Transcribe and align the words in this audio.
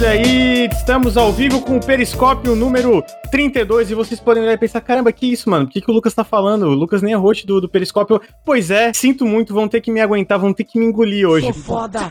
olha 0.00 0.10
aí, 0.12 0.66
estamos 0.72 1.18
ao 1.18 1.30
vivo 1.30 1.60
com 1.60 1.76
o 1.76 1.84
Periscópio 1.84 2.56
número 2.56 3.04
32 3.30 3.90
e 3.90 3.94
vocês 3.94 4.18
podem 4.18 4.42
olhar 4.42 4.54
e 4.54 4.56
pensar, 4.56 4.80
caramba, 4.80 5.12
que 5.12 5.30
isso, 5.30 5.50
mano? 5.50 5.66
O 5.66 5.68
que, 5.68 5.78
que 5.78 5.90
o 5.90 5.92
Lucas 5.92 6.14
tá 6.14 6.24
falando? 6.24 6.62
O 6.62 6.74
Lucas 6.74 7.02
nem 7.02 7.12
é 7.12 7.16
host 7.16 7.46
do, 7.46 7.60
do 7.60 7.68
Periscópio. 7.68 8.18
Pois 8.42 8.70
é, 8.70 8.94
sinto 8.94 9.26
muito, 9.26 9.52
vão 9.52 9.68
ter 9.68 9.82
que 9.82 9.90
me 9.90 10.00
aguentar, 10.00 10.38
vão 10.38 10.54
ter 10.54 10.64
que 10.64 10.78
me 10.78 10.86
engolir 10.86 11.28
hoje. 11.28 11.52
Sou 11.52 11.52
foda. 11.52 12.10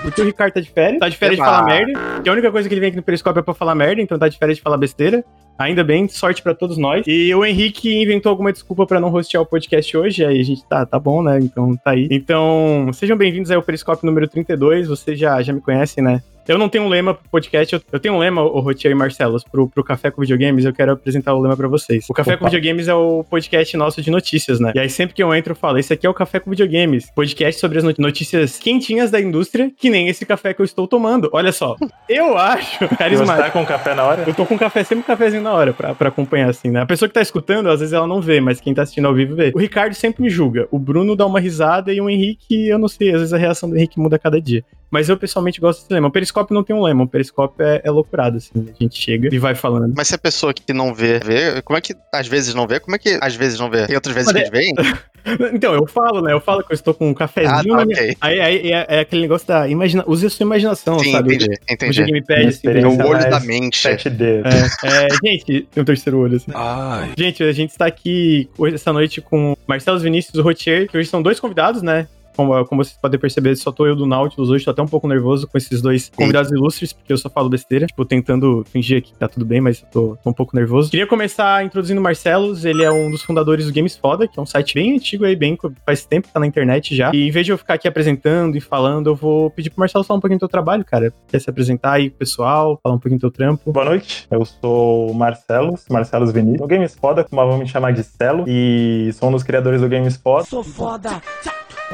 Porque 0.00 0.22
o 0.22 0.24
Ricardo 0.24 0.54
tá 0.54 0.60
de 0.60 0.70
férias, 0.70 1.00
tá 1.00 1.08
de 1.10 1.18
férias 1.18 1.38
Eba. 1.38 1.46
de 1.46 1.54
falar 1.54 1.66
merda, 1.66 2.22
que 2.22 2.28
a 2.30 2.32
única 2.32 2.50
coisa 2.50 2.66
que 2.66 2.72
ele 2.74 2.80
vem 2.80 2.88
aqui 2.88 2.96
no 2.96 3.02
Periscópio 3.02 3.40
é 3.40 3.42
pra 3.42 3.52
falar 3.52 3.74
merda, 3.74 4.00
então 4.00 4.18
tá 4.18 4.26
de 4.26 4.38
férias 4.38 4.56
de 4.56 4.62
falar 4.62 4.78
besteira. 4.78 5.22
Ainda 5.58 5.84
bem, 5.84 6.08
sorte 6.08 6.42
para 6.42 6.54
todos 6.54 6.78
nós. 6.78 7.04
E 7.06 7.34
o 7.34 7.44
Henrique 7.44 7.94
inventou 7.94 8.30
alguma 8.30 8.50
desculpa 8.50 8.86
para 8.86 8.98
não 8.98 9.12
hostear 9.12 9.42
o 9.42 9.46
podcast 9.46 9.94
hoje, 9.94 10.24
aí 10.24 10.40
a 10.40 10.44
gente 10.44 10.66
tá, 10.66 10.86
tá 10.86 10.98
bom, 10.98 11.22
né? 11.22 11.38
Então 11.42 11.76
tá 11.76 11.90
aí. 11.90 12.08
Então, 12.10 12.88
sejam 12.94 13.18
bem-vindos 13.18 13.50
ao 13.50 13.62
Periscópio 13.62 14.06
número 14.06 14.26
32. 14.26 14.88
Vocês 14.88 15.18
já, 15.18 15.42
já 15.42 15.52
me 15.52 15.60
conhecem, 15.60 16.02
né? 16.02 16.22
Eu 16.48 16.58
não 16.58 16.68
tenho 16.68 16.84
um 16.84 16.88
lema 16.88 17.14
pro 17.14 17.28
podcast, 17.30 17.72
eu, 17.72 17.80
eu 17.92 18.00
tenho 18.00 18.14
um 18.14 18.18
lema, 18.18 18.42
o 18.42 18.58
Rotier 18.58 18.90
e 18.90 18.94
Marcelos, 18.94 19.44
pro, 19.44 19.68
pro 19.68 19.84
Café 19.84 20.10
com 20.10 20.20
Videogames, 20.20 20.64
eu 20.64 20.72
quero 20.72 20.92
apresentar 20.92 21.34
o 21.34 21.40
lema 21.40 21.56
pra 21.56 21.68
vocês. 21.68 22.04
O 22.10 22.12
Café 22.12 22.32
Opa. 22.34 22.38
com 22.38 22.44
Videogames 22.46 22.88
é 22.88 22.94
o 22.94 23.24
podcast 23.24 23.76
nosso 23.76 24.02
de 24.02 24.10
notícias, 24.10 24.58
né? 24.58 24.72
E 24.74 24.80
aí 24.80 24.90
sempre 24.90 25.14
que 25.14 25.22
eu 25.22 25.32
entro 25.32 25.52
eu 25.52 25.56
falo, 25.56 25.78
esse 25.78 25.92
aqui 25.92 26.06
é 26.06 26.10
o 26.10 26.14
Café 26.14 26.40
com 26.40 26.50
Videogames, 26.50 27.10
podcast 27.14 27.60
sobre 27.60 27.78
as 27.78 27.84
notícias 27.96 28.58
quentinhas 28.58 29.10
da 29.10 29.20
indústria, 29.20 29.70
que 29.76 29.88
nem 29.88 30.08
esse 30.08 30.26
café 30.26 30.52
que 30.52 30.60
eu 30.60 30.64
estou 30.64 30.88
tomando. 30.88 31.30
Olha 31.32 31.52
só, 31.52 31.76
eu 32.08 32.36
acho 32.36 32.88
carismático. 32.96 33.36
Você 33.36 33.42
tá 33.42 33.50
com 33.50 33.64
café 33.64 33.94
na 33.94 34.04
hora? 34.04 34.24
Eu 34.26 34.34
tô 34.34 34.44
com 34.44 34.58
café, 34.58 34.82
sempre 34.82 35.04
um 35.04 35.06
cafezinho 35.06 35.42
na 35.42 35.52
hora 35.52 35.72
pra, 35.72 35.94
pra 35.94 36.08
acompanhar, 36.08 36.50
assim, 36.50 36.70
né? 36.70 36.80
A 36.80 36.86
pessoa 36.86 37.08
que 37.08 37.14
tá 37.14 37.22
escutando, 37.22 37.70
às 37.70 37.78
vezes 37.78 37.92
ela 37.92 38.06
não 38.06 38.20
vê, 38.20 38.40
mas 38.40 38.60
quem 38.60 38.74
tá 38.74 38.82
assistindo 38.82 39.06
ao 39.06 39.14
vivo 39.14 39.36
vê. 39.36 39.52
O 39.54 39.58
Ricardo 39.58 39.94
sempre 39.94 40.22
me 40.22 40.30
julga, 40.30 40.66
o 40.70 40.78
Bruno 40.78 41.14
dá 41.14 41.24
uma 41.24 41.38
risada 41.38 41.92
e 41.92 42.00
o 42.00 42.10
Henrique, 42.10 42.68
eu 42.68 42.78
não 42.78 42.88
sei, 42.88 43.10
às 43.10 43.18
vezes 43.18 43.32
a 43.32 43.38
reação 43.38 43.70
do 43.70 43.76
Henrique 43.76 44.00
muda 44.00 44.16
a 44.16 44.18
cada 44.18 44.40
dia. 44.40 44.64
Mas 44.92 45.08
eu 45.08 45.16
pessoalmente 45.16 45.58
gosto 45.58 45.80
desse 45.80 45.92
lema. 45.94 46.08
O 46.08 46.10
Periscópio 46.10 46.54
não 46.54 46.62
tem 46.62 46.76
um 46.76 46.82
lema, 46.82 47.04
o 47.04 47.08
Periscópio 47.08 47.64
é, 47.64 47.80
é 47.82 47.90
loucurado, 47.90 48.36
assim. 48.36 48.50
A 48.54 48.82
gente 48.82 48.98
chega 48.98 49.34
e 49.34 49.38
vai 49.38 49.54
falando. 49.54 49.94
Mas 49.96 50.08
se 50.08 50.14
a 50.14 50.18
pessoa 50.18 50.52
que 50.52 50.70
não 50.74 50.92
vê, 50.92 51.18
vê, 51.18 51.62
como 51.62 51.78
é 51.78 51.80
que 51.80 51.96
às 52.12 52.26
vezes 52.26 52.54
não 52.54 52.66
vê? 52.66 52.78
Como 52.78 52.94
é 52.94 52.98
que 52.98 53.18
às 53.22 53.34
vezes 53.34 53.58
não 53.58 53.70
vê? 53.70 53.86
Tem 53.86 53.96
outras 53.96 54.14
vezes 54.14 54.30
Mas 54.30 54.42
que 54.42 54.48
é... 54.48 54.60
vê? 54.60 54.72
Então, 55.52 55.72
eu 55.72 55.86
falo, 55.86 56.20
né? 56.20 56.32
Eu 56.32 56.40
falo 56.40 56.64
que 56.64 56.72
eu 56.72 56.74
estou 56.74 56.92
com 56.92 57.08
um 57.08 57.14
cafezinho. 57.14 57.74
Ah, 57.74 57.76
tá, 57.76 57.82
okay. 57.84 58.16
Aí, 58.20 58.40
aí 58.40 58.72
é, 58.72 58.86
é, 58.88 59.00
aquele 59.00 59.22
negócio 59.22 59.46
da. 59.46 59.68
Imagina, 59.68 60.02
use 60.04 60.26
a 60.26 60.30
sua 60.30 60.42
imaginação, 60.42 60.98
Sim, 60.98 61.12
sabe? 61.12 61.36
Entendi, 61.36 61.58
entendi. 61.70 62.02
O 62.02 62.06
gamepad, 62.06 62.48
assim. 62.48 62.66
É 62.66 62.86
o 62.86 63.06
olho 63.06 63.30
da 63.30 63.38
mente. 63.38 63.80
7D. 63.80 64.42
É, 64.44 64.86
é, 64.86 65.08
gente, 65.24 65.68
tem 65.70 65.80
um 65.80 65.84
terceiro 65.84 66.18
olho, 66.18 66.36
assim. 66.36 66.50
Ai. 66.52 67.12
Gente, 67.16 67.40
a 67.44 67.52
gente 67.52 67.70
está 67.70 67.86
aqui 67.86 68.50
hoje, 68.58 68.74
essa 68.74 68.92
noite 68.92 69.20
com 69.20 69.56
Marcelo 69.64 70.00
Vinícius 70.00 70.34
e 70.34 70.40
Rotier, 70.40 70.88
que 70.88 70.98
hoje 70.98 71.08
são 71.08 71.22
dois 71.22 71.38
convidados, 71.38 71.82
né? 71.82 72.08
Como, 72.36 72.64
como 72.66 72.84
vocês 72.84 72.98
podem 73.00 73.18
perceber, 73.18 73.54
só 73.56 73.70
tô 73.70 73.86
eu 73.86 73.96
do 73.96 74.06
Nautilus 74.06 74.50
hoje, 74.50 74.64
tô 74.64 74.70
até 74.70 74.82
um 74.82 74.86
pouco 74.86 75.06
nervoso 75.06 75.46
com 75.46 75.58
esses 75.58 75.82
dois 75.82 76.10
convidados 76.14 76.48
Sim. 76.50 76.56
ilustres, 76.56 76.92
porque 76.92 77.12
eu 77.12 77.18
só 77.18 77.28
falo 77.28 77.48
besteira, 77.48 77.86
tipo, 77.86 78.04
tentando 78.04 78.64
fingir 78.70 79.02
que 79.02 79.12
tá 79.14 79.28
tudo 79.28 79.44
bem, 79.44 79.60
mas 79.60 79.84
tô, 79.92 80.16
tô, 80.22 80.30
um 80.30 80.32
pouco 80.32 80.56
nervoso. 80.56 80.90
Queria 80.90 81.06
começar 81.06 81.64
introduzindo 81.64 82.00
o 82.00 82.02
Marcelos, 82.02 82.64
ele 82.64 82.82
é 82.82 82.90
um 82.90 83.10
dos 83.10 83.22
fundadores 83.22 83.66
do 83.66 83.72
Games 83.72 83.96
Foda, 83.96 84.26
que 84.26 84.38
é 84.38 84.42
um 84.42 84.46
site 84.46 84.74
bem 84.74 84.94
antigo 84.94 85.24
aí, 85.24 85.36
bem 85.36 85.58
faz 85.84 86.04
tempo 86.04 86.28
que 86.28 86.34
tá 86.34 86.40
na 86.40 86.46
internet 86.46 86.94
já. 86.94 87.10
E 87.14 87.28
em 87.28 87.30
vez 87.30 87.46
de 87.46 87.52
eu 87.52 87.58
ficar 87.58 87.74
aqui 87.74 87.86
apresentando 87.86 88.56
e 88.56 88.60
falando, 88.60 89.10
eu 89.10 89.14
vou 89.14 89.50
pedir 89.50 89.70
pro 89.70 89.80
Marcelo 89.80 90.04
falar 90.04 90.18
um 90.18 90.20
pouquinho 90.20 90.38
do 90.38 90.40
teu 90.40 90.48
trabalho, 90.48 90.84
cara. 90.84 91.12
Quer 91.28 91.40
se 91.40 91.48
apresentar 91.48 91.92
aí 91.92 92.10
pro 92.10 92.20
pessoal, 92.20 92.78
falar 92.82 92.94
um 92.94 92.98
pouquinho 92.98 93.18
do 93.18 93.22
teu 93.22 93.30
trampo? 93.30 93.72
Boa 93.72 93.84
noite, 93.84 94.26
eu 94.30 94.44
sou 94.44 95.10
o 95.10 95.14
Marcelos, 95.14 95.84
Marcelos 95.90 96.32
Vinícius. 96.32 96.62
O 96.62 96.66
Games 96.66 96.94
Foda, 96.94 97.24
como 97.24 97.46
vão 97.46 97.58
me 97.58 97.66
chamar 97.66 97.92
de 97.92 98.02
Celo, 98.02 98.44
e 98.46 99.10
sou 99.14 99.28
um 99.28 99.32
dos 99.32 99.42
criadores 99.42 99.80
do 99.80 99.88
Games 99.88 100.16
Foda. 100.16 100.44
Sou 100.44 100.62
foda! 100.62 101.20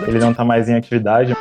Ele 0.06 0.18
não 0.18 0.30
está 0.30 0.44
mais 0.44 0.68
em 0.68 0.74
atividade, 0.74 1.36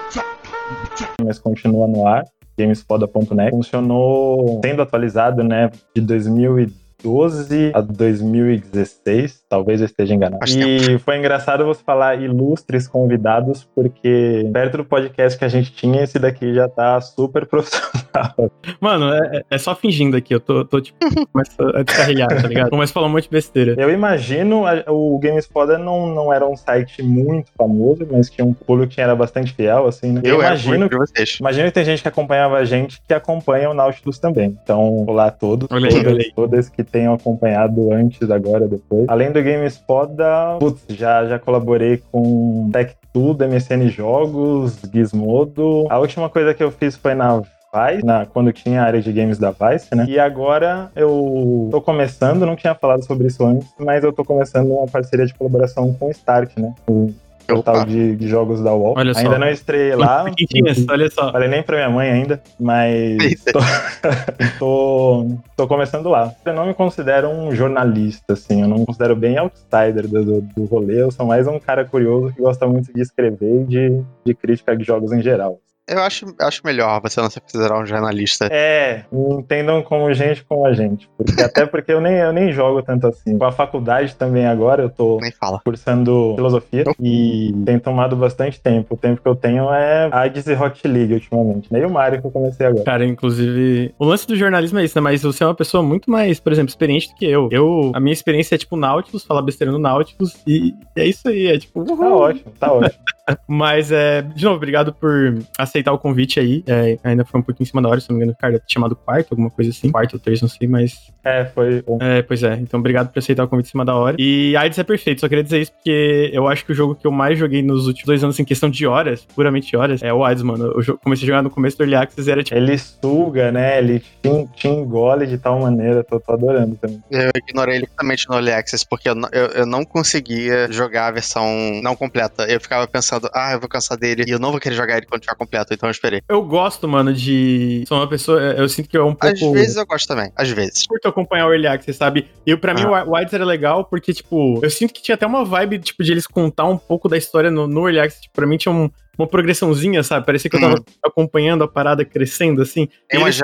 mas 1.23 1.39
continua 1.39 1.87
no 1.87 2.07
ar. 2.07 2.23
Gamesfoda.net 2.59 3.51
funcionou 3.51 4.59
sendo 4.65 4.81
atualizado, 4.81 5.43
né, 5.43 5.69
de 5.95 6.01
2012 6.01 7.71
a 7.73 7.81
2016 7.81 9.43
Talvez 9.47 9.79
eu 9.79 9.85
esteja 9.85 10.15
enganado. 10.15 10.43
E 10.47 10.97
foi 10.99 11.17
engraçado 11.17 11.63
você 11.65 11.83
falar 11.83 12.19
ilustres 12.19 12.87
convidados, 12.87 13.63
porque 13.75 14.49
perto 14.51 14.77
do 14.77 14.85
podcast 14.85 15.37
que 15.37 15.45
a 15.45 15.49
gente 15.49 15.71
tinha, 15.71 16.03
esse 16.03 16.17
daqui 16.17 16.53
já 16.53 16.67
tá 16.67 16.99
super 16.99 17.45
profissional. 17.45 18.06
Mano, 18.79 19.13
é, 19.13 19.43
é 19.49 19.57
só 19.57 19.75
fingindo 19.75 20.17
aqui. 20.17 20.33
Eu 20.33 20.39
tô, 20.39 20.65
tô 20.65 20.81
tipo, 20.81 20.97
começo 21.31 21.55
a 21.75 21.83
descarrilhar, 21.83 22.27
tá 22.29 22.47
ligado? 22.47 22.69
Começo 22.69 22.91
a 22.91 22.93
falar 22.93 23.07
um 23.07 23.11
monte 23.11 23.23
de 23.23 23.29
besteira. 23.29 23.75
Eu 23.77 23.89
imagino, 23.91 24.63
o 24.87 25.17
Games 25.19 25.45
Foda 25.45 25.77
não, 25.77 26.07
não 26.13 26.33
era 26.33 26.47
um 26.47 26.55
site 26.55 27.01
muito 27.01 27.51
famoso, 27.57 28.07
mas 28.09 28.29
tinha 28.29 28.45
um 28.45 28.53
público 28.53 28.93
que 28.93 29.01
era 29.01 29.15
bastante 29.15 29.53
fiel, 29.53 29.87
assim, 29.87 30.11
né? 30.11 30.21
Eu, 30.23 30.35
eu 30.35 30.41
imagino, 30.41 30.89
que, 30.89 30.97
vocês. 30.97 31.37
imagino 31.39 31.67
que 31.67 31.73
tem 31.73 31.85
gente 31.85 32.01
que 32.01 32.07
acompanhava 32.07 32.57
a 32.57 32.65
gente 32.65 33.01
que 33.07 33.13
acompanha 33.13 33.69
o 33.69 33.73
Nautilus 33.73 34.19
também. 34.19 34.57
Então, 34.63 35.05
olá 35.07 35.27
a 35.27 35.31
todos. 35.31 35.67
Olha 35.71 35.89
aí, 35.89 36.03
todas, 36.03 36.31
todas 36.33 36.69
que 36.69 36.83
tenham 36.83 37.13
acompanhado 37.13 37.91
antes, 37.91 38.29
agora, 38.29 38.67
depois. 38.67 39.05
Além 39.07 39.31
do 39.31 39.41
Games 39.41 39.77
Foda, 39.85 40.57
putz, 40.59 40.83
já, 40.89 41.25
já 41.25 41.39
colaborei 41.39 42.01
com 42.11 42.69
Tech 42.71 42.95
Tudo, 43.13 43.47
MSN 43.47 43.89
Jogos, 43.89 44.79
Gizmodo. 44.93 45.85
A 45.89 45.99
última 45.99 46.29
coisa 46.29 46.53
que 46.53 46.63
eu 46.63 46.71
fiz 46.71 46.95
foi 46.95 47.13
na 47.13 47.41
Vice, 47.77 48.05
na, 48.05 48.25
quando 48.25 48.51
tinha 48.51 48.81
a 48.81 48.85
área 48.85 49.01
de 49.01 49.11
games 49.11 49.37
da 49.37 49.51
Vice, 49.51 49.93
né? 49.95 50.05
E 50.07 50.19
agora 50.19 50.91
eu 50.95 51.67
tô 51.71 51.81
começando, 51.81 52.45
não 52.45 52.55
tinha 52.55 52.73
falado 52.73 53.03
sobre 53.05 53.27
isso 53.27 53.45
antes, 53.45 53.67
mas 53.79 54.03
eu 54.03 54.11
tô 54.11 54.23
começando 54.23 54.71
uma 54.71 54.87
parceria 54.87 55.25
de 55.25 55.33
colaboração 55.33 55.93
com 55.93 56.07
o 56.07 56.11
Start, 56.11 56.51
né? 56.57 56.73
O 56.87 57.13
portal 57.47 57.85
de, 57.85 58.15
de, 58.15 58.27
jogos 58.27 58.61
da 58.61 58.73
UOL. 58.73 58.93
Olha 58.97 59.13
ainda 59.15 59.31
só. 59.31 59.39
não 59.39 59.49
estrei 59.49 59.95
lá. 59.95 60.25
olha 60.89 61.09
só. 61.09 61.31
Falei 61.31 61.47
nem 61.47 61.63
pra 61.63 61.77
minha 61.77 61.89
mãe 61.89 62.09
ainda, 62.09 62.41
mas 62.59 63.43
tô, 63.45 63.59
tô, 64.59 65.27
tô, 65.55 65.67
começando 65.67 66.09
lá. 66.09 66.33
Eu 66.45 66.53
não 66.53 66.67
me 66.67 66.73
considero 66.73 67.29
um 67.29 67.51
jornalista, 67.55 68.33
assim, 68.33 68.61
eu 68.61 68.67
não 68.67 68.79
me 68.79 68.85
considero 68.85 69.15
bem 69.15 69.37
outsider 69.37 70.07
do, 70.07 70.25
do, 70.25 70.41
do 70.41 70.65
rolê, 70.65 71.01
eu 71.01 71.11
sou 71.11 71.25
mais 71.25 71.47
um 71.47 71.57
cara 71.59 71.85
curioso 71.85 72.33
que 72.33 72.41
gosta 72.41 72.67
muito 72.67 72.93
de 72.93 73.01
escrever 73.01 73.61
e 73.61 73.65
de, 73.65 74.03
de 74.25 74.33
crítica 74.33 74.75
de 74.75 74.83
jogos 74.83 75.11
em 75.11 75.21
geral. 75.21 75.59
Eu 75.87 76.01
acho, 76.01 76.25
acho 76.41 76.61
melhor 76.65 77.01
você 77.01 77.21
não 77.21 77.29
se 77.29 77.39
considerar 77.39 77.79
um 77.79 77.85
jornalista. 77.85 78.49
É, 78.51 79.05
entendam 79.11 79.81
como 79.81 80.13
gente 80.13 80.43
como 80.43 80.65
a 80.65 80.73
gente. 80.73 81.09
Porque, 81.17 81.41
até 81.41 81.65
porque 81.65 81.93
eu 81.93 82.01
nem, 82.01 82.15
eu 82.15 82.33
nem 82.33 82.51
jogo 82.51 82.81
tanto 82.81 83.07
assim. 83.07 83.37
Com 83.37 83.45
a 83.45 83.51
faculdade 83.53 84.13
também 84.15 84.45
agora, 84.45 84.83
eu 84.83 84.89
tô 84.89 85.17
nem 85.21 85.31
fala. 85.31 85.61
cursando 85.63 86.33
filosofia 86.35 86.83
e 86.99 87.53
tem 87.65 87.79
tomado 87.79 88.17
bastante 88.17 88.59
tempo. 88.59 88.95
O 88.95 88.97
tempo 88.97 89.21
que 89.21 89.27
eu 89.27 89.35
tenho 89.35 89.71
é 89.71 90.09
AIDS 90.11 90.45
e 90.47 90.53
Rocket 90.53 90.83
League 90.83 91.13
ultimamente. 91.13 91.71
Nem 91.71 91.85
o 91.85 91.89
Mario 91.89 92.19
que 92.19 92.27
eu 92.27 92.31
comecei 92.31 92.65
agora. 92.65 92.83
Cara, 92.83 93.05
inclusive, 93.05 93.93
o 93.97 94.05
lance 94.05 94.27
do 94.27 94.35
jornalismo 94.35 94.79
é 94.79 94.83
isso, 94.83 94.97
né? 94.97 95.01
Mas 95.01 95.23
você 95.23 95.43
é 95.43 95.47
uma 95.47 95.55
pessoa 95.55 95.81
muito 95.81 96.11
mais, 96.11 96.37
por 96.37 96.51
exemplo, 96.51 96.69
experiente 96.69 97.07
do 97.09 97.15
que 97.15 97.25
eu. 97.25 97.47
Eu, 97.49 97.91
a 97.95 97.99
minha 98.01 98.13
experiência 98.13 98.55
é 98.55 98.57
tipo 98.57 98.75
Nautilus, 98.75 99.23
falar 99.23 99.41
besteira 99.41 99.71
no 99.71 99.79
Nautilus 99.79 100.35
e 100.45 100.73
é 100.97 101.05
isso 101.05 101.29
aí, 101.29 101.47
é 101.47 101.57
tipo... 101.57 101.79
Uhul. 101.79 101.97
Tá 101.97 102.15
ótimo, 102.15 102.53
tá 102.59 102.73
ótimo. 102.73 103.03
Mas, 103.47 103.91
é, 103.91 104.21
de 104.21 104.43
novo, 104.43 104.57
obrigado 104.57 104.93
por 104.93 105.37
aceitar 105.57 105.76
o 105.91 105.97
convite 105.97 106.39
aí. 106.39 106.63
É, 106.67 106.97
ainda 107.03 107.25
foi 107.25 107.39
um 107.39 107.43
pouquinho 107.43 107.65
em 107.65 107.69
cima 107.69 107.81
da 107.81 107.89
hora, 107.89 107.99
se 107.99 108.09
não 108.09 108.17
me 108.17 108.23
engano, 108.23 108.37
cara, 108.39 108.61
chamado 108.67 108.95
quarto, 108.95 109.31
alguma 109.31 109.49
coisa 109.49 109.71
assim. 109.71 109.91
Quarto 109.91 110.13
ou 110.13 110.19
terço, 110.19 110.43
não 110.43 110.49
sei, 110.49 110.67
mas. 110.67 111.11
É, 111.23 111.45
foi 111.45 111.81
bom. 111.81 111.97
É, 112.01 112.21
pois 112.21 112.43
é. 112.43 112.55
Então, 112.55 112.79
obrigado 112.79 113.11
por 113.11 113.19
aceitar 113.19 113.43
o 113.43 113.47
convite 113.47 113.67
em 113.67 113.71
cima 113.71 113.85
da 113.85 113.95
hora. 113.95 114.15
E 114.19 114.55
AIDS 114.55 114.79
é 114.79 114.83
perfeito, 114.83 115.21
só 115.21 115.29
queria 115.29 115.43
dizer 115.43 115.61
isso 115.61 115.73
porque 115.73 116.29
eu 116.33 116.47
acho 116.47 116.65
que 116.65 116.71
o 116.71 116.75
jogo 116.75 116.95
que 116.95 117.05
eu 117.05 117.11
mais 117.11 117.37
joguei 117.37 117.61
nos 117.61 117.87
últimos 117.87 118.05
dois 118.05 118.23
anos, 118.23 118.39
em 118.39 118.45
questão 118.45 118.69
de 118.69 118.85
horas, 118.85 119.25
puramente 119.35 119.75
horas, 119.75 120.01
é 120.01 120.13
o 120.13 120.23
AIDS, 120.23 120.43
mano. 120.43 120.65
Eu 120.65 120.97
comecei 120.97 121.25
a 121.25 121.27
jogar 121.27 121.41
no 121.41 121.49
começo 121.49 121.77
do 121.77 121.83
Early 121.83 121.95
Access 121.95 122.29
era 122.29 122.43
tipo. 122.43 122.57
Ele 122.57 122.77
suga, 122.77 123.51
né? 123.51 123.79
Ele 123.79 123.99
te, 123.99 124.47
te 124.55 124.67
engole 124.67 125.27
de 125.27 125.37
tal 125.37 125.59
maneira, 125.59 126.03
tô, 126.03 126.19
tô 126.19 126.33
adorando 126.33 126.75
também. 126.75 127.01
Eu 127.11 127.31
ignorei 127.35 127.77
ele 127.77 127.87
completamente 127.87 128.27
no 128.29 128.35
Early 128.35 128.51
Access 128.51 128.85
porque 128.87 129.09
eu, 129.09 129.15
eu, 129.31 129.47
eu 129.47 129.65
não 129.65 129.83
conseguia 129.83 130.71
jogar 130.71 131.07
a 131.07 131.11
versão 131.11 131.47
não 131.81 131.95
completa. 131.95 132.43
Eu 132.43 132.59
ficava 132.59 132.87
pensando, 132.87 133.29
ah, 133.33 133.53
eu 133.53 133.59
vou 133.59 133.69
cansar 133.69 133.97
dele 133.97 134.23
e 134.27 134.31
eu 134.31 134.39
não 134.39 134.51
vou 134.51 134.59
querer 134.59 134.75
jogar 134.75 134.97
ele 134.97 135.05
quando 135.05 135.21
tiver 135.21 135.35
completo, 135.35 135.66
então 135.73 135.87
eu 135.87 135.91
esperei. 135.91 136.21
Eu 136.27 136.41
gosto, 136.43 136.87
mano, 136.87 137.13
de. 137.13 137.83
Sou 137.87 137.97
uma 137.97 138.07
pessoa. 138.07 138.39
Eu 138.39 138.67
sinto 138.69 138.89
que 138.89 138.97
é 138.97 139.01
um 139.01 139.15
pouco. 139.15 139.27
Às 139.27 139.51
vezes 139.51 139.75
eu 139.75 139.85
gosto 139.85 140.07
também, 140.07 140.31
às 140.35 140.49
vezes. 140.49 140.85
Curto 140.87 141.07
acompanhar 141.07 141.47
o 141.47 141.53
Early 141.53 141.67
Access, 141.67 141.97
sabe? 141.97 142.27
E 142.45 142.55
pra 142.55 142.71
ah. 142.71 142.75
mim 142.75 142.85
o 142.85 143.11
Wilds 143.13 143.33
era 143.33 143.45
legal 143.45 143.85
porque, 143.85 144.13
tipo, 144.13 144.59
eu 144.63 144.69
sinto 144.69 144.93
que 144.93 145.01
tinha 145.01 145.15
até 145.15 145.25
uma 145.25 145.43
vibe, 145.43 145.79
tipo, 145.79 146.03
de 146.03 146.11
eles 146.11 146.27
contar 146.27 146.65
um 146.65 146.77
pouco 146.77 147.07
da 147.09 147.17
história 147.17 147.51
no, 147.51 147.67
no 147.67 147.87
Early 147.87 147.99
Access. 147.99 148.21
Tipo, 148.21 148.35
pra 148.35 148.47
mim 148.47 148.57
tinha 148.57 148.73
um 148.73 148.89
uma 149.17 149.27
progressãozinha, 149.27 150.03
sabe? 150.03 150.25
Parecia 150.25 150.49
que 150.49 150.55
eu 150.55 150.61
tava 150.61 150.75
hum. 150.75 150.83
acompanhando 151.03 151.63
a 151.63 151.67
parada 151.67 152.05
crescendo, 152.05 152.61
assim. 152.61 152.87
Tem 153.09 153.19
uma 153.19 153.29
que 153.29 153.37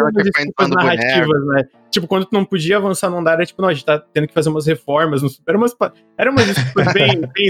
foi 0.56 0.68
narrativas, 0.68 1.46
né? 1.48 1.64
Tipo, 1.90 2.08
quando 2.08 2.26
tu 2.26 2.34
não 2.34 2.46
podia 2.46 2.78
avançar 2.78 3.10
no 3.10 3.18
andar, 3.18 3.34
era 3.34 3.46
tipo, 3.46 3.62
não, 3.62 3.70
a 3.70 3.74
gente 3.74 3.86
tá 3.86 3.98
tendo 3.98 4.28
que 4.28 4.34
fazer 4.34 4.50
umas 4.50 4.68
reformas. 4.68 5.22
Era 5.48 5.58
umas, 5.58 5.76
era 6.18 6.32
umas 6.32 6.46
bem, 6.94 7.22
bem 7.22 7.50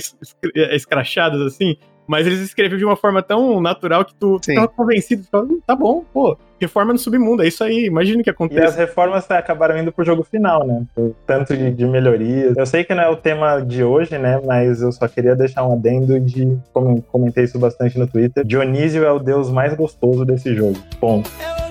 escrachadas, 0.71 1.41
assim. 1.41 1.77
Mas 2.13 2.27
eles 2.27 2.41
escreviam 2.41 2.77
de 2.77 2.85
uma 2.85 2.95
forma 2.95 3.23
tão 3.23 3.59
natural 3.59 4.05
que 4.05 4.13
tu 4.13 4.39
Sim. 4.39 4.53
convencido. 4.75 5.23
Ficava, 5.23 5.45
hum, 5.45 5.59
tá 5.65 5.75
bom, 5.75 6.05
pô, 6.13 6.37
reforma 6.61 6.93
no 6.93 6.99
submundo, 6.99 7.41
é 7.41 7.47
isso 7.47 7.63
aí, 7.63 7.85
imagina 7.85 8.21
o 8.21 8.23
que 8.23 8.29
acontece. 8.29 8.61
E 8.61 8.63
as 8.63 8.75
reformas 8.75 9.29
acabaram 9.31 9.79
indo 9.79 9.91
pro 9.91 10.05
jogo 10.05 10.21
final, 10.21 10.63
né? 10.63 10.83
Por 10.93 11.15
tanto 11.25 11.57
de, 11.57 11.71
de 11.71 11.87
melhorias. 11.87 12.55
Eu 12.55 12.67
sei 12.67 12.83
que 12.83 12.93
não 12.93 13.01
é 13.01 13.09
o 13.09 13.15
tema 13.15 13.61
de 13.61 13.83
hoje, 13.83 14.15
né? 14.19 14.39
Mas 14.45 14.79
eu 14.79 14.91
só 14.91 15.07
queria 15.07 15.35
deixar 15.35 15.65
um 15.65 15.73
adendo 15.73 16.19
de, 16.19 16.55
como 16.71 17.01
comentei 17.01 17.45
isso 17.45 17.57
bastante 17.57 17.97
no 17.97 18.05
Twitter, 18.05 18.45
Dionísio 18.45 19.03
é 19.03 19.11
o 19.11 19.17
deus 19.17 19.49
mais 19.49 19.73
gostoso 19.73 20.23
desse 20.23 20.53
jogo. 20.53 20.77
Ponto. 20.99 21.31
Eu 21.57 21.62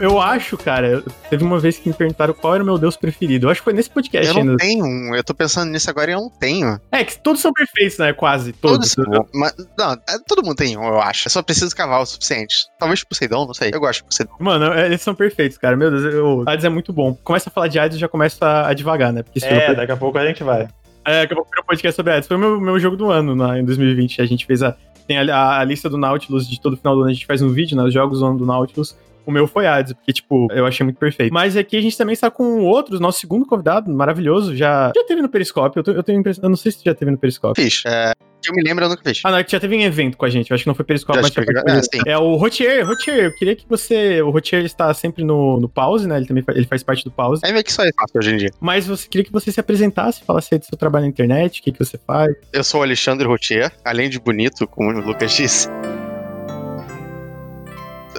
Eu 0.00 0.20
acho, 0.20 0.56
cara, 0.58 1.02
teve 1.30 1.44
uma 1.44 1.58
vez 1.58 1.78
que 1.78 1.88
me 1.88 1.94
perguntaram 1.94 2.34
qual 2.34 2.54
era 2.54 2.62
o 2.62 2.66
meu 2.66 2.76
Deus 2.76 2.96
preferido. 2.96 3.46
Eu 3.46 3.50
acho 3.50 3.60
que 3.60 3.64
foi 3.64 3.72
nesse 3.72 3.88
podcast 3.88 4.26
Eu 4.28 4.34
não 4.34 4.40
ainda. 4.52 4.56
tenho 4.56 4.84
um. 4.84 5.14
Eu 5.14 5.22
tô 5.22 5.32
pensando 5.34 5.70
nisso 5.70 5.88
agora 5.88 6.10
e 6.10 6.14
eu 6.14 6.20
não 6.20 6.30
tenho. 6.30 6.78
É, 6.90 7.04
que 7.04 7.18
todos 7.18 7.40
são 7.40 7.52
perfeitos, 7.52 7.98
né? 7.98 8.12
Quase. 8.12 8.52
Todos. 8.52 8.94
Todos. 8.94 9.28
Mas, 9.32 9.54
não, 9.78 9.92
é, 9.92 10.18
todo 10.26 10.44
mundo 10.44 10.56
tem 10.56 10.76
um, 10.76 10.84
eu 10.84 11.00
acho. 11.00 11.26
Eu 11.28 11.30
só 11.30 11.42
preciso 11.42 11.74
cavar 11.74 12.00
o 12.02 12.06
suficiente. 12.06 12.54
Talvez 12.78 13.04
Poseidon, 13.04 13.46
não 13.46 13.54
sei. 13.54 13.70
Eu 13.72 13.80
gosto 13.80 14.00
de 14.00 14.04
Poseidon. 14.04 14.32
Mano, 14.38 14.72
é, 14.72 14.86
eles 14.86 15.00
são 15.00 15.14
perfeitos, 15.14 15.56
cara. 15.58 15.76
Meu 15.76 15.90
Deus, 15.90 16.02
o 16.14 16.44
Hades 16.48 16.64
é 16.64 16.68
muito 16.68 16.92
bom. 16.92 17.14
Começa 17.22 17.48
a 17.48 17.52
falar 17.52 17.68
de 17.68 17.78
Hades 17.78 17.96
e 17.96 18.00
já 18.00 18.08
começa 18.08 18.66
a 18.66 18.74
devagar, 18.74 19.12
né? 19.12 19.22
Porque 19.22 19.44
É, 19.44 19.66
jogo- 19.66 19.76
daqui 19.76 19.92
a 19.92 19.96
pouco 19.96 20.18
a 20.18 20.26
gente 20.26 20.42
vai. 20.42 20.68
É, 21.06 21.22
acabou 21.22 21.44
com 21.44 21.60
o 21.60 21.64
podcast 21.66 21.94
sobre 21.96 22.12
Hades. 22.12 22.26
Foi 22.26 22.36
o 22.36 22.40
meu, 22.40 22.60
meu 22.60 22.78
jogo 22.80 22.96
do 22.96 23.10
ano 23.10 23.34
na, 23.36 23.58
em 23.58 23.64
2020. 23.64 24.20
A 24.20 24.26
gente 24.26 24.44
fez 24.44 24.62
a. 24.62 24.74
Tem 25.06 25.18
a, 25.18 25.36
a- 25.36 25.60
a 25.60 25.64
lista 25.64 25.88
do 25.88 25.96
Nautilus 25.98 26.48
de 26.48 26.60
todo 26.60 26.76
final 26.76 26.94
do 26.94 27.02
ano. 27.02 27.10
A 27.10 27.12
gente 27.14 27.26
faz 27.26 27.40
um 27.42 27.50
vídeo, 27.50 27.76
né? 27.76 27.84
Os 27.84 27.92
jogos 27.94 28.18
do 28.20 28.26
ano 28.26 28.38
do 28.38 28.46
Nautilus. 28.46 28.96
O 29.26 29.32
meu 29.32 29.46
foi 29.46 29.66
Hades, 29.66 29.92
porque, 29.94 30.12
tipo, 30.12 30.48
eu 30.52 30.66
achei 30.66 30.84
muito 30.84 30.98
perfeito. 30.98 31.32
Mas 31.32 31.56
aqui 31.56 31.76
a 31.76 31.80
gente 31.80 31.96
também 31.96 32.12
está 32.12 32.30
com 32.30 32.60
outros, 32.60 33.00
nosso 33.00 33.20
segundo 33.20 33.46
convidado, 33.46 33.90
maravilhoso. 33.92 34.56
Já, 34.56 34.92
já 34.94 35.04
teve 35.04 35.22
no 35.22 35.28
Periscope. 35.28 35.76
Eu, 35.76 35.94
eu 35.94 36.02
tenho 36.02 36.20
impressão. 36.20 36.44
Eu 36.44 36.50
não 36.50 36.56
sei 36.56 36.72
se 36.72 36.84
já 36.84 36.94
teve 36.94 37.10
no 37.10 37.18
Periscope. 37.18 37.60
Fiz. 37.60 37.82
É, 37.86 38.12
eu 38.46 38.54
me 38.54 38.62
lembro, 38.62 38.84
eu 38.84 38.88
nunca 38.88 39.02
fiz. 39.02 39.20
Ah, 39.24 39.30
não, 39.30 39.38
é 39.38 39.44
que 39.44 39.52
já 39.52 39.60
teve 39.60 39.74
em 39.76 39.84
evento 39.84 40.16
com 40.16 40.24
a 40.24 40.30
gente. 40.30 40.50
Eu 40.50 40.54
acho 40.54 40.64
que 40.64 40.68
não 40.68 40.74
foi 40.74 40.84
Periscope, 40.84 41.20
mas 41.20 41.30
participado. 41.30 42.08
É. 42.08 42.12
É 42.12 42.18
o 42.18 42.36
Rotier. 42.36 42.86
Rotier, 42.86 43.24
eu 43.24 43.34
queria 43.34 43.56
que 43.56 43.64
você. 43.68 44.20
O 44.22 44.30
Rotier 44.30 44.60
ele 44.60 44.66
está 44.66 44.92
sempre 44.92 45.24
no, 45.24 45.58
no 45.58 45.68
pause, 45.68 46.06
né? 46.06 46.16
Ele 46.16 46.26
também 46.26 46.44
ele 46.48 46.66
faz 46.66 46.82
parte 46.82 47.04
do 47.04 47.10
pause. 47.10 47.42
É 47.44 47.52
meio 47.52 47.64
que 47.64 47.72
só 47.72 47.82
é 47.82 47.90
fácil 47.98 48.18
hoje 48.18 48.34
em 48.34 48.36
dia. 48.36 48.50
Mas 48.60 48.86
você 48.86 49.08
queria 49.08 49.24
que 49.24 49.32
você 49.32 49.50
se 49.50 49.60
apresentasse, 49.60 50.22
falasse 50.24 50.58
do 50.58 50.64
seu 50.64 50.76
trabalho 50.76 51.04
na 51.04 51.10
internet, 51.10 51.60
o 51.60 51.62
que, 51.62 51.72
que 51.72 51.78
você 51.78 51.98
faz. 51.98 52.34
Eu 52.52 52.62
sou 52.62 52.80
o 52.80 52.82
Alexandre 52.82 53.26
Routier, 53.26 53.72
além 53.84 54.08
de 54.10 54.18
bonito, 54.18 54.66
como 54.66 54.90
o 54.90 55.00
Lucas 55.00 55.32
disse. 55.32 55.68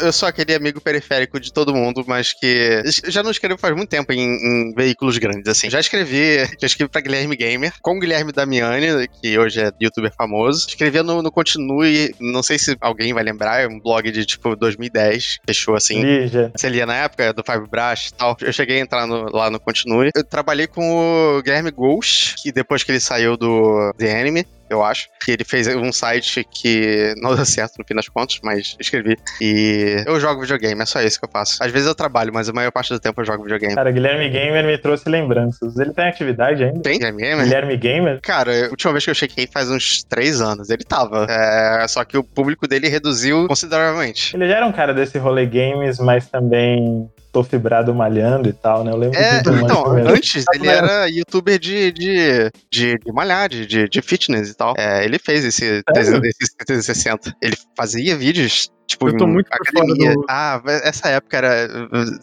Eu 0.02 0.12
sou 0.12 0.28
aquele 0.28 0.54
amigo 0.54 0.82
periférico 0.82 1.40
de 1.40 1.52
todo 1.52 1.74
mundo, 1.74 2.04
mas 2.08 2.34
que 2.34 2.82
já 3.08 3.22
não 3.24 3.32
escrevo 3.32 3.58
faz 3.60 3.76
muito 3.76 3.90
tempo 3.90 4.12
em, 4.14 4.20
em 4.22 4.74
veículos 4.76 5.18
grandes, 5.18 5.48
assim. 5.48 5.70
Já 5.70 5.80
escrevi, 5.80 6.46
já 6.60 6.66
escrevi 6.68 6.90
pra 6.92 7.02
Guilherme 7.02 7.36
Gamer, 7.36 7.74
com 7.82 7.96
o 7.98 8.00
Guilherme 8.00 8.32
Damiani, 8.32 9.08
que 9.22 9.38
hoje 9.38 9.62
é 9.62 9.72
youtuber 9.82 10.12
famoso. 10.18 10.68
Escrevia 10.68 11.04
no, 11.04 11.22
no 11.22 11.32
Continue, 11.32 12.14
não 12.20 12.44
sei 12.44 12.58
se 12.60 12.76
alguém 12.82 13.14
vai 13.14 13.24
lembrar, 13.24 13.62
é 13.62 13.68
um 13.68 13.80
blog 13.80 14.12
de 14.12 14.26
tipo 14.26 14.56
2010, 14.56 15.40
fechou 15.46 15.76
assim. 15.76 16.02
Lígia. 16.04 16.52
Você 16.56 16.70
lia 16.70 16.86
na 16.86 16.96
época 16.96 17.34
do 17.34 17.44
Five 17.44 17.68
Brush 17.70 18.08
e 18.10 18.14
tal. 18.14 18.36
Eu 18.42 18.54
cheguei 18.54 18.78
a 18.78 18.82
entrar 18.82 19.08
no- 19.08 19.30
lá 19.32 19.50
no 19.50 19.60
Continue. 19.60 20.10
Eu 20.16 20.24
trabalhei 20.24 20.68
com 20.68 21.38
o 21.38 21.42
Guilherme 21.42 21.72
Ghost, 21.72 22.36
que 22.42 22.52
depois 22.52 22.84
que 22.84 22.92
ele 22.92 23.00
saiu 23.00 23.38
do 23.38 23.94
The 23.98 24.20
Anime, 24.20 24.46
eu 24.70 24.84
acho, 24.84 25.10
que 25.24 25.32
ele 25.32 25.44
fez 25.44 25.68
um 25.68 25.92
site 25.92 26.44
que 26.44 27.14
não 27.22 27.36
deu 27.36 27.46
certo 27.46 27.78
no 27.80 27.86
fim 27.86 27.96
das 27.96 28.08
contas, 28.08 28.40
mas 28.44 28.76
escrevi. 28.80 29.18
E 29.42 30.04
eu 30.06 30.20
jogo 30.20 30.42
videogame, 30.42 30.82
é 30.82 30.86
só 30.86 31.02
isso 31.02 31.20
que 31.20 31.26
eu 31.26 31.30
faço. 31.32 31.64
Às 31.64 31.72
vezes 31.72 31.88
eu 31.88 31.96
trabalho, 31.96 32.34
mas 32.34 32.50
a 32.50 32.54
maior 32.54 32.72
parte 32.72 32.94
do 32.94 33.00
tempo 33.00 33.22
eu 33.22 33.26
jogo 33.26 33.44
videogame. 33.44 33.76
Cara, 33.76 33.92
Guilherme 33.92 34.30
Gamer 34.30 34.66
me 34.66 34.78
trouxe 34.78 35.10
lembranças. 35.10 35.78
Ele 35.78 35.94
tem 35.94 36.08
atividade 36.08 36.64
ainda? 36.64 36.82
Tem 36.82 36.98
Guilherme 36.98 37.22
Gamer? 37.22 37.44
Guilherme 37.46 37.78
Gamer? 37.78 38.20
Cara, 38.22 38.68
a 38.68 38.70
última 38.70 38.94
vez 38.94 39.04
que 39.04 39.12
eu 39.12 39.16
chequei 39.16 39.48
faz 39.48 39.70
uns 39.70 40.04
três 40.04 40.42
anos, 40.42 40.70
ele 40.70 40.84
tava. 40.84 41.26
É, 41.30 41.88
só 41.88 42.04
que 42.04 42.18
o 42.18 42.24
público 42.24 42.68
dele 42.68 42.88
reduziu 42.88 43.48
consideravelmente. 43.48 44.36
Ele 44.36 44.48
já 44.48 44.58
era 44.58 44.66
um 44.66 44.72
cara 44.72 44.94
desse 44.94 45.18
rolê 45.18 45.46
games, 45.46 46.00
mas 46.00 46.28
também 46.28 47.10
tô 47.36 47.44
fibrado 47.44 47.94
malhando 47.94 48.48
e 48.48 48.54
tal, 48.54 48.82
né? 48.86 48.92
Eu 48.94 48.96
lembro 48.96 49.20
É, 49.20 49.42
de 49.42 49.50
um 49.50 49.60
então, 49.60 49.84
antes 50.08 50.46
ele 50.54 50.70
era 50.70 51.06
youtuber 51.10 51.60
de, 51.60 51.92
de, 51.92 52.50
de, 52.72 52.98
de 52.98 53.12
malhar, 53.12 53.50
de, 53.50 53.66
de, 53.66 53.90
de 53.90 54.02
fitness 54.02 54.50
e 54.52 54.56
tal. 54.56 54.74
É, 54.78 55.04
ele 55.04 55.20
fez 55.20 55.44
esse, 55.44 55.84
esse 56.24 56.56
360. 56.66 57.36
Ele 57.42 57.58
fazia 57.76 58.16
vídeos, 58.16 58.70
tipo, 58.88 59.10
Eu 59.10 59.18
tô 59.18 59.28
muito 59.28 59.50
por 59.50 59.58
fora 59.68 59.84
academia. 59.86 60.14
do- 60.14 60.26
Ah, 60.30 60.62
essa 60.84 61.10
época 61.10 61.36
era. 61.36 61.68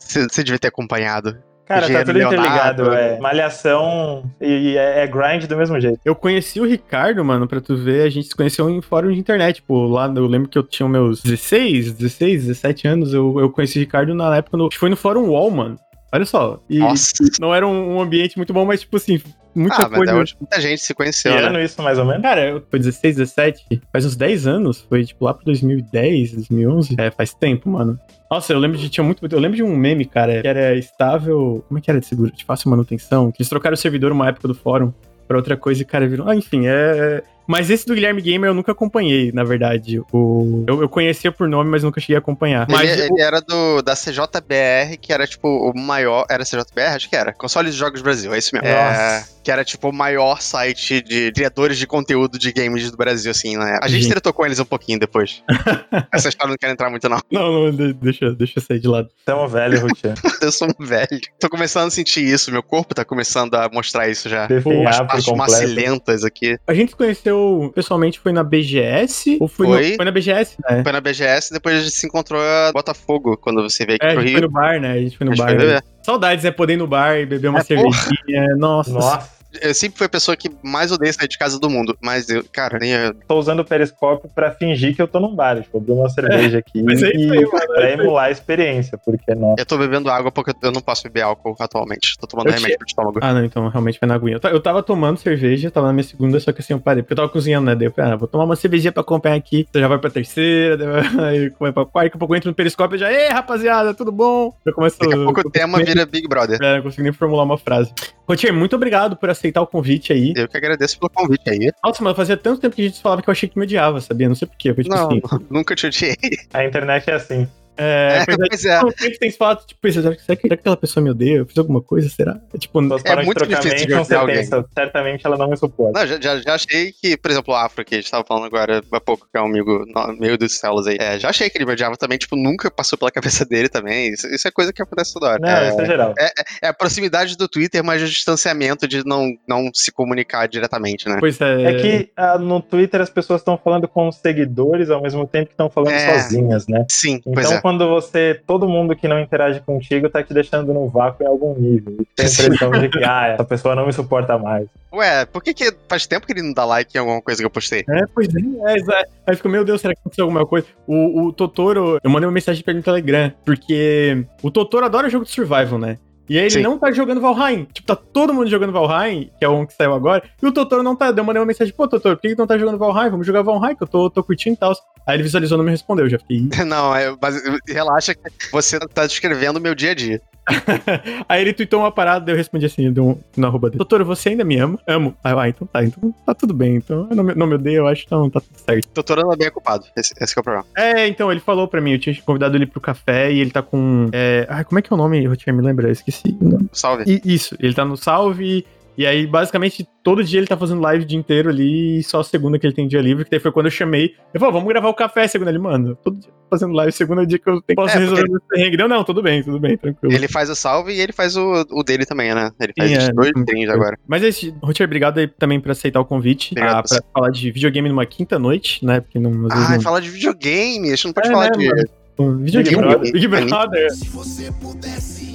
Você 0.01 0.43
devia 0.43 0.59
ter 0.59 0.69
acompanhado. 0.69 1.37
Cara, 1.81 1.93
tá 1.93 2.05
tudo 2.05 2.19
interligado. 2.23 2.83
Leonardo. 2.83 3.17
É 3.17 3.19
malhação 3.21 4.25
e 4.41 4.77
é, 4.77 5.05
é 5.05 5.07
grind 5.07 5.45
do 5.47 5.57
mesmo 5.57 5.81
jeito. 5.81 5.99
Eu 6.05 6.15
conheci 6.15 6.61
o 6.61 6.65
Ricardo, 6.65 7.25
mano, 7.25 7.47
pra 7.49 7.61
tu 7.61 7.77
ver, 7.77 8.07
a 8.07 8.11
gente 8.11 8.29
se 8.29 8.35
conheceu 8.37 8.69
em 8.71 8.81
fórum 8.81 9.13
de 9.13 9.19
internet, 9.19 9.57
tipo, 9.57 9.87
lá, 9.87 10.13
eu 10.15 10.27
lembro 10.27 10.49
que 10.49 10.59
eu 10.59 10.63
tinha 10.63 10.89
meus 10.89 11.23
16, 11.23 11.93
16, 11.93 12.47
17 12.47 12.89
anos, 12.89 13.15
eu, 13.15 13.39
eu 13.41 13.51
conheci 13.51 13.79
o 13.79 13.81
Ricardo 13.81 14.15
na 14.15 14.37
época, 14.37 14.57
no, 14.57 14.65
acho 14.67 14.71
que 14.77 14.81
foi 14.81 14.91
no 14.91 14.97
fórum 14.97 15.29
Wall, 15.31 15.51
mano. 15.51 15.77
Olha 16.15 16.27
só, 16.27 16.61
e 16.69 16.79
Nossa. 16.79 17.13
não 17.41 17.55
era 17.55 17.67
um, 17.67 17.97
um 17.97 18.01
ambiente 18.01 18.37
muito 18.37 18.53
bom, 18.53 18.67
mas, 18.67 18.81
tipo 18.83 18.99
assim, 18.99 19.19
muita 19.55 19.77
Ah, 19.77 19.89
mas 19.89 19.97
coisa... 19.99 20.13
é 20.13 20.15
onde 20.15 20.37
muita 20.39 20.61
gente 20.61 20.83
se 20.83 20.89
Que 20.89 20.95
conheceu, 20.95 21.33
né? 21.35 21.41
ano 21.47 21.59
isso, 21.59 21.81
mais 21.83 21.99
ou 21.99 22.05
menos? 22.05 22.21
Cara, 22.21 22.45
eu- 22.51 22.63
foi 22.71 22.79
16, 22.79 23.17
17, 23.17 23.81
faz 23.91 24.05
uns 24.05 24.15
10 24.15 24.47
anos, 24.47 24.85
foi 24.87 25.05
tipo 25.07 25.25
lá 25.25 25.33
pro 25.33 25.43
2010, 25.47 26.33
2011. 26.35 26.95
É, 26.99 27.11
faz 27.11 27.33
tempo, 27.33 27.71
mano. 27.71 27.99
Nossa, 28.33 28.51
eu 28.51 28.59
lembro 28.59 28.79
de 28.79 28.89
tinha 28.89 29.05
muito, 29.05 29.23
eu 29.31 29.39
lembro 29.39 29.59
de 29.59 29.63
um 29.63 29.77
meme, 29.77 30.07
cara, 30.07 30.41
que 30.41 30.49
era 30.49 30.75
estável, 30.75 31.63
como 31.69 31.77
é 31.77 31.83
que 31.83 31.91
era 31.91 32.01
de 32.01 32.07
seguro, 32.07 32.33
de 32.33 32.47
fácil 32.47 32.71
manutenção, 32.71 33.31
que 33.31 33.43
eles 33.43 33.49
trocaram 33.51 33.75
o 33.75 33.77
servidor 33.77 34.11
uma 34.11 34.27
época 34.27 34.49
do 34.49 34.55
fórum 34.55 34.91
pra 35.29 35.37
outra 35.37 35.55
coisa 35.55 35.83
e 35.83 35.85
cara 35.85 36.09
virou, 36.09 36.27
ah, 36.27 36.35
enfim, 36.35 36.67
é 36.67 37.23
mas 37.47 37.71
esse 37.71 37.87
do 37.87 37.95
Guilherme 37.95 38.21
Gamer 38.23 38.51
eu 38.51 38.55
nunca 38.55 38.73
acompanhei, 38.73 39.31
na 39.33 39.45
verdade. 39.45 40.01
O... 40.13 40.65
Eu, 40.67 40.83
eu 40.83 40.89
conhecia 40.89 41.31
por 41.33 41.49
nome, 41.49 41.71
mas 41.71 41.83
nunca 41.83 42.01
cheguei 42.01 42.17
a 42.17 42.19
acompanhar. 42.19 42.67
Ele, 42.69 42.77
Mas 42.77 42.91
o- 42.99 43.03
ele 43.05 43.21
era 43.23 43.41
do, 43.41 43.83
da 43.83 43.95
CJBR, 43.95 44.97
que 45.01 45.13
era 45.13 45.27
tipo 45.27 45.49
o 45.49 45.73
maior. 45.79 46.25
Era 46.31 46.45
CJBR? 46.45 46.95
Acho 46.97 47.09
que 47.09 47.17
era. 47.17 47.33
Console 47.33 47.71
de 47.71 47.77
Jogos 47.77 48.01
Brasil, 48.03 48.33
é 48.35 48.39
isso 48.39 48.51
mesmo. 48.55 48.69
É, 48.69 48.75
Nossa. 49.19 49.29
que 49.43 49.51
era 49.51 49.65
tipo 49.65 49.89
o 49.89 49.93
maior 49.93 50.41
site 50.41 51.03
de 51.03 51.33
criadores 51.33 51.77
de 51.79 51.87
conteúdo 51.87 52.39
de 52.39 52.53
games 52.53 52.91
do 52.91 52.97
Brasil, 52.97 53.31
assim, 53.31 53.57
né? 53.57 53.79
A 53.83 53.89
gente 53.89 54.03
Gente. 54.03 54.13
tretou 54.13 54.33
com 54.33 54.45
eles 54.45 54.59
um 54.59 54.65
pouquinho 54.65 54.99
depois. 54.99 55.43
Essa 56.13 56.29
história 56.29 56.51
eu 56.51 56.53
não 56.53 56.57
quero 56.59 56.73
entrar 56.73 56.91
muito, 56.91 57.09
não. 57.09 57.21
Não, 57.31 57.53
não, 57.65 57.71
de- 57.71 57.93
deixa, 57.95 58.33
deixa 58.35 58.59
eu 58.59 58.63
sair 58.63 58.79
de 58.81 58.89
lado. 58.89 59.09
Tamo 59.25 59.47
velho, 59.49 59.81
Rutier. 59.81 60.15
Eu 60.43 60.51
sou 60.51 60.69
um 60.79 60.85
velho. 60.85 61.21
Tô 61.39 61.49
começando 61.49 61.87
a 61.87 61.91
sentir 61.91 62.25
isso, 62.25 62.51
meu 62.51 62.63
corpo 62.63 62.95
tá 62.95 63.05
começando 63.05 63.55
a 63.55 63.69
mostrar 63.73 64.09
isso 64.09 64.29
já. 64.29 64.43
As 64.45 64.49
Definhar 64.49 64.99
por 64.99 65.07
partes 65.07 65.33
macilentas 65.35 66.25
aqui. 66.25 66.57
A 66.67 66.75
gente 66.75 66.91
se 66.91 66.97
conheceu 66.97 67.32
pessoalmente 67.75 68.19
foi 68.21 68.33
na 68.33 68.43
BGS? 68.43 69.39
Ou 69.41 69.49
foi, 69.49 69.67
no- 69.67 69.73
Foi. 69.75 69.97
foi 69.97 70.05
na 70.05 70.11
BGS, 70.11 70.57
né? 70.69 70.83
Foi 70.83 70.93
na 70.93 71.01
BGS, 71.01 71.53
depois 71.53 71.77
a 71.77 71.81
gente 71.81 71.93
se 71.93 72.07
encontrou 72.07 72.41
a 72.41 72.71
Botafogo, 72.73 73.37
quando 73.37 73.63
você 73.63 73.85
veio 73.87 73.97
aqui 73.97 74.07
É, 74.07 74.11
a 74.11 74.13
pro 74.15 74.23
gente 74.23 74.33
foi 74.33 74.41
Rio. 74.41 74.49
no 74.49 74.53
bar, 74.55 74.81
né? 74.81 74.93
A 74.93 74.99
gente 74.99 75.17
foi 75.19 75.25
no 75.27 75.33
A 75.33 75.35
gente 75.35 75.45
bar. 75.45 75.49
foi 75.51 75.59
beber. 75.59 75.85
Saudades, 76.03 76.45
é 76.45 76.51
poder 76.51 76.73
ir 76.75 76.77
no 76.79 76.87
bar 76.87 77.17
e 77.19 77.27
beber 77.27 77.49
uma 77.49 77.61
É, 77.61 77.63
porra. 77.65 77.93
cervejinha. 77.93 78.57
Nossa. 78.57 78.91
Nossa. 78.93 79.42
Eu 79.61 79.75
sempre 79.75 79.99
fui 79.99 80.07
a 80.07 80.11
pessoa 80.11 80.37
que 80.37 80.51
mais 80.63 80.91
odeia 80.93 81.13
sair 81.13 81.29
de 81.29 81.37
casa 81.39 81.59
do 81.59 81.69
mundo. 81.69 81.97
Mas 82.01 82.29
eu, 82.29 82.45
cara, 82.53 82.79
nem 82.79 82.93
eu, 82.93 83.15
Tô 83.29 83.39
usando 83.39 83.61
o 83.61 83.65
periscópio 83.65 84.31
pra 84.35 84.51
fingir 84.53 84.95
que 84.95 85.03
eu 85.03 85.09
tô 85.09 85.21
num 85.21 85.35
bar. 85.35 85.61
Tipo, 85.63 85.79
abrir 85.79 85.93
uma 85.93 86.09
cerveja 86.09 86.59
aqui 86.59 86.83
mas 86.85 87.03
é 87.03 87.09
isso 87.09 87.19
e 87.35 87.39
aí, 87.39 87.45
mano, 87.45 87.59
é 87.59 87.67
pra 87.67 87.91
emular 87.93 88.25
a 88.27 88.31
experiência, 88.31 88.99
porque, 88.99 89.35
nossa. 89.35 89.61
eu 89.61 89.67
tô 89.67 89.77
bebendo 89.77 90.11
água 90.11 90.31
porque 90.33 90.53
eu 90.63 90.73
não 90.73 90.81
posso 90.81 91.03
beber 91.05 91.23
álcool 91.23 91.55
atualmente. 91.61 92.17
Tô 92.19 92.27
tomando 92.27 92.47
Eu 92.49 92.53
remédio 92.55 92.79
pro 92.79 92.87
estômago. 92.87 93.19
Ah, 93.23 93.33
não, 93.35 93.45
então 93.45 93.69
realmente 93.69 93.99
foi 93.99 94.09
na 94.09 94.15
aguinha. 94.15 94.37
Eu 94.37 94.41
ta- 94.41 94.51
Eu 94.51 94.61
tava 94.61 94.83
tomando 94.83 95.19
cerveja, 95.19 95.71
tava 95.71 95.87
na 95.89 95.93
minha 95.93 96.05
segunda, 96.05 96.39
só 96.41 96.53
que 96.53 96.61
assim 96.61 96.73
eu 96.73 96.81
parei, 96.81 97.03
porque 97.03 97.13
eu 97.13 97.17
tava 97.17 97.29
cozinhando, 97.29 97.67
né? 97.67 97.75
Daí 97.75 97.87
eu 97.89 97.93
falei, 97.93 98.13
ah, 98.13 98.17
vou 98.17 98.29
tomar 98.29 98.45
uma 98.45 98.57
cervejinha 98.57 98.93
pra 98.93 99.01
acompanhar 99.03 99.37
aqui. 99.37 99.67
Você 99.71 99.81
já 99.81 99.89
vai 99.89 99.99
pra 99.99 100.11
terceira, 100.11 100.77
daí 100.77 100.87
vai- 100.89 101.03
aí 101.33 101.53
vai 101.59 101.73
pra 101.73 101.85
quarta, 101.87 102.07
daqui 102.09 102.17
a 102.17 102.19
pouco 102.19 102.35
eu 102.35 102.37
entro 102.39 102.51
no 102.51 102.55
periscópio 102.55 102.97
e 102.97 102.99
já, 102.99 103.13
ei, 103.13 103.29
rapaziada, 103.29 103.95
tudo 103.95 104.13
bom? 104.13 104.53
Eu 104.65 104.73
começo. 104.73 104.99
Daqui 104.99 105.15
a 105.15 105.17
pouco 105.17 105.41
o 105.41 105.43
eu 105.47 105.51
tema 105.51 105.79
vira 105.83 106.07
Big 106.07 106.27
Brother. 106.29 106.59
É, 106.63 106.77
não 106.77 106.83
consigo 106.83 107.03
nem 107.03 107.13
formular 107.13 107.43
uma 107.45 107.59
frase. 107.59 107.93
Rotier, 108.29 108.53
muito 108.55 108.77
obrigado 108.77 109.17
por 109.17 109.29
aceitar 109.29 109.61
o 109.63 109.67
convite 109.67 110.13
aí. 110.13 110.33
Eu 110.37 110.49
que 110.49 110.57
agradeço 110.57 110.99
pelo 110.99 111.11
convite 111.11 111.49
aí. 111.51 111.73
Nossa, 111.85 112.03
mas 112.03 112.17
fazia 112.17 112.37
tanto 112.37 112.61
tempo 112.61 112.77
que 112.77 112.83
a 112.83 112.85
gente 112.87 113.03
falava 113.03 113.21
que 113.23 113.29
eu 113.29 113.33
achei 113.33 113.49
que 113.49 113.59
me 113.59 113.65
odiava, 113.65 114.01
sabia? 114.01 114.29
Não 114.29 114.35
sei 114.35 114.47
porquê. 114.47 114.73
Tipo 114.73 114.89
Não, 114.89 115.09
assim. 115.09 115.21
nunca 115.51 115.75
te 115.75 115.87
odiei. 115.87 116.17
A 116.53 116.65
internet 116.65 117.11
é 117.11 117.15
assim. 117.15 117.49
É, 117.77 118.19
É, 118.21 118.25
pois 118.25 118.39
é, 118.39 118.47
pois 118.49 118.65
é. 118.65 118.81
Sempre 118.99 119.19
tem 119.19 119.31
falado, 119.31 119.67
tipo, 119.67 119.93
será 119.93 120.15
que, 120.15 120.23
será 120.23 120.37
que 120.37 120.53
aquela 120.53 120.77
pessoa 120.77 121.03
me 121.03 121.11
odeia? 121.11 121.39
Eu 121.39 121.47
fiz 121.47 121.57
alguma 121.59 121.81
coisa? 121.81 122.09
Será? 122.09 122.39
É, 122.53 122.59
tipo, 122.59 122.79
É 122.81 122.83
muito 123.25 123.39
trocar 123.39 123.61
difícil 123.61 123.77
de 123.87 123.95
odiar 123.95 124.05
você 124.05 124.15
alguém. 124.15 124.37
pensa, 124.37 124.65
certamente 124.75 125.27
ela 125.27 125.37
não 125.37 125.49
me 125.49 125.57
suporta. 125.57 125.99
Não, 126.01 126.07
já, 126.07 126.21
já, 126.21 126.41
já 126.41 126.55
achei 126.55 126.93
que, 126.93 127.17
por 127.17 127.31
exemplo, 127.31 127.55
o 127.55 127.57
Afro, 127.57 127.85
que 127.85 127.95
a 127.95 127.99
gente 127.99 128.11
tava 128.11 128.25
falando 128.25 128.45
agora 128.47 128.83
há 128.93 129.01
pouco, 129.01 129.27
que 129.31 129.39
é 129.39 129.41
um 129.41 129.47
amigo 129.47 129.85
meio 130.19 130.37
dos 130.37 130.59
celos 130.59 130.87
aí. 130.87 130.97
É, 131.01 131.19
já 131.19 131.31
achei 131.31 131.49
que 131.49 131.59
ele 131.59 131.65
me 131.67 131.73
odiava 131.73 131.97
também, 131.97 132.19
tipo, 132.19 132.37
nunca 132.37 132.71
passou 132.71 132.99
pela 132.99 133.11
cabeça 133.11 133.45
dele 133.47 133.69
também. 133.69 134.13
Isso, 134.13 134.27
isso 134.29 134.47
é 134.47 134.51
coisa 134.51 134.73
que 134.73 134.83
acontece 134.83 135.15
toda 135.15 135.29
hora. 135.29 135.39
Não, 135.39 135.49
é, 135.49 135.69
isso 135.69 135.81
é 135.81 135.87
geral. 135.87 136.15
é 136.63 136.69
a 136.69 136.75
proximidade 136.75 137.37
do 137.37 137.49
Twitter, 137.49 137.83
mas 137.83 138.03
o 138.03 138.07
distanciamento 138.07 138.87
de 138.87 139.05
não, 139.07 139.33
não 139.49 139.71
se 139.73 139.91
comunicar 139.93 140.47
diretamente, 140.47 141.09
né? 141.09 141.17
Pois 141.19 141.41
é. 141.41 141.63
É 141.65 141.75
que 141.75 142.11
ah, 142.17 142.39
no 142.39 142.61
Twitter 142.61 143.01
as 143.01 143.11
pessoas 143.11 143.41
estão 143.41 143.57
falando 143.57 143.89
com 143.89 144.09
os 144.09 144.17
seguidores 144.17 144.91
ao 144.91 145.03
mesmo 145.03 145.27
tempo 145.27 145.47
que 145.47 145.53
estão 145.53 145.71
falando 145.71 145.93
É. 145.93 146.21
sozinhas, 146.21 146.67
né? 146.67 146.85
Sim, 146.91 147.21
pois 147.25 147.47
Então, 147.47 147.59
é. 147.59 147.61
Quando 147.73 147.89
você, 147.89 148.41
todo 148.47 148.69
mundo 148.69 148.95
que 148.95 149.09
não 149.09 149.19
interage 149.19 149.61
contigo 149.61 150.11
tá 150.11 150.23
te 150.23 150.35
deixando 150.35 150.75
no 150.75 150.89
vácuo 150.89 151.23
em 151.23 151.27
algum 151.27 151.55
nível. 151.59 151.97
E 151.99 152.05
tem 152.15 152.27
a 152.27 152.29
impressão 152.29 152.71
de 152.71 152.89
que, 152.89 153.03
ah, 153.05 153.29
essa 153.29 153.45
pessoa 153.45 153.75
não 153.75 153.87
me 153.87 153.93
suporta 153.93 154.37
mais. 154.39 154.69
Ué, 154.93 155.25
por 155.25 155.43
que, 155.43 155.55
que 155.55 155.75
faz 155.89 156.07
tempo 156.07 156.27
que 156.27 156.33
ele 156.33 156.43
não 156.43 156.53
dá 156.53 156.67
like 156.67 156.95
em 156.95 157.01
alguma 157.01 157.23
coisa 157.23 157.41
que 157.41 157.47
eu 157.47 157.51
postei? 157.51 157.83
É, 157.89 158.03
pois 158.15 158.29
é, 158.35 158.73
é, 158.73 158.77
exato. 158.77 159.11
Aí 159.27 159.37
fica, 159.37 159.49
meu 159.49 159.65
Deus, 159.65 159.81
será 159.81 159.95
que 159.95 160.01
aconteceu 160.01 160.25
alguma 160.25 160.45
coisa? 160.45 160.67
O, 160.87 161.29
o 161.29 161.33
Totoro, 161.33 161.99
eu 162.03 162.11
mandei 162.11 162.27
uma 162.27 162.35
mensagem 162.35 162.63
pra 162.63 162.73
ele 162.73 162.81
no 162.81 162.85
Telegram, 162.85 163.33
porque 163.45 164.27
o 164.43 164.51
Totoro 164.51 164.85
adora 164.85 165.09
jogo 165.09 165.25
de 165.25 165.31
survival, 165.31 165.79
né? 165.79 165.99
E 166.29 166.39
aí 166.39 166.45
ele 166.45 166.51
Sim. 166.51 166.63
não 166.63 166.79
tá 166.79 166.93
jogando 166.93 167.21
Valheim. 167.21 167.67
Tipo, 167.73 167.87
tá 167.87 167.97
todo 167.97 168.33
mundo 168.35 168.49
jogando 168.49 168.73
Valheim, 168.73 169.31
que 169.39 169.45
é 169.45 169.49
o 169.49 169.61
um 169.61 169.67
que 169.67 169.73
saiu 169.73 169.95
agora, 169.95 170.23
e 170.43 170.47
o 170.47 170.53
Totoro 170.53 170.83
não 170.83 170.95
tá. 170.95 171.09
Eu 171.09 171.25
mandei 171.25 171.41
uma 171.41 171.47
mensagem, 171.47 171.75
pô, 171.75 171.89
Totoro, 171.89 172.17
por 172.17 172.23
que 172.23 172.29
que 172.29 172.37
tu 172.37 172.39
não 172.39 172.47
tá 172.47 172.59
jogando 172.59 172.79
Valheim? 172.79 173.11
Vamos 173.11 173.27
jogar 173.27 173.43
Valheim, 173.43 173.75
que 173.75 173.83
eu 173.83 173.89
tô, 173.89 174.11
tô 174.11 174.23
curtindo 174.23 174.55
e 174.55 174.59
tal. 174.59 174.73
Aí 175.07 175.17
ele 175.17 175.23
visualizou 175.23 175.57
e 175.57 175.59
não 175.59 175.65
me 175.65 175.71
respondeu, 175.71 176.09
já 176.09 176.19
fiquei. 176.19 176.49
Não, 176.65 176.95
é, 176.95 177.15
mas 177.21 177.43
relaxa 177.67 178.15
que 178.15 178.21
você 178.51 178.79
tá 178.79 179.07
descrevendo 179.07 179.59
o 179.59 179.63
meu 179.63 179.75
dia 179.75 179.91
a 179.91 179.95
dia. 179.95 180.21
Aí 181.29 181.41
ele 181.41 181.53
tweetou 181.53 181.81
uma 181.81 181.93
parada, 181.93 182.31
eu 182.31 182.37
respondi 182.37 182.67
assim, 182.67 182.91
deu 182.93 183.07
um, 183.07 183.19
na 183.37 183.47
arroba 183.47 183.69
dele. 183.69 183.79
Doutor, 183.79 184.03
você 184.05 184.31
ainda 184.31 184.45
me 184.45 184.59
ama? 184.59 184.79
Amo. 184.87 185.15
Aí 185.23 185.33
eu, 185.33 185.39
ah, 185.39 185.49
então 185.49 185.67
tá, 185.67 185.85
então 185.85 186.15
tá 186.27 186.35
tudo 186.35 186.53
bem. 186.53 186.77
Então 186.77 187.07
eu 187.11 187.17
não, 187.17 187.25
não 187.25 187.47
me 187.47 187.55
odeio, 187.55 187.79
eu 187.79 187.87
acho, 187.87 188.05
então 188.05 188.29
tá 188.29 188.41
tudo 188.41 188.59
certo. 188.59 188.89
Doutor 188.93 189.21
anda 189.21 189.37
bem 189.37 189.49
ocupado. 189.49 189.87
Esse, 189.97 190.15
esse 190.21 190.35
que 190.35 190.39
é 190.39 190.41
o 190.41 190.45
problema. 190.45 190.67
É, 190.77 191.07
então, 191.07 191.31
ele 191.31 191.41
falou 191.41 191.69
pra 191.69 191.81
mim, 191.81 191.93
eu 191.93 191.99
tinha 191.99 192.15
convidado 192.23 192.57
ele 192.57 192.67
pro 192.67 192.81
café 192.81 193.33
e 193.33 193.39
ele 193.39 193.51
tá 193.51 193.63
com. 193.63 194.09
É... 194.13 194.47
Ai, 194.49 194.65
como 194.65 194.79
é 194.79 194.83
que 194.83 194.93
é 194.93 194.95
o 194.95 194.99
nome? 194.99 195.25
Eu 195.25 195.37
tinha 195.37 195.53
me 195.53 195.63
lembrar, 195.63 195.89
eu 195.89 195.93
esqueci. 195.93 196.37
o 196.41 196.49
nome. 196.49 196.69
Salve. 196.73 197.05
E- 197.07 197.35
isso, 197.35 197.57
ele 197.61 197.75
tá 197.75 197.85
no 197.85 197.97
salve. 197.97 198.67
E 198.97 199.07
aí, 199.07 199.27
basicamente, 199.27 199.87
todo 200.03 200.23
dia 200.23 200.39
ele 200.39 200.47
tá 200.47 200.57
fazendo 200.57 200.81
live 200.83 201.05
o 201.05 201.07
dia 201.07 201.19
inteiro 201.19 201.49
ali, 201.49 201.99
e 201.99 202.03
só 202.03 202.23
segunda 202.23 202.59
que 202.59 202.67
ele 202.67 202.75
tem 202.75 202.87
dia 202.87 203.01
livre, 203.01 203.25
que 203.25 203.31
daí 203.31 203.41
foi 203.41 203.51
quando 203.51 203.67
eu 203.67 203.71
chamei. 203.73 204.15
Eu 204.35 204.39
falei, 204.41 204.53
vamos 204.53 204.69
gravar 204.69 204.89
o 204.89 204.95
café 204.95 205.27
segunda. 205.27 205.51
Ele, 205.51 205.59
mano, 205.59 205.97
todo 205.97 206.19
dia 206.19 206.31
fazendo 206.51 206.75
live, 206.75 206.93
segunda 206.93 207.23
é 207.23 207.25
o 207.25 207.27
dia 207.27 207.39
que 207.39 207.49
eu 207.49 207.63
tenho, 207.63 207.75
posso 207.77 207.97
É, 207.97 208.01
resolver 208.01 208.25
esse 208.25 208.41
perrengue. 208.51 208.77
Não, 208.77 208.87
não, 208.89 209.03
tudo 209.05 209.23
bem, 209.23 209.43
tudo 209.43 209.59
bem, 209.59 209.79
tranquilo. 209.79 210.15
Ele 210.15 210.29
faz 210.29 210.51
o 210.51 210.55
salve 210.55 210.93
e 210.93 211.01
ele 211.01 211.13
faz 211.13 211.35
o, 211.37 211.65
o 211.71 211.83
dele 211.83 212.05
também, 212.05 212.35
né? 212.35 212.51
Ele 212.61 212.73
faz 212.77 212.91
Sim, 212.91 212.97
é, 212.99 213.13
dois 213.13 213.33
streams 213.35 213.67
bom. 213.69 213.73
agora. 213.73 213.99
Mas 214.07 214.23
esse, 214.23 214.55
Rotier, 214.63 214.87
obrigado 214.87 215.17
aí 215.19 215.27
também 215.27 215.59
por 215.59 215.71
aceitar 215.71 215.99
o 216.01 216.05
convite. 216.05 216.51
Obrigado, 216.53 216.77
ah, 216.81 216.83
pra 216.87 216.99
falar 217.15 217.31
de 217.31 217.51
videogame 217.51 217.89
numa 217.89 218.05
quinta 218.05 218.39
noite, 218.39 218.85
né? 218.85 219.01
Porque 219.01 219.19
não, 219.19 219.47
às 219.47 219.53
Ah, 219.53 219.75
não. 219.77 219.81
fala 219.81 220.01
de 220.03 220.11
videogame. 220.11 220.89
A 220.89 220.95
gente 220.95 221.07
não 221.07 221.13
pode 221.15 221.29
É, 221.29 221.33
falar 221.33 221.45
né, 221.47 221.51
de. 221.57 221.69
mano? 221.69 221.83
um 222.19 222.37
Videogame, 222.45 222.77
Brother. 222.77 223.13
Big 223.13 223.27
Brother. 223.27 223.91
Se 223.91 224.09
você 224.11 224.53
pudesse. 224.61 225.32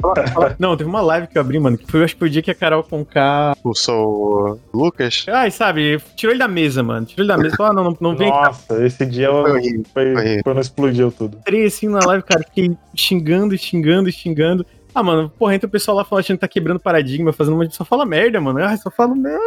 Não, 0.58 0.76
teve 0.76 0.88
uma 0.88 1.00
live 1.00 1.26
que 1.26 1.36
eu 1.36 1.42
abri, 1.42 1.58
mano, 1.58 1.76
que 1.78 1.90
foi, 1.90 2.00
eu 2.00 2.04
acho 2.04 2.14
que 2.14 2.18
foi 2.18 2.28
o 2.28 2.30
dia 2.30 2.42
que 2.42 2.50
a 2.50 2.54
Carol 2.54 2.82
Conká. 2.82 3.56
O 3.64 4.58
Lucas. 4.72 5.26
Ai, 5.28 5.50
sabe, 5.50 6.00
tirou 6.16 6.32
ele 6.32 6.38
da 6.38 6.48
mesa, 6.48 6.82
mano. 6.82 7.06
Tirou 7.06 7.24
ele 7.24 7.28
da 7.28 7.38
mesa. 7.38 7.56
Falou, 7.56 7.72
ah, 7.72 7.74
não, 7.74 7.84
não, 7.84 7.96
não 8.00 8.16
vem. 8.16 8.28
Nossa, 8.28 8.84
esse 8.84 9.04
dia 9.06 9.30
Foi 9.30 9.60
foi, 9.60 9.84
foi 9.92 10.14
horrível. 10.14 10.42
quando 10.44 10.60
explodiu 10.60 11.12
tudo. 11.12 11.38
Entrei 11.38 11.66
assim 11.66 11.88
na 11.88 12.00
live, 12.00 12.22
cara, 12.22 12.42
fiquei 12.42 12.76
xingando, 12.94 13.56
xingando, 13.56 14.10
xingando. 14.10 14.66
Ah, 14.94 15.02
mano, 15.02 15.30
porra, 15.38 15.54
entra 15.54 15.66
o 15.66 15.70
pessoal 15.70 15.96
lá 15.96 16.04
falando, 16.04 16.24
que 16.24 16.36
tá 16.36 16.48
quebrando 16.48 16.80
paradigma, 16.80 17.32
fazendo 17.32 17.54
uma. 17.54 17.70
Só 17.70 17.84
fala 17.84 18.04
merda, 18.04 18.40
mano. 18.40 18.62
Ah, 18.62 18.76
só 18.76 18.90
falo 18.90 19.14
merda. 19.14 19.40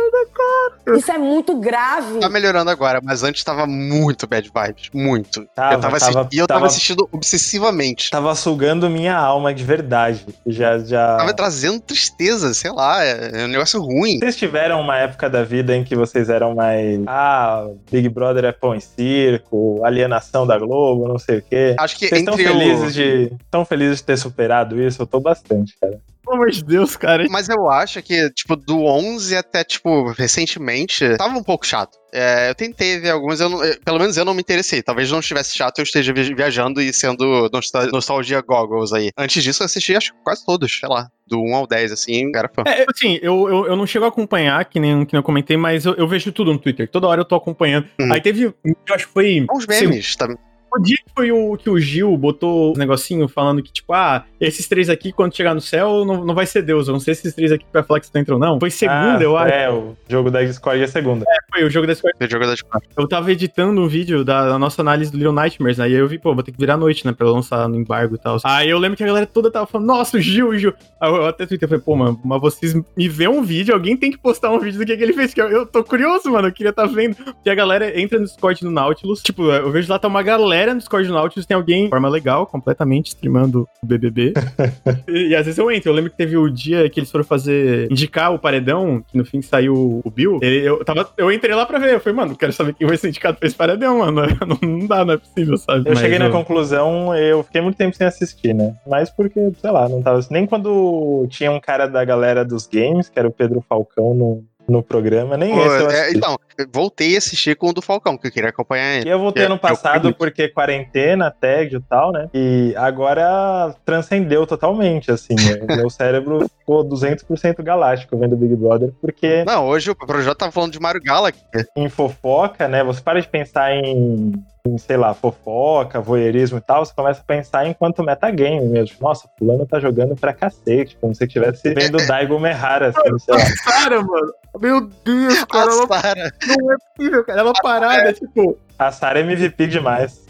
Isso 0.98 1.12
é 1.12 1.18
muito 1.18 1.60
grave. 1.60 2.20
Tá 2.20 2.30
melhorando 2.30 2.70
agora, 2.70 3.00
mas 3.04 3.24
antes 3.24 3.44
tava 3.44 3.66
muito 3.66 4.28
bad 4.28 4.50
vibes. 4.54 4.90
Muito. 4.94 5.46
Tava, 5.56 5.74
eu 5.76 5.80
tava, 5.80 6.00
tava- 6.00 6.20
assisti- 6.22 6.36
e 6.36 6.40
eu 6.40 6.48
tava, 6.48 6.60
tava- 6.62 6.68
assistindo 6.68 7.08
obsessivamente. 7.12 8.10
Tava 8.10 8.34
sugando 8.36 8.90
minha 8.90 9.16
alma 9.18 9.54
de 9.54 9.64
verdade. 9.64 10.26
Já, 10.46 10.78
já. 10.80 11.18
Tava 11.18 11.34
trazendo 11.34 11.80
tristeza, 11.80 12.54
sei 12.54 12.72
lá. 12.72 13.04
É, 13.04 13.42
é 13.42 13.46
um 13.46 13.50
negócio 13.50 13.82
ruim. 13.82 14.20
Vocês 14.20 14.36
tiveram 14.36 14.80
uma 14.82 14.98
época 14.98 15.30
da 15.30 15.44
vida 15.44 15.76
em 15.76 15.84
que 15.84 15.96
vocês 15.96 16.30
eram 16.30 16.56
mais. 16.56 17.00
Ah, 17.08 17.66
Big 17.92 18.08
Brother 18.10 18.46
é 18.46 18.52
pão 18.52 18.76
e 18.76 18.82
circo, 18.82 19.82
alienação 19.84 20.46
da 20.46 20.58
Globo, 20.58 21.08
não 21.08 21.18
sei 21.20 21.40
o 21.40 21.42
quê. 21.42 21.76
Acho 21.80 21.98
que 21.98 22.08
Vocês 22.08 22.22
estão 22.22 22.34
entre 22.34 22.46
o... 22.50 22.54
felizes, 22.58 22.94
de, 22.94 23.32
tão 23.50 23.66
felizes 23.66 23.98
de 23.98 24.04
ter 24.04 24.18
superado 24.18 24.82
isso? 24.82 25.02
Eu 25.02 25.08
tô 25.08 25.20
bastante, 25.20 25.33
cara. 25.42 26.00
Pelo 26.24 26.36
amor 26.38 26.52
de 26.52 26.64
Deus, 26.64 26.96
cara. 26.96 27.26
Mas 27.30 27.50
eu 27.50 27.70
acho 27.70 28.02
que, 28.02 28.30
tipo, 28.30 28.56
do 28.56 28.84
11 28.86 29.36
até, 29.36 29.62
tipo, 29.62 30.10
recentemente, 30.12 31.18
tava 31.18 31.38
um 31.38 31.44
pouco 31.44 31.66
chato. 31.68 31.98
É, 32.14 32.50
eu 32.50 32.56
tentei 32.56 32.98
ver 33.00 33.10
alguns, 33.10 33.42
eu 33.42 33.50
não- 33.50 33.64
eu- 33.64 33.78
pelo 33.84 34.00
menos 34.00 34.16
eu 34.16 34.24
não 34.24 34.34
me 34.34 34.40
interessei. 34.40 34.82
Talvez 34.82 35.12
não 35.12 35.20
estivesse 35.20 35.58
chato, 35.58 35.80
eu 35.80 35.84
esteja 35.84 36.14
vi- 36.14 36.34
viajando 36.34 36.82
e 36.82 36.94
sendo 36.94 37.50
nostal- 37.52 37.88
nostalgia 37.92 38.40
goggles 38.42 38.94
aí. 38.94 39.10
Antes 39.18 39.44
disso, 39.44 39.64
eu 39.64 39.66
assisti, 39.66 39.96
acho 39.96 40.14
que 40.14 40.20
quase 40.24 40.46
todos, 40.46 40.80
sei 40.80 40.88
lá, 40.88 41.10
do 41.28 41.42
1 41.42 41.56
ao 41.56 41.68
10, 41.68 41.92
assim, 41.92 42.32
era 42.36 42.48
fã. 42.48 42.64
É, 42.68 42.86
assim, 42.88 43.20
eu, 43.22 43.50
eu, 43.50 43.68
eu 43.68 43.76
não 43.76 43.86
chego 43.86 44.06
a 44.06 44.08
acompanhar, 44.08 44.64
que 44.66 44.80
nem, 44.80 45.06
que 45.06 45.14
nem 45.14 45.20
eu 45.20 45.24
comentei, 45.24 45.58
mas 45.58 45.86
eu, 45.86 45.94
eu 45.96 46.08
vejo 46.08 46.32
tudo 46.32 46.54
no 46.54 46.60
Twitter. 46.60 46.90
Toda 46.90 47.08
hora 47.08 47.20
eu 47.22 47.26
tô 47.26 47.36
acompanhando. 47.36 47.88
Uhum. 48.00 48.14
Aí 48.14 48.22
teve. 48.22 48.44
Eu 48.44 48.56
acho 48.96 49.08
que 49.08 49.14
foi. 49.14 49.46
Os 49.54 49.66
memes, 49.68 50.16
tá? 50.16 50.28
O 50.76 50.82
dia 50.82 50.98
que 50.98 51.12
foi 51.16 51.32
o 51.32 51.56
que 51.56 51.70
o 51.70 51.80
Gil 51.80 52.18
botou 52.18 52.72
os 52.72 52.78
negocinho 52.78 53.28
falando 53.28 53.62
que, 53.62 53.72
tipo, 53.72 53.94
ah, 53.94 54.24
esses 54.40 54.68
três 54.68 54.90
aqui, 54.90 55.12
quando 55.12 55.36
chegar 55.36 55.54
no 55.54 55.62
céu, 55.62 56.04
não, 56.04 56.26
não 56.26 56.34
vai 56.34 56.46
ser 56.46 56.64
Deus. 56.64 56.88
Eu 56.88 56.94
não 56.94 57.00
sei 57.00 57.14
se 57.14 57.22
esses 57.22 57.36
três 57.36 57.52
aqui 57.52 57.66
vai 57.72 57.84
falar 57.84 58.00
que 58.00 58.08
estão 58.08 58.22
entrando 58.22 58.42
ou 58.42 58.48
não. 58.48 58.60
Foi 58.60 58.72
segunda, 58.72 59.20
Ah, 59.20 59.24
eu 59.24 59.38
acho. 59.38 59.54
É, 59.54 59.72
o 59.72 59.96
jogo 60.10 60.32
da 60.32 60.42
Discord 60.42 60.82
é 60.82 60.88
segunda. 60.88 61.26
Foi 61.54 61.64
o 61.64 61.70
jogo 61.70 61.86
da 61.86 61.94
Discord. 61.94 62.18
Do 62.20 62.30
jogo 62.30 62.46
da 62.46 62.54
Discord. 62.54 62.88
Eu 62.98 63.08
tava 63.08 63.32
editando 63.32 63.80
um 63.82 63.88
vídeo 63.88 64.24
da, 64.24 64.50
da 64.50 64.60
nossa 64.60 64.82
análise 64.82 65.12
do 65.12 65.18
Little 65.18 65.34
Nightmares, 65.34 65.78
né? 65.78 65.90
E 65.90 65.94
aí 65.94 66.00
eu 66.00 66.08
vi, 66.08 66.18
pô, 66.18 66.34
vou 66.34 66.44
ter 66.44 66.52
que 66.52 66.58
virar 66.60 66.74
à 66.74 66.78
noite, 66.78 67.06
né? 67.06 67.14
Pra 67.14 67.30
lançar 67.30 67.68
no 67.70 67.76
embargo 67.76 68.16
e 68.16 68.18
tal. 68.18 68.38
Aí 68.44 68.70
eu 68.70 68.80
lembro 68.80 68.98
que 68.98 69.04
a 69.04 69.08
galera 69.08 69.28
toda 69.28 69.52
tava 69.52 69.68
falando, 69.68 69.88
nossa, 69.88 70.18
o 70.18 70.20
Gil, 70.20 70.50
o 70.50 70.58
Gil. 70.58 70.74
Aí 71.00 71.10
eu, 71.10 71.16
eu 71.18 71.26
até 71.28 71.46
tuitei, 71.46 71.68
falei, 71.68 71.84
pô, 71.84 71.96
mano, 71.96 72.20
mas 72.26 72.42
vocês 72.42 72.74
me 72.74 73.08
vê 73.08 73.28
um 73.28 73.44
vídeo, 73.44 73.74
alguém 73.74 73.96
tem 73.96 74.10
que 74.12 74.18
postar 74.18 74.50
um 74.52 74.60
vídeo 74.60 74.80
do 74.80 74.86
que, 74.86 74.98
que 74.98 75.04
ele 75.04 75.14
fez. 75.14 75.34
Que 75.34 75.42
eu, 75.42 75.50
eu 75.50 75.66
tô 75.66 75.84
curioso, 75.84 76.32
mano, 76.32 76.48
eu 76.48 76.52
queria 76.52 76.74
tá 76.74 76.86
vendo. 76.86 77.16
Porque 77.16 77.50
a 77.50 77.56
galera 77.56 78.00
entra 78.00 78.18
no 78.18 78.26
Discord 78.26 78.62
do 78.62 78.72
Nautilus. 78.72 79.22
Tipo, 79.22 79.44
eu 79.52 79.72
vejo 79.72 79.92
lá, 79.92 80.00
tá 80.00 80.08
uma 80.08 80.24
galera 80.24 80.63
no 80.72 80.78
Discord 80.80 81.08
do 81.08 81.14
Nautilus, 81.14 81.46
tem 81.46 81.56
alguém 81.56 81.86
de 81.86 81.90
forma 81.90 82.08
legal, 82.08 82.46
completamente, 82.46 83.08
streamando 83.08 83.68
o 83.82 83.86
BBB. 83.86 84.34
e, 85.08 85.30
e 85.30 85.36
às 85.36 85.46
vezes 85.46 85.58
eu 85.58 85.70
entro. 85.72 85.90
Eu 85.90 85.96
lembro 85.96 86.12
que 86.12 86.18
teve 86.18 86.38
o 86.38 86.50
dia 86.50 86.90
que 86.90 87.00
eles 87.00 87.12
foram 87.12 87.26
fazer, 87.26 87.92
indicar 87.92 88.34
o 88.34 88.40
paredão, 88.40 89.04
que 89.08 89.18
no 89.18 89.26
fim 89.26 89.42
saiu 89.42 90.02
o 90.04 90.12
Bill. 90.12 90.40
Ele- 90.42 90.64
eu, 90.64 90.84
tava, 90.86 91.10
eu 91.18 91.32
entrei 91.32 91.56
lá 91.56 91.66
pra 91.66 91.80
ver. 91.80 91.94
Eu 91.96 92.00
falei, 92.00 92.16
mano, 92.16 92.36
quero 92.38 92.54
saber 92.54 92.74
quem 92.74 92.88
vai 92.88 92.98
ser 92.98 93.10
indicado 93.10 93.38
pra 93.38 93.48
esse 93.48 93.56
paredão, 93.56 93.98
mano. 94.00 94.22
Não, 94.44 94.58
não 94.70 94.88
dá, 94.88 95.04
não 95.06 95.14
é 95.14 95.18
possível, 95.18 95.58
sabe? 95.58 95.90
Eu 95.90 95.94
Mas 95.94 96.00
cheguei 96.00 96.20
na 96.20 96.30
conclusão, 96.30 97.16
eu 97.16 97.44
fiquei 97.44 97.62
muito 97.62 97.78
tempo 97.78 97.96
sem 97.96 98.06
assistir, 98.06 98.54
né? 98.54 98.76
Mas 98.86 99.10
porque, 99.10 99.52
sei 99.60 99.72
lá, 99.72 99.88
não 99.88 100.02
tava. 100.02 100.20
Nem 100.30 100.46
quando 100.46 101.26
tinha 101.30 101.52
um 101.52 101.60
cara 101.60 101.88
da 101.88 102.04
galera 102.04 102.44
dos 102.44 102.68
games, 102.68 103.10
que 103.10 103.18
era 103.18 103.28
o 103.28 103.32
Pedro 103.32 103.64
Falcão 103.68 104.14
no, 104.14 104.44
no 104.74 104.84
programa, 104.84 105.38
nem 105.38 105.54
Pô, 105.54 105.66
esse 105.66 105.80
eu 105.84 105.90
é, 105.92 106.12
então, 106.12 106.38
eu 106.58 106.66
voltei 106.72 107.16
a 107.16 107.18
assistir 107.20 107.56
com 107.56 107.70
o 107.70 107.74
do 107.74 107.82
Falcão, 107.82 108.18
que 108.18 108.28
eu 108.28 108.32
queria 108.32 108.50
acompanhar 108.50 108.96
E 108.96 109.02
ele. 109.02 109.10
eu 109.10 109.20
voltei 109.20 109.44
É, 109.44 109.46
ano 109.46 109.56
eu 109.56 109.60
curti 109.60 109.72
passado 109.74 110.04
muito. 110.06 110.18
porque 110.18 110.50
quarentena, 110.50 111.32
tédio 111.32 111.80
e 111.80 111.84
tal, 111.90 112.12
né? 112.12 112.28
E 112.34 112.74
agora 112.76 113.76
transcendeu 113.86 114.46
totalmente, 114.48 115.12
assim. 115.12 115.36
né? 115.36 115.60
Meu 115.78 115.90
cérebro 115.90 116.50
ficou 116.60 116.84
200% 116.84 117.62
galáctico 117.64 118.18
vendo 118.18 118.36
Big 118.36 118.56
Brother, 118.56 118.92
porque 119.00 119.44
Não, 119.46 119.68
hoje 119.68 119.92
o 119.92 119.96
projeto 119.96 120.38
tava 120.38 120.52
falando 120.52 120.72
de 120.74 120.80
Mario 120.80 121.02
Galaxy. 121.04 121.44
em 121.76 121.88
fofoca, 121.90 122.68
né? 122.68 122.84
Você 122.84 123.02
para 123.02 123.22
de 123.22 123.28
pensar 123.28 123.72
em, 123.74 124.34
em, 124.66 124.78
sei 124.78 124.98
lá, 124.98 125.14
fofoca, 125.14 126.00
voyeurismo 126.02 126.58
e 126.58 126.62
tal, 126.62 126.86
você 126.86 126.94
começa 126.96 127.22
a 127.22 127.24
pensar 127.24 127.68
enquanto 127.68 128.04
metagame 128.04 128.62
mesmo. 128.68 128.96
Nossa, 129.02 129.28
fulano 129.38 129.66
tá 129.66 129.80
jogando 129.80 130.16
pra 130.16 130.34
cacete, 130.34 130.98
como 131.00 131.14
se 131.14 131.26
estivesse 131.26 131.72
vendo 131.74 131.98
Daigo 132.08 132.40
Merhara, 132.40 132.90
assim, 132.90 133.20
sei 133.20 133.34
lá. 133.36 133.44
Cara, 133.66 134.02
mano. 134.02 134.34
Meu 134.60 134.82
Deus, 134.82 135.44
cara. 135.46 135.72
Ela 135.72 135.84
A 135.84 136.02
Sarah. 136.02 136.32
não 136.48 136.72
é 136.72 136.76
possível, 136.96 137.24
cara. 137.24 137.40
Ela 137.40 137.54
parada, 137.54 138.14
tipo. 138.14 138.58
A 138.78 138.92
Sarah 138.92 139.20
é 139.20 139.24
MVP 139.24 139.68
demais. 139.68 140.24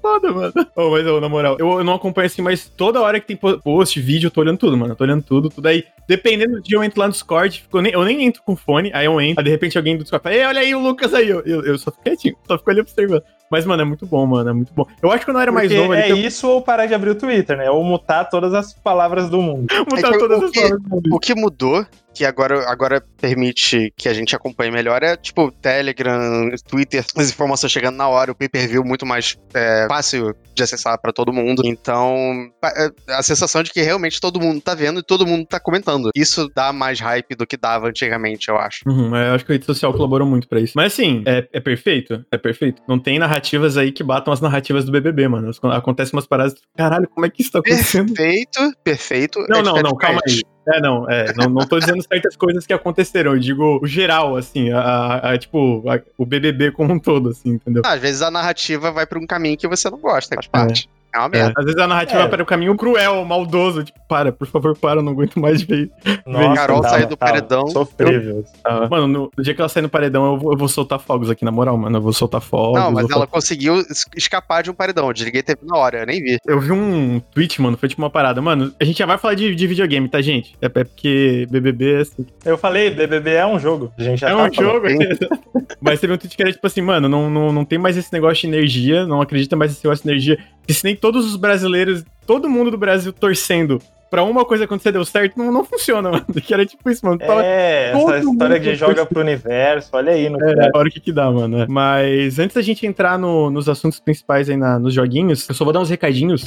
Foda, 0.00 0.30
mano. 0.32 0.52
Ô, 0.76 0.90
mas, 0.90 1.06
ô, 1.06 1.18
na 1.20 1.28
moral, 1.30 1.56
eu, 1.58 1.78
eu 1.78 1.84
não 1.84 1.94
acompanho 1.94 2.26
assim, 2.26 2.42
mas 2.42 2.68
toda 2.68 3.00
hora 3.00 3.18
que 3.18 3.26
tem 3.26 3.36
po- 3.36 3.58
post, 3.60 3.98
vídeo, 4.00 4.26
eu 4.26 4.30
tô 4.30 4.42
olhando 4.42 4.58
tudo, 4.58 4.76
mano. 4.76 4.92
Eu 4.92 4.96
tô 4.96 5.02
olhando 5.04 5.22
tudo, 5.22 5.48
tudo 5.48 5.66
aí. 5.66 5.82
Dependendo 6.06 6.56
do 6.56 6.62
dia, 6.62 6.76
eu 6.76 6.84
entro 6.84 7.00
lá 7.00 7.06
no 7.06 7.12
Discord, 7.12 7.64
eu, 7.72 7.80
nem, 7.82 7.92
eu 7.92 8.04
nem 8.04 8.22
entro 8.24 8.42
com 8.44 8.54
fone, 8.54 8.90
aí 8.94 9.06
eu 9.06 9.18
entro, 9.18 9.40
aí 9.40 9.44
de 9.44 9.50
repente 9.50 9.78
alguém 9.78 9.96
do 9.96 10.02
Discord 10.02 10.22
fala, 10.22 10.34
ei, 10.36 10.44
olha 10.44 10.60
aí 10.60 10.74
o 10.74 10.78
Lucas 10.78 11.14
aí. 11.14 11.28
Eu, 11.28 11.40
eu, 11.46 11.64
eu 11.64 11.78
só 11.78 11.90
fico 11.90 12.04
quietinho, 12.04 12.36
só 12.46 12.58
fico 12.58 12.70
ali 12.70 12.80
observando. 12.80 13.22
Mas, 13.50 13.64
mano, 13.64 13.80
é 13.82 13.84
muito 13.84 14.04
bom, 14.06 14.26
mano, 14.26 14.50
é 14.50 14.52
muito 14.52 14.72
bom. 14.74 14.86
Eu 15.02 15.10
acho 15.10 15.20
que 15.20 15.24
quando 15.26 15.36
eu 15.38 15.42
era 15.42 15.52
mais 15.52 15.68
Porque 15.68 15.80
novo, 15.80 15.94
é 15.94 16.02
tem 16.02 16.20
isso 16.24 16.46
ou 16.48 16.60
parar 16.60 16.84
de 16.86 16.94
abrir 16.94 17.10
o 17.10 17.14
Twitter, 17.14 17.56
né? 17.56 17.70
Ou 17.70 17.82
mutar 17.82 18.28
todas 18.28 18.52
as 18.52 18.74
palavras 18.74 19.30
do 19.30 19.40
mundo. 19.40 19.66
mudar 19.90 20.08
Então, 20.08 20.18
todas 20.18 20.42
as 20.42 20.50
que- 20.50 20.60
palavras 20.60 20.82
do 20.82 20.88
mundo. 20.90 21.10
O 21.14 21.18
que 21.18 21.34
mudou, 21.34 21.86
que 22.14 22.24
agora, 22.24 22.68
agora 22.68 23.02
permite 23.20 23.92
que 23.96 24.08
a 24.08 24.14
gente 24.14 24.34
acompanhe 24.34 24.70
melhor, 24.70 25.02
é 25.02 25.16
tipo 25.16 25.50
Telegram, 25.50 26.50
Twitter, 26.68 27.04
as 27.16 27.30
informações 27.30 27.72
chegando 27.72 27.96
na 27.96 28.08
hora, 28.08 28.32
o 28.32 28.34
pay-per-view 28.34 28.84
muito 28.84 29.04
mais 29.04 29.36
é, 29.52 29.86
fácil 29.88 30.34
de 30.54 30.62
acessar 30.62 30.98
pra 31.00 31.12
todo 31.12 31.32
mundo. 31.32 31.62
Então, 31.64 32.48
é, 32.64 32.90
a 33.14 33.22
sensação 33.22 33.62
de 33.62 33.72
que 33.72 33.82
realmente 33.82 34.20
todo 34.20 34.40
mundo 34.40 34.60
tá 34.60 34.74
vendo 34.74 35.00
e 35.00 35.02
todo 35.02 35.26
mundo 35.26 35.46
tá 35.46 35.58
comentando. 35.58 36.10
Isso 36.14 36.48
dá 36.54 36.72
mais 36.72 37.00
hype 37.00 37.34
do 37.34 37.46
que 37.46 37.56
dava 37.56 37.88
antigamente, 37.88 38.48
eu 38.48 38.56
acho. 38.56 38.80
Uhum, 38.86 39.14
é, 39.16 39.30
eu 39.30 39.34
acho 39.34 39.44
que 39.44 39.52
a 39.52 39.54
rede 39.54 39.66
social 39.66 39.92
colaborou 39.92 40.26
muito 40.26 40.48
pra 40.48 40.60
isso. 40.60 40.74
Mas 40.76 40.92
assim, 40.92 41.22
é, 41.26 41.48
é 41.52 41.60
perfeito? 41.60 42.24
É 42.30 42.38
perfeito. 42.38 42.82
Não 42.88 42.98
tem 42.98 43.18
narrativas 43.18 43.76
aí 43.76 43.90
que 43.90 44.04
batam 44.04 44.32
as 44.32 44.40
narrativas 44.40 44.84
do 44.84 44.92
BBB, 44.92 45.28
mano. 45.28 45.50
Acontecem 45.72 46.14
umas 46.14 46.26
paradas. 46.26 46.54
Caralho, 46.76 47.08
como 47.08 47.26
é 47.26 47.30
que 47.30 47.42
isso 47.42 47.50
tá 47.50 47.58
acontecendo? 47.58 48.12
Perfeito, 48.14 48.72
perfeito. 48.84 49.38
Não, 49.48 49.60
é 49.60 49.62
não, 49.62 49.74
não, 49.82 49.96
calma 49.96 50.20
aí. 50.26 50.53
É, 50.66 50.80
não, 50.80 51.08
é, 51.10 51.32
não, 51.34 51.48
não 51.50 51.66
tô 51.66 51.78
dizendo 51.78 52.02
certas 52.02 52.36
coisas 52.36 52.66
que 52.66 52.72
aconteceram, 52.72 53.32
eu 53.34 53.38
digo 53.38 53.78
o 53.82 53.86
geral, 53.86 54.36
assim, 54.36 54.70
a, 54.72 54.80
a- 54.80 55.32
a- 55.32 55.38
tipo, 55.38 55.84
a- 55.88 56.00
o 56.16 56.24
BBB 56.24 56.70
como 56.72 56.94
um 56.94 56.98
todo, 56.98 57.28
assim, 57.30 57.50
entendeu? 57.50 57.82
Ah, 57.84 57.92
Às 57.92 58.00
vezes 58.00 58.22
a 58.22 58.30
narrativa 58.30 58.90
vai 58.90 59.06
pra 59.06 59.18
um 59.18 59.26
caminho 59.26 59.56
que 59.58 59.68
você 59.68 59.90
não 59.90 59.98
gosta, 59.98 60.34
faz 60.34 60.46
parte. 60.46 60.88
É 60.88 61.03
uma 61.20 61.28
merda. 61.28 61.52
Às 61.56 61.64
vezes 61.64 61.80
a 61.80 61.86
narrativa 61.86 62.22
É. 62.22 62.28
para 62.28 62.42
o 62.42 62.46
caminho 62.46 62.76
cruel, 62.76 63.24
maldoso. 63.24 63.84
Tipo, 63.84 63.98
para, 64.08 64.32
por 64.32 64.46
favor, 64.46 64.76
para, 64.76 65.00
eu 65.00 65.02
não 65.02 65.12
aguento 65.12 65.38
mais 65.38 65.62
ver. 65.62 65.90
Nossa, 66.26 66.54
Carol 66.54 66.80
tava- 66.80 66.94
sair 66.94 67.06
do 67.06 67.16
paredão. 67.16 67.66
Sofrível. 67.68 68.44
Mano, 68.90 69.06
no, 69.06 69.30
no 69.36 69.42
dia 69.44 69.54
que 69.54 69.60
ela 69.60 69.68
sair 69.68 69.82
no 69.82 69.88
paredão, 69.88 70.26
eu 70.32 70.38
vou, 70.38 70.52
eu 70.52 70.58
vou 70.58 70.68
soltar 70.68 70.98
fogos 70.98 71.30
aqui, 71.30 71.44
na 71.44 71.50
moral, 71.50 71.76
mano. 71.76 71.96
Eu 71.98 72.02
vou 72.02 72.12
soltar 72.12 72.40
fogos. 72.40 72.80
Não, 72.80 72.90
mas 72.90 73.08
ela 73.10 73.26
conseguiu 73.26 73.76
es- 73.80 74.04
escapar 74.16 74.62
de 74.62 74.70
um 74.70 74.74
paredão. 74.74 75.06
Eu 75.08 75.12
desliguei 75.12 75.42
TV 75.42 75.60
na 75.64 75.76
hora, 75.78 76.00
eu 76.00 76.06
nem 76.06 76.20
vi. 76.22 76.38
Eu 76.46 76.60
vi 76.60 76.72
um 76.72 77.20
tweet, 77.32 77.60
mano, 77.62 77.76
foi 77.76 77.88
tipo 77.88 78.02
uma 78.02 78.10
parada. 78.10 78.40
Mano, 78.42 78.72
a 78.80 78.84
gente 78.84 78.98
já 78.98 79.06
vai 79.06 79.18
falar 79.18 79.34
de, 79.34 79.54
de 79.54 79.66
videogame, 79.66 80.08
tá, 80.08 80.20
gente? 80.20 80.54
É 80.60 80.66
é 80.66 80.84
porque 80.84 81.46
BBB 81.50 81.94
é 81.94 82.00
assim. 82.00 82.26
Eu 82.44 82.58
falei, 82.58 82.90
BBB 82.90 83.30
é 83.30 83.46
um 83.46 83.58
jogo. 83.58 83.92
A 83.96 84.02
gente 84.02 84.20
já 84.20 84.28
É 84.28 84.30
tá 84.30 84.36
um 84.36 84.52
falando. 84.52 84.72
jogo. 84.72 84.86
Mas 85.80 86.00
teve 86.00 86.12
um 86.12 86.16
tweet 86.16 86.36
que 86.36 86.42
era 86.42 86.52
tipo 86.52 86.66
assim, 86.66 86.80
mano, 86.80 87.08
não, 87.08 87.30
não, 87.30 87.52
não 87.52 87.64
tem 87.64 87.78
mais 87.78 87.96
esse 87.96 88.12
negócio 88.12 88.40
de 88.48 88.54
energia, 88.56 89.06
não 89.06 89.20
acredita 89.20 89.54
mais 89.56 89.70
nesse 89.70 89.84
negócio 89.84 90.02
de 90.04 90.10
energia. 90.10 90.38
Que 90.66 90.72
se 90.74 90.84
nem 90.84 90.96
todos 91.04 91.26
os 91.26 91.36
brasileiros, 91.36 92.02
todo 92.26 92.48
mundo 92.48 92.70
do 92.70 92.78
Brasil 92.78 93.12
torcendo 93.12 93.78
pra 94.10 94.22
uma 94.24 94.42
coisa 94.42 94.64
acontecer 94.64 94.90
deu 94.92 95.04
certo, 95.04 95.36
não, 95.36 95.52
não 95.52 95.62
funciona, 95.62 96.08
mano. 96.12 96.24
Que 96.42 96.54
era 96.54 96.64
tipo 96.64 96.88
isso, 96.88 97.04
mano. 97.04 97.18
Tava- 97.18 97.44
É, 97.44 97.90
essa 97.94 98.18
história 98.20 98.58
de 98.58 98.74
joga 98.74 99.04
pro 99.04 99.20
universo, 99.20 99.90
olha 99.92 100.12
aí 100.12 100.30
no 100.30 100.40
É, 100.42 100.70
a 100.72 100.78
hora 100.78 100.88
que 100.88 101.00
que 101.00 101.12
dá, 101.12 101.30
mano. 101.30 101.60
é. 101.62 101.66
Mas 101.68 102.38
antes 102.38 102.54
da 102.54 102.62
gente 102.62 102.86
entrar 102.86 103.18
no- 103.18 103.50
nos 103.50 103.68
assuntos 103.68 104.00
principais 104.00 104.48
aí 104.48 104.56
na- 104.56 104.78
nos 104.78 104.94
joguinhos, 104.94 105.46
eu 105.46 105.54
só 105.54 105.62
vou 105.64 105.74
dar 105.74 105.80
uns 105.80 105.90
recadinhos. 105.90 106.42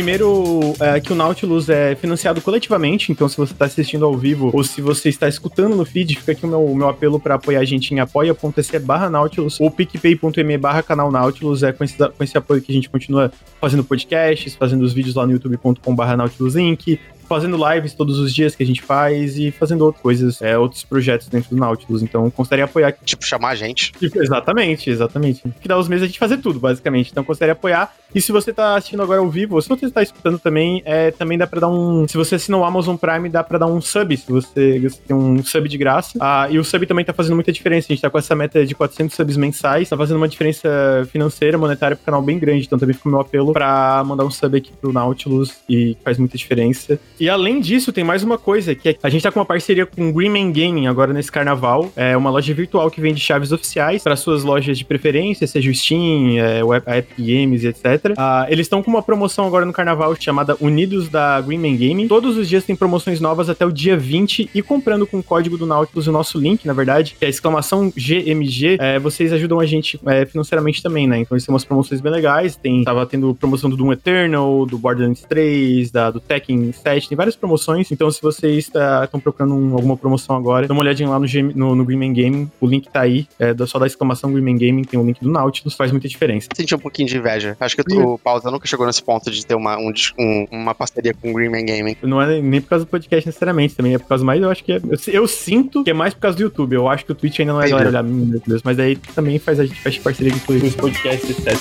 Primeiro, 0.00 0.74
é, 0.80 0.98
que 0.98 1.12
o 1.12 1.14
Nautilus 1.14 1.68
é 1.68 1.94
financiado 1.94 2.40
coletivamente, 2.40 3.12
então 3.12 3.28
se 3.28 3.36
você 3.36 3.52
está 3.52 3.66
assistindo 3.66 4.06
ao 4.06 4.16
vivo 4.16 4.50
ou 4.50 4.64
se 4.64 4.80
você 4.80 5.10
está 5.10 5.28
escutando 5.28 5.76
no 5.76 5.84
feed, 5.84 6.16
fica 6.16 6.32
aqui 6.32 6.46
o 6.46 6.48
meu, 6.48 6.74
meu 6.74 6.88
apelo 6.88 7.20
para 7.20 7.34
apoiar 7.34 7.60
a 7.60 7.66
gente 7.66 7.92
em 7.92 8.00
apoia.se 8.00 8.78
barra 8.78 9.10
Nautilus 9.10 9.60
ou 9.60 9.70
picpay.me 9.70 10.56
barra 10.56 10.82
canal 10.82 11.12
Nautilus. 11.12 11.62
É 11.62 11.70
com 11.70 11.84
esse, 11.84 11.98
com 11.98 12.24
esse 12.24 12.38
apoio 12.38 12.62
que 12.62 12.72
a 12.72 12.74
gente 12.74 12.88
continua 12.88 13.30
fazendo 13.60 13.84
podcasts, 13.84 14.54
fazendo 14.54 14.80
os 14.80 14.94
vídeos 14.94 15.16
lá 15.16 15.26
no 15.26 15.32
youtube.com 15.32 15.94
barra 15.94 16.16
Nautilus 16.16 16.56
Inc., 16.56 16.98
fazendo 17.30 17.56
lives 17.56 17.94
todos 17.94 18.18
os 18.18 18.34
dias 18.34 18.56
que 18.56 18.64
a 18.64 18.66
gente 18.66 18.82
faz 18.82 19.38
e 19.38 19.52
fazendo 19.52 19.82
outras 19.82 20.02
coisas, 20.02 20.42
é, 20.42 20.58
outros 20.58 20.82
projetos 20.82 21.28
dentro 21.28 21.50
do 21.50 21.56
Nautilus. 21.56 22.02
Então, 22.02 22.28
considere 22.28 22.62
apoiar. 22.62 22.92
Tipo, 23.04 23.24
chamar 23.24 23.50
a 23.50 23.54
gente. 23.54 23.92
Tipo, 23.92 24.20
Exatamente, 24.20 24.90
exatamente. 24.90 25.42
Que 25.60 25.68
dá 25.68 25.78
os 25.78 25.86
meses 25.86 26.02
a 26.02 26.06
gente 26.08 26.18
fazer 26.18 26.38
tudo, 26.38 26.58
basicamente. 26.58 27.12
Então, 27.12 27.22
considere 27.22 27.52
apoiar. 27.52 27.94
E 28.12 28.20
se 28.20 28.32
você 28.32 28.52
tá 28.52 28.74
assistindo 28.74 29.02
agora 29.02 29.20
ao 29.20 29.30
vivo, 29.30 29.54
ou 29.54 29.62
se 29.62 29.68
você 29.68 29.88
tá 29.88 30.02
escutando 30.02 30.38
também, 30.40 30.82
é, 30.84 31.12
também 31.12 31.38
dá 31.38 31.46
pra 31.46 31.60
dar 31.60 31.68
um. 31.68 32.08
Se 32.08 32.16
você 32.16 32.34
assina 32.34 32.56
o 32.56 32.64
Amazon 32.64 32.96
Prime, 32.96 33.28
dá 33.28 33.44
pra 33.44 33.56
dar 33.58 33.66
um 33.66 33.80
sub, 33.80 34.16
se 34.16 34.30
você, 34.30 34.80
você 34.80 35.00
tem 35.06 35.16
um 35.16 35.42
sub 35.44 35.68
de 35.68 35.78
graça. 35.78 36.18
Ah, 36.20 36.48
e 36.50 36.58
o 36.58 36.64
sub 36.64 36.84
também 36.86 37.04
tá 37.04 37.12
fazendo 37.12 37.36
muita 37.36 37.52
diferença. 37.52 37.86
A 37.88 37.92
gente 37.94 38.02
tá 38.02 38.10
com 38.10 38.18
essa 38.18 38.34
meta 38.34 38.66
de 38.66 38.74
400 38.74 39.14
subs 39.14 39.36
mensais, 39.36 39.88
tá 39.88 39.96
fazendo 39.96 40.16
uma 40.16 40.28
diferença 40.28 40.68
financeira, 41.12 41.56
monetária 41.56 41.96
pro 41.96 42.04
canal 42.04 42.20
bem 42.20 42.38
grande. 42.38 42.66
Então, 42.66 42.78
também 42.78 42.94
fica 42.94 43.08
o 43.08 43.12
meu 43.12 43.20
apelo 43.20 43.52
pra 43.52 44.02
mandar 44.04 44.24
um 44.24 44.30
sub 44.30 44.56
aqui 44.56 44.72
pro 44.72 44.92
Nautilus 44.92 45.58
e 45.68 45.96
faz 46.02 46.18
muita 46.18 46.36
diferença. 46.36 46.98
E 47.20 47.28
além 47.28 47.60
disso, 47.60 47.92
tem 47.92 48.02
mais 48.02 48.22
uma 48.22 48.38
coisa, 48.38 48.74
que 48.74 48.88
é, 48.88 48.96
a 49.02 49.10
gente 49.10 49.22
tá 49.22 49.30
com 49.30 49.38
uma 49.38 49.44
parceria 49.44 49.84
com 49.84 50.08
o 50.08 50.12
Greenman 50.12 50.50
Gaming 50.50 50.86
agora 50.86 51.12
nesse 51.12 51.30
carnaval. 51.30 51.92
É 51.94 52.16
uma 52.16 52.30
loja 52.30 52.54
virtual 52.54 52.90
que 52.90 52.98
vende 53.00 53.20
chaves 53.20 53.52
oficiais 53.52 54.02
para 54.02 54.16
suas 54.16 54.42
lojas 54.42 54.78
de 54.78 54.84
preferência, 54.86 55.46
seja 55.46 55.70
o 55.70 55.74
Steam, 55.74 56.38
é, 56.38 56.64
o 56.64 56.74
Ep- 56.74 56.88
a 56.88 56.96
Epic 56.96 57.18
Games 57.18 57.62
etc. 57.64 58.14
Ah, 58.16 58.46
eles 58.48 58.64
estão 58.66 58.82
com 58.82 58.90
uma 58.90 59.02
promoção 59.02 59.46
agora 59.46 59.66
no 59.66 59.72
carnaval 59.72 60.16
chamada 60.18 60.56
Unidos 60.60 61.10
da 61.10 61.40
Greenman 61.42 61.76
Gaming. 61.76 62.08
Todos 62.08 62.38
os 62.38 62.48
dias 62.48 62.64
tem 62.64 62.74
promoções 62.74 63.20
novas 63.20 63.50
até 63.50 63.66
o 63.66 63.70
dia 63.70 63.96
20 63.98 64.48
e 64.54 64.62
comprando 64.62 65.06
com 65.06 65.18
o 65.18 65.22
código 65.22 65.58
do 65.58 65.66
Nautilus 65.66 66.06
o 66.06 66.12
nosso 66.12 66.38
link, 66.38 66.64
na 66.66 66.72
verdade, 66.72 67.14
que 67.18 67.24
é 67.24 67.28
exclamação 67.28 67.92
GMG, 67.94 68.78
é, 68.80 68.98
vocês 68.98 69.30
ajudam 69.32 69.60
a 69.60 69.66
gente 69.66 70.00
é, 70.06 70.24
financeiramente 70.24 70.82
também, 70.82 71.06
né? 71.06 71.18
Então 71.18 71.36
eles 71.36 71.44
têm 71.44 71.52
umas 71.52 71.64
promoções 71.66 72.00
bem 72.00 72.10
legais. 72.12 72.56
Tem, 72.56 72.82
tava 72.82 73.04
tendo 73.04 73.34
promoção 73.34 73.68
do 73.68 73.76
Doom 73.76 73.92
Eternal, 73.92 74.64
do 74.64 74.78
Borderlands 74.78 75.22
3, 75.28 75.90
da, 75.90 76.10
do 76.10 76.18
Tekken 76.18 76.72
7, 76.72 77.09
tem 77.10 77.16
várias 77.16 77.36
promoções. 77.36 77.90
Então 77.92 78.10
se 78.10 78.22
vocês 78.22 78.70
estão 79.02 79.20
procurando 79.20 79.54
um- 79.54 79.74
alguma 79.74 79.96
promoção 79.96 80.34
agora, 80.36 80.66
dá 80.66 80.72
uma 80.72 80.80
olhadinha 80.82 81.08
lá 81.08 81.18
no, 81.18 81.26
no, 81.54 81.74
no 81.74 81.84
Greenman 81.84 82.12
Gaming, 82.14 82.50
o 82.60 82.66
link 82.66 82.88
tá 82.88 83.00
aí, 83.02 83.26
é 83.38 83.54
só 83.66 83.78
da 83.78 83.86
exclamação 83.86 84.32
Greenman 84.32 84.56
Gaming, 84.56 84.82
tem 84.84 84.98
o 84.98 85.04
link 85.04 85.20
do 85.20 85.30
Nautilus, 85.30 85.74
faz 85.74 85.90
muita 85.92 86.08
diferença. 86.08 86.48
Senti 86.54 86.74
um 86.74 86.78
pouquinho 86.78 87.08
de 87.08 87.18
inveja. 87.18 87.56
Acho 87.60 87.76
que 87.76 87.82
o 87.98 88.16
Pausa 88.18 88.50
nunca 88.50 88.66
chegou 88.66 88.86
nesse 88.86 89.02
ponto 89.02 89.30
de 89.30 89.44
ter 89.44 89.54
uma, 89.54 89.76
um 89.76 89.92
um- 90.18 90.46
uma 90.50 90.74
parceria 90.74 91.12
com 91.12 91.30
o 91.30 91.34
Greenman 91.34 91.66
Gaming. 91.66 91.96
Não 92.02 92.22
é 92.22 92.40
nem 92.40 92.60
por 92.60 92.68
causa 92.70 92.84
do 92.84 92.88
podcast 92.88 93.26
necessariamente, 93.26 93.74
também 93.74 93.94
é 93.94 93.98
por 93.98 94.06
causa 94.06 94.24
mais, 94.24 94.40
eu 94.40 94.48
acho 94.50 94.62
que 94.64 94.72
é. 94.72 94.76
Eu, 94.76 94.98
eu 95.22 95.26
sinto 95.28 95.82
que 95.84 95.90
é 95.90 95.94
mais 95.94 96.14
por 96.14 96.20
causa 96.20 96.36
do 96.36 96.42
YouTube. 96.42 96.74
Eu 96.74 96.88
acho 96.88 97.04
que 97.04 97.12
o 97.12 97.14
Twitch 97.14 97.40
ainda 97.40 97.52
não 97.52 97.60
é 97.60 97.68
galera 97.68 97.88
olhar, 97.90 98.04
"Hum, 98.04 98.26
meu 98.30 98.40
Deus, 98.46 98.62
mas 98.62 98.78
aí 98.78 98.96
também 99.14 99.38
faz 99.38 99.58
a 99.60 99.66
gente 99.66 99.80
faz 99.80 99.98
parceria 99.98 100.32
com 100.46 100.52
os 100.52 100.74
podcasts, 100.76 101.28
etc. 101.30 101.58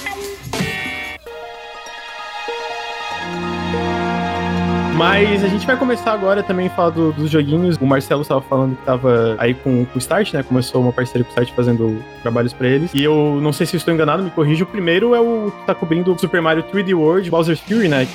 Mas 4.99 5.43
a 5.45 5.47
gente 5.47 5.65
vai 5.65 5.77
começar 5.77 6.11
agora 6.11 6.43
também 6.43 6.67
a 6.67 6.69
falar 6.69 6.89
do- 6.89 7.13
dos 7.13 7.29
joguinhos. 7.31 7.77
O 7.79 7.85
Marcelo 7.85 8.21
estava 8.21 8.41
falando 8.41 8.75
que 8.75 8.83
tava 8.83 9.35
aí 9.39 9.53
com, 9.53 9.85
com 9.85 9.95
o 9.95 9.97
Start, 9.97 10.33
né? 10.33 10.43
Começou 10.43 10.81
uma 10.81 10.91
parceria 10.91 11.23
com 11.23 11.29
o 11.29 11.31
Start 11.31 11.51
fazendo 11.55 12.03
trabalhos 12.21 12.51
pra 12.51 12.67
eles. 12.67 12.91
E 12.93 13.01
eu 13.01 13.39
não 13.41 13.53
sei 13.53 13.65
se 13.65 13.77
estou 13.77 13.93
enganado, 13.93 14.21
me 14.23 14.29
corrija. 14.29 14.65
O 14.65 14.67
primeiro 14.67 15.15
é 15.15 15.19
o 15.21 15.51
que 15.57 15.65
tá 15.65 15.73
cobrindo 15.73 16.13
o 16.13 16.19
Super 16.19 16.41
Mario 16.41 16.63
3D 16.63 16.93
World, 16.93 17.29
Bowser's 17.31 17.61
Fury, 17.61 17.87
né? 17.87 18.05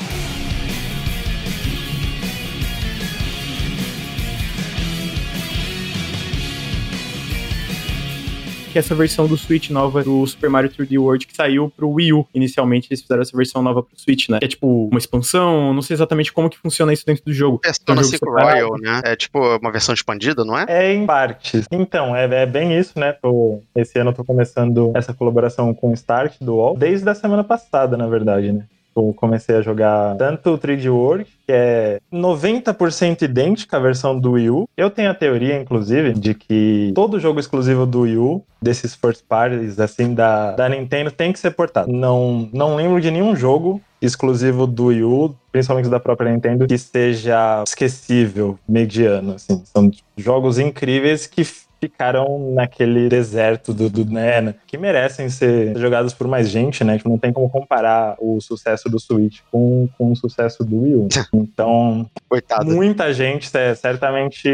Que 8.75 8.79
é 8.79 8.81
essa 8.81 8.93
versão 8.95 9.29
do 9.29 9.37
Switch 9.37 9.71
nova 9.71 10.03
do 10.03 10.27
Super 10.27 10.51
Mario 10.51 10.69
3D 10.69 10.99
World 10.99 11.29
que 11.29 11.37
saiu 11.37 11.71
pro 11.77 11.89
Wii 11.91 12.13
U. 12.13 12.27
Inicialmente 12.35 12.89
eles 12.91 13.01
fizeram 13.01 13.23
essa 13.23 13.37
versão 13.37 13.63
nova 13.63 13.85
pro 13.85 13.93
Switch, 13.97 14.29
né? 14.29 14.41
Que 14.41 14.47
é 14.47 14.49
tipo 14.49 14.89
uma 14.89 14.99
expansão, 14.99 15.73
não 15.73 15.81
sei 15.81 15.95
exatamente 15.95 16.33
como 16.33 16.51
que 16.51 16.59
funciona 16.59 16.93
isso 16.93 17.07
dentro 17.07 17.25
do 17.25 17.33
jogo. 17.33 17.61
Persona 17.61 17.85
É 17.89 17.93
um 17.93 17.97
jogo 18.03 18.11
5 18.11 18.19
separado. 18.27 18.51
Royal, 18.67 18.81
né? 18.81 19.01
É 19.05 19.15
tipo 19.15 19.39
uma 19.59 19.71
versão 19.71 19.95
expandida, 19.95 20.45
não 20.45 20.59
é? 20.59 20.65
É 20.69 20.93
em 20.93 21.07
partes. 21.07 21.67
Então, 21.71 22.17
é, 22.17 22.25
é 22.43 22.47
bem 22.47 22.77
isso, 22.77 22.99
né? 22.99 23.15
Eu- 23.23 23.63
esse 23.77 23.97
ano 23.97 24.11
eu 24.11 24.15
tô 24.15 24.25
começando 24.25 24.91
essa 24.97 25.15
colaboração 25.15 25.73
com 25.73 25.91
o 25.91 25.95
Start 25.95 26.35
do 26.41 26.57
UOL, 26.57 26.77
desde 26.77 27.09
a 27.09 27.15
semana 27.15 27.45
passada, 27.45 27.97
na 27.97 28.09
verdade, 28.09 28.51
né? 28.51 28.65
Eu 28.97 29.13
comecei 29.15 29.57
a 29.57 29.63
jogar 29.63 30.17
tanto 30.17 30.51
o 30.51 30.59
3D 30.59 30.91
World, 30.91 31.25
que 31.47 31.53
é 31.53 32.01
90% 32.13 33.23
idêntica 33.23 33.77
à 33.77 33.81
versão 33.81 34.19
do 34.19 34.33
Wii 34.33 34.51
U. 34.51 34.69
Eu 34.77 34.91
tenho 34.91 35.11
a 35.11 35.15
teoria, 35.15 35.61
inclusive, 35.61 36.13
de 36.13 36.35
que 36.35 36.93
todo 36.95 37.21
jogo 37.21 37.41
exclusivo 37.41 37.87
do 37.87 38.01
Wii 38.01 38.17
U, 38.19 38.43
desses 38.63 38.95
first 38.95 39.25
parties, 39.29 39.79
assim, 39.79 40.15
da, 40.15 40.53
da 40.53 40.69
Nintendo, 40.69 41.11
tem 41.11 41.33
que 41.33 41.39
ser 41.39 41.51
portado. 41.51 41.91
Não, 41.93 42.49
não 42.53 42.77
lembro 42.77 43.01
de 43.01 43.11
nenhum 43.11 43.35
jogo 43.35 43.81
exclusivo 44.01 44.67
do 44.67 44.87
Wii 44.87 45.03
U, 45.03 45.35
principalmente 45.51 45.89
da 45.89 45.99
própria 45.99 46.31
Nintendo, 46.31 46.67
que 46.67 46.79
seja 46.79 47.63
esquecível, 47.67 48.59
mediano, 48.69 49.35
assim. 49.35 49.63
São 49.65 49.91
jogos 50.17 50.59
incríveis 50.59 51.27
que 51.27 51.45
ficaram 51.85 52.53
naquele 52.53 53.09
deserto 53.09 53.73
do, 53.73 53.91
do 53.91 54.05
né, 54.05 54.55
que 54.67 54.79
merecem 54.79 55.29
ser 55.29 55.77
jogados 55.79 56.15
por 56.15 56.27
mais 56.27 56.49
gente, 56.49 56.83
né? 56.83 56.97
Tipo, 56.97 57.11
não 57.11 57.19
tem 57.19 57.33
como 57.33 57.49
comparar 57.49 58.17
o 58.19 58.41
sucesso 58.41 58.89
do 58.89 58.99
Switch 58.99 59.41
com, 59.51 59.89
com 59.99 60.13
o 60.13 60.17
sucesso 60.17 60.65
do 60.65 60.83
Wii 60.83 60.97
U. 60.97 61.09
Então, 61.55 62.09
Coitado. 62.29 62.67
muita 62.71 63.13
gente, 63.13 63.55
é, 63.57 63.75
certamente, 63.75 64.49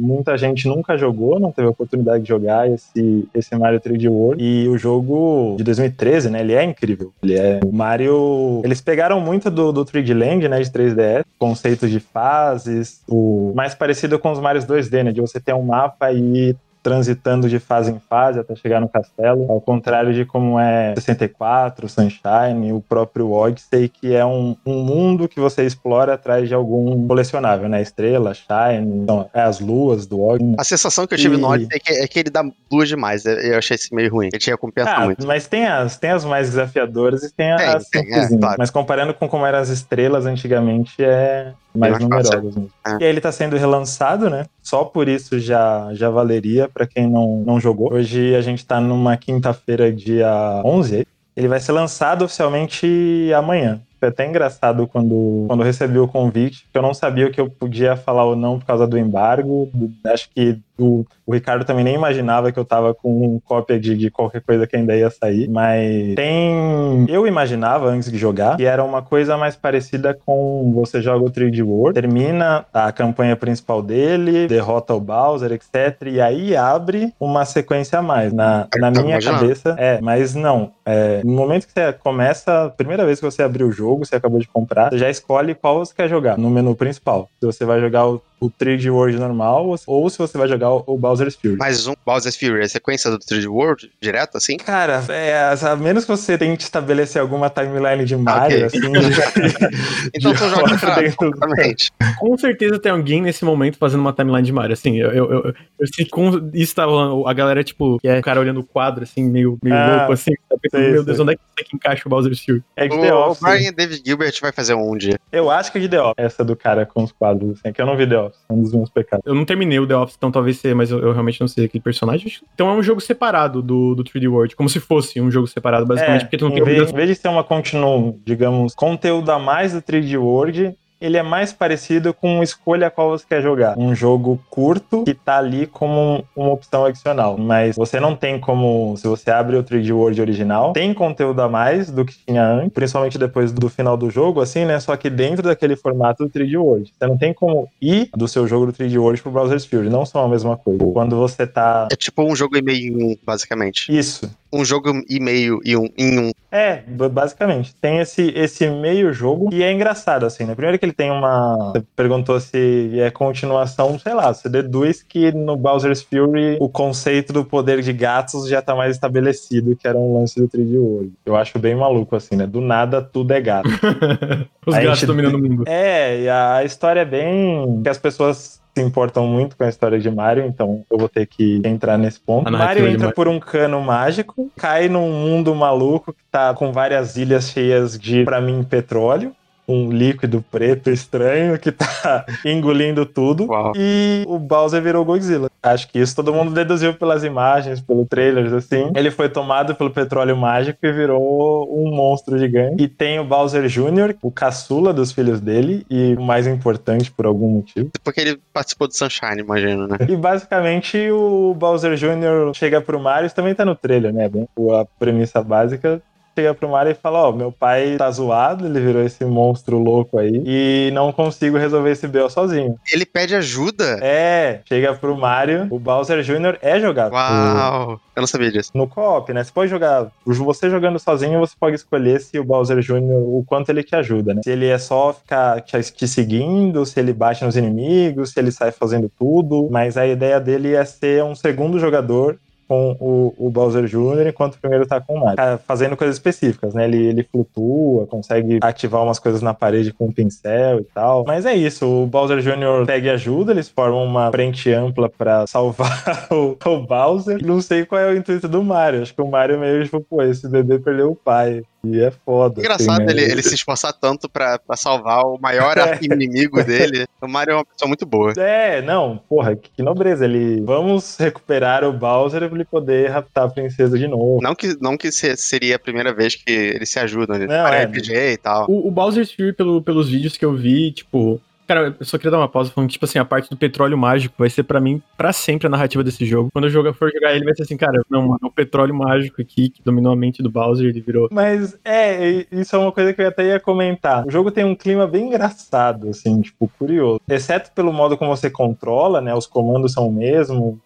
muita 0.00 0.36
gente 0.36 0.68
nunca 0.68 0.96
jogou, 0.96 1.40
não 1.40 1.50
teve 1.50 1.66
a 1.66 1.70
oportunidade 1.70 2.22
de 2.22 2.28
jogar 2.28 2.70
esse, 2.70 3.28
esse 3.34 3.56
Mario 3.56 3.80
3D 3.80 4.08
World. 4.10 4.42
E 4.42 4.68
o 4.68 4.76
jogo 4.76 5.54
de 5.56 5.64
2013, 5.64 6.30
né? 6.30 6.40
Ele 6.40 6.54
é 6.54 6.62
incrível. 6.62 7.12
Ele 7.22 7.38
é. 7.38 7.60
O 7.64 7.72
Mario. 7.72 8.60
Eles 8.64 8.80
pegaram 8.80 9.20
muito 9.20 9.50
do, 9.50 9.72
do 9.72 9.84
3D 9.84 10.16
Land, 10.16 10.48
né? 10.48 10.60
De 10.60 10.70
3DS, 10.70 11.24
conceitos 11.38 11.90
de 11.90 12.00
fases, 12.00 13.02
o 13.08 13.52
mais 13.54 13.74
parecido 13.74 14.18
com 14.18 14.30
os 14.30 14.40
Marios 14.40 14.64
2D, 14.64 15.02
né? 15.02 15.12
De 15.12 15.20
você 15.20 15.40
ter 15.40 15.54
um 15.54 15.62
mapa 15.62 16.12
e 16.12 16.56
transitando 16.84 17.48
de 17.48 17.58
fase 17.58 17.90
em 17.90 17.98
fase 17.98 18.38
até 18.38 18.54
chegar 18.54 18.78
no 18.78 18.88
castelo, 18.88 19.50
ao 19.50 19.58
contrário 19.60 20.12
de 20.12 20.24
como 20.26 20.60
é 20.60 20.94
64, 20.94 21.88
Sunshine, 21.88 22.72
o 22.72 22.80
próprio 22.80 23.32
Odyssey, 23.32 23.88
que 23.88 24.14
é 24.14 24.24
um, 24.24 24.54
um 24.66 24.84
mundo 24.84 25.26
que 25.26 25.40
você 25.40 25.64
explora 25.64 26.12
atrás 26.14 26.46
de 26.46 26.54
algum 26.54 27.06
colecionável, 27.08 27.68
né? 27.68 27.80
Estrela, 27.80 28.34
Shine, 28.34 29.02
então, 29.02 29.28
é 29.32 29.40
as 29.40 29.60
luas 29.60 30.06
do 30.06 30.22
Odyssey. 30.22 30.54
A 30.58 30.64
sensação 30.64 31.06
que 31.06 31.14
eu 31.14 31.18
tive 31.18 31.38
no 31.38 31.48
E- 31.48 31.54
Odyssey 31.54 31.76
é 31.76 31.78
que, 31.78 31.92
é 32.04 32.06
que 32.06 32.18
ele 32.18 32.30
dá 32.30 32.44
duas 32.70 32.88
demais. 32.88 33.24
Eu 33.24 33.34
eu 33.54 33.58
achei 33.58 33.74
esse 33.76 33.94
meio 33.94 34.12
ruim. 34.12 34.28
Ele 34.30 34.38
tinha 34.38 34.56
compensado 34.56 35.00
Ah, 35.02 35.04
muito. 35.06 35.26
mas 35.26 35.46
tem 35.46 35.66
as, 35.66 35.96
tem 35.96 36.10
as 36.10 36.24
mais 36.24 36.50
desafiadoras 36.50 37.22
e 37.22 37.32
tem, 37.34 37.56
Tem, 37.56 37.66
as 37.66 37.88
tem, 37.88 38.02
é, 38.14 38.28
claro. 38.38 38.56
Mas 38.58 38.70
comparando 38.70 39.14
com 39.14 39.26
como 39.26 39.46
eram 39.46 39.58
as 39.58 39.70
estrelas 39.70 40.26
antigamente, 40.26 41.02
é 41.02 41.52
mais 41.76 41.98
numerosas 41.98 42.42
mesmo. 42.42 42.70
é. 42.86 42.90
E 43.00 43.04
aí 43.04 43.10
ele 43.10 43.20
tá 43.20 43.32
sendo 43.32 43.56
relançado, 43.56 44.30
né? 44.30 44.46
Só 44.62 44.84
por 44.84 45.08
isso 45.08 45.38
já, 45.38 45.88
já 45.92 46.08
valeria 46.08 46.68
pra 46.72 46.86
quem 46.86 47.08
não, 47.08 47.42
não 47.44 47.60
jogou. 47.60 47.92
Hoje 47.92 48.34
a 48.34 48.40
gente 48.40 48.64
tá 48.64 48.80
numa 48.80 49.16
quinta-feira, 49.16 49.92
dia 49.92 50.62
11. 50.64 50.96
aí. 50.96 51.06
Ele 51.36 51.48
vai 51.48 51.58
ser 51.58 51.72
lançado 51.72 52.24
oficialmente 52.24 53.32
amanhã. 53.36 53.80
Foi 53.98 54.08
até 54.08 54.28
engraçado 54.28 54.86
quando, 54.86 55.46
quando 55.48 55.60
eu 55.60 55.66
recebi 55.66 55.98
o 55.98 56.06
convite, 56.06 56.66
que 56.70 56.78
eu 56.78 56.82
não 56.82 56.92
sabia 56.94 57.26
o 57.26 57.30
que 57.30 57.40
eu 57.40 57.48
podia 57.50 57.96
falar 57.96 58.24
ou 58.24 58.36
não 58.36 58.58
por 58.58 58.66
causa 58.66 58.86
do 58.86 58.98
embargo. 58.98 59.70
Acho 60.04 60.28
que 60.30 60.60
o, 60.78 61.04
o 61.26 61.32
Ricardo 61.32 61.64
também 61.64 61.84
nem 61.84 61.94
imaginava 61.94 62.50
que 62.50 62.58
eu 62.58 62.64
tava 62.64 62.94
com 62.94 63.40
cópia 63.44 63.78
de, 63.78 63.96
de 63.96 64.10
qualquer 64.10 64.40
coisa 64.40 64.66
que 64.66 64.76
ainda 64.76 64.96
ia 64.96 65.10
sair, 65.10 65.48
mas 65.48 66.14
tem. 66.14 67.06
Eu 67.08 67.26
imaginava 67.26 67.88
antes 67.88 68.10
de 68.10 68.18
jogar 68.18 68.56
que 68.56 68.64
era 68.64 68.82
uma 68.82 69.02
coisa 69.02 69.36
mais 69.36 69.56
parecida 69.56 70.14
com 70.14 70.72
você 70.74 71.00
joga 71.00 71.24
o 71.24 71.30
3D 71.30 71.64
World, 71.64 72.00
termina 72.00 72.66
a 72.72 72.90
campanha 72.92 73.36
principal 73.36 73.82
dele, 73.82 74.46
derrota 74.46 74.94
o 74.94 75.00
Bowser, 75.00 75.52
etc. 75.52 76.06
E 76.06 76.20
aí 76.20 76.56
abre 76.56 77.12
uma 77.18 77.44
sequência 77.44 77.98
a 77.98 78.02
mais. 78.02 78.32
Na, 78.32 78.68
na 78.78 78.92
Tá 78.92 79.02
minha 79.02 79.20
cabeça, 79.20 79.76
é, 79.78 80.00
mas 80.00 80.34
não. 80.34 80.72
É, 80.84 81.22
no 81.24 81.32
momento 81.32 81.66
que 81.66 81.72
você 81.72 81.92
começa, 81.92 82.72
primeira 82.76 83.04
vez 83.04 83.18
que 83.18 83.24
você 83.24 83.42
abrir 83.42 83.64
o 83.64 83.72
jogo, 83.72 84.04
você 84.04 84.16
acabou 84.16 84.38
de 84.38 84.46
comprar, 84.46 84.90
você 84.90 84.98
já 84.98 85.10
escolhe 85.10 85.54
qual 85.54 85.78
você 85.78 85.94
quer 85.94 86.08
jogar 86.08 86.36
no 86.36 86.50
menu 86.50 86.74
principal. 86.74 87.28
Se 87.40 87.46
você 87.46 87.64
vai 87.64 87.80
jogar 87.80 88.06
o, 88.06 88.22
o 88.46 88.50
3D 88.50 88.90
World 88.90 89.18
normal 89.18 89.74
ou, 89.86 90.08
se 90.10 90.18
você 90.18 90.36
vai 90.38 90.48
jogar 90.48 90.70
o, 90.70 90.84
o 90.86 90.96
Bowser's 90.98 91.34
Fury. 91.36 91.56
Mais 91.56 91.86
um 91.86 91.94
Bowser's 92.04 92.36
Fury, 92.36 92.60
é 92.60 92.64
a 92.64 92.68
sequência 92.68 93.10
do 93.10 93.18
3D 93.18 93.46
World, 93.48 93.90
direto, 94.00 94.36
assim? 94.36 94.56
Cara, 94.56 95.02
é, 95.08 95.54
a 95.62 95.76
menos 95.76 96.04
que 96.04 96.10
você 96.10 96.36
tente 96.38 96.64
estabelecer 96.64 97.20
alguma 97.20 97.48
timeline 97.50 98.04
de 98.04 98.16
Mario, 98.16 98.66
Ok. 98.66 98.66
assim. 98.66 98.80
de- 98.92 100.10
Então 100.14 100.32
de 100.32 100.38
tu 100.38 100.48
joga 100.48 100.74
Exatamente. 101.04 101.92
Com 102.18 102.36
certeza 102.36 102.78
tem 102.78 102.92
alguém 102.92 103.20
nesse 103.22 103.44
momento 103.44 103.78
fazendo 103.78 104.00
uma 104.00 104.12
timeline 104.12 104.42
de 104.44 104.52
Mario. 104.52 104.72
Assim, 104.72 104.96
eu, 104.96 105.10
eu, 105.12 105.32
eu, 105.32 105.54
eu 105.78 105.86
sei 105.94 106.04
que 106.04 106.10
com 106.10 106.50
isso 106.52 106.74
tava 106.74 106.90
rolando, 106.92 107.26
a 107.28 107.32
galera, 107.32 107.62
tipo, 107.64 107.98
que 108.00 108.08
é 108.08 108.18
o 108.18 108.22
cara 108.22 108.40
olhando 108.40 108.60
o 108.60 108.64
quadro, 108.64 109.04
assim, 109.04 109.24
meio, 109.24 109.58
meio 109.62 109.76
Ah, 109.76 109.96
louco, 109.98 110.12
assim. 110.12 110.32
Tá 110.48 110.56
pensando, 110.60 110.82
sei, 110.82 110.92
meu 110.92 111.04
Deus, 111.04 111.16
sei. 111.16 111.22
onde 111.24 111.32
é 111.32 111.36
que 111.36 111.42
isso 111.42 111.54
aqui 111.66 111.76
encaixa 111.76 112.02
o 112.06 112.08
Bowser's 112.10 112.40
Fury? 112.44 112.62
É 112.76 112.88
de 112.88 112.94
O, 112.96 113.00
The 113.00 113.14
o 113.14 113.18
Office. 113.30 113.42
Brian 113.42 113.72
David 113.72 114.02
Gilbert 114.04 114.34
vai 114.40 114.52
fazer 114.52 114.74
um 114.74 114.96
dia. 114.96 115.18
Eu 115.32 115.50
acho 115.50 115.70
que 115.72 115.78
é 115.78 115.80
de 115.80 115.88
The 115.88 116.00
Office, 116.00 116.14
essa 116.18 116.44
do 116.44 116.56
cara 116.56 116.86
com 116.86 117.02
os 117.02 117.12
quadros, 117.12 117.52
assim, 117.52 117.60
é 117.64 117.72
que 117.72 117.80
eu 117.80 117.86
não 117.86 117.96
vi 117.96 118.06
The 118.06 118.18
Office, 118.18 118.33
é 118.48 118.52
um 118.52 118.62
dos 118.62 118.72
meus 118.72 118.90
pecados. 118.90 119.24
Eu 119.26 119.34
não 119.34 119.44
terminei 119.44 119.78
o 119.78 119.86
The 119.86 119.96
Office, 119.96 120.16
então 120.16 120.30
talvez 120.30 120.58
seja, 120.58 120.74
mas 120.74 120.90
eu, 120.90 120.98
eu 120.98 121.12
realmente 121.12 121.40
não 121.40 121.48
sei 121.48 121.64
aquele 121.64 121.82
personagem. 121.82 122.32
Então 122.54 122.68
é 122.68 122.72
um 122.72 122.82
jogo 122.82 123.00
separado 123.00 123.62
do, 123.62 123.94
do 123.94 124.04
3D 124.04 124.30
World, 124.30 124.56
como 124.56 124.68
se 124.68 124.80
fosse 124.80 125.20
um 125.20 125.30
jogo 125.30 125.46
separado, 125.46 125.86
basicamente, 125.86 126.22
porque 126.22 126.36
tu 126.36 126.44
não 126.44 126.52
em 126.52 126.54
tem 126.54 126.64
vez, 126.64 126.90
em 126.90 126.94
vez 126.94 127.08
de 127.08 127.14
ser 127.14 127.28
uma 127.28 127.44
continuum, 127.44 128.18
digamos, 128.24 128.74
conteúdo 128.74 129.30
a 129.30 129.38
mais 129.38 129.72
do 129.72 129.80
3D 129.80 130.18
World, 130.18 130.76
ele 131.00 131.16
é 131.16 131.22
mais 131.22 131.52
parecido 131.52 132.12
com 132.14 132.42
escolha 132.42 132.90
qual 132.90 133.10
você 133.10 133.24
quer 133.28 133.42
jogar. 133.42 133.76
Um 133.78 133.94
jogo 133.94 134.40
curto 134.50 135.04
que 135.04 135.14
tá 135.14 135.38
ali 135.38 135.66
como 135.66 136.00
um- 136.00 136.22
uma 136.36 136.52
opção 136.52 136.84
adicional. 136.84 137.36
Mas 137.38 137.76
você 137.76 137.98
não 138.00 138.14
tem 138.16 138.38
como, 138.40 138.96
se 138.96 139.06
você 139.06 139.30
abre 139.30 139.56
o 139.56 139.62
3D 139.62 139.92
World 139.92 140.20
original, 140.20 140.72
tem 140.72 140.92
conteúdo 140.94 141.40
a 141.42 141.48
mais 141.48 141.90
do 141.90 142.04
que 142.04 142.14
tinha 142.26 142.44
antes, 142.46 142.72
principalmente 142.72 143.18
depois 143.18 143.52
do 143.52 143.68
final 143.68 143.96
do 143.96 144.10
jogo, 144.10 144.40
assim, 144.40 144.64
né? 144.64 144.78
Só 144.80 144.96
que 144.96 145.10
dentro 145.10 145.42
daquele 145.42 145.76
formato 145.76 146.24
do 146.24 146.30
3D 146.30 146.56
World. 146.56 146.92
Você 146.98 147.06
não 147.06 147.16
tem 147.18 147.32
como 147.34 147.68
ir 147.80 148.08
do 148.16 148.26
seu 148.28 148.46
jogo 148.46 148.66
do 148.66 148.72
3D 148.72 148.98
World 148.98 149.20
pro 149.22 149.30
Browser's 149.32 149.64
Fury. 149.64 149.88
Não 149.88 150.06
são 150.06 150.24
a 150.24 150.28
mesma 150.28 150.56
coisa. 150.56 150.84
Quando 150.92 151.16
você 151.16 151.46
tá. 151.46 151.88
É 151.90 151.96
tipo 151.96 152.22
um 152.22 152.34
jogo 152.34 152.56
e 152.56 152.62
meio 152.62 153.18
basicamente. 153.24 153.94
Isso. 153.96 154.30
Um 154.54 154.64
jogo 154.64 154.92
e 155.08 155.18
meio 155.20 155.58
e 155.64 155.76
um, 155.76 155.88
em 155.98 156.18
um. 156.18 156.30
É, 156.52 156.82
basicamente. 157.10 157.74
Tem 157.74 157.98
esse, 157.98 158.32
esse 158.36 158.70
meio 158.70 159.12
jogo 159.12 159.48
e 159.52 159.62
é 159.62 159.72
engraçado, 159.72 160.24
assim, 160.24 160.44
né? 160.44 160.54
Primeiro 160.54 160.78
que 160.78 160.84
ele 160.84 160.92
tem 160.92 161.10
uma. 161.10 161.72
Você 161.72 161.82
perguntou 161.96 162.38
se 162.38 163.00
é 163.00 163.10
continuação, 163.10 163.98
sei 163.98 164.14
lá, 164.14 164.32
você 164.32 164.48
deduz 164.48 165.02
que 165.02 165.32
no 165.32 165.56
Bowser's 165.56 166.02
Fury 166.02 166.56
o 166.60 166.68
conceito 166.68 167.32
do 167.32 167.44
poder 167.44 167.82
de 167.82 167.92
gatos 167.92 168.48
já 168.48 168.62
tá 168.62 168.74
mais 168.76 168.92
estabelecido, 168.94 169.74
que 169.74 169.88
era 169.88 169.98
um 169.98 170.18
lance 170.20 170.40
do 170.40 170.46
3D 170.48 170.78
World. 170.78 171.12
Eu 171.26 171.34
acho 171.34 171.58
bem 171.58 171.74
maluco, 171.74 172.14
assim, 172.14 172.36
né? 172.36 172.46
Do 172.46 172.60
nada 172.60 173.02
tudo 173.02 173.32
é 173.32 173.40
gato. 173.40 173.68
Os 174.66 174.74
A 174.74 174.80
gatos 174.80 175.00
gente- 175.00 175.06
dominando 175.08 175.34
o 175.34 175.38
mundo. 175.42 175.64
É, 175.66 176.20
e 176.22 176.28
a 176.28 176.62
história 176.64 177.00
é 177.00 177.04
bem. 177.04 177.80
que 177.82 177.88
as 177.88 177.98
pessoas 177.98 178.62
se 178.76 178.82
importam 178.82 179.26
muito 179.26 179.56
com 179.56 179.64
a 179.64 179.68
história 179.68 180.00
de 180.00 180.10
Mario, 180.10 180.44
então 180.44 180.84
eu 180.90 180.98
vou 180.98 181.08
ter 181.08 181.26
que 181.26 181.62
entrar 181.64 181.96
nesse 181.96 182.18
ponto. 182.18 182.50
Mario 182.50 182.88
entra 182.88 183.12
por 183.12 183.28
um 183.28 183.38
cano 183.38 183.80
mágico, 183.80 184.50
cai 184.56 184.88
num 184.88 185.10
mundo 185.12 185.54
maluco 185.54 186.12
que 186.12 186.24
tá 186.30 186.52
com 186.52 186.72
várias 186.72 187.16
ilhas 187.16 187.50
cheias 187.50 187.96
de, 187.98 188.24
pra 188.24 188.40
mim, 188.40 188.64
petróleo. 188.64 189.34
Um 189.66 189.90
líquido 189.90 190.44
preto 190.50 190.90
estranho 190.90 191.58
que 191.58 191.72
tá 191.72 192.24
engolindo 192.44 193.06
tudo. 193.06 193.46
Uau. 193.46 193.72
E 193.76 194.24
o 194.26 194.38
Bowser 194.38 194.82
virou 194.82 195.04
Godzilla. 195.04 195.50
Acho 195.62 195.88
que 195.88 195.98
isso 195.98 196.14
todo 196.14 196.32
mundo 196.32 196.52
deduziu 196.52 196.92
pelas 196.94 197.24
imagens, 197.24 197.80
pelo 197.80 198.04
trailers, 198.04 198.52
assim. 198.52 198.90
Ele 198.94 199.10
foi 199.10 199.28
tomado 199.28 199.74
pelo 199.74 199.90
petróleo 199.90 200.36
mágico 200.36 200.78
e 200.82 200.92
virou 200.92 201.66
um 201.74 201.90
monstro 201.94 202.38
gigante. 202.38 202.82
E 202.82 202.88
tem 202.88 203.18
o 203.18 203.24
Bowser 203.24 203.66
Jr., 203.66 204.14
o 204.20 204.30
caçula 204.30 204.92
dos 204.92 205.12
filhos 205.12 205.40
dele, 205.40 205.86
e 205.88 206.14
o 206.14 206.22
mais 206.22 206.46
importante 206.46 207.10
por 207.10 207.24
algum 207.24 207.48
motivo. 207.48 207.90
Porque 208.02 208.20
ele 208.20 208.38
participou 208.52 208.86
do 208.86 208.94
Sunshine, 208.94 209.40
imagino, 209.40 209.86
né? 209.86 209.96
E 210.06 210.16
basicamente 210.16 211.10
o 211.10 211.54
Bowser 211.54 211.96
Jr. 211.96 212.52
chega 212.54 212.80
pro 212.80 213.00
Mario, 213.00 213.26
isso 213.26 213.34
também 213.34 213.54
tá 213.54 213.64
no 213.64 213.74
trailer, 213.74 214.12
né? 214.12 214.28
Bem, 214.28 214.46
a 214.72 214.84
premissa 214.98 215.42
básica. 215.42 216.02
Chega 216.34 216.54
pro 216.54 216.68
Mario 216.68 216.92
e 216.92 216.94
fala: 216.94 217.28
Ó, 217.28 217.32
meu 217.32 217.52
pai 217.52 217.96
tá 217.96 218.10
zoado, 218.10 218.66
ele 218.66 218.80
virou 218.80 219.02
esse 219.02 219.24
monstro 219.24 219.78
louco 219.78 220.18
aí, 220.18 220.42
e 220.44 220.90
não 220.92 221.12
consigo 221.12 221.56
resolver 221.56 221.92
esse 221.92 222.08
BO 222.08 222.28
sozinho. 222.28 222.76
Ele 222.92 223.06
pede 223.06 223.34
ajuda. 223.36 223.98
É, 224.02 224.60
chega 224.64 224.94
pro 224.94 225.16
Mario, 225.16 225.68
o 225.70 225.78
Bowser 225.78 226.22
Jr. 226.22 226.58
é 226.60 226.80
jogado. 226.80 227.12
Uau! 227.12 228.00
Eu 228.16 228.20
não 228.20 228.26
sabia 228.26 228.50
disso. 228.50 228.70
No 228.74 228.86
co-op, 228.86 229.32
né? 229.32 229.42
Você 229.42 229.52
pode 229.52 229.70
jogar. 229.70 230.06
Você 230.24 230.70
jogando 230.70 230.98
sozinho, 230.98 231.40
você 231.40 231.54
pode 231.58 231.76
escolher 231.76 232.20
se 232.20 232.38
o 232.38 232.44
Bowser 232.44 232.78
Jr. 232.80 233.00
o 233.00 233.44
quanto 233.46 233.70
ele 233.70 233.82
te 233.82 233.96
ajuda, 233.96 234.34
né? 234.34 234.40
Se 234.42 234.50
ele 234.50 234.66
é 234.66 234.78
só 234.78 235.12
ficar 235.12 235.60
te 235.60 236.08
seguindo, 236.08 236.86
se 236.86 236.98
ele 237.00 237.12
bate 237.12 237.44
nos 237.44 237.56
inimigos, 237.56 238.30
se 238.30 238.40
ele 238.40 238.52
sai 238.52 238.70
fazendo 238.70 239.10
tudo. 239.18 239.68
Mas 239.70 239.96
a 239.96 240.06
ideia 240.06 240.40
dele 240.40 240.74
é 240.74 240.84
ser 240.84 241.24
um 241.24 241.34
segundo 241.34 241.78
jogador 241.78 242.38
com 242.66 242.96
o, 243.00 243.34
o 243.36 243.50
Bowser 243.50 243.84
Jr., 243.84 244.28
enquanto 244.28 244.54
o 244.54 244.58
primeiro 244.58 244.86
tá 244.86 245.00
com 245.00 245.14
o 245.14 245.20
Mario. 245.20 245.36
Tá 245.36 245.58
fazendo 245.58 245.96
coisas 245.96 246.16
específicas, 246.16 246.74
né? 246.74 246.84
Ele, 246.84 247.06
ele 247.06 247.22
flutua, 247.24 248.06
consegue 248.06 248.58
ativar 248.62 249.02
umas 249.02 249.18
coisas 249.18 249.42
na 249.42 249.54
parede 249.54 249.92
com 249.92 250.06
um 250.06 250.12
pincel 250.12 250.80
e 250.80 250.84
tal. 250.84 251.24
Mas 251.26 251.46
é 251.46 251.54
isso, 251.54 251.86
o 251.86 252.06
Bowser 252.06 252.40
Jr. 252.40 252.86
pega 252.86 253.08
e 253.08 253.10
ajuda, 253.10 253.52
eles 253.52 253.68
formam 253.68 254.04
uma 254.04 254.30
frente 254.30 254.72
ampla 254.72 255.08
pra 255.08 255.46
salvar 255.46 256.28
o, 256.30 256.56
o 256.64 256.86
Bowser. 256.86 257.44
Não 257.44 257.60
sei 257.60 257.84
qual 257.84 258.00
é 258.00 258.10
o 258.10 258.16
intuito 258.16 258.48
do 258.48 258.62
Mario. 258.62 259.02
Acho 259.02 259.14
que 259.14 259.22
o 259.22 259.30
Mario 259.30 259.58
meio 259.58 259.84
tipo, 259.84 260.00
pô, 260.00 260.22
esse 260.22 260.48
bebê 260.48 260.78
perdeu 260.78 261.10
o 261.10 261.16
pai. 261.16 261.62
E 261.86 262.00
é 262.00 262.10
foda. 262.10 262.60
Engraçado 262.60 263.02
assim, 263.02 263.14
né? 263.14 263.22
ele, 263.22 263.32
ele 263.32 263.42
se 263.42 263.54
esforçar 263.54 263.92
tanto 263.92 264.28
pra, 264.28 264.58
pra 264.58 264.76
salvar 264.76 265.22
o 265.24 265.38
maior 265.40 265.74
inimigo 266.02 266.62
dele. 266.64 267.06
O 267.20 267.28
Mario 267.28 267.52
é 267.52 267.54
uma 267.56 267.64
pessoa 267.64 267.88
muito 267.88 268.04
boa. 268.06 268.32
É, 268.36 268.80
não, 268.82 269.20
porra, 269.28 269.56
que, 269.56 269.70
que 269.70 269.82
nobreza. 269.82 270.24
Ele. 270.24 270.60
Vamos 270.62 271.16
recuperar 271.18 271.84
o 271.84 271.92
Bowser 271.92 272.46
pra 272.48 272.54
ele 272.56 272.64
poder 272.64 273.10
raptar 273.10 273.46
a 273.46 273.50
princesa 273.50 273.98
de 273.98 274.06
novo. 274.06 274.40
Não 274.42 274.54
que, 274.54 274.76
não 274.80 274.96
que 274.96 275.10
se- 275.10 275.36
seria 275.36 275.76
a 275.76 275.78
primeira 275.78 276.12
vez 276.12 276.34
que 276.34 276.50
eles 276.52 276.90
se 276.90 276.98
ajudam, 276.98 277.38
né? 277.38 277.46
Não, 277.46 277.66
é. 277.68 277.84
RPG 277.84 278.12
e 278.32 278.36
tal. 278.36 278.66
O, 278.68 278.88
o 278.88 278.90
Bowser's 278.90 279.32
Fury, 279.32 279.52
pelo, 279.52 279.82
pelos 279.82 280.08
vídeos 280.08 280.36
que 280.36 280.44
eu 280.44 280.54
vi, 280.54 280.92
tipo. 280.92 281.40
Cara, 281.66 281.96
eu 281.98 282.06
só 282.06 282.18
queria 282.18 282.30
dar 282.30 282.38
uma 282.38 282.48
pausa 282.48 282.70
falando 282.70 282.88
que, 282.88 282.94
tipo 282.94 283.04
assim, 283.04 283.18
a 283.18 283.24
parte 283.24 283.48
do 283.48 283.56
petróleo 283.56 283.96
mágico 283.96 284.34
vai 284.38 284.50
ser 284.50 284.64
pra 284.64 284.80
mim, 284.80 285.02
pra 285.16 285.32
sempre, 285.32 285.66
a 285.66 285.70
narrativa 285.70 286.04
desse 286.04 286.24
jogo. 286.26 286.50
Quando 286.52 286.66
eu 286.66 286.70
jogar, 286.70 286.92
for 286.92 287.10
jogar 287.12 287.34
ele, 287.34 287.44
vai 287.44 287.54
ser 287.54 287.62
assim, 287.62 287.76
cara, 287.76 288.02
não, 288.10 288.36
é 288.42 288.46
o 288.46 288.50
petróleo 288.50 288.94
mágico 288.94 289.40
aqui 289.40 289.70
que 289.70 289.82
dominou 289.82 290.12
a 290.12 290.16
mente 290.16 290.42
do 290.42 290.50
Bowser, 290.50 290.86
ele 290.86 291.00
virou. 291.00 291.28
Mas 291.32 291.78
é, 291.84 292.46
isso 292.52 292.76
é 292.76 292.78
uma 292.78 292.92
coisa 292.92 293.12
que 293.12 293.22
eu 293.22 293.28
até 293.28 293.46
ia 293.46 293.60
comentar. 293.60 294.26
O 294.26 294.30
jogo 294.30 294.50
tem 294.50 294.64
um 294.64 294.74
clima 294.74 295.06
bem 295.06 295.28
engraçado, 295.28 296.08
assim, 296.08 296.40
tipo, 296.40 296.70
curioso. 296.78 297.20
Exceto 297.28 297.70
pelo 297.72 297.92
modo 297.92 298.16
como 298.16 298.34
você 298.34 298.50
controla, 298.50 299.20
né? 299.20 299.34
Os 299.34 299.46
comandos 299.46 299.92
são 299.92 300.08
o 300.08 300.12
mesmo 300.12 300.78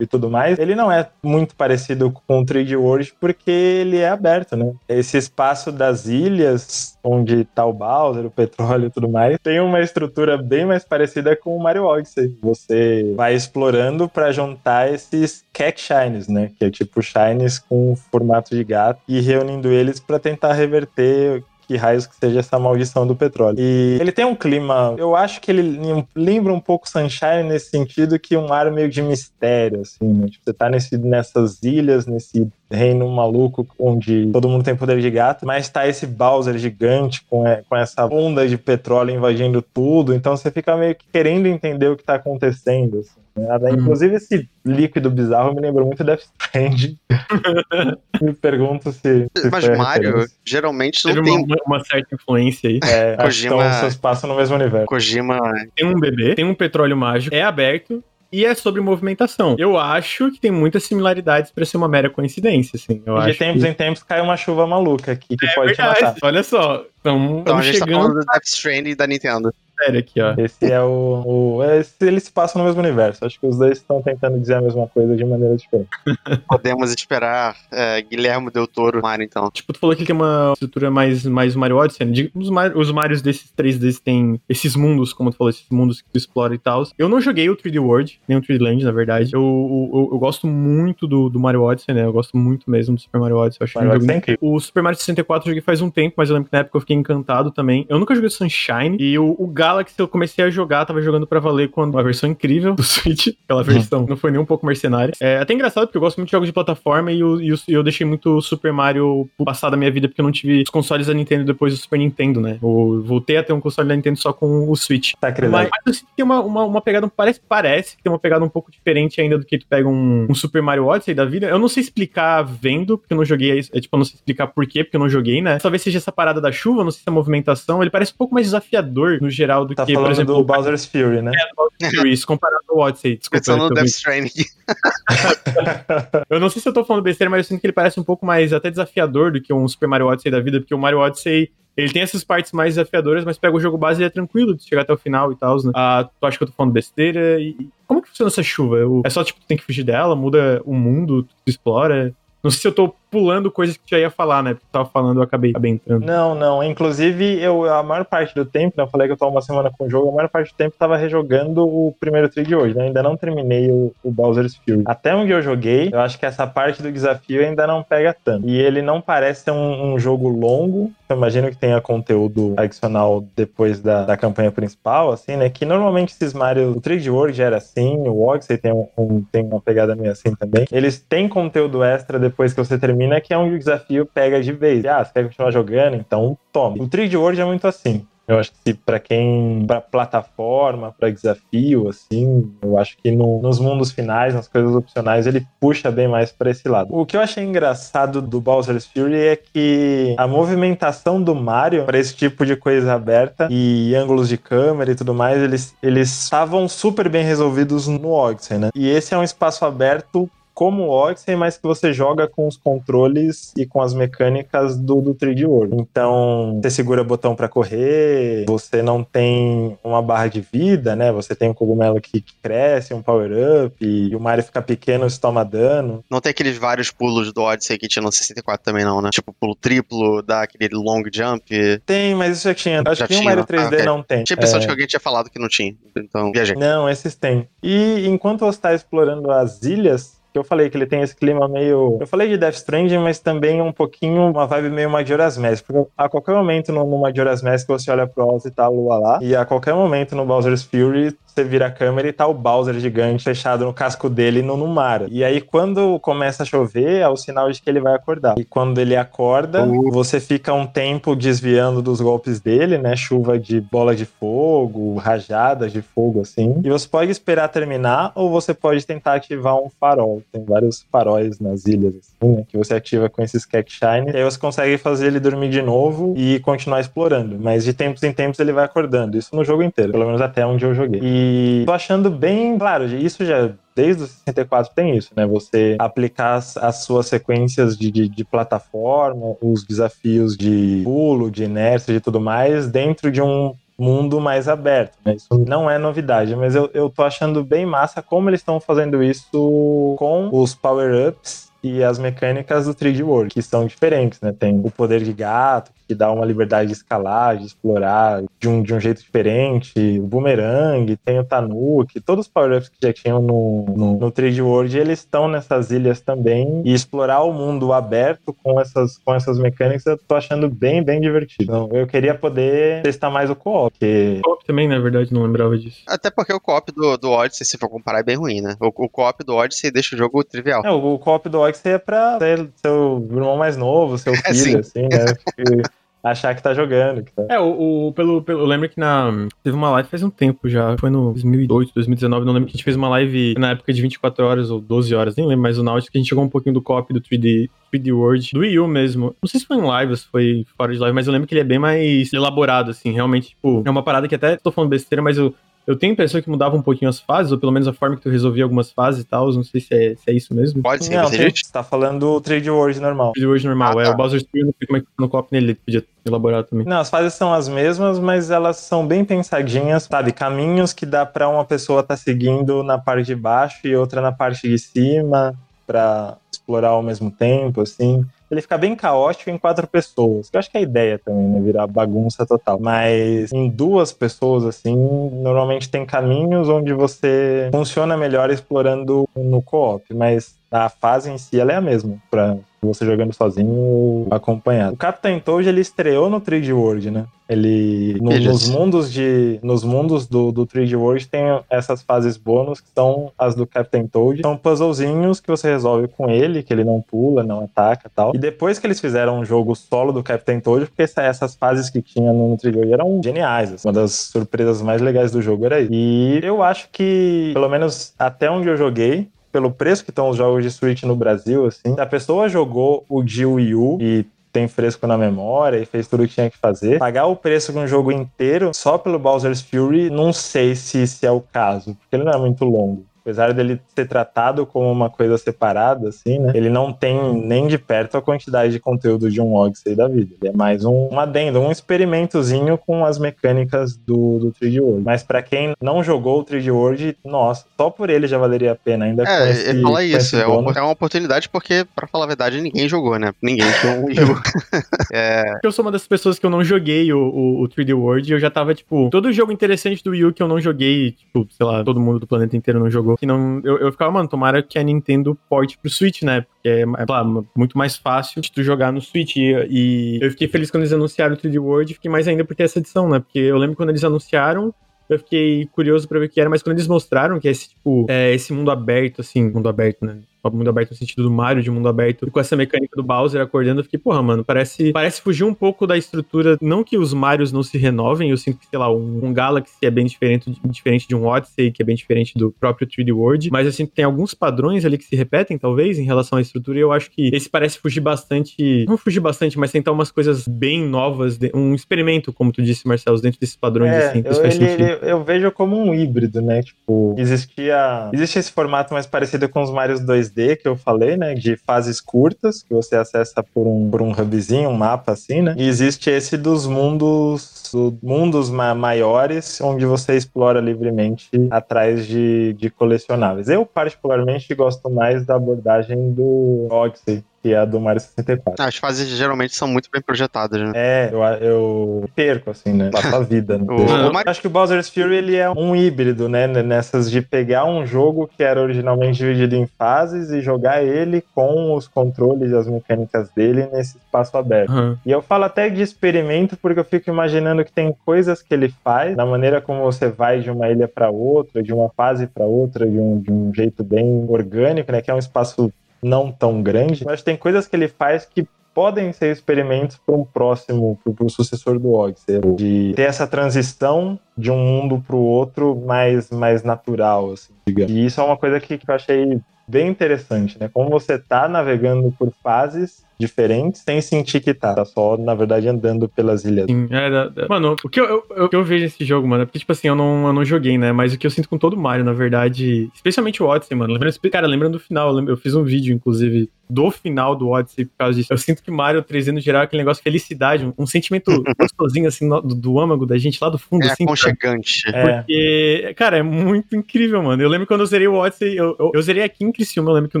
e 0.00 0.06
tudo 0.06 0.30
mais. 0.30 0.58
Ele 0.58 0.74
não 0.74 0.90
é 0.90 1.08
muito 1.22 1.54
parecido 1.54 2.10
com 2.10 2.40
o 2.40 2.44
3D 2.44 2.76
World 2.76 3.14
porque 3.20 3.50
ele 3.50 3.98
é 3.98 4.08
aberto, 4.08 4.56
né? 4.56 4.72
Esse 4.88 5.16
espaço 5.16 5.70
das 5.70 6.06
ilhas, 6.06 6.98
onde 7.02 7.44
tá 7.44 7.64
o 7.64 7.72
Bowser, 7.72 8.26
o 8.26 8.30
petróleo 8.30 8.86
e 8.86 8.90
tudo 8.90 9.08
mais, 9.08 9.38
tem 9.42 9.60
uma 9.60 9.80
estrutura 9.80 10.36
bem 10.36 10.64
mais 10.64 10.84
parecida 10.84 11.36
com 11.36 11.56
o 11.56 11.62
Mario 11.62 11.84
Odyssey. 11.84 12.36
Você 12.42 13.12
vai 13.16 13.34
explorando 13.34 14.08
pra 14.08 14.32
juntar 14.32 14.92
esses 14.92 15.44
cat 15.52 15.80
shines, 15.80 16.28
né? 16.28 16.50
Que 16.58 16.66
é 16.66 16.70
tipo 16.70 17.02
shines 17.02 17.58
com 17.58 17.96
formato 18.10 18.54
de 18.54 18.64
gato 18.64 19.00
e 19.06 19.20
reunindo 19.20 19.68
eles 19.68 20.00
pra 20.00 20.18
tentar 20.18 20.52
reverter 20.52 21.44
que 21.66 21.76
raios 21.76 22.06
que 22.06 22.16
seja 22.16 22.40
essa 22.40 22.58
maldição 22.58 23.06
do 23.06 23.14
petróleo. 23.14 23.56
E 23.58 23.98
ele 24.00 24.12
tem 24.12 24.24
um 24.24 24.34
clima, 24.34 24.94
eu 24.98 25.16
acho 25.16 25.40
que 25.40 25.50
ele 25.50 26.06
lembra 26.14 26.52
um 26.52 26.60
pouco 26.60 26.88
Sunshine 26.88 27.44
nesse 27.44 27.70
sentido 27.70 28.18
que 28.18 28.36
um 28.36 28.52
ar 28.52 28.70
meio 28.70 28.88
de 28.88 29.00
mistério, 29.02 29.80
assim, 29.80 30.12
né? 30.12 30.26
Tipo, 30.26 30.44
você 30.44 30.52
tá 30.52 30.68
nesse, 30.68 30.98
nessas 30.98 31.62
ilhas, 31.62 32.06
nesse 32.06 32.48
reino 32.72 33.08
maluco 33.08 33.66
onde 33.78 34.30
todo 34.32 34.48
mundo 34.48 34.64
tem 34.64 34.74
poder 34.74 35.00
de 35.00 35.10
gato, 35.10 35.46
mas 35.46 35.68
tá 35.68 35.86
esse 35.86 36.06
Bowser 36.06 36.56
gigante 36.58 37.24
com, 37.28 37.46
é, 37.46 37.62
com 37.68 37.76
essa 37.76 38.06
onda 38.06 38.46
de 38.48 38.56
petróleo 38.56 39.14
invadindo 39.14 39.62
tudo, 39.62 40.14
então 40.14 40.36
você 40.36 40.50
fica 40.50 40.76
meio 40.76 40.94
que 40.94 41.04
querendo 41.12 41.46
entender 41.46 41.88
o 41.88 41.96
que 41.96 42.04
tá 42.04 42.14
acontecendo, 42.14 42.98
assim. 43.00 43.20
né? 43.36 43.56
Uhum. 43.56 43.74
Inclusive 43.80 44.16
esse 44.16 44.48
líquido 44.64 45.10
bizarro 45.10 45.54
me 45.54 45.60
lembrou 45.60 45.86
muito 45.86 46.04
Death 46.04 46.20
Stranding. 46.40 46.98
me 48.20 48.32
pergunto 48.34 48.92
se, 48.92 49.26
se 49.36 49.50
Mas 49.50 49.68
Mario, 49.68 50.26
geralmente 50.44 51.04
não 51.06 51.14
uma, 51.14 51.46
tem. 51.46 51.56
uma 51.66 51.84
certa 51.84 52.14
influência 52.14 52.68
aí. 52.70 52.80
É, 52.84 53.16
Kojima- 53.16 53.56
então, 53.56 53.72
vocês 53.80 53.96
passam 53.96 54.28
no 54.30 54.36
mesmo 54.36 54.56
universo. 54.56 54.86
Kojima. 54.86 55.38
Tem 55.74 55.86
um 55.86 55.98
bebê, 55.98 56.34
tem 56.34 56.44
um 56.44 56.54
petróleo 56.54 56.96
mágico, 56.96 57.34
é 57.34 57.42
aberto. 57.42 58.02
E 58.32 58.44
é 58.44 58.54
sobre 58.54 58.80
movimentação. 58.80 59.54
Eu 59.58 59.76
acho 59.76 60.30
que 60.30 60.40
tem 60.40 60.50
muitas 60.50 60.84
similaridades 60.84 61.50
pra 61.50 61.64
ser 61.64 61.76
uma 61.76 61.88
mera 61.88 62.08
coincidência, 62.08 62.76
assim. 62.76 63.02
Eu 63.04 63.20
de 63.20 63.30
acho 63.30 63.38
tempos 63.38 63.62
que... 63.62 63.68
em 63.68 63.74
tempos 63.74 64.02
cai 64.02 64.20
uma 64.20 64.36
chuva 64.36 64.66
maluca 64.66 65.12
aqui 65.12 65.36
que 65.36 65.46
É 65.46 65.54
pode 65.54 65.74
te 65.74 65.82
matar. 65.82 66.14
Olha 66.22 66.42
só, 66.42 66.84
então, 67.00 67.40
Então 67.40 67.58
a 67.58 67.62
gente 67.62 67.78
tá 67.78 67.84
chegando 67.84 68.00
falando 68.02 68.20
do 68.20 68.26
Death 68.26 68.44
Stranding 68.46 68.96
da 68.96 69.06
Nintendo. 69.06 69.54
Sério 69.78 70.00
aqui, 70.00 70.20
ó. 70.20 70.34
Esse 70.38 70.70
é 70.70 70.80
o. 70.80 71.22
o 71.24 71.64
esse, 71.64 71.94
eles 72.06 72.24
se 72.24 72.32
passam 72.32 72.60
no 72.60 72.66
mesmo 72.66 72.80
universo. 72.80 73.24
Acho 73.24 73.38
que 73.38 73.46
os 73.46 73.58
dois 73.58 73.78
estão 73.78 74.00
tentando 74.02 74.38
dizer 74.38 74.54
a 74.54 74.60
mesma 74.60 74.86
coisa 74.88 75.16
de 75.16 75.24
maneira 75.24 75.56
diferente. 75.56 75.88
Podemos 76.48 76.92
esperar 76.92 77.56
é, 77.70 78.00
Guilherme 78.02 78.50
Del 78.50 78.66
Toro 78.66 79.00
Mario, 79.02 79.24
então. 79.24 79.50
Tipo, 79.50 79.72
tu 79.72 79.78
falou 79.78 79.96
que 79.96 80.04
tem 80.04 80.14
uma 80.14 80.52
estrutura 80.54 80.90
mais, 80.90 81.24
mais 81.26 81.54
Mario 81.56 81.76
Odyssey, 81.76 82.06
né? 82.06 82.30
Os, 82.34 82.50
Mar- 82.50 82.76
os 82.76 82.90
Marios 82.90 83.22
desses 83.22 83.52
3Ds 83.56 84.00
têm 84.02 84.40
esses 84.48 84.76
mundos, 84.76 85.12
como 85.12 85.30
tu 85.30 85.36
falou, 85.36 85.50
esses 85.50 85.68
mundos 85.70 86.00
que 86.02 86.08
tu 86.10 86.16
explora 86.16 86.54
e 86.54 86.58
tal. 86.58 86.84
Eu 86.98 87.08
não 87.08 87.20
joguei 87.20 87.48
o 87.50 87.56
3D 87.56 87.80
World, 87.82 88.20
nem 88.28 88.38
o 88.38 88.42
3D 88.42 88.60
Land, 88.60 88.84
na 88.84 88.92
verdade. 88.92 89.30
Eu, 89.32 89.40
eu, 89.40 90.08
eu 90.12 90.18
gosto 90.18 90.46
muito 90.46 91.06
do, 91.06 91.28
do 91.28 91.38
Mario 91.40 91.62
Odyssey, 91.62 91.94
né? 91.94 92.04
Eu 92.04 92.12
gosto 92.12 92.36
muito 92.36 92.70
mesmo 92.70 92.94
do 92.94 93.00
Super 93.00 93.20
Mario 93.20 93.36
Odyssey. 93.36 93.58
Eu 93.60 93.64
acho 93.64 93.78
Mario 93.78 93.90
um 93.90 94.00
jogo 94.00 94.12
é 94.12 94.16
incrível. 94.16 94.38
O 94.40 94.60
Super 94.60 94.82
Mario 94.82 94.98
64 94.98 95.46
eu 95.48 95.50
joguei 95.52 95.62
faz 95.62 95.80
um 95.80 95.90
tempo, 95.90 96.14
mas 96.16 96.28
eu 96.28 96.34
lembro 96.34 96.48
que 96.50 96.56
na 96.56 96.60
época 96.60 96.76
eu 96.76 96.80
fiquei 96.80 96.96
encantado 96.96 97.50
também. 97.50 97.86
Eu 97.88 97.98
nunca 97.98 98.14
joguei 98.14 98.30
Sunshine. 98.30 98.96
E 98.98 99.18
o, 99.18 99.34
o 99.38 99.46
Galaxy 99.62 99.94
eu 99.98 100.08
comecei 100.08 100.44
a 100.44 100.50
jogar, 100.50 100.84
tava 100.84 101.00
jogando 101.00 101.24
pra 101.26 101.38
valer 101.38 101.68
quando 101.70 101.94
uma 101.94 102.02
versão 102.02 102.28
incrível 102.28 102.74
do 102.74 102.82
Switch. 102.82 103.28
Aquela 103.44 103.62
versão 103.62 104.04
não 104.08 104.16
foi 104.16 104.30
nem 104.32 104.40
um 104.40 104.44
pouco 104.44 104.66
mercenária. 104.66 105.12
É 105.20 105.38
até 105.38 105.54
engraçado, 105.54 105.86
porque 105.86 105.96
eu 105.96 106.00
gosto 106.00 106.16
muito 106.18 106.28
de 106.28 106.32
jogos 106.32 106.48
de 106.48 106.52
plataforma 106.52 107.12
e, 107.12 107.22
o- 107.22 107.40
e 107.40 107.52
o- 107.52 107.58
e 107.68 107.72
eu 107.72 107.82
deixei 107.82 108.04
muito 108.06 108.40
Super 108.40 108.72
Mario 108.72 109.28
passar 109.44 109.70
da 109.70 109.76
minha 109.76 109.90
vida 109.90 110.08
porque 110.08 110.20
eu 110.20 110.24
não 110.24 110.32
tive 110.32 110.62
os 110.62 110.70
consoles 110.70 111.06
da 111.06 111.14
Nintendo 111.14 111.44
depois 111.44 111.72
do 111.72 111.78
Super 111.80 111.98
Nintendo, 111.98 112.40
né? 112.40 112.58
Eu 112.62 113.02
voltei 113.04 113.36
a 113.36 113.42
ter 113.44 113.52
um 113.52 113.60
console 113.60 113.86
da 113.88 113.94
Nintendo 113.94 114.18
só 114.18 114.32
com 114.32 114.68
o 114.68 114.74
Switch. 114.76 115.12
Sacrilégio. 115.20 115.52
Mas, 115.52 115.70
mas 115.70 115.82
eu 115.86 115.94
sinto 115.94 116.08
que 116.08 116.16
tem 116.16 116.24
uma, 116.24 116.40
uma, 116.40 116.64
uma 116.64 116.80
pegada, 116.80 117.06
parece, 117.08 117.40
parece 117.48 117.96
que 117.96 118.02
tem 118.02 118.10
uma 118.12 118.18
pegada 118.18 118.44
um 118.44 118.48
pouco 118.48 118.70
diferente 118.70 119.20
ainda 119.20 119.38
do 119.38 119.44
que 119.46 119.58
tu 119.58 119.66
pega 119.68 119.88
um, 119.88 120.26
um 120.28 120.34
Super 120.34 120.60
Mario 120.62 120.86
Odyssey 120.86 121.14
da 121.14 121.24
vida. 121.24 121.46
Eu 121.46 121.58
não 121.58 121.68
sei 121.68 121.82
explicar 121.82 122.42
vendo, 122.42 122.98
porque 122.98 123.12
eu 123.12 123.16
não 123.16 123.24
joguei, 123.24 123.58
é, 123.58 123.62
tipo, 123.80 123.94
eu 123.94 123.98
não 123.98 124.04
sei 124.04 124.16
explicar 124.16 124.48
por 124.48 124.66
quê, 124.66 124.82
porque 124.82 124.96
eu 124.96 125.00
não 125.00 125.08
joguei, 125.08 125.40
né? 125.40 125.58
Talvez 125.58 125.82
seja 125.82 125.98
essa 125.98 126.10
parada 126.10 126.40
da 126.40 126.50
chuva, 126.50 126.82
não 126.82 126.90
sei 126.90 126.98
se 127.02 127.08
é 127.08 127.10
a 127.10 127.14
movimentação, 127.14 127.80
ele 127.82 127.90
parece 127.90 128.12
um 128.12 128.16
pouco 128.16 128.34
mais 128.34 128.46
desafiador 128.46 129.18
no 129.20 129.28
geral 129.30 129.51
do 129.60 129.74
Tá 129.74 129.84
que, 129.86 129.92
por 129.92 130.00
falando 130.00 130.12
exemplo, 130.12 130.34
do 130.34 130.44
Bowser's 130.44 130.84
Fury, 130.86 131.22
né? 131.22 131.32
Furies 131.94 132.24
comparado 132.24 132.62
ao 132.68 132.78
Odyssey. 132.78 133.16
Desculpa, 133.18 133.38
Pensando 133.40 133.64
eu, 133.64 133.68
no 133.68 133.74
Death 133.74 133.86
Stranding. 133.86 134.30
eu 136.30 136.40
não 136.40 136.48
sei 136.50 136.62
se 136.62 136.68
eu 136.68 136.72
tô 136.72 136.84
falando 136.84 137.02
besteira, 137.02 137.30
mas 137.30 137.38
eu 137.38 137.44
sinto 137.44 137.60
que 137.60 137.66
ele 137.66 137.72
parece 137.72 137.98
um 137.98 138.04
pouco 138.04 138.24
mais 138.24 138.52
até 138.52 138.70
desafiador 138.70 139.32
do 139.32 139.40
que 139.40 139.52
um 139.52 139.66
Super 139.68 139.88
Mario 139.88 140.06
Odyssey 140.06 140.30
da 140.30 140.40
vida, 140.40 140.60
porque 140.60 140.74
o 140.74 140.78
Mario 140.78 140.98
Odyssey 140.98 141.50
ele 141.76 141.90
tem 141.90 142.02
essas 142.02 142.22
partes 142.22 142.52
mais 142.52 142.74
desafiadoras, 142.74 143.24
mas 143.24 143.38
pega 143.38 143.56
o 143.56 143.60
jogo 143.60 143.78
base 143.78 144.02
e 144.02 144.04
é 144.04 144.10
tranquilo 144.10 144.54
de 144.54 144.62
chegar 144.62 144.82
até 144.82 144.92
o 144.92 144.96
final 144.98 145.32
e 145.32 145.36
tal, 145.36 145.56
né? 145.62 145.72
Ah, 145.74 146.06
tu 146.20 146.26
acha 146.26 146.36
que 146.36 146.44
eu 146.44 146.48
tô 146.48 146.52
falando 146.54 146.72
besteira? 146.72 147.40
E 147.40 147.56
e 147.58 147.68
como 147.86 148.02
que 148.02 148.08
funciona 148.08 148.28
essa 148.30 148.42
chuva? 148.42 148.76
Eu- 148.76 149.02
é 149.04 149.10
só, 149.10 149.22
tipo, 149.24 149.40
tu 149.40 149.46
tem 149.46 149.56
que 149.56 149.64
fugir 149.64 149.82
dela, 149.82 150.14
muda 150.16 150.60
o 150.64 150.74
mundo, 150.74 151.22
tu 151.24 151.28
explora? 151.46 152.14
Não 152.42 152.50
sei 152.50 152.60
se 152.60 152.68
eu 152.68 152.72
tô 152.72 152.94
pulando 153.12 153.50
coisas 153.50 153.76
que 153.76 153.82
já 153.90 153.98
ia 153.98 154.10
falar, 154.10 154.42
né? 154.42 154.54
Porque 154.54 154.66
tava 154.72 154.86
falando, 154.88 155.18
eu 155.18 155.22
acabei, 155.22 155.50
acabei 155.50 155.70
entrando. 155.72 156.04
Não, 156.04 156.34
não. 156.34 156.62
Inclusive, 156.64 157.38
eu 157.40 157.64
a 157.72 157.82
maior 157.82 158.04
parte 158.06 158.34
do 158.34 158.44
tempo, 158.44 158.74
né, 158.76 158.82
eu 158.84 158.88
falei 158.88 159.06
que 159.06 159.12
eu 159.12 159.16
tô 159.16 159.28
uma 159.28 159.42
semana 159.42 159.70
com 159.76 159.84
o 159.84 159.90
jogo, 159.90 160.08
a 160.10 160.14
maior 160.14 160.28
parte 160.28 160.52
do 160.52 160.56
tempo 160.56 160.74
eu 160.74 160.78
tava 160.78 160.96
rejogando 160.96 161.62
o 161.64 161.94
primeiro 162.00 162.28
trio 162.28 162.44
de 162.46 162.56
hoje, 162.56 162.74
né? 162.74 162.84
Ainda 162.84 163.02
não 163.02 163.16
terminei 163.16 163.70
o, 163.70 163.92
o 164.02 164.10
Bowser's 164.10 164.56
Fury. 164.56 164.82
Até 164.86 165.14
onde 165.14 165.30
eu 165.30 165.42
joguei, 165.42 165.90
eu 165.92 166.00
acho 166.00 166.18
que 166.18 166.24
essa 166.26 166.46
parte 166.46 166.82
do 166.82 166.90
desafio 166.90 167.42
ainda 167.44 167.66
não 167.66 167.82
pega 167.82 168.16
tanto. 168.24 168.48
E 168.48 168.58
ele 168.58 168.80
não 168.80 169.00
parece 169.00 169.44
ser 169.44 169.50
um, 169.50 169.92
um 169.94 169.98
jogo 169.98 170.28
longo. 170.28 170.90
Eu 171.08 171.16
imagino 171.16 171.50
que 171.50 171.56
tenha 171.56 171.78
conteúdo 171.80 172.54
adicional 172.56 173.22
depois 173.36 173.80
da, 173.80 174.04
da 174.04 174.16
campanha 174.16 174.50
principal, 174.50 175.12
assim, 175.12 175.36
né? 175.36 175.50
Que 175.50 175.66
normalmente 175.66 176.14
esses 176.14 176.32
Mario, 176.32 176.70
o 176.70 176.80
3D 176.80 177.10
World 177.12 177.40
era 177.42 177.58
assim, 177.58 177.96
o 178.08 178.26
Odyssey 178.26 178.56
tem, 178.56 178.72
um, 178.72 178.86
um- 178.96 179.22
tem 179.30 179.44
uma 179.44 179.60
pegada 179.60 179.94
meio 179.94 180.10
assim 180.10 180.34
também. 180.34 180.64
Eles 180.72 180.98
têm 180.98 181.28
conteúdo 181.28 181.82
extra 181.84 182.18
depois 182.18 182.54
que 182.54 182.64
você 182.64 182.78
termina, 182.78 183.01
que 183.20 183.32
é 183.32 183.38
o 183.38 183.58
desafio 183.58 184.06
pega 184.06 184.40
de 184.42 184.52
vez. 184.52 184.84
Ah, 184.84 185.04
você 185.04 185.12
quer 185.12 185.24
continuar 185.24 185.50
jogando? 185.50 185.96
Então 185.96 186.36
tome. 186.52 186.80
O 186.80 186.88
3D 186.88 187.16
World 187.18 187.40
é 187.40 187.44
muito 187.44 187.66
assim. 187.66 188.06
Eu 188.28 188.38
acho 188.38 188.52
que 188.64 188.72
pra 188.72 189.00
quem. 189.00 189.64
pra 189.66 189.80
plataforma, 189.80 190.94
pra 190.98 191.10
desafio, 191.10 191.88
assim, 191.88 192.50
eu 192.62 192.78
acho 192.78 192.96
que 193.02 193.10
no- 193.10 193.42
nos 193.42 193.58
mundos 193.58 193.90
finais, 193.90 194.32
nas 194.32 194.46
coisas 194.46 194.72
opcionais, 194.74 195.26
ele 195.26 195.44
puxa 195.60 195.90
bem 195.90 196.06
mais 196.06 196.30
pra 196.30 196.50
esse 196.50 196.68
lado. 196.68 196.88
O 196.94 197.04
que 197.04 197.16
eu 197.16 197.20
achei 197.20 197.42
engraçado 197.44 198.22
do 198.22 198.40
Bowser's 198.40 198.86
Fury 198.86 199.16
é 199.16 199.36
que 199.36 200.14
a 200.16 200.26
movimentação 200.28 201.20
do 201.20 201.34
Mario 201.34 201.84
pra 201.84 201.98
esse 201.98 202.14
tipo 202.14 202.46
de 202.46 202.54
coisa 202.54 202.92
aberta 202.94 203.48
e 203.50 203.92
ângulos 203.96 204.28
de 204.28 204.38
câmera 204.38 204.92
e 204.92 204.94
tudo 204.94 205.12
mais, 205.12 205.42
eles 205.42 205.74
eles 205.82 206.08
estavam 206.22 206.68
super 206.68 207.08
bem 207.08 207.24
resolvidos 207.24 207.88
no 207.88 208.10
Odyssey, 208.12 208.56
né? 208.58 208.70
E 208.74 208.88
esse 208.88 209.12
é 209.12 209.18
um 209.18 209.24
espaço 209.24 209.64
aberto 209.64 210.30
como 210.54 210.84
o 210.84 210.90
Odyssey, 210.90 211.34
mas 211.36 211.56
que 211.56 211.62
você 211.62 211.92
joga 211.92 212.28
com 212.28 212.46
os 212.46 212.56
controles 212.56 213.52
e 213.56 213.64
com 213.66 213.80
as 213.80 213.94
mecânicas 213.94 214.76
do, 214.78 215.00
do 215.00 215.14
3D 215.14 215.46
World. 215.46 215.76
Então, 215.78 216.60
você 216.62 216.70
segura 216.70 217.02
botão 217.04 217.34
pra 217.34 217.48
correr, 217.48 218.44
você 218.46 218.82
não 218.82 219.02
tem 219.02 219.76
uma 219.82 220.02
barra 220.02 220.28
de 220.28 220.40
vida, 220.40 220.94
né? 220.94 221.10
Você 221.12 221.34
tem 221.34 221.50
um 221.50 221.54
cogumelo 221.54 222.00
que, 222.00 222.20
que 222.20 222.34
cresce, 222.42 222.92
um 222.94 223.02
power-up, 223.02 223.74
e 223.80 224.14
o 224.14 224.20
Mario 224.20 224.44
fica 224.44 224.60
pequeno 224.62 225.08
se 225.08 225.20
toma 225.20 225.44
dano. 225.44 226.04
Não 226.10 226.20
tem 226.20 226.30
aqueles 226.30 226.56
vários 226.58 226.90
pulos 226.90 227.32
do 227.32 227.42
Odyssey 227.42 227.78
que 227.78 227.88
tinha 227.88 228.02
no 228.02 228.12
64 228.12 228.64
também, 228.64 228.84
não, 228.84 229.00
né? 229.00 229.10
Tipo, 229.10 229.32
pulo 229.32 229.54
triplo, 229.54 230.22
dá 230.22 230.42
aquele 230.42 230.74
long 230.74 231.02
jump. 231.12 231.42
Tinha 231.46 231.80
Tem, 231.86 232.14
mas 232.14 232.36
isso 232.38 232.48
já 232.48 232.54
tinha. 232.54 232.82
Acho 232.86 233.00
Já 233.00 233.06
que 233.06 233.14
o 233.14 233.16
tinha? 233.18 233.28
Mario 233.28 233.44
3D 233.44 233.62
Ah, 233.62 233.66
ok. 233.68 233.84
não 233.84 234.02
tem. 234.02 234.18
a 234.18 234.22
impressão 234.32 234.56
É. 234.58 234.60
de 234.60 234.66
que 234.66 234.70
alguém 234.70 234.86
tinha 234.86 235.00
falado 235.00 235.30
que 235.30 235.38
não 235.38 235.48
tinha. 235.48 235.74
Então, 235.96 236.30
viajei. 236.32 236.56
Não, 236.56 236.88
esses 236.88 237.14
tem. 237.14 237.48
E 237.62 238.06
enquanto 238.06 238.40
você 238.40 238.58
está 238.58 238.74
explorando 238.74 239.30
as 239.30 239.62
ilhas, 239.62 240.20
que 240.32 240.38
eu 240.38 240.44
falei 240.44 240.70
que 240.70 240.76
ele 240.76 240.86
tem 240.86 241.02
esse 241.02 241.14
clima 241.14 241.46
meio. 241.46 241.98
Eu 242.00 242.06
falei 242.06 242.28
de 242.28 242.36
Death 242.36 242.54
Stranding, 242.54 242.98
mas 242.98 243.18
também 243.18 243.60
um 243.60 243.72
pouquinho 243.72 244.30
uma 244.30 244.46
vibe 244.46 244.70
meio 244.70 244.90
Majora's 244.90 245.36
Mask. 245.36 245.64
Porque 245.66 245.90
a 245.96 246.08
qualquer 246.08 246.34
momento 246.34 246.72
no, 246.72 246.84
no 246.84 246.98
Majora's 246.98 247.42
Mask 247.42 247.68
você 247.68 247.90
olha 247.90 248.06
pro 248.06 248.22
alto 248.22 248.48
e 248.48 248.50
tá 248.50 248.64
a 248.64 248.68
lua 248.68 248.98
lá. 248.98 249.18
E 249.22 249.36
a 249.36 249.44
qualquer 249.44 249.74
momento 249.74 250.16
no 250.16 250.24
Bowser's 250.24 250.62
Fury 250.62 251.14
você 251.26 251.44
vira 251.44 251.66
a 251.66 251.70
câmera 251.70 252.08
e 252.08 252.12
tá 252.12 252.26
o 252.26 252.34
Bowser 252.34 252.74
gigante 252.78 253.24
fechado 253.24 253.64
no 253.64 253.72
casco 253.72 254.08
dele 254.10 254.42
no, 254.42 254.56
no 254.56 254.66
mar. 254.66 255.06
E 255.08 255.24
aí 255.24 255.40
quando 255.40 255.98
começa 256.00 256.42
a 256.42 256.46
chover, 256.46 257.00
é 257.00 257.08
o 257.08 257.16
sinal 257.16 257.50
de 257.50 257.60
que 257.60 257.68
ele 257.68 257.80
vai 257.80 257.94
acordar. 257.94 258.38
E 258.38 258.44
quando 258.44 258.78
ele 258.78 258.96
acorda, 258.96 259.66
você 259.90 260.20
fica 260.20 260.52
um 260.52 260.66
tempo 260.66 261.16
desviando 261.16 261.80
dos 261.80 262.00
golpes 262.00 262.40
dele, 262.40 262.76
né? 262.76 262.94
Chuva 262.96 263.38
de 263.38 263.60
bola 263.60 263.94
de 263.94 264.04
fogo, 264.04 264.96
rajadas 264.96 265.72
de 265.72 265.80
fogo, 265.80 266.20
assim. 266.20 266.60
E 266.64 266.68
você 266.68 266.86
pode 266.86 267.10
esperar 267.10 267.48
terminar 267.48 268.12
ou 268.14 268.30
você 268.30 268.52
pode 268.52 268.86
tentar 268.86 269.14
ativar 269.14 269.56
um 269.56 269.70
farol. 269.80 270.21
Tem 270.30 270.44
vários 270.44 270.86
faróis 270.90 271.38
nas 271.40 271.66
ilhas, 271.66 271.94
assim, 271.96 272.36
né? 272.36 272.44
Que 272.48 272.56
você 272.56 272.74
ativa 272.74 273.08
com 273.08 273.22
esse 273.22 273.36
Skek 273.36 273.70
Shine. 273.72 274.12
E 274.12 274.16
aí 274.16 274.24
você 274.24 274.38
consegue 274.38 274.78
fazer 274.78 275.06
ele 275.06 275.20
dormir 275.20 275.50
de 275.50 275.62
novo 275.62 276.14
e 276.16 276.38
continuar 276.40 276.80
explorando. 276.80 277.38
Mas 277.40 277.64
de 277.64 277.72
tempos 277.72 278.02
em 278.02 278.12
tempos 278.12 278.38
ele 278.38 278.52
vai 278.52 278.64
acordando. 278.64 279.16
Isso 279.16 279.34
no 279.34 279.44
jogo 279.44 279.62
inteiro, 279.62 279.92
pelo 279.92 280.06
menos 280.06 280.20
até 280.20 280.44
onde 280.46 280.64
eu 280.64 280.74
joguei. 280.74 281.00
E 281.02 281.62
tô 281.66 281.72
achando 281.72 282.10
bem, 282.10 282.58
claro, 282.58 282.86
isso 282.86 283.24
já 283.24 283.50
desde 283.74 284.02
o 284.02 284.06
64 284.06 284.74
tem 284.74 284.96
isso, 284.96 285.10
né? 285.16 285.26
Você 285.26 285.76
aplicar 285.78 286.34
as, 286.34 286.56
as 286.56 286.84
suas 286.84 287.06
sequências 287.06 287.76
de, 287.76 287.90
de, 287.90 288.08
de 288.08 288.24
plataforma, 288.24 289.36
os 289.40 289.64
desafios 289.64 290.36
de 290.36 290.82
pulo, 290.84 291.30
de 291.30 291.44
inércia 291.44 291.92
e 291.92 292.00
tudo 292.00 292.20
mais, 292.20 292.68
dentro 292.68 293.10
de 293.10 293.22
um 293.22 293.54
mundo 293.78 294.20
mais 294.20 294.48
aberto, 294.48 294.96
né? 295.04 295.14
Isso 295.14 295.38
não 295.46 295.68
é 295.70 295.78
novidade, 295.78 296.34
mas 296.36 296.54
eu, 296.54 296.70
eu 296.74 296.90
tô 296.90 297.02
achando 297.02 297.44
bem 297.44 297.66
massa 297.66 298.02
como 298.02 298.28
eles 298.28 298.40
estão 298.40 298.60
fazendo 298.60 299.02
isso 299.02 299.96
com 299.98 300.28
os 300.32 300.54
power-ups 300.54 301.50
e 301.62 301.82
as 301.82 301.98
mecânicas 301.98 302.66
do 302.66 302.74
3D 302.74 303.04
World, 303.04 303.32
que 303.32 303.40
são 303.40 303.66
diferentes, 303.66 304.20
né? 304.20 304.32
Tem 304.32 304.60
o 304.62 304.70
poder 304.70 305.02
de 305.02 305.12
gato, 305.12 305.70
que 305.92 305.94
dá 305.94 306.10
uma 306.10 306.24
liberdade 306.24 306.68
de 306.68 306.72
escalar, 306.72 307.36
de 307.36 307.46
explorar 307.46 308.22
de 308.40 308.48
um, 308.48 308.62
de 308.62 308.74
um 308.74 308.80
jeito 308.80 309.02
diferente, 309.02 310.00
o 310.00 310.06
boomerang, 310.06 310.96
tem 310.96 311.20
o 311.20 311.24
Tanuki, 311.24 312.00
todos 312.00 312.26
os 312.26 312.32
power-ups 312.32 312.68
que 312.70 312.78
já 312.82 312.92
tinham 312.92 313.20
no, 313.20 313.66
no, 313.76 313.96
no 313.98 314.10
3D 314.10 314.42
World, 314.42 314.76
eles 314.78 315.00
estão 315.00 315.28
nessas 315.28 315.70
ilhas 315.70 316.00
também, 316.00 316.62
e 316.64 316.72
explorar 316.72 317.22
o 317.22 317.32
mundo 317.32 317.72
aberto 317.72 318.34
com 318.42 318.58
essas, 318.58 318.96
com 318.98 319.14
essas 319.14 319.38
mecânicas 319.38 319.84
eu 319.84 319.98
tô 319.98 320.14
achando 320.14 320.48
bem, 320.48 320.82
bem 320.82 321.00
divertido. 321.00 321.44
Então, 321.44 321.68
eu 321.72 321.86
queria 321.86 322.14
poder 322.14 322.82
testar 322.82 323.10
mais 323.10 323.28
o 323.28 323.36
co-op, 323.36 323.72
porque 323.72 324.20
Co-op 324.24 324.44
também, 324.46 324.66
na 324.66 324.78
verdade, 324.78 325.12
não 325.12 325.22
lembrava 325.22 325.58
disso. 325.58 325.82
Até 325.86 326.10
porque 326.10 326.32
o 326.32 326.40
co-op 326.40 326.72
do, 326.72 326.96
do 326.96 327.10
Odyssey, 327.10 327.46
se 327.46 327.58
for 327.58 327.68
comparar, 327.68 328.00
é 328.00 328.02
bem 328.02 328.16
ruim, 328.16 328.40
né? 328.40 328.56
O, 328.60 328.68
o 328.68 328.88
co-op 328.88 329.24
do 329.24 329.34
Odyssey 329.34 329.70
deixa 329.70 329.94
o 329.94 329.98
jogo 329.98 330.24
trivial. 330.24 330.62
É, 330.64 330.70
o, 330.70 330.94
o 330.94 330.98
co-op 330.98 331.28
do 331.28 331.40
Odyssey 331.40 331.72
é 331.72 331.78
pra 331.78 332.18
ser 332.18 332.48
seu 332.56 333.06
irmão 333.10 333.36
mais 333.36 333.56
novo, 333.56 333.98
seu 333.98 334.14
É, 334.24 334.32
filho, 334.32 334.62
sim. 334.64 334.86
assim, 334.86 334.88
né? 334.88 335.62
achar 336.02 336.34
que 336.34 336.42
tá 336.42 336.52
jogando. 336.54 337.02
Que 337.04 337.12
tá... 337.12 337.24
É, 337.30 337.38
o, 337.38 337.88
o- 337.88 337.92
pelo, 337.92 338.22
pelo, 338.22 338.40
eu 338.40 338.46
lembro 338.46 338.68
que 338.68 338.78
na, 338.78 339.10
teve 339.42 339.56
uma 339.56 339.70
live 339.70 339.88
faz 339.88 340.02
um 340.02 340.10
tempo 340.10 340.48
já, 340.48 340.76
foi 340.78 340.90
no 340.90 341.12
2008, 341.12 341.72
2019, 341.74 342.26
não 342.26 342.32
lembro 342.32 342.46
que 342.48 342.52
a 342.52 342.56
gente 342.56 342.64
fez 342.64 342.76
uma 342.76 342.88
live 342.88 343.34
na 343.38 343.50
época 343.50 343.72
de 343.72 343.80
24 343.82 344.24
horas 344.24 344.50
ou 344.50 344.60
12 344.60 344.94
horas, 344.94 345.16
nem 345.16 345.26
lembro 345.26 345.42
mais 345.42 345.58
o 345.58 345.62
Nautilus, 345.62 345.88
que 345.88 345.98
a 345.98 346.00
gente 346.00 346.10
jogou 346.10 346.24
um 346.24 346.28
pouquinho 346.28 346.54
do 346.54 346.62
copy 346.62 346.92
do 346.92 347.00
3D, 347.00 347.48
3D 347.72 347.92
World, 347.94 348.30
do 348.32 348.40
Wii 348.40 348.58
U 348.58 348.66
mesmo. 348.68 349.14
Não 349.22 349.28
sei 349.28 349.40
se 349.40 349.46
foi 349.46 349.56
em 349.56 349.62
live 349.62 349.92
ou 349.92 349.96
se 349.96 350.06
foi 350.06 350.44
fora 350.56 350.72
de 350.72 350.78
live, 350.78 350.94
mas 350.94 351.06
eu 351.06 351.12
lembro 351.12 351.28
que 351.28 351.34
ele 351.34 351.40
é 351.40 351.44
bem 351.44 351.58
mais 351.58 352.12
elaborado, 352.12 352.70
assim, 352.70 352.90
realmente, 352.92 353.28
tipo, 353.30 353.62
é 353.64 353.70
uma 353.70 353.82
parada 353.82 354.08
que 354.08 354.14
até 354.14 354.36
tô 354.36 354.50
falando 354.50 354.70
besteira, 354.70 355.02
mas 355.02 355.16
eu 355.18 355.34
Eu 355.66 355.76
tenho 355.76 355.92
a 355.92 355.94
impressão 355.94 356.20
que 356.20 356.28
mudava 356.28 356.56
um 356.56 356.62
pouquinho 356.62 356.88
as 356.88 356.98
fases, 356.98 357.30
ou 357.30 357.38
pelo 357.38 357.52
menos 357.52 357.68
a 357.68 357.72
forma 357.72 357.96
que 357.96 358.02
tu 358.02 358.10
resolvia 358.10 358.42
algumas 358.42 358.70
fases 358.70 359.02
e 359.02 359.04
tal. 359.04 359.32
Não 359.32 359.44
sei 359.44 359.60
se 359.60 359.72
é, 359.72 359.94
se 359.94 360.10
é 360.10 360.12
isso 360.12 360.34
mesmo. 360.34 360.62
Pode 360.62 360.84
ser, 360.84 360.96
Não, 360.96 361.08
você 361.08 361.16
gente. 361.16 361.46
você 361.46 361.52
tá 361.52 361.62
falando 361.62 362.10
o 362.10 362.20
Trade 362.20 362.50
Wars 362.50 362.80
normal. 362.80 363.12
De 363.14 363.26
hoje 363.26 363.46
normal. 363.46 363.78
Ah, 363.78 363.82
é 363.82 363.84
tá. 363.86 363.92
o 363.92 363.96
Bowser's 363.96 364.24
Fury, 364.24 364.40
eu 364.40 364.46
não 364.46 364.54
sei 364.58 364.66
como 364.66 364.78
é 364.78 364.80
que 364.80 364.86
no 364.98 365.08
copo 365.08 365.28
nele 365.30 365.46
ele 365.46 365.54
podia 365.54 365.84
elaborar 366.04 366.44
também. 366.44 366.66
Não, 366.66 366.78
as 366.78 366.90
fases 366.90 367.14
são 367.14 367.32
as 367.32 367.48
mesmas, 367.48 367.98
mas 367.98 368.30
elas 368.30 368.56
são 368.56 368.86
bem 368.86 369.04
pensadinhas, 369.04 369.84
sabe? 369.84 370.12
Caminhos 370.12 370.72
que 370.72 370.84
dá 370.84 371.06
pra 371.06 371.28
uma 371.28 371.44
pessoa 371.44 371.80
estar 371.80 371.96
seguindo 371.96 372.62
na 372.64 372.76
parte 372.78 373.06
de 373.06 373.14
baixo 373.14 373.60
e 373.64 373.76
outra 373.76 374.00
na 374.00 374.10
parte 374.10 374.48
de 374.48 374.58
cima 374.58 375.34
pra 375.64 376.16
explorar 376.30 376.70
ao 376.70 376.82
mesmo 376.82 377.10
tempo, 377.10 377.60
assim. 377.60 378.04
Ele 378.32 378.40
fica 378.40 378.56
bem 378.56 378.74
caótico 378.74 379.28
em 379.28 379.36
quatro 379.36 379.66
pessoas. 379.66 380.30
Eu 380.32 380.40
acho 380.40 380.50
que 380.50 380.56
é 380.56 380.60
a 380.60 380.62
ideia 380.62 380.98
também, 380.98 381.28
né? 381.28 381.38
Virar 381.38 381.66
bagunça 381.66 382.24
total. 382.24 382.58
Mas 382.58 383.30
em 383.30 383.50
duas 383.50 383.92
pessoas, 383.92 384.44
assim, 384.44 384.74
normalmente 384.74 385.68
tem 385.70 385.84
caminhos 385.84 386.48
onde 386.48 386.72
você 386.72 387.50
funciona 387.52 387.94
melhor 387.94 388.30
explorando 388.30 389.06
no 389.14 389.42
co-op. 389.42 389.84
Mas 389.94 390.34
a 390.52 390.68
fase 390.68 391.10
em 391.10 391.18
si, 391.18 391.40
ela 391.40 391.52
é 391.52 391.56
a 391.56 391.60
mesma. 391.60 391.96
Pra 392.10 392.36
você 392.60 392.84
jogando 392.86 393.12
sozinho 393.12 393.50
ou 393.50 394.06
acompanhado. 394.10 394.74
O 394.74 394.76
Captain 394.76 395.18
Toad, 395.18 395.48
ele 395.48 395.60
estreou 395.60 396.08
no 396.08 396.20
3D 396.20 396.52
World, 396.54 396.90
né? 396.92 397.06
Ele... 397.28 397.98
no- 398.00 398.16
nos 398.20 398.48
mundos 398.48 398.92
de... 398.92 399.40
Nos 399.42 399.64
mundos 399.64 400.06
do, 400.06 400.30
do 400.30 400.46
3D 400.46 400.76
World 400.78 401.08
tem 401.08 401.22
essas 401.50 401.82
fases 401.82 402.16
bônus, 402.16 402.60
que 402.60 402.68
são 402.72 403.10
as 403.18 403.34
do 403.34 403.46
Captain 403.48 403.86
Toad. 403.88 404.20
São 404.22 404.36
puzzlezinhos 404.36 405.18
que 405.18 405.28
você 405.28 405.50
resolve 405.50 405.88
com 405.88 406.08
ele, 406.08 406.42
que 406.42 406.52
ele 406.52 406.62
não 406.62 406.80
pula, 406.80 407.24
não 407.24 407.40
ataca 407.44 407.88
e 407.88 407.90
tal. 407.90 408.12
E 408.14 408.18
depois 408.18 408.58
que 408.60 408.66
eles 408.66 408.80
fizeram 408.80 409.18
um 409.18 409.24
jogo 409.24 409.56
solo 409.56 409.90
do 409.92 410.02
Captain 410.02 410.38
Toad, 410.38 410.66
porque 410.66 410.82
essa- 410.82 411.02
essas 411.02 411.34
fases 411.34 411.68
que 411.68 411.82
tinha 411.82 412.12
no 412.12 412.36
3D 412.36 412.54
World 412.56 412.72
eram 412.74 413.00
geniais. 413.02 413.52
assim. 413.54 413.66
Uma 413.66 413.72
das 413.74 413.92
surpresas 413.92 414.62
mais 414.62 414.80
legais 414.80 415.10
do 415.10 415.20
jogo 415.20 415.46
era 415.46 415.60
isso. 415.60 415.72
E 415.72 416.20
eu 416.22 416.42
acho 416.44 416.68
que, 416.70 417.30
pelo 417.32 417.48
menos 417.48 417.92
até 417.98 418.30
onde 418.30 418.46
eu 418.48 418.56
joguei, 418.56 419.08
pelo 419.32 419.50
preço 419.50 419.82
que 419.82 419.90
estão 419.90 420.10
os 420.10 420.16
jogos 420.16 420.44
de 420.44 420.50
Switch 420.50 420.82
no 420.82 420.94
Brasil, 420.94 421.46
assim, 421.46 421.74
a 421.78 421.86
pessoa 421.86 422.28
jogou 422.28 422.84
o 422.88 423.02
de 423.02 423.24
Wii 423.24 423.54
U 423.54 423.78
e 423.80 424.04
tem 424.32 424.48
fresco 424.48 424.86
na 424.86 424.96
memória 424.96 425.58
e 425.58 425.66
fez 425.66 425.86
tudo 425.86 426.04
o 426.04 426.08
que 426.08 426.14
tinha 426.14 426.30
que 426.30 426.38
fazer, 426.38 426.78
pagar 426.78 427.06
o 427.06 427.16
preço 427.16 427.52
de 427.52 427.58
um 427.58 427.66
jogo 427.66 427.92
inteiro 427.92 428.50
só 428.54 428.78
pelo 428.78 428.98
Bowser's 428.98 429.42
Fury, 429.42 429.90
não 429.90 430.12
sei 430.12 430.54
se, 430.54 430.86
se 430.86 431.06
é 431.06 431.10
o 431.10 431.20
caso, 431.20 431.74
porque 431.74 431.96
ele 431.96 432.04
não 432.04 432.12
é 432.12 432.18
muito 432.18 432.44
longo. 432.44 432.84
Apesar 433.02 433.32
dele 433.34 433.60
ser 433.74 433.86
tratado 433.86 434.46
como 434.46 434.70
uma 434.70 434.88
coisa 434.88 435.18
separada, 435.18 435.88
assim, 435.88 436.20
né? 436.20 436.32
Ele 436.34 436.48
não 436.48 436.72
tem 436.72 437.14
nem 437.14 437.48
de 437.48 437.58
perto 437.58 437.96
a 437.96 438.02
quantidade 438.02 438.52
de 438.52 438.60
conteúdo 438.60 439.10
de 439.10 439.20
um 439.20 439.34
Odyssey 439.34 439.74
da 439.74 439.88
vida. 439.88 440.14
Ele 440.20 440.32
é 440.32 440.36
mais 440.36 440.64
um, 440.64 440.88
um 440.92 441.00
adendo, 441.00 441.40
um 441.40 441.50
experimentozinho 441.50 442.56
com 442.56 442.84
as 442.84 442.98
mecânicas 442.98 443.76
do, 443.76 444.18
do 444.18 444.32
3D 444.32 444.60
World. 444.60 444.84
Mas 444.84 445.02
pra 445.02 445.20
quem 445.20 445.52
não 445.60 445.82
jogou 445.82 446.20
o 446.20 446.24
3D 446.24 446.52
World, 446.52 446.96
nossa, 447.04 447.44
só 447.56 447.70
por 447.70 447.90
ele 447.90 448.06
já 448.06 448.18
valeria 448.18 448.52
a 448.52 448.56
pena 448.56 448.84
ainda 448.84 449.04
É, 449.04 449.30
esse, 449.30 449.50
ele 449.50 449.62
fala 449.62 449.84
isso. 449.84 450.16
É 450.16 450.26
uma, 450.26 450.52
é 450.52 450.60
uma 450.60 450.70
oportunidade 450.70 451.28
porque, 451.28 451.66
pra 451.74 451.88
falar 451.88 452.04
a 452.04 452.08
verdade, 452.08 452.40
ninguém 452.40 452.68
jogou, 452.68 452.98
né? 452.98 453.12
Ninguém 453.20 453.46
tinha 453.60 453.72
um 453.72 453.86
Wii 453.86 453.98
U. 454.00 454.22
é, 454.92 455.40
Eu 455.42 455.50
sou 455.50 455.64
uma 455.64 455.72
das 455.72 455.86
pessoas 455.86 456.18
que 456.18 456.26
eu 456.26 456.30
não 456.30 456.44
joguei 456.44 456.92
o, 456.92 456.98
o, 456.98 457.42
o 457.42 457.48
3D 457.48 457.76
World 457.76 458.08
e 458.08 458.14
eu 458.14 458.20
já 458.20 458.30
tava, 458.30 458.54
tipo, 458.54 458.88
todo 458.90 459.12
jogo 459.12 459.32
interessante 459.32 459.82
do 459.82 459.90
Wii 459.90 460.04
U 460.04 460.12
que 460.12 460.22
eu 460.22 460.28
não 460.28 460.40
joguei, 460.40 460.92
tipo, 460.92 461.26
sei 461.30 461.46
lá, 461.46 461.64
todo 461.64 461.80
mundo 461.80 461.98
do 461.98 462.06
planeta 462.06 462.36
inteiro 462.36 462.60
não 462.60 462.70
jogou. 462.70 462.91
Que 462.96 463.06
não, 463.06 463.40
eu, 463.44 463.58
eu 463.58 463.72
ficava, 463.72 463.90
mano, 463.90 464.08
tomara 464.08 464.42
que 464.42 464.58
a 464.58 464.62
Nintendo 464.62 465.18
porte 465.28 465.58
pro 465.58 465.70
Switch, 465.70 466.02
né? 466.02 466.22
Porque 466.22 466.48
é, 466.48 466.62
é 466.62 466.86
claro, 466.86 467.26
muito 467.36 467.56
mais 467.56 467.76
fácil 467.76 468.20
de 468.20 468.30
tu 468.30 468.42
jogar 468.42 468.72
no 468.72 468.80
Switch. 468.80 469.16
E, 469.16 469.32
e 469.50 469.98
eu 470.02 470.10
fiquei 470.10 470.28
feliz 470.28 470.50
quando 470.50 470.62
eles 470.62 470.72
anunciaram 470.72 471.14
o 471.14 471.18
3D 471.18 471.40
World 471.40 471.74
fiquei 471.74 471.90
mais 471.90 472.08
ainda 472.08 472.24
por 472.24 472.34
ter 472.34 472.44
essa 472.44 472.58
edição, 472.58 472.88
né? 472.88 473.00
Porque 473.00 473.18
eu 473.18 473.36
lembro 473.38 473.56
quando 473.56 473.70
eles 473.70 473.84
anunciaram. 473.84 474.54
Eu 474.88 474.98
fiquei 474.98 475.46
curioso 475.52 475.88
pra 475.88 475.98
ver 475.98 476.06
o 476.06 476.08
que 476.08 476.20
era, 476.20 476.28
mas 476.28 476.42
quando 476.42 476.56
eles 476.56 476.66
mostraram 476.66 477.18
que 477.18 477.26
é 477.26 477.30
esse, 477.30 477.50
tipo, 477.50 477.86
é 477.88 478.12
esse 478.12 478.32
mundo 478.32 478.50
aberto, 478.50 479.00
assim, 479.00 479.30
mundo 479.30 479.48
aberto, 479.48 479.86
né? 479.86 480.00
Mundo 480.30 480.48
aberto 480.48 480.70
no 480.70 480.76
sentido 480.76 481.02
do 481.02 481.10
Mario, 481.10 481.42
de 481.42 481.50
mundo 481.50 481.68
aberto, 481.68 482.06
e 482.06 482.10
com 482.10 482.20
essa 482.20 482.36
mecânica 482.36 482.76
do 482.76 482.82
Bowser 482.82 483.20
acordando, 483.20 483.60
eu 483.60 483.64
fiquei, 483.64 483.78
porra, 483.78 484.00
mano, 484.02 484.24
parece, 484.24 484.72
parece 484.72 485.00
fugir 485.02 485.24
um 485.24 485.34
pouco 485.34 485.66
da 485.66 485.76
estrutura. 485.76 486.38
Não 486.40 486.62
que 486.62 486.78
os 486.78 486.94
Marios 486.94 487.32
não 487.32 487.42
se 487.42 487.58
renovem, 487.58 488.10
eu 488.10 488.16
sinto 488.16 488.38
que, 488.38 488.46
sei 488.46 488.58
lá, 488.58 488.72
um, 488.72 489.00
um 489.06 489.12
Galaxy 489.12 489.56
é 489.62 489.70
bem 489.70 489.84
diferente, 489.86 490.30
de- 490.30 490.40
diferente 490.48 490.86
de 490.86 490.94
um 490.94 491.06
Odyssey, 491.06 491.50
que 491.50 491.60
é 491.62 491.64
bem 491.64 491.74
diferente 491.74 492.16
do 492.16 492.30
próprio 492.30 492.66
3D 492.68 492.92
World, 492.92 493.30
mas 493.32 493.46
eu 493.46 493.52
sinto 493.52 493.70
que 493.70 493.74
tem 493.76 493.84
alguns 493.84 494.14
padrões 494.14 494.64
ali 494.64 494.78
que 494.78 494.84
se 494.84 494.94
repetem, 494.94 495.36
talvez, 495.36 495.78
em 495.78 495.82
relação 495.84 496.18
à 496.18 496.22
estrutura, 496.22 496.58
e 496.58 496.60
eu 496.60 496.72
acho 496.72 496.90
que 496.90 497.10
esse 497.12 497.28
parece 497.28 497.58
fugir 497.58 497.80
bastante. 497.80 498.64
Não 498.68 498.76
fugir 498.78 499.00
bastante, 499.00 499.38
mas 499.38 499.50
tentar 499.50 499.72
umas 499.72 499.90
coisas 499.90 500.26
bem 500.28 500.64
novas, 500.66 501.18
de- 501.18 501.32
um 501.34 501.54
experimento, 501.54 502.12
como 502.12 502.30
tu 502.32 502.42
disse, 502.42 502.66
Marcelo, 502.68 503.00
dentro 503.00 503.18
desses 503.20 503.36
padrões, 503.36 503.72
É, 503.72 503.88
assim. 503.88 504.02
eu, 504.04 504.24
ele- 504.24 504.44
ele- 504.44 504.78
eu 504.82 505.02
vejo 505.04 505.30
como 505.32 505.56
um 505.58 505.74
híbrido, 505.74 506.20
né? 506.22 506.42
Tipo, 506.42 506.94
existia. 506.96 507.90
Existe 507.92 508.18
esse 508.18 508.30
formato 508.32 508.72
mais 508.72 508.86
parecido 508.86 509.28
com 509.28 509.42
os 509.42 509.50
Marios 509.50 509.80
2D 509.80 510.11
que 510.36 510.46
eu 510.48 510.56
falei, 510.56 510.96
né? 510.96 511.14
De 511.14 511.36
fases 511.36 511.80
curtas, 511.80 512.42
que 512.42 512.52
você 512.54 512.76
acessa 512.76 513.22
por 513.22 513.46
um, 513.46 513.70
por 513.70 513.82
um 513.82 513.90
hubzinho, 513.92 514.48
um 514.50 514.54
mapa 514.54 514.92
assim, 514.92 515.22
né? 515.22 515.34
E 515.38 515.46
existe 515.46 515.90
esse 515.90 516.16
dos 516.16 516.46
mundos. 516.46 517.50
do- 517.52 517.76
mundos 517.82 518.30
ma- 518.30 518.54
maiores, 518.54 519.40
onde 519.40 519.66
você 519.66 519.94
explora 519.96 520.40
livremente 520.40 521.10
atrás 521.30 521.86
de, 521.86 522.32
de 522.34 522.48
colecionáveis. 522.50 523.28
Eu, 523.28 523.44
particularmente, 523.44 524.34
gosto 524.34 524.70
mais 524.70 525.04
da 525.04 525.16
abordagem 525.16 525.92
do 525.92 526.48
Odyssey, 526.50 527.04
que 527.22 527.32
é 527.32 527.38
a 527.38 527.44
do 527.44 527.60
Mario 527.60 527.80
64. 527.80 528.44
as 528.44 528.56
fases 528.56 528.88
geralmente 528.88 529.34
são 529.36 529.46
muito 529.46 529.68
bem 529.72 529.80
projetadas, 529.80 530.40
né? 530.40 530.52
É, 530.54 530.90
eu, 530.92 531.02
eu 531.24 531.90
perco, 531.94 532.30
assim, 532.30 532.52
né? 532.52 532.70
Passo 532.70 532.94
a 532.96 533.00
vida. 533.00 533.38
Né? 533.38 533.44
O- 533.52 533.60
Eu 533.60 533.90
o 533.90 533.92
Mario- 533.92 534.10
acho 534.10 534.20
que 534.20 534.26
o 534.26 534.30
Bowser's 534.30 534.68
Fury 534.68 534.96
ele 534.96 535.16
é 535.16 535.30
um 535.30 535.54
híbrido, 535.54 536.08
né? 536.08 536.26
Nessas 536.26 536.90
de 536.90 537.00
pegar 537.00 537.44
um 537.44 537.64
jogo 537.66 538.08
que 538.08 538.22
era 538.22 538.40
originalmente 538.40 538.98
dividido 538.98 539.36
em 539.36 539.46
fases 539.46 540.10
e 540.10 540.20
jogar 540.20 540.62
ele 540.64 541.02
com 541.14 541.54
os 541.54 541.68
controles 541.68 542.30
e 542.30 542.34
as 542.36 542.46
mecânicas 542.48 543.08
dele 543.10 543.46
nesse 543.52 543.76
espaço 543.78 544.16
aberto. 544.16 544.50
Aham. 544.50 544.78
E 544.84 544.90
eu 544.90 545.00
falo 545.02 545.24
até 545.24 545.48
de 545.48 545.62
experimento 545.62 546.36
porque 546.36 546.58
eu 546.60 546.64
fico 546.64 546.90
imaginando 546.90 547.44
que 547.44 547.52
tem 547.52 547.74
coisas 547.84 548.22
que 548.22 548.32
ele 548.34 548.52
faz 548.64 548.96
na 548.96 549.06
maneira 549.06 549.40
como 549.40 549.62
você 549.62 549.88
vai 549.88 550.20
de 550.20 550.30
uma 550.30 550.48
ilha 550.48 550.66
para 550.66 550.90
outra, 550.90 551.42
de 551.42 551.52
uma 551.52 551.68
fase 551.76 552.06
para 552.06 552.24
outra, 552.24 552.66
de 552.66 552.78
um, 552.78 552.98
de 553.00 553.12
um 553.12 553.32
jeito 553.34 553.62
bem 553.62 554.04
orgânico, 554.08 554.72
né? 554.72 554.80
Que 554.82 554.90
é 554.90 554.94
um 554.94 554.98
espaço 554.98 555.52
não 555.82 556.12
tão 556.12 556.42
grande. 556.42 556.84
Mas 556.84 557.02
tem 557.02 557.16
coisas 557.16 557.46
que 557.46 557.56
ele 557.56 557.68
faz 557.68 558.04
que 558.04 558.26
podem 558.54 558.92
ser 558.92 559.10
experimentos 559.10 559.78
para 559.84 559.94
um 559.94 560.04
próximo, 560.04 560.78
para 560.84 561.06
o 561.06 561.10
sucessor 561.10 561.58
do 561.58 561.72
Odyssey, 561.72 562.20
de 562.36 562.72
ter 562.76 562.82
essa 562.82 563.06
transição 563.06 563.98
de 564.16 564.30
um 564.30 564.38
mundo 564.38 564.82
para 564.86 564.96
o 564.96 565.02
outro 565.02 565.56
mais, 565.56 566.10
mais 566.10 566.42
natural, 566.42 567.12
assim, 567.12 567.32
digamos. 567.46 567.72
E 567.72 567.86
isso 567.86 568.00
é 568.00 568.04
uma 568.04 568.16
coisa 568.16 568.38
que, 568.38 568.58
que 568.58 568.70
eu 568.70 568.74
achei 568.74 569.20
bem 569.48 569.68
interessante, 569.68 570.38
né? 570.38 570.48
Como 570.52 570.70
você 570.70 570.98
tá 570.98 571.28
navegando 571.28 571.92
por 571.98 572.12
fases 572.22 572.84
diferentes 572.98 573.62
sem 573.62 573.80
sentir 573.80 574.20
que 574.20 574.32
tá, 574.34 574.54
tá 574.54 574.64
só, 574.64 574.96
na 574.96 575.14
verdade, 575.14 575.48
andando 575.48 575.88
pelas 575.88 576.24
ilhas. 576.24 576.46
Sim, 576.48 576.68
é, 576.70 576.90
da- 576.90 577.08
da- 577.08 577.28
Mano, 577.28 577.56
o 577.64 577.68
que 577.68 577.80
eu, 577.80 578.04
eu- 578.16 578.24
o 578.24 578.28
que 578.28 578.36
eu 578.36 578.44
vejo 578.44 578.64
nesse 578.64 578.84
jogo, 578.84 579.06
mano, 579.08 579.22
é 579.22 579.26
porque, 579.26 579.38
tipo 579.38 579.52
assim, 579.52 579.68
eu 579.68 579.74
não, 579.74 580.06
eu 580.06 580.12
não 580.12 580.24
joguei, 580.24 580.56
né? 580.58 580.72
Mas 580.72 580.92
o 580.92 580.98
que 580.98 581.06
eu 581.06 581.10
sinto 581.10 581.28
com 581.28 581.38
todo 581.38 581.54
o 581.54 581.58
Mario, 581.60 581.84
na 581.84 581.92
verdade, 581.92 582.70
especialmente 582.74 583.22
o 583.22 583.26
Odyssey, 583.26 583.56
mano. 583.56 583.72
Lembrando, 583.72 583.94
cara, 584.10 584.26
lembrando 584.26 584.52
do 584.54 584.60
final, 584.60 584.88
eu, 584.88 584.94
lembro- 584.94 585.12
eu 585.12 585.16
fiz 585.16 585.34
um 585.34 585.42
vídeo, 585.44 585.74
inclusive, 585.74 586.28
do 586.48 586.70
final 586.70 587.16
do 587.16 587.28
Odyssey 587.30 587.64
por 587.64 587.76
causa 587.78 587.98
disso. 587.98 588.12
Eu 588.12 588.18
sinto 588.18 588.42
que 588.42 588.50
Mario 588.50 588.82
3D 588.82 589.10
no 589.12 589.20
geral 589.20 589.42
é 589.42 589.44
aquele 589.46 589.62
negócio 589.62 589.80
de 589.80 589.84
felicidade, 589.84 590.44
um, 590.44 590.52
um 590.58 590.66
sentimento 590.66 591.10
gostosinho, 591.38 591.88
assim, 591.88 592.06
no- 592.06 592.20
do, 592.20 592.34
do 592.34 592.60
âmago 592.60 592.84
da 592.84 592.98
gente 592.98 593.18
lá 593.22 593.28
do 593.30 593.38
fundo, 593.38 593.64
É 593.64 593.72
assim. 593.72 593.84
aconchegante. 593.84 594.62
É, 594.72 594.96
Porque, 594.98 595.74
cara, 595.76 595.96
é 595.98 596.02
muito 596.02 596.54
incrível, 596.54 597.02
mano. 597.02 597.22
Eu 597.22 597.28
lembro 597.28 597.46
quando 597.46 597.60
eu 597.60 597.66
zerei 597.66 597.88
o 597.88 597.94
Odyssey, 597.94 598.36
eu, 598.36 598.54
eu, 598.58 598.70
eu 598.74 598.82
zerei 598.82 599.02
aqui 599.02 599.24
em 599.24 599.32
Criciúma, 599.32 599.70
eu 599.70 599.74
lembro 599.74 599.88
que 599.90 599.96
o 599.96 600.00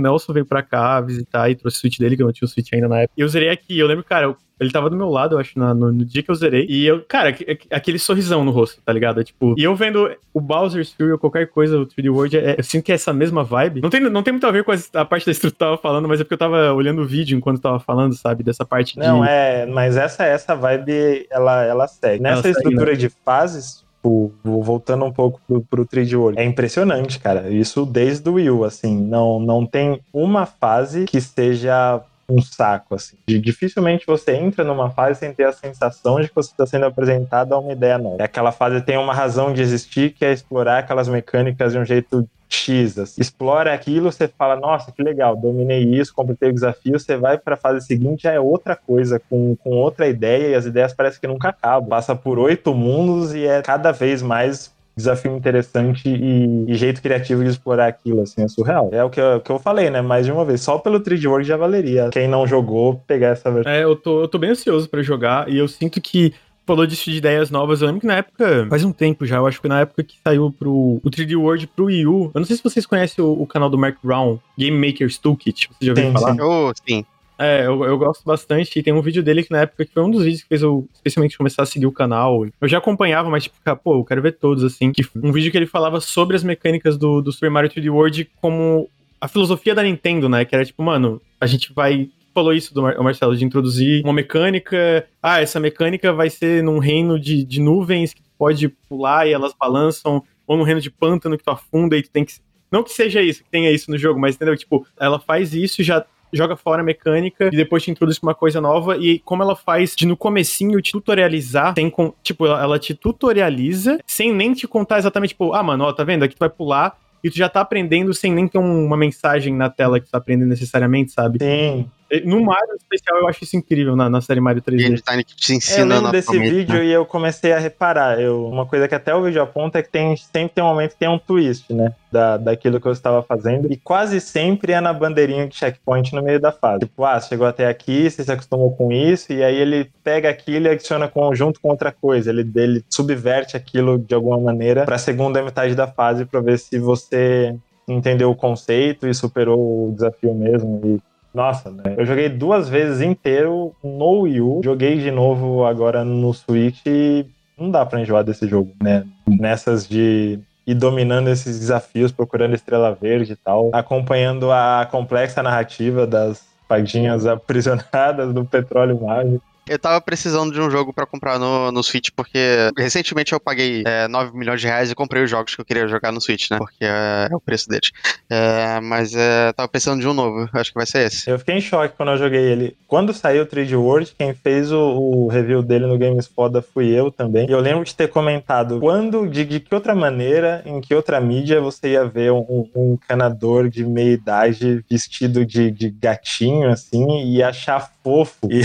Nelson 0.00 0.32
veio 0.32 0.44
pra 0.46 0.62
cá 0.62 1.00
visitar 1.00 1.50
e 1.50 1.54
trouxe 1.54 1.78
o 1.78 1.80
Switch 1.80 1.98
dele, 1.98 2.16
que 2.16 2.22
eu 2.22 2.26
não 2.26 2.32
tinha 2.32 2.46
o 2.46 2.48
Switch 2.48 2.68
ainda 2.72 2.81
na 2.88 3.00
época. 3.00 3.14
E 3.16 3.20
eu 3.20 3.28
zerei 3.28 3.48
aqui, 3.50 3.78
eu 3.78 3.86
lembro, 3.86 4.04
cara, 4.04 4.26
eu- 4.26 4.36
ele 4.60 4.70
tava 4.70 4.88
do 4.88 4.96
meu 4.96 5.08
lado, 5.08 5.34
eu 5.34 5.38
acho, 5.40 5.58
na- 5.58 5.74
no, 5.74 5.90
no 5.90 6.04
dia 6.04 6.22
que 6.22 6.30
eu 6.30 6.34
zerei. 6.36 6.64
E 6.68 6.86
eu, 6.86 7.02
cara, 7.08 7.30
aqu- 7.30 7.42
aqu- 7.50 7.66
aquele 7.70 7.98
sorrisão 7.98 8.44
no 8.44 8.52
rosto, 8.52 8.80
tá 8.84 8.92
ligado? 8.92 9.20
É 9.20 9.24
tipo, 9.24 9.54
e 9.58 9.64
eu 9.64 9.74
vendo 9.74 10.08
o 10.32 10.40
Bowser's 10.40 10.92
Fury 10.92 11.10
ou 11.12 11.18
qualquer 11.18 11.48
coisa, 11.48 11.78
o 11.80 11.84
3D 11.86 12.08
World, 12.08 12.36
é- 12.38 12.54
eu 12.58 12.62
sinto 12.62 12.84
que 12.84 12.92
é 12.92 12.94
essa 12.94 13.12
mesma 13.12 13.42
vibe. 13.42 13.80
Não 13.80 13.90
tem, 13.90 14.00
não 14.00 14.22
tem 14.22 14.32
muito 14.32 14.46
a 14.46 14.52
ver 14.52 14.62
com 14.62 14.70
a, 14.70 14.76
a 14.94 15.04
parte 15.04 15.26
da 15.26 15.32
estrutura 15.32 15.56
que 15.56 15.62
eu 15.64 15.68
tava 15.68 15.78
falando, 15.82 16.06
mas 16.06 16.20
é 16.20 16.24
porque 16.24 16.34
eu 16.34 16.38
tava 16.38 16.72
olhando 16.72 17.02
o 17.02 17.06
vídeo 17.06 17.36
enquanto 17.36 17.56
eu 17.56 17.62
tava 17.62 17.80
falando, 17.80 18.14
sabe? 18.14 18.44
Dessa 18.44 18.64
parte 18.64 18.94
de. 18.94 19.00
não, 19.00 19.24
é, 19.24 19.66
mas 19.66 19.96
essa, 19.96 20.24
essa 20.24 20.54
vibe, 20.54 21.26
ela, 21.28 21.64
ela 21.64 21.88
segue. 21.88 22.22
Nessa 22.22 22.42
segue, 22.42 22.56
estrutura 22.58 22.96
de 22.96 23.08
fases, 23.24 23.82
tipo, 23.96 24.32
voltando 24.44 25.04
um 25.04 25.12
pouco 25.12 25.40
pro, 25.46 25.60
pro 25.62 25.84
3D 25.84 26.14
World, 26.16 26.38
é 26.40 26.44
impressionante, 26.44 27.18
cara. 27.18 27.48
Isso 27.50 27.84
desde 27.84 28.28
o 28.28 28.34
Wii 28.34 28.50
U, 28.50 28.64
assim, 28.64 28.96
não, 28.96 29.40
não 29.40 29.66
tem 29.66 30.00
uma 30.12 30.46
fase 30.46 31.04
que 31.06 31.20
seja 31.20 32.00
um 32.28 32.40
saco, 32.40 32.94
assim. 32.94 33.16
De- 33.26 33.38
dificilmente 33.38 34.06
você 34.06 34.34
entra 34.34 34.64
numa 34.64 34.90
fase 34.90 35.20
sem 35.20 35.32
ter 35.32 35.44
a 35.44 35.52
sensação 35.52 36.20
de 36.20 36.28
que 36.28 36.34
você 36.34 36.50
está 36.50 36.66
sendo 36.66 36.86
apresentado 36.86 37.52
a 37.52 37.58
uma 37.58 37.72
ideia 37.72 37.98
nova. 37.98 38.16
E 38.20 38.22
aquela 38.22 38.52
fase 38.52 38.80
tem 38.80 38.96
uma 38.96 39.14
razão 39.14 39.52
de 39.52 39.62
existir, 39.62 40.12
que 40.12 40.24
é 40.24 40.32
explorar 40.32 40.78
aquelas 40.78 41.08
mecânicas 41.08 41.72
de 41.72 41.78
um 41.78 41.84
jeito 41.84 42.28
X. 42.48 42.98
assim. 42.98 43.20
Explora 43.20 43.72
aquilo, 43.72 44.12
você 44.12 44.28
fala, 44.28 44.56
nossa, 44.56 44.92
que 44.92 45.02
legal, 45.02 45.34
dominei 45.34 45.82
isso, 45.82 46.14
completei 46.14 46.50
o 46.50 46.52
desafio, 46.52 46.98
você 46.98 47.16
vai 47.16 47.38
pra 47.38 47.56
fase 47.56 47.86
seguinte, 47.86 48.24
já 48.24 48.32
é 48.32 48.40
outra 48.40 48.76
coisa, 48.76 49.18
com, 49.18 49.56
com 49.56 49.70
outra 49.70 50.06
ideia, 50.06 50.48
e 50.48 50.54
as 50.54 50.66
ideias 50.66 50.92
parecem 50.92 51.20
que 51.20 51.26
nunca 51.26 51.48
acabam. 51.48 51.88
Passa 51.88 52.14
por 52.14 52.38
oito 52.38 52.74
mundos 52.74 53.34
e 53.34 53.46
é 53.46 53.62
cada 53.62 53.90
vez 53.90 54.20
mais 54.22 54.70
desafio 54.96 55.36
interessante 55.36 56.08
e, 56.08 56.64
e 56.70 56.74
jeito 56.74 57.00
criativo 57.00 57.42
de 57.42 57.50
explorar 57.50 57.86
aquilo, 57.86 58.22
assim, 58.22 58.42
é 58.42 58.48
surreal. 58.48 58.90
É 58.92 59.02
o 59.02 59.10
que 59.10 59.20
eu, 59.20 59.40
que 59.40 59.50
eu 59.50 59.58
falei, 59.58 59.90
né? 59.90 60.00
Mais 60.02 60.26
de 60.26 60.32
uma 60.32 60.44
vez, 60.44 60.60
só 60.60 60.78
pelo 60.78 61.00
3D 61.00 61.26
World 61.26 61.46
já 61.46 61.56
valeria. 61.56 62.10
Quem 62.12 62.28
não 62.28 62.46
jogou, 62.46 63.02
pegar 63.06 63.28
essa 63.28 63.50
versão. 63.50 63.72
É, 63.72 63.82
eu 63.82 63.96
tô, 63.96 64.20
eu 64.22 64.28
tô 64.28 64.38
bem 64.38 64.50
ansioso 64.50 64.88
pra 64.88 65.02
jogar 65.02 65.48
e 65.48 65.58
eu 65.58 65.66
sinto 65.66 66.00
que 66.00 66.34
falou 66.66 66.86
disso 66.86 67.10
de 67.10 67.16
ideias 67.16 67.50
novas. 67.50 67.80
Eu 67.80 67.86
lembro 67.86 68.00
que 68.00 68.06
na 68.06 68.16
época, 68.16 68.66
faz 68.68 68.84
um 68.84 68.92
tempo 68.92 69.26
já, 69.26 69.36
eu 69.36 69.46
acho 69.46 69.60
que 69.60 69.68
na 69.68 69.80
época 69.80 70.02
que 70.02 70.16
saiu 70.22 70.54
pro 70.56 71.00
o 71.02 71.10
3D 71.10 71.36
World 71.36 71.66
pro 71.68 71.86
Wii 71.86 72.06
U. 72.06 72.30
Eu 72.34 72.40
não 72.40 72.44
sei 72.44 72.56
se 72.56 72.62
vocês 72.62 72.86
conhecem 72.86 73.24
o, 73.24 73.42
o 73.42 73.46
canal 73.46 73.68
do 73.68 73.78
Mark 73.78 73.96
Brown, 74.02 74.38
Game 74.58 74.76
Maker's 74.76 75.18
Toolkit. 75.18 75.68
Você 75.68 75.86
já 75.86 75.92
ouviu 75.92 76.06
Sim, 76.06 76.12
falar? 76.12 76.32
sim. 76.32 76.40
Oh, 76.40 76.72
sim. 76.88 77.04
É, 77.42 77.66
eu, 77.66 77.84
eu 77.84 77.98
gosto 77.98 78.24
bastante. 78.24 78.78
E 78.78 78.82
tem 78.82 78.92
um 78.92 79.02
vídeo 79.02 79.22
dele 79.22 79.42
que 79.42 79.50
na 79.50 79.62
época 79.62 79.84
que 79.84 79.92
foi 79.92 80.02
um 80.04 80.10
dos 80.10 80.22
vídeos 80.22 80.42
que 80.42 80.48
fez 80.48 80.62
eu 80.62 80.88
especialmente 80.94 81.36
começar 81.36 81.62
a 81.64 81.66
seguir 81.66 81.86
o 81.86 81.92
canal. 81.92 82.46
Eu 82.60 82.68
já 82.68 82.78
acompanhava, 82.78 83.28
mas 83.28 83.44
tipo, 83.44 83.56
pô, 83.82 83.98
eu 83.98 84.04
quero 84.04 84.22
ver 84.22 84.32
todos, 84.32 84.62
assim. 84.62 84.92
Que 84.92 85.04
um 85.16 85.32
vídeo 85.32 85.50
que 85.50 85.56
ele 85.56 85.66
falava 85.66 86.00
sobre 86.00 86.36
as 86.36 86.44
mecânicas 86.44 86.96
do, 86.96 87.20
do 87.20 87.32
Super 87.32 87.50
Mario 87.50 87.68
3D 87.68 87.92
World 87.92 88.30
como 88.40 88.88
a 89.20 89.26
filosofia 89.26 89.74
da 89.74 89.82
Nintendo, 89.82 90.28
né? 90.28 90.44
Que 90.44 90.54
era 90.54 90.64
tipo, 90.64 90.82
mano, 90.82 91.20
a 91.40 91.46
gente 91.46 91.72
vai. 91.72 92.08
Falou 92.32 92.54
isso 92.54 92.72
do 92.72 92.80
Marcelo, 92.80 93.36
de 93.36 93.44
introduzir 93.44 94.02
uma 94.04 94.12
mecânica. 94.12 95.06
Ah, 95.22 95.40
essa 95.40 95.60
mecânica 95.60 96.12
vai 96.14 96.30
ser 96.30 96.62
num 96.62 96.78
reino 96.78 97.20
de, 97.20 97.44
de 97.44 97.60
nuvens 97.60 98.14
que 98.14 98.22
pode 98.38 98.68
pular 98.88 99.26
e 99.26 99.32
elas 99.32 99.52
balançam, 99.52 100.22
ou 100.46 100.56
num 100.56 100.62
reino 100.62 100.80
de 100.80 100.90
pântano 100.90 101.36
que 101.36 101.44
tu 101.44 101.50
afunda 101.50 101.96
e 101.96 102.02
tu 102.02 102.10
tem 102.10 102.24
que. 102.24 102.34
Não 102.70 102.82
que 102.82 102.90
seja 102.90 103.20
isso, 103.20 103.44
que 103.44 103.50
tenha 103.50 103.70
isso 103.70 103.90
no 103.90 103.98
jogo, 103.98 104.18
mas 104.18 104.34
entendeu? 104.36 104.56
Tipo, 104.56 104.86
ela 104.98 105.20
faz 105.20 105.52
isso 105.52 105.82
já 105.82 106.06
joga 106.32 106.56
fora 106.56 106.80
a 106.82 106.84
mecânica 106.84 107.46
e 107.52 107.56
depois 107.56 107.82
te 107.82 107.90
introduz 107.90 108.18
uma 108.22 108.34
coisa 108.34 108.60
nova 108.60 108.96
e 108.96 109.18
como 109.20 109.42
ela 109.42 109.54
faz 109.56 109.94
de 109.94 110.06
no 110.06 110.16
comecinho 110.16 110.80
te 110.80 110.92
tutorializar, 110.92 111.74
sem 111.76 111.90
com, 111.90 112.12
tipo, 112.22 112.46
ela, 112.46 112.78
te 112.78 112.94
tutorializa 112.94 113.98
sem 114.06 114.32
nem 114.32 114.52
te 114.54 114.66
contar 114.66 114.98
exatamente, 114.98 115.30
tipo, 115.30 115.52
ah, 115.52 115.62
mano, 115.62 115.84
ó, 115.84 115.92
tá 115.92 116.04
vendo? 116.04 116.22
Aqui 116.24 116.34
tu 116.34 116.38
vai 116.40 116.50
pular 116.50 116.96
e 117.22 117.30
tu 117.30 117.36
já 117.36 117.48
tá 117.48 117.60
aprendendo 117.60 118.12
sem 118.12 118.32
nem 118.32 118.48
ter 118.48 118.58
um- 118.58 118.84
uma 118.84 118.96
mensagem 118.96 119.54
na 119.54 119.70
tela 119.70 120.00
que 120.00 120.06
tu 120.06 120.10
tá 120.12 120.18
aprendendo 120.18 120.48
necessariamente, 120.48 121.12
sabe? 121.12 121.38
Sim. 121.40 121.88
No 122.20 122.42
Mario 122.42 122.74
especial 122.76 123.18
eu 123.20 123.28
acho 123.28 123.42
isso 123.42 123.56
incrível 123.56 123.96
na, 123.96 124.10
na 124.10 124.20
série 124.20 124.40
Mario 124.40 124.60
3D. 124.60 124.76
Game 124.76 124.96
Design 124.96 125.24
que 125.24 125.34
te 125.34 125.52
É, 125.52 125.54
eu 125.54 125.56
ensina 125.56 125.94
lembro 125.94 126.12
desse 126.12 126.38
vídeo 126.38 126.78
né? 126.78 126.84
e 126.84 126.92
eu 126.92 127.06
comecei 127.06 127.52
a 127.52 127.58
reparar. 127.58 128.20
Eu, 128.20 128.46
uma 128.46 128.66
coisa 128.66 128.86
que 128.86 128.94
até 128.94 129.14
o 129.14 129.22
vídeo 129.22 129.40
aponta 129.40 129.78
é 129.78 129.82
que 129.82 129.88
tem, 129.88 130.14
sempre 130.16 130.54
tem 130.54 130.62
um 130.62 130.68
momento 130.68 130.92
que 130.92 130.98
tem 130.98 131.08
um 131.08 131.18
twist, 131.18 131.72
né? 131.72 131.94
Da, 132.10 132.36
daquilo 132.36 132.78
que 132.78 132.86
eu 132.86 132.92
estava 132.92 133.22
fazendo. 133.22 133.72
E 133.72 133.76
quase 133.76 134.20
sempre 134.20 134.72
é 134.72 134.80
na 134.80 134.92
bandeirinha 134.92 135.48
de 135.48 135.54
checkpoint 135.54 136.14
no 136.14 136.22
meio 136.22 136.38
da 136.38 136.52
fase. 136.52 136.80
Tipo, 136.80 137.04
ah, 137.04 137.18
você 137.18 137.28
chegou 137.30 137.46
até 137.46 137.66
aqui, 137.66 138.10
você 138.10 138.22
se 138.22 138.30
acostumou 138.30 138.76
com 138.76 138.92
isso, 138.92 139.32
e 139.32 139.42
aí 139.42 139.56
ele 139.56 139.90
pega 140.04 140.28
aquilo 140.28 140.66
e 140.66 140.70
adiciona 140.70 141.08
com, 141.08 141.34
junto 141.34 141.60
com 141.60 141.70
outra 141.70 141.90
coisa. 141.90 142.30
Ele, 142.30 142.50
ele 142.54 142.84
subverte 142.90 143.56
aquilo 143.56 143.98
de 143.98 144.14
alguma 144.14 144.38
maneira 144.38 144.84
pra 144.84 144.98
segunda 144.98 145.42
metade 145.42 145.74
da 145.74 145.86
fase 145.86 146.26
pra 146.26 146.40
ver 146.40 146.58
se 146.58 146.78
você 146.78 147.56
entendeu 147.88 148.30
o 148.30 148.36
conceito 148.36 149.08
e 149.08 149.14
superou 149.14 149.88
o 149.88 149.92
desafio 149.92 150.34
mesmo. 150.34 150.80
E 150.84 151.11
nossa, 151.34 151.70
né? 151.70 151.94
Eu 151.96 152.04
joguei 152.04 152.28
duas 152.28 152.68
vezes 152.68 153.00
inteiro 153.00 153.74
no 153.82 154.20
Wii 154.20 154.40
U, 154.40 154.60
joguei 154.62 154.98
de 154.98 155.10
novo 155.10 155.64
agora 155.64 156.04
no 156.04 156.32
Switch 156.34 156.80
e 156.86 157.26
não 157.58 157.70
dá 157.70 157.86
pra 157.86 158.00
enjoar 158.00 158.24
desse 158.24 158.46
jogo, 158.46 158.72
né? 158.82 159.04
Nessas 159.26 159.88
de 159.88 160.38
ir 160.66 160.74
dominando 160.74 161.28
esses 161.28 161.58
desafios, 161.58 162.12
procurando 162.12 162.54
estrela 162.54 162.94
verde 162.94 163.32
e 163.32 163.36
tal, 163.36 163.70
acompanhando 163.72 164.50
a 164.50 164.86
complexa 164.90 165.42
narrativa 165.42 166.06
das 166.06 166.44
fadinhas 166.68 167.26
aprisionadas 167.26 168.32
do 168.32 168.44
petróleo 168.44 169.00
mágico. 169.00 169.44
Eu 169.68 169.78
tava 169.78 170.00
precisando 170.00 170.52
de 170.52 170.60
um 170.60 170.70
jogo 170.70 170.92
pra 170.92 171.06
comprar 171.06 171.38
no, 171.38 171.70
no 171.70 171.82
Switch, 171.82 172.08
porque 172.14 172.38
recentemente 172.76 173.32
eu 173.32 173.38
paguei 173.38 173.84
é, 173.86 174.08
9 174.08 174.36
milhões 174.36 174.60
de 174.60 174.66
reais 174.66 174.90
e 174.90 174.94
comprei 174.94 175.22
os 175.22 175.30
jogos 175.30 175.54
que 175.54 175.60
eu 175.60 175.64
queria 175.64 175.86
jogar 175.86 176.10
no 176.10 176.20
Switch, 176.20 176.50
né? 176.50 176.58
Porque 176.58 176.84
é, 176.84 177.28
é 177.30 177.36
o 177.36 177.40
preço 177.40 177.68
deles. 177.68 177.92
É, 178.28 178.80
mas 178.80 179.14
é, 179.14 179.52
tava 179.52 179.68
precisando 179.68 180.00
de 180.00 180.08
um 180.08 180.12
novo, 180.12 180.48
acho 180.52 180.70
que 180.70 180.78
vai 180.78 180.86
ser 180.86 181.06
esse. 181.06 181.30
Eu 181.30 181.38
fiquei 181.38 181.56
em 181.56 181.60
choque 181.60 181.94
quando 181.96 182.10
eu 182.10 182.18
joguei 182.18 182.40
ele. 182.40 182.76
Quando 182.88 183.14
saiu 183.14 183.44
o 183.44 183.46
3D 183.46 183.78
World, 183.78 184.14
quem 184.18 184.34
fez 184.34 184.72
o, 184.72 184.78
o 184.78 185.28
review 185.28 185.62
dele 185.62 185.86
no 185.86 185.96
Games 185.96 186.26
Foda 186.26 186.60
fui 186.60 186.88
eu 186.88 187.10
também. 187.10 187.48
E 187.48 187.52
eu 187.52 187.60
lembro 187.60 187.84
de 187.84 187.94
ter 187.94 188.08
comentado 188.08 188.80
quando, 188.80 189.28
de, 189.28 189.44
de 189.44 189.60
que 189.60 189.74
outra 189.74 189.94
maneira, 189.94 190.62
em 190.66 190.80
que 190.80 190.94
outra 190.94 191.20
mídia 191.20 191.60
você 191.60 191.92
ia 191.92 192.04
ver 192.04 192.32
um, 192.32 192.68
um 192.74 192.94
encanador 192.94 193.68
de 193.68 193.84
meia 193.84 194.12
idade 194.12 194.84
vestido 194.90 195.46
de, 195.46 195.70
de 195.70 195.88
gatinho, 195.88 196.68
assim, 196.68 197.32
e 197.32 197.42
achar 197.42 197.92
fofo. 198.02 198.48
E 198.50 198.62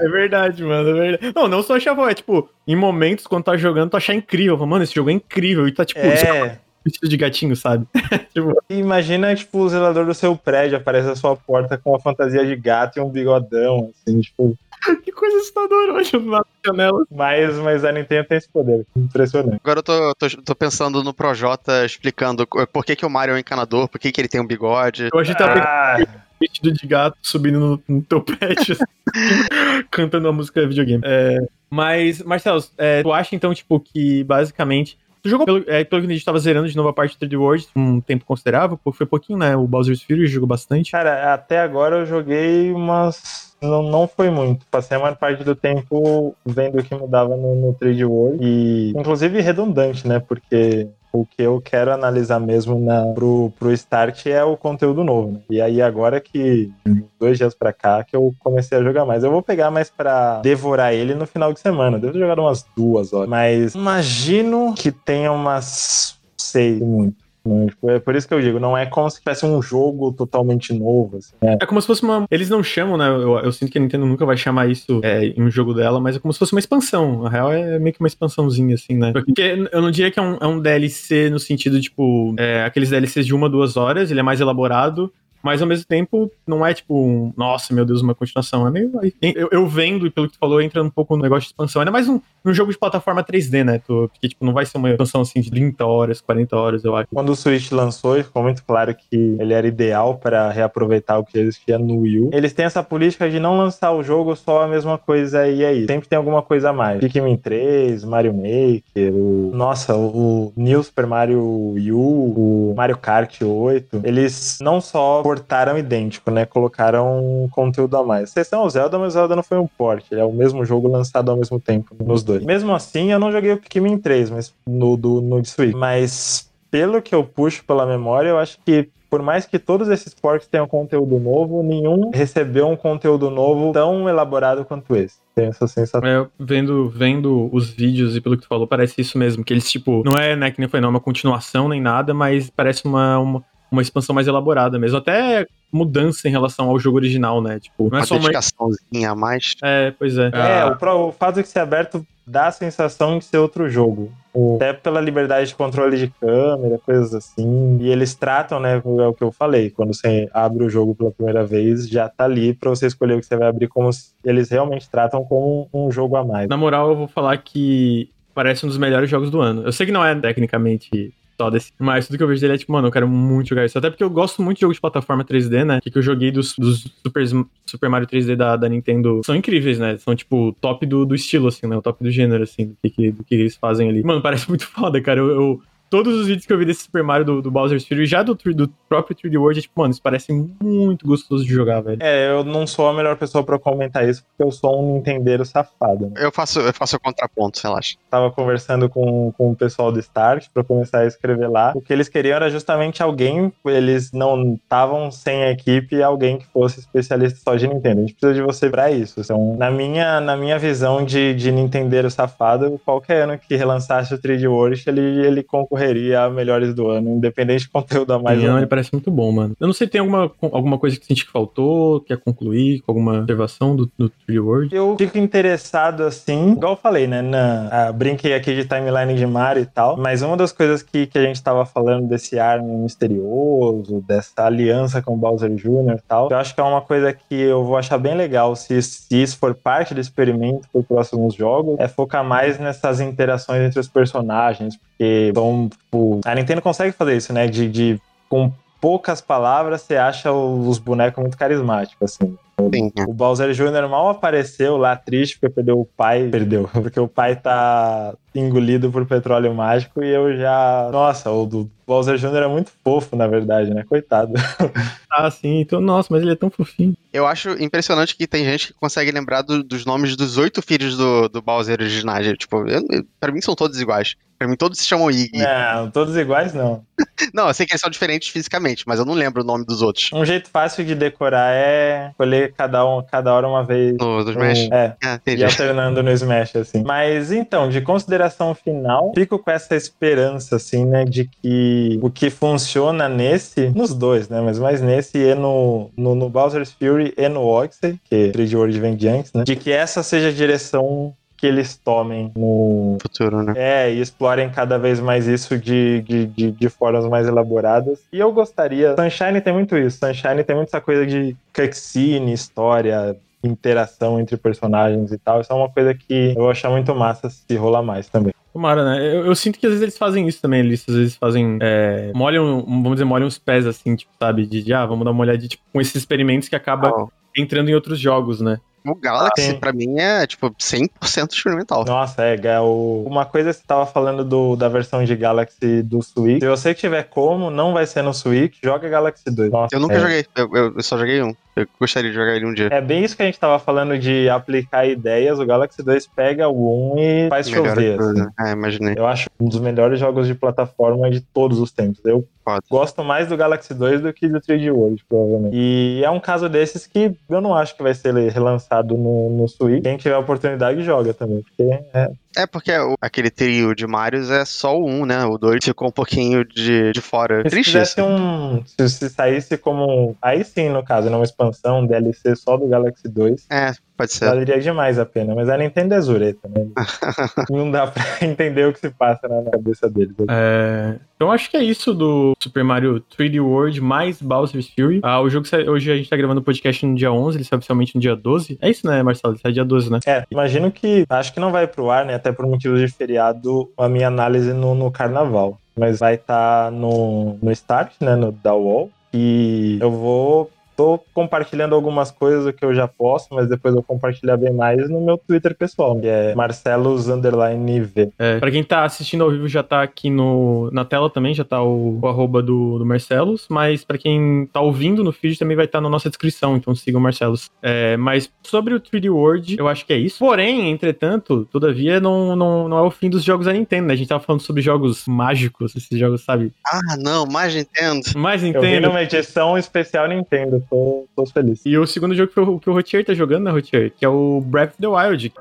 É 0.00 0.08
verdade, 0.08 0.62
mano, 0.62 0.88
é 0.88 0.92
verdade. 0.92 1.32
Não, 1.34 1.48
não 1.48 1.62
só 1.62 1.76
achar, 1.76 1.96
é 2.08 2.14
tipo, 2.14 2.48
em 2.66 2.76
momentos 2.76 3.26
quando 3.26 3.44
tá 3.44 3.56
jogando, 3.56 3.90
tu 3.90 3.96
achar 3.96 4.14
incrível. 4.14 4.56
Mano, 4.66 4.84
esse 4.84 4.94
jogo 4.94 5.10
é 5.10 5.12
incrível. 5.12 5.66
E 5.68 5.72
tá, 5.72 5.84
tipo, 5.84 6.00
é. 6.00 6.58
vestido 6.84 7.08
de 7.08 7.16
gatinho, 7.16 7.56
sabe? 7.56 7.86
tipo, 8.34 8.52
Imagina, 8.68 9.34
tipo, 9.34 9.58
o 9.58 9.68
zelador 9.68 10.06
do 10.06 10.14
seu 10.14 10.36
prédio 10.36 10.78
aparece 10.78 11.06
na 11.06 11.16
sua 11.16 11.36
porta 11.36 11.78
com 11.78 11.90
uma 11.90 12.00
fantasia 12.00 12.44
de 12.44 12.56
gato 12.56 12.98
e 12.98 13.00
um 13.00 13.08
bigodão, 13.08 13.90
assim, 14.06 14.20
tipo. 14.20 14.56
que 15.02 15.12
coisa 15.12 15.38
assustadora 15.38 15.92
hoje 15.94 16.16
na 16.18 16.44
janela. 16.64 17.04
Mas, 17.10 17.56
mas 17.56 17.84
a 17.84 17.92
Nintendo 17.92 18.28
tem 18.28 18.38
esse 18.38 18.48
poder. 18.48 18.86
Impressionante. 18.96 19.60
Agora 19.62 19.80
eu 19.80 19.82
tô, 19.82 20.14
tô, 20.14 20.28
tô 20.42 20.54
pensando 20.54 21.02
no 21.02 21.12
Projota 21.12 21.84
explicando 21.84 22.46
por 22.46 22.84
que, 22.84 22.94
que 22.94 23.06
o 23.06 23.10
Mario 23.10 23.32
é 23.32 23.36
um 23.36 23.38
encanador, 23.38 23.88
por 23.88 23.98
que, 23.98 24.12
que 24.12 24.20
ele 24.20 24.28
tem 24.28 24.40
um 24.40 24.46
bigode. 24.46 25.10
Que 25.10 25.34
tava 25.34 25.60
Ah, 25.60 25.98
vestido 26.40 26.72
de 26.72 26.86
gato 26.86 27.16
subindo 27.22 27.58
no, 27.58 27.82
no 27.88 28.02
teu 28.02 28.20
pet, 28.20 28.72
assim, 28.72 28.84
cantando 29.90 30.26
uma 30.26 30.32
música 30.32 30.60
de 30.60 30.68
videogame. 30.68 31.02
É, 31.04 31.38
mas, 31.70 32.22
Marcelo, 32.22 32.62
é, 32.76 33.02
tu 33.02 33.12
acha 33.12 33.34
então, 33.34 33.52
tipo, 33.54 33.78
que 33.80 34.24
basicamente. 34.24 34.98
Tu 35.20 35.28
jogou, 35.28 35.44
pelo, 35.44 35.64
é, 35.66 35.82
pelo 35.82 36.00
que 36.00 36.08
a 36.08 36.12
gente 36.12 36.24
tava 36.24 36.38
zerando 36.38 36.68
de 36.68 36.76
novo 36.76 36.88
a 36.88 36.92
parte 36.92 37.18
do 37.18 37.26
3D 37.26 37.38
World 37.38 37.66
um 37.74 38.00
tempo 38.00 38.24
considerável, 38.24 38.78
foi 38.92 39.04
pouquinho, 39.04 39.38
né? 39.38 39.56
O 39.56 39.66
Bowser's 39.66 40.02
Fury 40.02 40.26
jogou 40.28 40.46
bastante. 40.46 40.92
Cara, 40.92 41.34
até 41.34 41.58
agora 41.58 41.96
eu 41.96 42.06
joguei 42.06 42.72
umas. 42.72 43.56
Não, 43.60 43.82
não 43.82 44.06
foi 44.06 44.30
muito. 44.30 44.64
Passei 44.70 44.96
a 44.96 45.00
maior 45.00 45.16
parte 45.16 45.42
do 45.42 45.56
tempo 45.56 46.36
vendo 46.46 46.78
o 46.78 46.84
que 46.84 46.94
mudava 46.94 47.36
no, 47.36 47.54
no 47.56 47.74
3D 47.74 48.08
World. 48.08 48.38
E, 48.40 48.92
inclusive, 48.96 49.40
redundante, 49.40 50.06
né? 50.06 50.20
Porque 50.20 50.88
o 51.20 51.26
que 51.26 51.42
eu 51.42 51.60
quero 51.60 51.92
analisar 51.92 52.38
mesmo 52.38 52.78
na, 52.78 53.12
pro, 53.12 53.52
pro 53.58 53.72
start 53.72 54.26
é 54.26 54.42
o 54.44 54.56
conteúdo 54.56 55.04
novo. 55.04 55.32
Né? 55.32 55.40
E 55.50 55.60
aí, 55.60 55.82
agora 55.82 56.20
que 56.20 56.70
dois 57.18 57.38
dias 57.38 57.54
pra 57.54 57.72
cá 57.72 58.04
que 58.04 58.16
eu 58.16 58.32
comecei 58.38 58.78
a 58.78 58.82
jogar 58.82 59.04
mais. 59.04 59.24
Eu 59.24 59.30
vou 59.30 59.42
pegar 59.42 59.70
mais 59.70 59.90
pra 59.90 60.40
devorar 60.40 60.94
ele 60.94 61.14
no 61.14 61.26
final 61.26 61.52
de 61.52 61.60
semana. 61.60 61.98
Devo 61.98 62.18
jogar 62.18 62.38
umas 62.38 62.64
duas 62.76 63.12
horas. 63.12 63.28
Mas 63.28 63.74
imagino 63.74 64.74
que 64.74 64.92
tenha 64.92 65.32
umas. 65.32 66.18
Sei 66.36 66.78
muito. 66.78 67.27
Né? 67.44 67.66
Tipo, 67.66 67.90
É 67.90 67.98
por 67.98 68.14
isso 68.14 68.26
que 68.26 68.34
eu 68.34 68.40
digo, 68.40 68.58
não 68.58 68.76
é 68.76 68.86
como 68.86 69.08
se 69.10 69.18
tivesse 69.18 69.44
um 69.46 69.60
jogo 69.62 70.12
totalmente 70.12 70.72
novo. 70.72 71.18
Assim, 71.18 71.34
né? 71.42 71.58
É 71.60 71.66
como 71.66 71.80
se 71.80 71.86
fosse 71.86 72.02
uma. 72.02 72.26
Eles 72.30 72.50
não 72.50 72.62
chamam, 72.62 72.96
né? 72.96 73.08
Eu, 73.08 73.38
eu 73.38 73.52
sinto 73.52 73.70
que 73.70 73.78
a 73.78 73.80
Nintendo 73.80 74.06
nunca 74.06 74.24
vai 74.26 74.36
chamar 74.36 74.68
isso 74.68 75.00
é, 75.02 75.26
em 75.26 75.42
um 75.42 75.50
jogo 75.50 75.74
dela, 75.74 76.00
mas 76.00 76.16
é 76.16 76.18
como 76.18 76.32
se 76.32 76.38
fosse 76.38 76.52
uma 76.52 76.60
expansão. 76.60 77.22
Na 77.22 77.30
real, 77.30 77.52
é 77.52 77.78
meio 77.78 77.92
que 77.92 78.00
uma 78.00 78.08
expansãozinha, 78.08 78.74
assim, 78.74 78.94
né? 78.94 79.12
Porque 79.12 79.68
eu 79.72 79.82
não 79.82 79.90
diria 79.90 80.10
que 80.10 80.18
é 80.18 80.22
um, 80.22 80.36
é 80.40 80.46
um 80.46 80.60
DLC 80.60 81.30
no 81.30 81.38
sentido, 81.38 81.80
tipo, 81.80 82.34
é, 82.38 82.64
aqueles 82.64 82.90
DLCs 82.90 83.26
de 83.26 83.34
uma, 83.34 83.48
duas 83.48 83.76
horas, 83.76 84.10
ele 84.10 84.20
é 84.20 84.22
mais 84.22 84.40
elaborado. 84.40 85.12
Mas 85.42 85.62
ao 85.62 85.68
mesmo 85.68 85.84
tempo, 85.86 86.30
não 86.46 86.64
é 86.64 86.74
tipo, 86.74 86.94
um, 86.94 87.32
nossa, 87.36 87.72
meu 87.74 87.84
Deus, 87.84 88.02
uma 88.02 88.14
continuação. 88.14 88.66
É 88.66 88.70
meio. 88.70 88.90
Eu, 89.22 89.48
eu 89.50 89.66
vendo, 89.66 90.06
e 90.06 90.10
pelo 90.10 90.26
que 90.26 90.34
tu 90.34 90.38
falou, 90.38 90.60
entra 90.60 90.82
um 90.82 90.90
pouco 90.90 91.16
no 91.16 91.22
negócio 91.22 91.42
de 91.42 91.48
expansão. 91.48 91.80
Ainda 91.80 91.92
mais 91.92 92.08
um, 92.08 92.20
um 92.44 92.52
jogo 92.52 92.72
de 92.72 92.78
plataforma 92.78 93.22
3D, 93.22 93.64
né? 93.64 93.78
Tu, 93.78 94.08
porque, 94.12 94.28
tipo, 94.28 94.44
não 94.44 94.52
vai 94.52 94.66
ser 94.66 94.78
uma 94.78 94.90
expansão 94.90 95.20
assim 95.20 95.40
de 95.40 95.50
30 95.50 95.84
horas, 95.84 96.20
40 96.20 96.56
horas, 96.56 96.84
eu 96.84 96.96
acho. 96.96 97.08
Quando 97.12 97.30
o 97.30 97.36
Switch 97.36 97.70
lançou, 97.70 98.22
ficou 98.22 98.42
muito 98.42 98.64
claro 98.64 98.94
que 98.94 99.36
ele 99.38 99.52
era 99.52 99.66
ideal 99.66 100.16
para 100.16 100.50
reaproveitar 100.50 101.18
o 101.18 101.24
que 101.24 101.38
existia 101.38 101.78
no 101.78 102.00
Wii 102.00 102.20
U. 102.20 102.30
Eles 102.32 102.52
têm 102.52 102.64
essa 102.64 102.82
política 102.82 103.28
de 103.30 103.38
não 103.38 103.56
lançar 103.56 103.92
o 103.92 104.02
jogo 104.02 104.34
só 104.36 104.62
a 104.62 104.68
mesma 104.68 104.98
coisa 104.98 105.46
e 105.48 105.64
aí. 105.64 105.86
Sempre 105.86 106.08
tem 106.08 106.16
alguma 106.16 106.42
coisa 106.42 106.70
a 106.70 106.72
mais. 106.72 107.00
Pikmin 107.00 107.36
3, 107.36 108.04
Mario 108.04 108.34
Maker, 108.34 109.14
o... 109.14 109.50
Nossa, 109.54 109.96
o 109.96 110.52
New 110.56 110.82
Super 110.82 111.06
Mario 111.06 111.72
Wii 111.74 111.92
U, 111.92 111.98
o 111.98 112.74
Mario 112.76 112.96
Kart 112.96 113.42
8. 113.42 114.00
Eles 114.04 114.58
não 114.60 114.80
só 114.80 115.22
portaram 115.28 115.76
idêntico, 115.76 116.30
né? 116.30 116.46
Colocaram 116.46 117.18
um 117.18 117.48
conteúdo 117.50 117.94
a 117.98 118.02
mais. 118.02 118.30
Exceção 118.30 118.60
ao 118.60 118.70
Zelda, 118.70 118.98
mas 118.98 119.08
o 119.08 119.18
Zelda 119.18 119.36
não 119.36 119.42
foi 119.42 119.58
um 119.58 119.66
port. 119.66 120.02
Ele 120.10 120.22
é 120.22 120.24
o 120.24 120.32
mesmo 120.32 120.64
jogo 120.64 120.88
lançado 120.88 121.30
ao 121.30 121.36
mesmo 121.36 121.60
tempo 121.60 121.94
nos 122.02 122.22
dois. 122.22 122.42
Mesmo 122.42 122.74
assim, 122.74 123.12
eu 123.12 123.18
não 123.18 123.30
joguei 123.30 123.52
o 123.52 123.58
Pikmin 123.58 123.98
3, 123.98 124.30
mas 124.30 124.54
no, 124.66 124.96
do, 124.96 125.20
no 125.20 125.44
Switch. 125.44 125.74
Mas 125.76 126.48
pelo 126.70 127.02
que 127.02 127.14
eu 127.14 127.22
puxo 127.22 127.62
pela 127.62 127.84
memória, 127.84 128.30
eu 128.30 128.38
acho 128.38 128.58
que 128.64 128.88
por 129.10 129.20
mais 129.20 129.44
que 129.44 129.58
todos 129.58 129.88
esses 129.88 130.14
ports 130.14 130.48
tenham 130.48 130.66
conteúdo 130.66 131.18
novo, 131.18 131.62
nenhum 131.62 132.10
recebeu 132.10 132.66
um 132.66 132.76
conteúdo 132.76 133.30
novo 133.30 133.72
tão 133.72 134.08
elaborado 134.08 134.64
quanto 134.64 134.96
esse. 134.96 135.18
Tenho 135.34 135.50
essa 135.50 135.66
sensação. 135.66 136.08
É, 136.08 136.26
vendo, 136.40 136.88
vendo 136.88 137.50
os 137.52 137.68
vídeos 137.68 138.16
e 138.16 138.20
pelo 138.20 138.36
que 138.36 138.44
tu 138.44 138.48
falou, 138.48 138.66
parece 138.66 139.00
isso 139.02 139.18
mesmo. 139.18 139.44
Que 139.44 139.52
eles, 139.52 139.70
tipo, 139.70 140.02
não 140.04 140.18
é, 140.18 140.34
né, 140.34 140.50
que 140.50 140.58
nem 140.58 140.68
foi, 140.68 140.80
não, 140.80 140.88
uma 140.88 141.00
continuação 141.00 141.68
nem 141.68 141.80
nada, 141.80 142.14
mas 142.14 142.50
parece 142.50 142.86
uma, 142.86 143.18
uma, 143.18 143.44
uma 143.70 143.82
expansão 143.82 144.14
mais 144.14 144.26
elaborada 144.26 144.78
mesmo. 144.78 144.98
Até 144.98 145.46
mudança 145.72 146.26
em 146.26 146.30
relação 146.30 146.68
ao 146.70 146.78
jogo 146.78 146.96
original, 146.96 147.42
né? 147.42 147.60
Tipo, 147.60 147.90
não 147.90 147.98
é 147.98 148.00
Uma 148.00 148.06
só 148.06 148.14
uma. 148.14 148.20
dedicaçãozinha 148.22 149.10
a 149.10 149.14
mais. 149.14 149.54
É, 149.62 149.92
pois 149.98 150.16
é. 150.16 150.30
É, 150.32 150.64
o, 150.64 150.76
pro- 150.76 151.08
o 151.08 151.12
fato 151.12 151.42
de 151.42 151.48
ser 151.48 151.58
aberto 151.60 152.06
dá 152.26 152.46
a 152.48 152.52
sensação 152.52 153.18
de 153.18 153.24
ser 153.24 153.38
outro 153.38 153.68
jogo. 153.68 154.10
até 154.56 154.72
pela 154.72 155.00
liberdade 155.00 155.48
de 155.48 155.54
controle 155.54 155.96
de 155.98 156.08
câmera, 156.20 156.78
coisas 156.78 157.14
assim. 157.14 157.78
E 157.80 157.88
eles 157.90 158.14
tratam, 158.14 158.60
né, 158.60 158.76
é 158.84 159.06
o 159.06 159.14
que 159.14 159.22
eu 159.24 159.32
falei, 159.32 159.70
quando 159.70 159.94
você 159.94 160.28
abre 160.32 160.62
o 160.64 160.68
jogo 160.70 160.94
pela 160.94 161.10
primeira 161.10 161.44
vez, 161.44 161.88
já 161.88 162.08
tá 162.08 162.24
ali 162.24 162.52
pra 162.54 162.68
você 162.70 162.86
escolher 162.86 163.14
o 163.14 163.20
que 163.20 163.26
você 163.26 163.36
vai 163.36 163.48
abrir, 163.48 163.66
como 163.68 163.90
se 163.92 164.10
eles 164.24 164.48
realmente 164.50 164.88
tratam 164.90 165.24
como 165.24 165.68
um 165.72 165.90
jogo 165.90 166.16
a 166.16 166.24
mais. 166.24 166.48
Na 166.48 166.56
moral, 166.56 166.90
eu 166.90 166.96
vou 166.96 167.08
falar 167.08 167.36
que 167.38 168.10
parece 168.34 168.64
um 168.64 168.68
dos 168.68 168.78
melhores 168.78 169.08
jogos 169.10 169.30
do 169.30 169.40
ano. 169.40 169.62
Eu 169.64 169.72
sei 169.72 169.86
que 169.86 169.92
não 169.92 170.04
é 170.04 170.14
tecnicamente 170.14 171.12
só 171.40 171.48
desse, 171.50 171.72
mas 171.78 172.06
tudo 172.06 172.16
que 172.16 172.22
eu 172.24 172.28
vejo 172.28 172.40
dele 172.40 172.54
é 172.54 172.58
tipo, 172.58 172.72
mano, 172.72 172.88
eu 172.88 172.92
quero 172.92 173.08
muito 173.08 173.48
jogar 173.50 173.64
isso. 173.64 173.78
Até 173.78 173.88
porque 173.90 174.02
eu 174.02 174.10
gosto 174.10 174.42
muito 174.42 174.56
de 174.58 174.62
jogos 174.62 174.76
de 174.76 174.80
plataforma 174.80 175.24
3D, 175.24 175.64
né? 175.64 175.80
Que, 175.80 175.90
que 175.90 175.98
eu 175.98 176.02
joguei 176.02 176.30
dos, 176.32 176.54
dos 176.58 176.82
Super, 177.06 177.24
Super 177.64 177.88
Mario 177.88 178.08
3D 178.08 178.34
da, 178.36 178.56
da 178.56 178.68
Nintendo 178.68 179.20
são 179.24 179.36
incríveis, 179.36 179.78
né? 179.78 179.96
São 179.98 180.14
tipo 180.16 180.52
top 180.60 180.84
do, 180.84 181.04
do 181.06 181.14
estilo, 181.14 181.48
assim, 181.48 181.66
né? 181.66 181.76
O 181.76 181.82
top 181.82 182.02
do 182.02 182.10
gênero, 182.10 182.42
assim, 182.42 182.76
do 182.82 182.90
que, 182.90 183.10
do 183.12 183.22
que 183.24 183.34
eles 183.34 183.56
fazem 183.56 183.88
ali. 183.88 184.02
Mano, 184.02 184.20
parece 184.20 184.46
muito 184.50 184.66
foda, 184.66 185.00
cara. 185.00 185.20
eu- 185.20 185.30
eu 185.30 185.62
todos 185.90 186.14
os 186.14 186.26
vídeos 186.26 186.46
que 186.46 186.52
eu 186.52 186.58
vi 186.58 186.64
desse 186.64 186.84
Super 186.84 187.02
Mario 187.02 187.24
do, 187.24 187.42
do 187.42 187.50
Bowser's 187.50 187.86
Fury, 187.86 188.06
já 188.06 188.22
do, 188.22 188.34
do 188.34 188.68
próprio 188.88 189.16
3D 189.16 189.38
World, 189.38 189.58
é 189.58 189.62
tipo, 189.62 189.80
mano, 189.80 189.92
isso 189.92 190.02
parece 190.02 190.32
muito 190.32 191.06
gostoso 191.06 191.44
de 191.44 191.52
jogar, 191.52 191.80
velho. 191.80 191.98
É, 192.00 192.30
eu 192.30 192.44
não 192.44 192.66
sou 192.66 192.88
a 192.88 192.94
melhor 192.94 193.16
pessoa 193.16 193.44
pra 193.44 193.58
comentar 193.58 194.08
isso, 194.08 194.24
porque 194.24 194.42
eu 194.42 194.50
sou 194.50 194.82
um 194.82 194.94
nintendeiro 194.94 195.44
safado. 195.44 196.06
Né? 196.06 196.12
Eu 196.16 196.32
faço, 196.32 196.60
eu 196.60 196.72
faço 196.72 196.96
o 196.96 197.00
contraponto, 197.00 197.60
relaxa. 197.62 197.96
Tava 198.10 198.30
conversando 198.30 198.88
com, 198.88 199.32
com 199.32 199.50
o 199.50 199.56
pessoal 199.56 199.92
do 199.92 199.98
Start 199.98 200.46
pra 200.52 200.64
começar 200.64 201.00
a 201.00 201.06
escrever 201.06 201.48
lá. 201.48 201.72
O 201.74 201.80
que 201.80 201.92
eles 201.92 202.08
queriam 202.08 202.36
era 202.36 202.50
justamente 202.50 203.02
alguém, 203.02 203.52
eles 203.66 204.12
não 204.12 204.54
estavam 204.54 205.10
sem 205.10 205.44
a 205.44 205.50
equipe, 205.50 206.02
alguém 206.02 206.38
que 206.38 206.46
fosse 206.46 206.80
especialista 206.80 207.38
só 207.42 207.54
de 207.54 207.66
Nintendo. 207.66 207.98
A 207.98 208.00
gente 208.02 208.14
precisa 208.14 208.34
de 208.34 208.42
você 208.42 208.68
pra 208.68 208.90
isso. 208.90 209.20
Então, 209.20 209.56
na 209.56 209.70
minha, 209.70 210.20
na 210.20 210.36
minha 210.36 210.58
visão 210.58 211.04
de, 211.04 211.34
de 211.34 211.50
nintendeiro 211.50 212.10
safado, 212.10 212.80
qualquer 212.84 213.22
ano 213.22 213.38
que 213.38 213.56
relançasse 213.56 214.14
o 214.14 214.18
3D 214.18 214.48
World, 214.50 214.82
ele, 214.86 215.26
ele 215.26 215.42
concorreria 215.78 216.22
a 216.22 216.30
melhores 216.30 216.74
do 216.74 216.88
ano, 216.88 217.16
independente 217.16 217.62
de 217.62 217.68
conteúdo 217.68 218.12
a 218.12 218.18
mais 218.18 218.42
Não, 218.42 218.58
ele 218.58 218.66
parece 218.66 218.92
muito 218.92 219.10
bom, 219.10 219.30
mano. 219.30 219.56
Eu 219.58 219.66
não 219.66 219.74
sei, 219.74 219.86
tem 219.86 220.00
alguma, 220.00 220.30
alguma 220.40 220.78
coisa 220.78 220.98
que 220.98 221.06
sente 221.06 221.24
que 221.24 221.30
faltou, 221.30 222.00
quer 222.00 222.18
concluir, 222.18 222.80
com 222.80 222.90
alguma 222.90 223.20
observação 223.20 223.76
do, 223.76 223.90
do 223.96 224.10
3D 224.10 224.42
World? 224.42 224.74
Eu 224.74 224.96
fico 224.98 225.16
interessado 225.16 226.02
assim, 226.02 226.52
igual 226.52 226.72
eu 226.72 226.76
falei, 226.76 227.06
né? 227.06 227.22
Na, 227.22 227.68
ah, 227.70 227.92
brinquei 227.92 228.34
aqui 228.34 228.54
de 228.54 228.64
timeline 228.64 229.14
de 229.14 229.26
Mario 229.26 229.62
e 229.62 229.66
tal, 229.66 229.96
mas 229.96 230.22
uma 230.22 230.36
das 230.36 230.52
coisas 230.52 230.82
que, 230.82 231.06
que 231.06 231.18
a 231.18 231.22
gente 231.22 231.42
tava 231.42 231.64
falando 231.64 232.06
desse 232.08 232.38
ar 232.38 232.62
misterioso, 232.62 234.02
dessa 234.06 234.44
aliança 234.44 235.00
com 235.00 235.14
o 235.14 235.16
Bowser 235.16 235.54
Jr. 235.54 235.96
e 235.96 236.02
tal, 236.06 236.28
eu 236.30 236.36
acho 236.36 236.54
que 236.54 236.60
é 236.60 236.64
uma 236.64 236.80
coisa 236.80 237.12
que 237.12 237.34
eu 237.34 237.64
vou 237.64 237.76
achar 237.76 237.98
bem 237.98 238.14
legal 238.14 238.56
se, 238.56 238.80
se 238.82 239.22
isso 239.22 239.38
for 239.38 239.54
parte 239.54 239.94
do 239.94 240.00
experimento 240.00 240.68
para 240.72 240.80
os 240.80 240.86
próximos 240.86 241.34
jogos, 241.34 241.78
é 241.78 241.86
focar 241.86 242.24
mais 242.24 242.58
nessas 242.58 243.00
interações 243.00 243.62
entre 243.62 243.78
os 243.78 243.88
personagens, 243.88 244.76
porque 244.76 245.32
são, 245.34 245.67
tipo, 245.68 246.20
a 246.24 246.34
Nintendo 246.34 246.62
consegue 246.62 246.92
fazer 246.92 247.16
isso, 247.16 247.32
né? 247.32 247.46
De, 247.46 247.68
de 247.68 248.00
com 248.28 248.52
poucas 248.80 249.20
palavras 249.20 249.82
você 249.82 249.96
acha 249.96 250.32
os 250.32 250.78
bonecos 250.78 251.20
muito 251.20 251.36
carismáticos, 251.36 252.12
assim. 252.14 252.36
Sim. 252.74 252.90
O 253.06 253.12
Bowser 253.14 253.52
Jr. 253.52 253.88
mal 253.88 254.08
apareceu 254.08 254.76
lá 254.76 254.96
triste 254.96 255.38
porque 255.38 255.54
perdeu 255.54 255.78
o 255.80 255.84
pai. 255.84 256.28
Perdeu. 256.28 256.68
Porque 256.74 256.98
o 256.98 257.06
pai 257.06 257.36
tá 257.36 258.12
engolido 258.34 258.90
por 258.90 259.06
petróleo 259.06 259.54
mágico 259.54 260.02
e 260.02 260.08
eu 260.12 260.36
já. 260.36 260.88
Nossa, 260.90 261.30
o 261.30 261.46
do 261.46 261.70
Bowser 261.86 262.16
Jr. 262.18 262.42
é 262.42 262.48
muito 262.48 262.72
fofo, 262.82 263.14
na 263.14 263.28
verdade, 263.28 263.72
né? 263.72 263.84
Coitado. 263.88 264.32
Ah, 265.10 265.30
sim, 265.30 265.60
então, 265.60 265.80
nossa, 265.80 266.08
mas 266.12 266.22
ele 266.22 266.32
é 266.32 266.36
tão 266.36 266.50
fofinho. 266.50 266.94
Eu 267.12 267.26
acho 267.26 267.50
impressionante 267.62 268.14
que 268.14 268.26
tem 268.26 268.44
gente 268.44 268.68
que 268.68 268.74
consegue 268.74 269.10
lembrar 269.10 269.42
do- 269.42 269.64
dos 269.64 269.84
nomes 269.84 270.14
dos 270.14 270.36
oito 270.36 270.60
filhos 270.62 270.96
do, 270.96 271.28
do 271.28 271.40
Bowser 271.42 271.80
originais. 271.80 272.26
Tipo, 272.36 272.68
eu, 272.68 272.82
pra 273.18 273.32
mim 273.32 273.40
são 273.40 273.54
todos 273.56 273.80
iguais. 273.80 274.14
Pra 274.38 274.46
mim 274.46 274.56
todos 274.56 274.78
se 274.78 274.86
chamam 274.86 275.10
Iggy. 275.10 275.30
Não, 275.38 275.90
todos 275.90 276.16
iguais 276.16 276.54
não. 276.54 276.84
Não, 277.34 277.48
eu 277.48 277.54
sei 277.54 277.66
que 277.66 277.72
eles 277.72 277.80
são 277.80 277.90
diferentes 277.90 278.28
fisicamente, 278.28 278.84
mas 278.86 278.98
eu 278.98 279.04
não 279.04 279.14
lembro 279.14 279.42
o 279.42 279.46
nome 279.46 279.64
dos 279.64 279.82
outros. 279.82 280.10
Um 280.12 280.24
jeito 280.24 280.48
fácil 280.50 280.84
de 280.84 280.94
decorar 280.94 281.52
é 281.52 282.08
escolher 282.10 282.52
cada, 282.56 282.84
um, 282.86 283.02
cada 283.02 283.32
hora 283.34 283.46
uma 283.46 283.64
vez. 283.64 283.96
No, 283.98 284.18
um- 284.18 284.30
Smash. 284.30 284.68
É, 284.72 284.94
Ah, 285.04 285.20
e 285.26 285.44
alternando 285.44 286.02
no 286.02 286.10
Smash, 286.12 286.56
assim. 286.56 286.82
Mas 286.84 287.30
então, 287.32 287.68
de 287.68 287.80
consideração 287.80 288.54
final, 288.54 289.12
fico 289.14 289.38
com 289.38 289.50
essa 289.50 289.74
esperança, 289.76 290.56
assim, 290.56 290.84
né, 290.86 291.04
de 291.04 291.24
que 291.26 291.98
o 292.02 292.10
que 292.10 292.30
funciona 292.30 293.08
nesse, 293.08 293.68
nos 293.70 293.92
dois, 293.94 294.28
né, 294.28 294.40
mas 294.40 294.58
mais 294.58 294.80
nesse 294.80 295.18
e 295.18 295.34
no, 295.34 295.90
no, 295.96 296.14
no 296.14 296.28
Bowser's 296.28 296.72
Fury 296.72 297.14
e 297.16 297.28
no 297.28 297.44
Odyssey, 297.44 297.98
que 298.08 298.30
3D 298.32 298.54
World 298.56 298.78
vem 298.80 298.96
de 298.96 299.08
antes, 299.08 299.32
né, 299.32 299.44
de 299.44 299.54
que 299.56 299.70
essa 299.72 300.02
seja 300.02 300.28
a 300.28 300.32
direção 300.32 301.14
que 301.38 301.46
eles 301.46 301.76
tomem 301.76 302.32
no. 302.36 302.98
Futuro, 303.00 303.42
né? 303.42 303.54
É, 303.56 303.94
e 303.94 304.00
explorem 304.00 304.50
cada 304.50 304.76
vez 304.76 305.00
mais 305.00 305.26
isso 305.26 305.56
de, 305.56 306.02
de, 306.02 306.26
de, 306.26 306.50
de 306.50 306.68
formas 306.68 307.06
mais 307.06 307.26
elaboradas. 307.26 308.00
E 308.12 308.18
eu 308.18 308.32
gostaria. 308.32 308.94
Sunshine 308.96 309.40
tem 309.40 309.52
muito 309.52 309.76
isso. 309.78 309.98
Sunshine 309.98 310.42
tem 310.42 310.56
muito 310.56 310.68
essa 310.68 310.80
coisa 310.80 311.06
de 311.06 311.36
cutscene, 311.54 312.32
história, 312.32 313.16
interação 313.42 314.20
entre 314.20 314.36
personagens 314.36 315.12
e 315.12 315.18
tal. 315.18 315.40
Isso 315.40 315.52
é 315.52 315.56
uma 315.56 315.68
coisa 315.68 315.94
que 315.94 316.30
eu 316.30 316.42
vou 316.42 316.50
achar 316.50 316.70
muito 316.70 316.92
massa 316.94 317.30
se 317.30 317.56
rolar 317.56 317.82
mais 317.82 318.08
também. 318.08 318.34
Tomara, 318.52 318.84
né? 318.84 318.98
Eu, 319.14 319.26
eu 319.26 319.34
sinto 319.36 319.58
que 319.58 319.66
às 319.66 319.70
vezes 319.70 319.82
eles 319.82 319.98
fazem 319.98 320.26
isso 320.26 320.42
também, 320.42 320.60
eles 320.60 320.84
às 320.88 320.94
vezes 320.94 321.16
fazem. 321.16 321.58
É, 321.62 322.10
molham, 322.14 322.62
vamos 322.62 322.92
dizer, 322.94 323.04
molham 323.04 323.28
os 323.28 323.38
pés, 323.38 323.66
assim, 323.66 323.94
tipo, 323.94 324.10
sabe? 324.18 324.44
De, 324.44 324.62
de, 324.62 324.72
ah, 324.72 324.84
vamos 324.84 325.04
dar 325.04 325.12
uma 325.12 325.20
olhada 325.20 325.38
tipo, 325.46 325.62
com 325.72 325.80
esses 325.80 325.94
experimentos 325.94 326.48
que 326.48 326.56
acaba 326.56 326.90
Ó, 326.90 327.08
entrando 327.36 327.68
em 327.68 327.74
outros 327.74 328.00
jogos, 328.00 328.40
né? 328.40 328.58
O 328.86 328.94
Galaxy, 328.94 329.42
Sim. 329.50 329.58
pra 329.58 329.72
mim, 329.72 329.98
é, 329.98 330.26
tipo, 330.26 330.50
100% 330.50 331.32
experimental. 331.32 331.84
Nossa, 331.84 332.22
é, 332.24 332.34
é 332.42 332.60
o... 332.60 333.04
uma 333.06 333.24
coisa 333.26 333.50
que 333.52 333.58
você 333.58 333.64
tava 333.66 333.84
falando 333.86 334.24
do, 334.24 334.56
da 334.56 334.68
versão 334.68 335.04
de 335.04 335.14
Galaxy 335.16 335.82
do 335.82 336.02
Switch. 336.02 336.40
Se 336.40 336.48
você 336.48 336.74
tiver 336.74 337.04
como, 337.04 337.50
não 337.50 337.72
vai 337.74 337.86
ser 337.86 338.02
no 338.02 338.14
Switch, 338.14 338.58
joga 338.62 338.88
Galaxy 338.88 339.24
2. 339.30 339.50
Nossa, 339.50 339.74
Eu 339.74 339.80
nunca 339.80 339.94
é. 339.94 340.00
joguei, 340.00 340.26
eu- 340.36 340.72
eu 340.76 340.82
só 340.82 340.96
joguei 340.98 341.22
um. 341.22 341.34
Eu 341.58 341.66
gostaria 341.78 342.10
de 342.10 342.16
jogar 342.16 342.36
ele 342.36 342.46
um 342.46 342.54
dia. 342.54 342.68
É 342.70 342.80
bem 342.80 343.02
isso 343.02 343.16
que 343.16 343.22
a 343.22 343.26
gente 343.26 343.38
tava 343.38 343.58
falando 343.58 343.98
de 343.98 344.28
aplicar 344.28 344.86
ideias. 344.86 345.38
O 345.38 345.46
Galaxy 345.46 345.82
2 345.82 346.06
pega 346.06 346.48
o 346.48 346.94
1 346.94 346.98
e 346.98 347.28
faz 347.28 347.48
Melhor 347.50 347.68
chover. 347.68 348.00
assim. 348.00 348.26
É, 348.40 348.52
imaginei. 348.52 348.94
Eu 348.96 349.06
acho 349.06 349.28
um 349.40 349.48
dos 349.48 349.60
melhores 349.60 349.98
jogos 349.98 350.26
de 350.26 350.34
plataforma 350.34 351.10
de 351.10 351.20
todos 351.20 351.58
os 351.58 351.72
tempos. 351.72 352.04
Eu 352.04 352.24
Foda. 352.44 352.62
gosto 352.70 353.02
mais 353.02 353.28
do 353.28 353.36
Galaxy 353.36 353.74
2 353.74 354.00
do 354.00 354.12
que 354.12 354.28
do 354.28 354.40
3D 354.40 354.72
World, 354.72 355.04
provavelmente. 355.08 355.56
E 355.56 356.02
é 356.04 356.10
um 356.10 356.20
caso 356.20 356.48
desses 356.48 356.86
que 356.86 357.14
eu 357.28 357.40
não 357.40 357.54
acho 357.54 357.76
que 357.76 357.82
vai 357.82 357.94
ser 357.94 358.14
relançado 358.30 358.96
no, 358.96 359.30
no 359.30 359.48
Switch. 359.48 359.82
Quem 359.82 359.96
tiver 359.96 360.14
a 360.14 360.18
oportunidade, 360.18 360.82
joga 360.82 361.12
também. 361.12 361.42
Porque 361.42 361.62
é, 361.92 362.10
É 362.38 362.46
porque 362.46 362.70
aquele 363.00 363.30
trio 363.30 363.74
de 363.74 363.84
Marios 363.84 364.30
é 364.30 364.44
só 364.44 364.78
o 364.78 364.88
1, 364.88 365.06
né? 365.06 365.24
O 365.24 365.36
2 365.36 365.64
ficou 365.64 365.88
um 365.88 365.92
pouquinho 365.92 366.44
de, 366.44 366.92
de 366.92 367.00
fora. 367.00 367.42
se 367.42 367.50
Triste 367.50 367.76
isso. 367.76 368.00
um. 368.00 368.64
Se, 368.64 368.88
se 368.88 369.10
saísse 369.10 369.58
como. 369.58 370.16
Aí 370.22 370.44
sim, 370.44 370.68
no 370.68 370.84
caso, 370.84 371.10
né, 371.10 371.16
uma 371.16 371.24
expansão, 371.24 371.80
um 371.80 371.86
DLC 371.86 372.36
só 372.36 372.56
do 372.56 372.68
Galaxy 372.68 373.08
2. 373.08 373.46
É, 373.50 373.72
pode 373.98 374.12
ser. 374.12 374.26
Valeria 374.26 374.60
demais 374.60 374.98
a 374.98 375.04
pena, 375.04 375.34
mas 375.34 375.48
a 375.48 375.58
Nintendo 375.58 375.94
é 375.94 376.00
zureta, 376.00 376.48
né? 376.48 376.68
não 377.50 377.68
dá 377.68 377.88
pra 377.88 378.02
entender 378.22 378.68
o 378.68 378.72
que 378.72 378.78
se 378.78 378.90
passa 378.90 379.26
na 379.26 379.50
cabeça 379.50 379.90
deles. 379.90 380.14
É, 380.30 380.96
então 381.16 381.32
acho 381.32 381.50
que 381.50 381.56
é 381.56 381.62
isso 381.62 381.92
do 381.92 382.34
Super 382.40 382.62
Mario 382.62 383.02
3D 383.18 383.42
World 383.42 383.80
mais 383.80 384.22
Bowser's 384.22 384.68
Fury. 384.68 385.00
Ah, 385.02 385.20
o 385.20 385.28
jogo 385.28 385.46
sai, 385.46 385.68
hoje 385.68 385.90
a 385.90 385.96
gente 385.96 386.08
tá 386.08 386.16
gravando 386.16 386.40
o 386.40 386.44
podcast 386.44 386.86
no 386.86 386.94
dia 386.94 387.12
11, 387.12 387.36
ele 387.36 387.44
sai 387.44 387.58
oficialmente 387.58 387.96
no 387.96 388.00
dia 388.00 388.14
12. 388.14 388.56
É 388.62 388.70
isso, 388.70 388.86
né, 388.86 389.02
Marcelo? 389.02 389.34
Ele 389.34 389.40
sai 389.40 389.52
dia 389.52 389.64
12, 389.64 389.90
né? 389.90 389.98
É, 390.06 390.24
imagino 390.30 390.70
que. 390.70 391.04
Acho 391.08 391.34
que 391.34 391.40
não 391.40 391.50
vai 391.50 391.66
pro 391.66 391.90
ar, 391.90 392.06
né? 392.06 392.14
Até 392.14 392.30
por 392.30 392.46
motivos 392.46 392.80
de 392.80 392.88
feriado, 392.88 393.68
a 393.76 393.88
minha 393.88 394.06
análise 394.06 394.52
no, 394.52 394.74
no 394.74 394.90
carnaval. 394.92 395.58
Mas 395.76 395.98
vai 395.98 396.14
estar 396.14 396.70
no, 396.70 397.36
no 397.42 397.50
start, 397.52 397.92
né? 398.00 398.14
No 398.14 398.30
da 398.30 398.54
UOL. 398.54 398.90
E 399.12 399.78
eu 399.80 399.90
vou. 399.90 400.50
Tô 400.78 401.00
compartilhando 401.12 401.74
algumas 401.74 402.12
coisas 402.12 402.54
que 402.54 402.64
eu 402.64 402.72
já 402.72 402.86
posto, 402.86 403.34
mas 403.34 403.48
depois 403.48 403.74
eu 403.74 403.82
compartilhar 403.82 404.36
bem 404.36 404.52
mais 404.52 404.88
no 404.88 405.00
meu 405.00 405.18
Twitter 405.18 405.52
pessoal, 405.52 405.98
que 405.98 406.06
é 406.06 406.36
Marcelos 406.36 407.08
underline 407.08 407.80
V. 407.80 408.10
É, 408.16 408.38
pra 408.38 408.48
quem 408.48 408.62
tá 408.62 408.84
assistindo 408.84 409.24
ao 409.24 409.30
vivo 409.32 409.48
já 409.48 409.64
tá 409.64 409.82
aqui 409.82 410.08
no, 410.08 410.70
na 410.70 410.84
tela 410.84 411.10
também, 411.10 411.34
já 411.34 411.42
tá 411.42 411.60
o, 411.60 411.98
o 412.00 412.06
arroba 412.06 412.40
do, 412.40 412.78
do 412.78 412.86
Marcelos, 412.86 413.46
mas 413.50 413.82
pra 413.84 413.98
quem 413.98 414.48
tá 414.52 414.60
ouvindo 414.60 415.02
no 415.02 415.10
feed 415.10 415.36
também 415.36 415.56
vai 415.56 415.66
estar 415.66 415.80
na 415.80 415.88
nossa 415.88 416.08
descrição, 416.08 416.56
então 416.56 416.72
sigam 416.76 417.00
o 417.00 417.02
Marcelos. 417.02 417.50
É, 417.60 417.96
mas 417.96 418.30
sobre 418.44 418.72
o 418.72 418.80
3D 418.80 419.12
World, 419.12 419.56
eu 419.58 419.66
acho 419.66 419.84
que 419.84 419.92
é 419.92 419.98
isso. 419.98 420.20
Porém, 420.20 420.70
entretanto, 420.70 421.44
todavia, 421.50 421.98
não, 421.98 422.36
não, 422.36 422.68
não 422.68 422.78
é 422.78 422.82
o 422.82 422.90
fim 422.92 423.10
dos 423.10 423.24
jogos 423.24 423.46
da 423.46 423.52
Nintendo, 423.52 423.88
né? 423.88 423.94
A 423.94 423.96
gente 423.96 424.08
tava 424.08 424.22
falando 424.22 424.42
sobre 424.42 424.62
jogos 424.62 425.08
mágicos, 425.08 425.74
esses 425.74 425.98
jogos, 425.98 426.22
sabe? 426.22 426.52
Ah, 426.64 426.96
não, 426.96 427.26
mais 427.26 427.52
Nintendo. 427.52 428.16
Mais 428.16 428.44
Eu 428.44 428.52
vi 428.52 428.56
Nintendo. 428.68 428.86
numa 428.86 429.02
edição 429.02 429.58
especial 429.58 430.06
Nintendo, 430.06 430.62
tô, 430.68 431.08
tô 431.14 431.26
feliz. 431.26 431.64
E 431.64 431.76
o 431.76 431.86
segundo 431.86 432.14
jogo 432.14 432.32
que 432.32 432.40
o, 432.40 432.58
que 432.58 432.70
o 432.70 432.72
Rotier 432.72 433.04
tá 433.04 433.14
jogando, 433.14 433.44
né, 433.44 433.50
Rotier? 433.50 433.92
Que 433.96 434.04
é 434.04 434.08
o 434.08 434.40
Breath 434.40 434.70
of 434.70 434.78
the 434.80 434.88
Wild. 434.88 435.32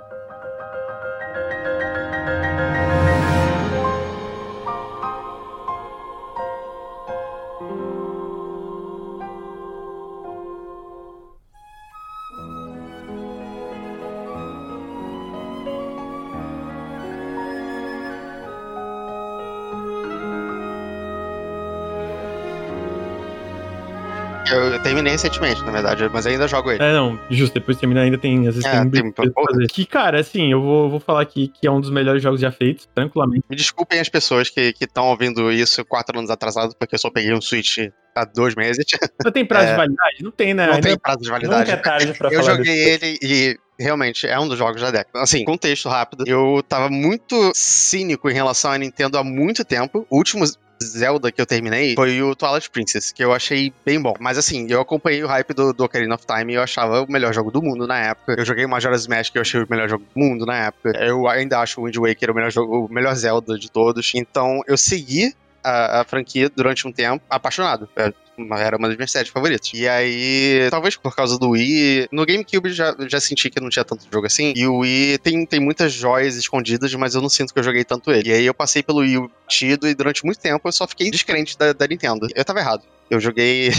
Recentemente, 25.17 25.63
na 25.63 25.71
verdade, 25.71 26.07
mas 26.13 26.27
ainda 26.27 26.47
jogo 26.47 26.71
ele. 26.71 26.83
É, 26.83 26.93
não, 26.93 27.19
justo, 27.29 27.55
depois 27.55 27.75
de 27.77 27.81
terminar 27.81 28.01
ainda 28.01 28.17
tem, 28.17 28.47
às 28.47 28.55
vezes 28.55 28.65
É, 28.65 28.85
tem, 28.85 29.11
tem 29.11 29.31
fazer. 29.33 29.67
Que, 29.67 29.85
cara, 29.85 30.19
assim, 30.19 30.51
eu 30.51 30.61
vou, 30.61 30.89
vou 30.89 30.99
falar 30.99 31.21
aqui 31.21 31.47
que 31.47 31.65
é 31.67 31.71
um 31.71 31.81
dos 31.81 31.89
melhores 31.89 32.21
jogos 32.21 32.39
já 32.39 32.51
feitos, 32.51 32.87
tranquilamente. 32.93 33.43
Me 33.49 33.55
desculpem 33.55 33.99
as 33.99 34.07
pessoas 34.07 34.49
que 34.49 34.73
estão 34.79 35.05
ouvindo 35.07 35.51
isso 35.51 35.83
quatro 35.83 36.17
anos 36.19 36.29
atrasado, 36.29 36.75
porque 36.77 36.93
eu 36.95 36.99
só 36.99 37.09
peguei 37.09 37.33
um 37.33 37.41
Switch 37.41 37.79
há 38.15 38.25
dois 38.25 38.53
meses. 38.55 38.85
Não 39.25 39.31
tem 39.31 39.45
prazo 39.45 39.67
É. 39.67 39.71
de 39.71 39.75
validade? 39.77 40.23
Não 40.23 40.31
tem, 40.31 40.53
né? 40.53 40.67
Não 40.67 40.81
tem 40.81 40.97
prazo 40.97 41.19
de 41.21 41.29
validade. 41.29 41.59
Nunca 41.59 41.71
é 41.73 41.77
tarde 41.77 42.13
pra 42.13 42.29
Eu 42.33 42.43
falar 42.43 42.55
joguei 42.57 42.77
ele 42.77 43.19
e 43.21 43.57
realmente 43.79 44.27
é 44.27 44.39
um 44.39 44.47
dos 44.47 44.57
jogos 44.57 44.81
da 44.81 44.91
década. 44.91 45.21
Assim, 45.23 45.43
contexto 45.43 45.89
rápido. 45.89 46.23
Eu 46.27 46.63
tava 46.67 46.89
muito 46.89 47.51
cínico 47.55 48.29
em 48.29 48.33
relação 48.33 48.71
à 48.71 48.77
Nintendo 48.77 49.17
há 49.17 49.23
muito 49.23 49.63
tempo. 49.65 50.05
O 50.09 50.17
último 50.17 50.45
Zelda 50.83 51.31
que 51.31 51.39
eu 51.41 51.45
terminei 51.45 51.95
foi 51.95 52.21
o 52.21 52.35
Twilight 52.35 52.69
Princess, 52.69 53.11
que 53.11 53.23
eu 53.23 53.33
achei 53.33 53.73
bem 53.85 54.01
bom. 54.01 54.13
Mas 54.19 54.37
assim, 54.37 54.67
eu 54.69 54.79
acompanhei 54.81 55.23
o 55.23 55.27
hype 55.27 55.53
do, 55.53 55.73
do 55.73 55.83
Ocarina 55.83 56.15
of 56.15 56.25
Time 56.25 56.53
e 56.53 56.55
eu 56.55 56.61
achava 56.61 57.01
o 57.01 57.11
melhor 57.11 57.33
jogo 57.33 57.51
do 57.51 57.61
mundo 57.61 57.87
na 57.87 57.97
época. 57.99 58.35
Eu 58.37 58.45
joguei 58.45 58.65
Majora's 58.67 59.07
Mask, 59.07 59.31
que 59.31 59.37
eu 59.37 59.41
achei 59.41 59.61
o 59.61 59.67
melhor 59.69 59.89
jogo 59.89 60.03
do 60.13 60.19
mundo 60.19 60.45
na 60.45 60.65
época. 60.65 60.91
Eu 60.99 61.27
ainda 61.27 61.59
acho 61.59 61.81
o 61.81 61.85
Wind 61.85 61.95
Waker 61.97 62.31
o 62.31 62.35
melhor 62.35 62.51
jogo, 62.51 62.85
o 62.85 62.93
melhor 62.93 63.13
Zelda 63.15 63.57
de 63.57 63.69
todos. 63.71 64.11
Então, 64.15 64.61
eu 64.67 64.77
segui 64.77 65.33
a, 65.63 66.01
a 66.01 66.03
franquia 66.03 66.49
durante 66.55 66.87
um 66.87 66.91
tempo, 66.91 67.23
apaixonado. 67.29 67.89
É, 67.95 68.05
uma- 68.05 68.13
Era 68.37 68.77
uma 68.77 68.87
das 68.87 68.97
minhas 68.97 69.11
séries 69.11 69.29
favoritas. 69.31 69.71
E 69.73 69.87
aí, 69.87 70.67
talvez 70.69 70.95
por 70.95 71.15
causa 71.15 71.39
do 71.39 71.49
Wii. 71.49 72.07
No 72.11 72.25
GameCube 72.25 72.71
já, 72.71 72.95
já 73.07 73.19
senti 73.19 73.49
que 73.49 73.59
não 73.59 73.69
tinha 73.69 73.83
tanto 73.83 74.07
jogo 74.11 74.27
assim. 74.27 74.53
E 74.55 74.67
o 74.67 74.77
Wii 74.77 75.17
tem, 75.19 75.45
tem 75.45 75.59
muitas 75.59 75.91
joias 75.91 76.35
escondidas, 76.35 76.93
mas 76.93 77.15
eu 77.15 77.21
não 77.21 77.29
sinto 77.29 77.53
que 77.53 77.59
eu 77.59 77.63
joguei 77.63 77.83
tanto 77.83 78.11
ele. 78.11 78.29
E 78.29 78.33
aí 78.33 78.45
eu 78.45 78.53
passei 78.53 78.83
pelo 78.83 78.99
Wii 78.99 79.27
tido 79.47 79.87
e 79.87 79.95
durante 79.95 80.23
muito 80.23 80.39
tempo 80.39 80.67
eu 80.67 80.71
só 80.71 80.87
fiquei 80.87 81.09
descrente 81.09 81.57
da, 81.57 81.73
da 81.73 81.87
Nintendo. 81.87 82.27
Eu 82.35 82.45
tava 82.45 82.59
errado. 82.59 82.83
Eu 83.09 83.19
joguei. 83.19 83.71